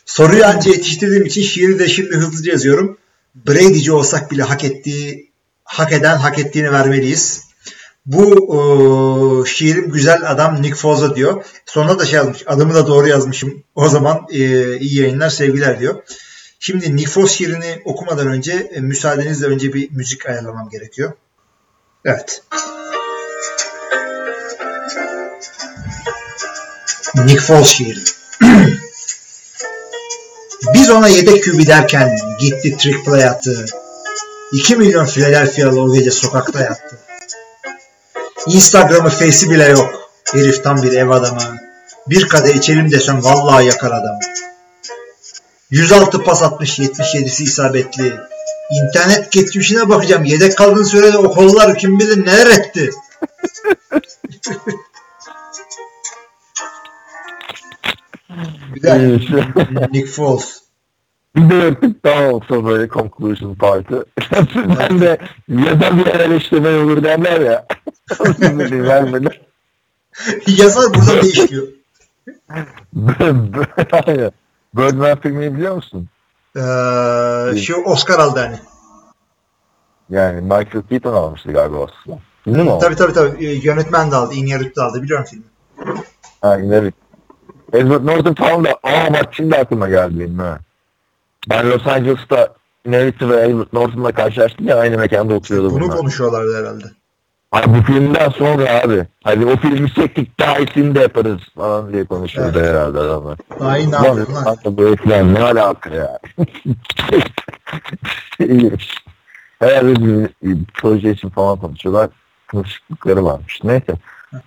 Soruyu 0.06 0.44
anca 0.44 0.70
yetiştirdiğim 0.70 1.26
için 1.26 1.42
şiiri 1.42 1.78
de 1.78 1.88
şimdi 1.88 2.16
hızlıca 2.16 2.52
yazıyorum. 2.52 2.98
Brady'ci 3.34 3.92
olsak 3.92 4.30
bile 4.30 4.42
hak 4.42 4.64
ettiği, 4.64 5.30
hak 5.64 5.92
eden 5.92 6.16
hak 6.16 6.38
ettiğini 6.38 6.72
vermeliyiz. 6.72 7.48
Bu 8.06 8.24
o, 8.32 9.44
şiirim 9.46 9.90
güzel 9.90 10.30
adam 10.30 10.62
Nick 10.62 10.74
Foza 10.74 11.16
diyor. 11.16 11.44
Sonra 11.66 11.98
da 11.98 12.06
şey 12.06 12.16
yazmış. 12.16 12.42
Adımı 12.46 12.74
da 12.74 12.86
doğru 12.86 13.08
yazmışım. 13.08 13.64
O 13.74 13.88
zaman 13.88 14.26
e, 14.30 14.76
iyi 14.78 15.00
yayınlar 15.00 15.30
sevgiler 15.30 15.80
diyor. 15.80 16.02
Şimdi 16.60 16.96
Nick 16.96 17.10
Foz 17.10 17.30
şiirini 17.30 17.82
okumadan 17.84 18.26
önce 18.26 18.52
e, 18.52 18.80
müsaadenizle 18.80 19.46
önce 19.46 19.72
bir 19.72 19.90
müzik 19.90 20.26
ayarlamam 20.26 20.68
gerekiyor. 20.68 21.12
Evet. 22.04 22.42
Nick 27.14 27.40
Foz 27.40 27.68
şiiri. 27.68 28.00
Biz 30.74 30.90
ona 30.90 31.08
yedek 31.08 31.44
kübü 31.44 31.66
derken 31.66 32.18
gitti 32.40 32.76
trick 32.76 33.04
play 33.04 33.24
attı. 33.24 33.66
2 34.52 34.76
milyon 34.76 35.06
Philadelphia'lı 35.06 35.80
o 35.80 35.94
gece 35.94 36.10
sokakta 36.10 36.60
yattı. 36.60 36.98
Instagram'ı 38.46 39.08
face'i 39.08 39.50
bile 39.50 39.64
yok. 39.64 40.10
Herif 40.32 40.64
tam 40.64 40.82
bir 40.82 40.92
ev 40.92 41.08
adamı. 41.08 41.56
Bir 42.06 42.28
kadeh 42.28 42.54
içelim 42.54 42.90
desem 42.90 43.24
vallahi 43.24 43.66
yakar 43.66 43.90
adamı. 43.90 44.18
106 45.70 46.22
pas 46.22 46.42
atmış 46.42 46.78
77'si 46.78 47.42
isabetli. 47.42 48.16
İnternet 48.70 49.32
geçmişine 49.32 49.88
bakacağım. 49.88 50.24
Yedek 50.24 50.58
kaldığın 50.58 50.82
sürede 50.82 51.18
o 51.18 51.30
kollar 51.30 51.78
kim 51.78 51.98
bilir 51.98 52.26
neler 52.26 52.46
etti. 52.46 52.90
Güzel. 58.74 59.20
Nick 59.92 60.06
Foles. 60.06 60.62
bir 61.36 61.50
de 61.50 61.54
yaptık 61.54 62.04
daha 62.04 62.32
olsa 62.32 62.64
böyle 62.64 62.88
conclusion 62.88 63.54
party. 63.54 63.94
ben 64.78 65.00
de 65.00 65.18
ya 65.48 65.80
da 65.80 65.98
bir 65.98 66.06
eleştirme 66.06 66.78
olur 66.78 67.02
derler 67.02 67.40
ya. 67.40 67.66
Vermeden. 68.88 69.32
Yazar 70.46 70.94
burada 70.94 71.22
değişiyor. 71.22 71.68
Aynen. 73.92 74.32
Birdman 74.74 75.20
filmini 75.20 75.54
biliyor 75.54 75.74
musun? 75.74 76.08
Ee, 76.56 77.56
şu 77.56 77.76
Oscar 77.84 78.18
aldı 78.18 78.40
hani. 78.40 78.58
Yani 80.10 80.40
Michael 80.40 80.82
Keaton 80.90 81.14
almıştı 81.14 81.52
galiba 81.52 81.76
aslında. 81.84 82.18
Değil 82.46 82.70
mi? 82.70 82.78
Tabii 82.80 82.96
tabii 82.96 83.12
tabii. 83.12 83.46
Ee, 83.46 83.52
Yönetmen 83.54 84.10
de 84.10 84.16
aldı. 84.16 84.34
Iñárritu 84.34 84.76
da 84.76 84.84
aldı. 84.84 85.02
Biliyorum 85.02 85.24
filmi. 85.30 85.44
Ha 86.40 86.56
yine 86.56 86.92
Edward 87.72 88.06
Norton 88.06 88.34
falan 88.34 88.64
da 88.64 88.70
aa 88.82 89.12
bak 89.14 89.26
şimdi 89.32 89.56
aklıma 89.56 89.88
geldi 89.88 90.20
benim 90.20 90.38
ha. 90.38 90.58
Ben 91.50 91.70
Los 91.70 91.86
Angeles'ta 91.86 92.54
Iñárritu 92.86 93.28
ve 93.30 93.40
Edward 93.40 93.68
Norton'la 93.72 94.12
karşılaştım 94.12 94.68
ya 94.68 94.78
aynı 94.78 94.98
mekanda 94.98 95.34
oturuyordu 95.34 95.70
Bunu 95.70 95.80
bunlar. 95.84 95.96
konuşuyorlardı 95.96 96.56
herhalde. 96.60 96.84
Abi 97.52 97.74
bu 97.74 97.82
filmden 97.82 98.28
sonra 98.28 98.80
abi. 98.84 99.06
Hadi 99.24 99.46
o 99.46 99.56
filmi 99.56 99.94
çektik 99.94 100.40
daha 100.40 100.58
iyisini 100.58 100.94
de 100.94 101.00
yaparız 101.00 101.40
falan 101.54 101.92
diye 101.92 102.04
konuşuyordu 102.04 102.60
herhalde 102.60 102.98
adamlar. 102.98 103.38
Ay 103.60 103.90
ne 103.90 103.94
yapıyorsun 103.94 104.34
lan? 104.34 104.56
bu 104.64 104.96
falan 104.96 105.34
ne 105.34 105.40
alaka 105.40 105.90
ya? 105.90 106.18
Herhalde 109.58 110.06
bir, 110.06 110.28
bir 110.42 110.58
proje 110.74 111.10
için 111.10 111.28
falan 111.28 111.58
konuşuyorlar. 111.58 112.10
Konuştukları 112.50 113.24
varmış. 113.24 113.60
Neyse. 113.64 113.94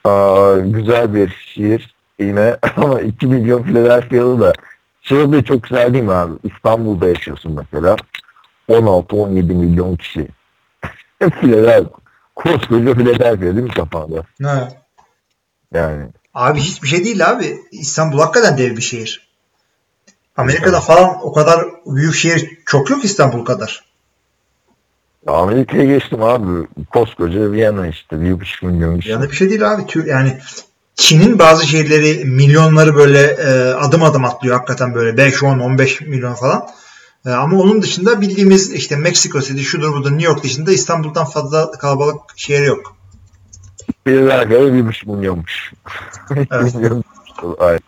Aa, 0.03 0.55
güzel 0.57 1.15
bir 1.15 1.29
şiir 1.29 1.95
yine 2.19 2.57
ama 2.77 3.01
2 3.01 3.27
milyon 3.27 3.63
Philadelphia'lı 3.63 4.41
da 4.41 4.53
de 5.09 5.43
çok 5.43 5.63
güzel 5.63 5.93
değil 5.93 6.03
mi 6.03 6.13
abi? 6.13 6.33
İstanbul'da 6.43 7.07
yaşıyorsun 7.07 7.59
mesela. 7.71 7.95
16-17 8.69 9.53
milyon 9.53 9.95
kişi. 9.95 10.27
Philadelphia. 11.19 12.00
Koskoca 12.43 12.93
Philadelphia 12.93 13.41
değil 13.41 13.53
mi 13.53 13.73
kafanda? 13.73 14.23
Ha. 14.43 14.69
Yani 15.73 16.05
Abi 16.33 16.59
hiçbir 16.59 16.87
şey 16.87 17.03
değil 17.03 17.29
abi. 17.29 17.59
İstanbul 17.71 18.19
hakikaten 18.19 18.57
dev 18.57 18.77
bir 18.77 18.81
şehir. 18.81 19.27
Amerika'da 20.37 20.81
falan 20.81 21.17
o 21.23 21.33
kadar 21.33 21.65
büyük 21.85 22.15
şehir 22.15 22.49
çok 22.65 22.89
yok 22.89 23.05
İstanbul 23.05 23.45
kadar. 23.45 23.85
Amerika'ya 25.27 25.83
geçtim 25.83 26.23
abi. 26.23 26.67
Koskoca 26.89 27.51
Viyana 27.51 27.87
işte. 27.87 28.21
Bir 28.21 28.39
buçuk 28.39 28.63
milyon 28.63 28.97
kişi. 28.97 29.11
Yani 29.11 29.29
bir 29.29 29.35
şey 29.35 29.49
değil 29.49 29.71
abi. 29.71 29.83
Yani 30.05 30.37
Çin'in 30.95 31.39
bazı 31.39 31.67
şehirleri 31.67 32.25
milyonları 32.25 32.95
böyle 32.95 33.21
e, 33.21 33.73
adım 33.73 34.03
adım 34.03 34.25
atlıyor 34.25 34.55
hakikaten 34.55 34.93
böyle 34.95 35.17
5, 35.17 35.43
10, 35.43 35.59
15 35.59 36.01
milyon 36.01 36.33
falan. 36.33 36.67
E, 37.25 37.29
ama 37.29 37.57
onun 37.57 37.81
dışında 37.81 38.21
bildiğimiz 38.21 38.73
işte 38.73 38.95
Meksiko 38.95 39.41
City, 39.41 39.61
şudur 39.61 39.93
budur 39.93 40.11
New 40.11 40.25
York 40.25 40.43
dışında 40.43 40.71
İstanbul'dan 40.71 41.25
fazla 41.25 41.71
kalabalık 41.71 42.21
şehir 42.35 42.65
yok. 42.65 42.95
Biriler 44.05 44.47
göre 44.47 44.73
bir 44.73 44.87
buçuk 44.87 45.09
milyonmuş. 45.09 45.73
Evet. 46.31 46.51
Milyon. 46.75 47.03
Ay. 47.59 47.79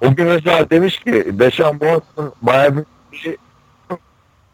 O 0.00 0.14
gün 0.14 0.26
mesela 0.26 0.70
demiş 0.70 0.98
ki 0.98 1.38
Deşan 1.38 1.72
Watson 1.72 2.32
Bayern 2.42 2.78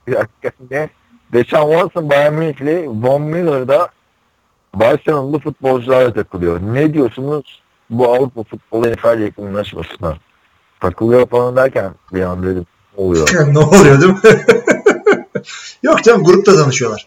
dakika 0.09 0.51
ne? 0.71 0.89
Deşan 1.33 1.71
Watson 1.71 2.11
Bayern 2.11 2.35
Münih'li 2.35 2.89
Von 2.89 3.23
Miller'da 3.23 3.89
Barcelona'lı 4.75 5.39
futbolcularla 5.39 6.13
takılıyor. 6.13 6.61
Ne 6.61 6.95
diyorsunuz 6.95 7.63
bu 7.91 8.15
Avrupa 8.15 8.43
futbolu 8.43 8.93
NFL 8.93 9.21
yakınlaşmasına? 9.21 10.17
Takılıyor 10.81 11.27
falan 11.27 11.57
derken 11.57 11.95
bir 12.13 12.21
an 12.21 12.43
dedim 12.43 12.67
oluyor? 12.97 13.29
ne 13.55 13.59
oluyor 13.59 14.01
değil 14.01 14.13
mi? 14.13 14.21
Yok 15.83 16.05
canım 16.05 16.25
grupta 16.25 16.55
tanışıyorlar. 16.55 17.07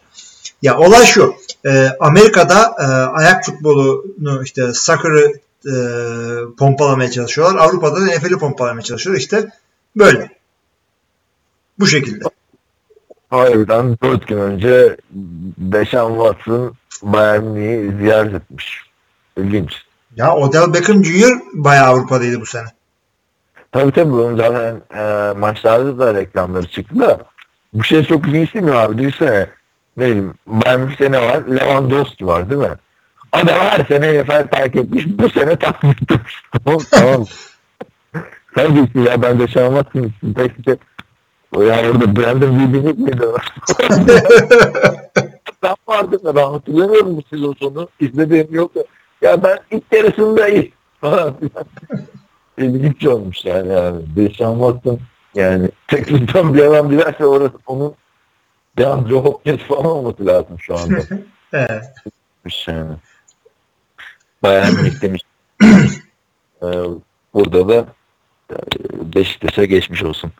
Ya 0.62 0.78
olay 0.78 1.06
şu. 1.06 1.34
e, 1.66 1.88
Amerika'da 2.00 2.76
e, 2.78 2.84
ayak 3.18 3.44
futbolunu 3.44 4.42
işte 4.44 4.72
soccer'ı 4.72 5.32
e, 5.66 5.74
pompalamaya 6.58 7.10
çalışıyorlar. 7.10 7.60
Avrupa'da 7.60 8.00
da 8.00 8.04
NFL'i 8.04 8.38
pompalamaya 8.38 8.82
çalışıyorlar. 8.82 9.20
İşte 9.20 9.48
böyle. 9.96 10.30
Bu 11.78 11.86
şekilde. 11.86 12.24
Harbiden 13.30 13.98
4 14.02 14.26
gün 14.26 14.36
önce 14.36 14.96
Deşan 15.58 16.08
Watson 16.08 16.74
Bayern 17.02 17.44
Münih'i 17.44 17.96
ziyaret 17.98 18.34
etmiş. 18.34 18.82
İlginç. 19.36 19.72
Ya 20.16 20.34
Odell 20.34 20.74
Beckham 20.74 21.04
Jr. 21.04 21.40
bayağı 21.52 21.86
Avrupa'daydı 21.86 22.40
bu 22.40 22.46
sene. 22.46 22.66
Tabii 23.72 23.92
tabii 23.92 24.12
bunun 24.12 24.36
zaten 24.36 24.82
e, 24.94 25.32
maçlarda 25.38 25.98
da 25.98 26.14
reklamları 26.14 26.66
çıktı 26.66 27.00
da 27.00 27.18
bu 27.72 27.84
şey 27.84 28.04
çok 28.04 28.28
ilginç 28.28 28.54
değil 28.54 28.64
mi 28.64 28.72
abi? 28.72 28.98
Düşünsene 28.98 29.46
ne 29.96 30.06
bileyim 30.06 30.34
Bayern 30.46 30.80
Münih'te 30.80 31.12
ne 31.12 31.20
var? 31.20 31.42
Lewandowski 31.46 32.26
var 32.26 32.50
değil 32.50 32.60
mi? 32.60 32.76
Adam 33.32 33.54
her 33.58 33.84
sene 33.84 34.22
NFL 34.22 34.48
terk 34.48 34.76
etmiş. 34.76 35.06
Bu 35.06 35.30
sene 35.30 35.56
takmış. 35.56 35.96
tamam 36.64 36.80
tamam. 36.90 37.24
Sen 38.54 38.74
diyorsun 38.74 39.00
ya 39.00 39.22
ben 39.22 39.38
de 39.38 39.48
şu 39.48 39.64
an 39.64 39.74
Watson'ın 39.74 40.34
peki 40.34 40.78
o 41.56 41.62
ya 41.62 41.90
orada 41.90 42.16
Brandon 42.16 42.58
Williams 42.58 42.98
miydi? 42.98 43.22
ben 45.62 45.74
vardı 45.88 46.24
da 46.24 46.36
ben 46.36 46.50
hatırlamıyorum 46.50 47.16
bu 47.16 47.22
sezon 47.30 47.54
sonu. 47.60 47.88
İzlediğim 48.00 48.48
yok. 48.50 48.72
Ya 49.22 49.42
ben 49.42 49.58
ilk 49.70 49.92
yarısında 49.92 50.48
iyi. 52.60 52.72
falan 52.72 52.78
filan. 52.78 52.80
İlginç 52.80 53.06
olmuş 53.06 53.44
yani. 53.44 54.16
Deşan 54.16 54.54
Watson 54.54 55.00
yani 55.34 55.70
Texas'tan 55.88 56.54
bir 56.54 56.64
adam 56.64 56.90
dilerse 56.90 57.26
orası 57.26 57.58
onun 57.66 57.94
DeAndre 58.78 59.14
Hopkins 59.14 59.60
falan 59.60 59.86
olması 59.86 60.26
lazım 60.26 60.60
şu 60.60 60.78
anda. 60.78 61.00
Evet. 61.52 61.84
Şey 62.48 62.74
yani. 62.74 62.96
Bayağı 64.42 64.72
demiş. 65.02 65.22
Ee, 66.62 66.66
burada 67.34 67.68
da 67.68 67.86
e, 68.50 68.56
Beşiktaş'a 69.14 69.64
geçmiş 69.64 70.02
olsun 70.02 70.32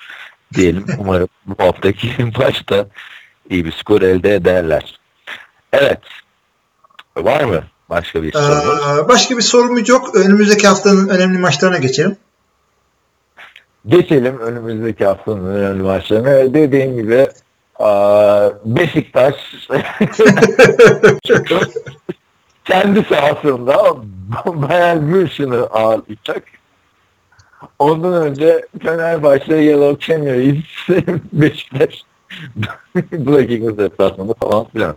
diyelim. 0.54 0.86
Umarım 0.98 1.28
bu 1.46 1.64
haftaki 1.64 2.08
maçta 2.38 2.86
iyi 3.50 3.64
bir 3.64 3.72
skor 3.72 4.02
elde 4.02 4.34
ederler. 4.34 5.00
Evet. 5.72 6.00
Var 7.16 7.44
mı 7.44 7.64
başka 7.90 8.22
bir 8.22 8.32
soru? 8.32 9.02
Ee, 9.04 9.08
başka 9.08 9.36
bir 9.36 9.42
sorumuz 9.42 9.88
yok. 9.88 10.16
Önümüzdeki 10.16 10.68
haftanın 10.68 11.08
önemli 11.08 11.38
maçlarına 11.38 11.78
geçelim. 11.78 12.16
Geçelim 13.86 14.38
önümüzdeki 14.38 15.06
haftanın 15.06 15.54
önemli 15.54 15.82
maçlarına. 15.82 16.54
Dediğim 16.54 16.96
gibi 16.96 17.28
Beşiktaş 18.64 19.34
kendi 22.64 23.04
sahasında 23.04 23.96
Bayern 24.46 24.98
München'i 24.98 25.56
ağırlayacak. 25.56 26.42
Ondan 27.78 28.12
önce 28.12 28.66
Fenerbahçe 28.82 29.54
Yellow 29.54 30.06
Canaries 30.06 30.64
Beşiktaş 31.32 32.02
Black 33.12 33.50
Eagles 33.50 33.78
deplasmanı 33.78 34.34
falan 34.34 34.64
filan. 34.68 34.96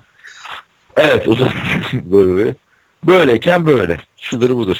Evet 0.97 1.27
uzun 1.27 1.49
böyle. 1.93 2.55
Böyleyken 3.03 3.65
böyle. 3.65 3.97
Şudur 4.17 4.49
budur. 4.49 4.77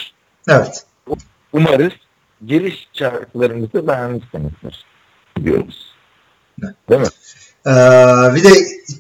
Evet. 0.50 0.86
Umarız 1.54 1.94
giriş 2.46 2.88
şarkılarımızı 2.94 3.88
beğenmişsinizdir 3.88 4.86
diyoruz. 5.44 5.94
Değil 6.90 7.02
mi? 7.02 7.08
Ee, 7.68 7.72
bir 8.36 8.44
de 8.44 8.50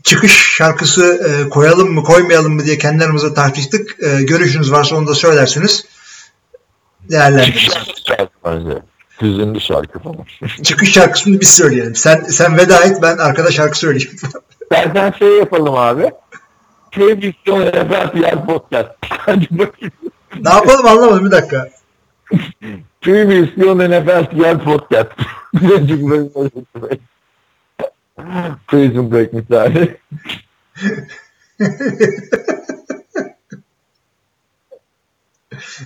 çıkış 0.03 0.55
şarkısı 0.55 1.05
e, 1.05 1.49
koyalım 1.49 1.93
mı 1.93 2.03
koymayalım 2.03 2.53
mı 2.53 2.65
diye 2.65 2.77
kendi 2.77 3.03
aramızda 3.03 3.33
tartıştık. 3.33 3.95
Ee, 4.03 4.23
görüşünüz 4.23 4.71
varsa 4.71 4.95
onu 4.95 5.07
da 5.07 5.15
söylersiniz. 5.15 5.85
Değerlendiririz. 7.09 7.73
Hüzünlü 9.21 9.61
şarkı 9.61 9.99
falan. 9.99 10.25
Çıkış 10.63 10.91
şarkısını 10.91 11.39
biz 11.39 11.49
söyleyelim. 11.49 11.95
Sen 11.95 12.23
sen 12.23 12.57
veda 12.57 12.83
et 12.83 12.97
ben 13.01 13.17
arkada 13.17 13.51
şarkı 13.51 13.79
söyleyeyim. 13.79 14.15
Dersen 14.71 15.13
şey 15.19 15.37
yapalım 15.37 15.75
abi. 15.75 16.11
Sevgisyon 16.95 17.61
Efendim 17.61 18.21
Yer 18.21 18.45
Podcast. 18.45 18.89
Hadi 19.09 19.47
bakayım. 19.51 19.93
ne 20.39 20.49
yapalım 20.49 20.85
anlamadım 20.85 21.25
bir 21.25 21.31
dakika. 21.31 21.69
Sevgisyon 23.03 23.79
NFL 23.79 24.37
Yer 24.41 24.63
Podcast. 24.63 25.11
Birazcık 25.53 26.09
böyle 26.09 26.29
Prison 28.67 29.11
Break 29.11 29.33
misali. 29.33 29.97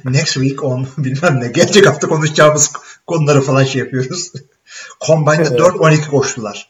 Next 0.06 0.34
week 0.34 0.64
on 0.64 0.88
bilmem 0.98 1.40
ne. 1.40 1.48
Gelecek 1.48 1.88
hafta 1.88 2.08
konuşacağımız 2.08 2.74
konuları 3.08 3.42
falan 3.42 3.64
şey 3.64 3.80
yapıyoruz. 3.80 4.32
Combine'da 5.08 5.42
Evet. 5.42 5.60
4-12 5.60 6.10
koştular. 6.10 6.70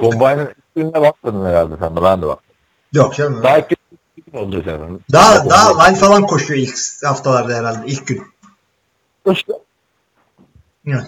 Combine'ın 0.00 0.54
üstüne 0.76 1.02
bakmadın 1.02 1.46
herhalde 1.46 1.74
sen 1.80 1.96
de 1.96 2.02
ben 2.02 2.22
de 2.22 2.26
bak. 2.26 2.38
Yok 2.92 3.14
canım. 3.14 3.42
Daha 3.42 3.60
kötü 3.68 3.82
oldu 4.32 4.62
senin. 4.64 5.02
Daha, 5.12 5.50
daha 5.50 5.84
line 5.84 5.96
falan 5.96 6.26
koşuyor 6.26 6.60
ilk 6.60 6.74
haftalarda 7.04 7.54
herhalde. 7.54 7.86
ilk 7.86 8.06
gün. 8.06 8.22
İşte 9.32 9.52
Evet. 10.86 11.06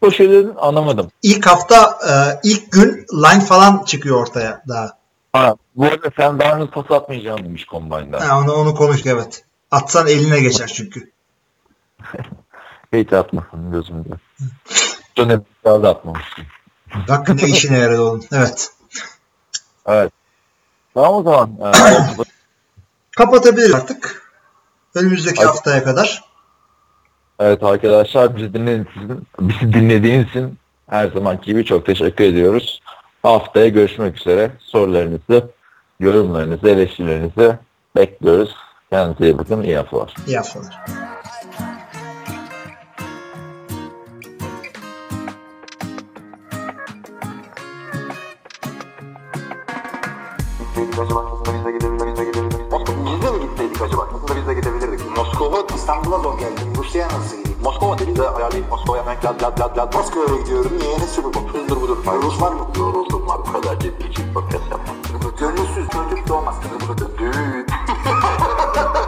o 0.00 0.10
şeylerin 0.10 0.54
anlamadım. 0.56 1.10
İlk 1.22 1.46
hafta 1.46 1.98
e, 2.08 2.12
ilk 2.48 2.72
gün 2.72 3.06
line 3.12 3.40
falan 3.44 3.84
çıkıyor 3.84 4.20
ortaya 4.20 4.62
daha. 4.68 4.98
Ha, 5.32 5.56
bu 5.76 5.84
arada 5.84 6.10
sen 6.16 6.38
daha 6.38 6.56
önce 6.56 6.70
pas 6.70 6.90
atmayacağım 6.90 7.44
demiş 7.44 7.66
Combine'da. 7.70 8.28
Ha, 8.28 8.38
onu, 8.38 8.52
onu 8.52 8.74
konuştuk 8.74 9.06
evet. 9.06 9.44
Atsan 9.70 10.06
eline 10.06 10.40
geçer 10.40 10.72
çünkü. 10.74 11.10
Hiç 12.92 13.12
atmasın 13.12 13.72
gözümde. 13.72 14.14
Dönem 15.16 15.44
da 15.64 15.88
atmamışsın. 15.90 16.44
Bak 17.08 17.28
ne 17.28 17.48
işine 17.48 17.78
yaradı 17.78 18.02
onun. 18.02 18.24
Evet. 18.32 18.70
Evet. 19.86 20.12
Tamam 20.94 21.14
o 21.14 21.22
zaman. 21.22 21.50
Ee, 21.60 22.22
Kapatabiliriz 23.16 23.74
artık. 23.74 24.22
Önümüzdeki 24.94 25.36
Hadi. 25.36 25.46
haftaya 25.46 25.84
kadar. 25.84 26.24
evet 27.40 27.62
arkadaşlar 27.62 28.36
bizi 28.36 28.54
dinlediğiniz 28.54 28.86
için, 28.90 29.26
bizi 29.40 29.72
dinlediğiniz 29.72 30.28
için 30.28 30.58
her 30.90 31.08
zamanki 31.10 31.44
gibi 31.44 31.64
çok 31.64 31.86
teşekkür 31.86 32.24
ediyoruz. 32.24 32.82
Haftaya 33.22 33.68
görüşmek 33.68 34.16
üzere. 34.20 34.50
Sorularınızı, 34.60 35.50
yorumlarınızı, 36.00 36.68
eleştirilerinizi 36.68 37.58
bekliyoruz. 37.96 38.56
Kendinize 38.90 39.24
iyi 39.24 39.38
bakın. 39.38 39.62
İyi 39.62 39.76
haftalar. 39.76 40.14
İyi 40.26 40.36
haftalar. 40.36 40.78
acaba? 51.08 51.24
Aslında 51.32 51.58
biz 51.58 51.64
de 51.64 51.72
gidebiliriz. 51.72 52.18
Biz 53.06 53.22
de 53.22 53.30
mi 53.30 53.40
gitseydik 53.40 53.82
acaba? 53.82 54.08
Aslında 54.14 54.36
biz 54.36 54.46
de 54.46 54.54
gidebilirdik. 54.54 55.16
Moskova, 55.16 55.62
İstanbul'a 55.74 56.18
zor 56.18 56.38
geldim. 56.38 56.72
Rusya'ya 56.76 57.08
nasıl 57.08 57.36
gideyim? 57.36 57.58
Moskova 57.62 57.98
dedi 57.98 58.16
de 58.16 58.30
ayarlayıp 58.30 58.70
Moskova'ya 58.70 59.02
hemen 59.02 59.16
lad 59.24 59.42
lad 59.42 59.60
lad 59.60 59.76
lad. 59.76 59.94
Moskova'ya 59.94 60.40
gidiyorum. 60.40 60.72
Niye? 60.78 60.98
Ne 60.98 61.06
sürü 61.06 61.26
bu? 61.26 61.58
Hızdır 61.58 61.80
budur. 61.80 61.96
Rus 62.22 62.42
var 62.42 62.52
mı? 62.52 62.66
Yoruldum 62.78 63.28
var. 63.28 63.38
Bu 63.48 63.52
kadar 63.52 63.80
ciddi 63.80 64.06
için 64.08 64.34
podcast 64.34 64.64
yapmam. 64.70 64.96
Gönülsüz 65.38 65.88
çocuk 65.88 66.28
doğmaz. 66.28 66.54
Düğün. 67.18 67.66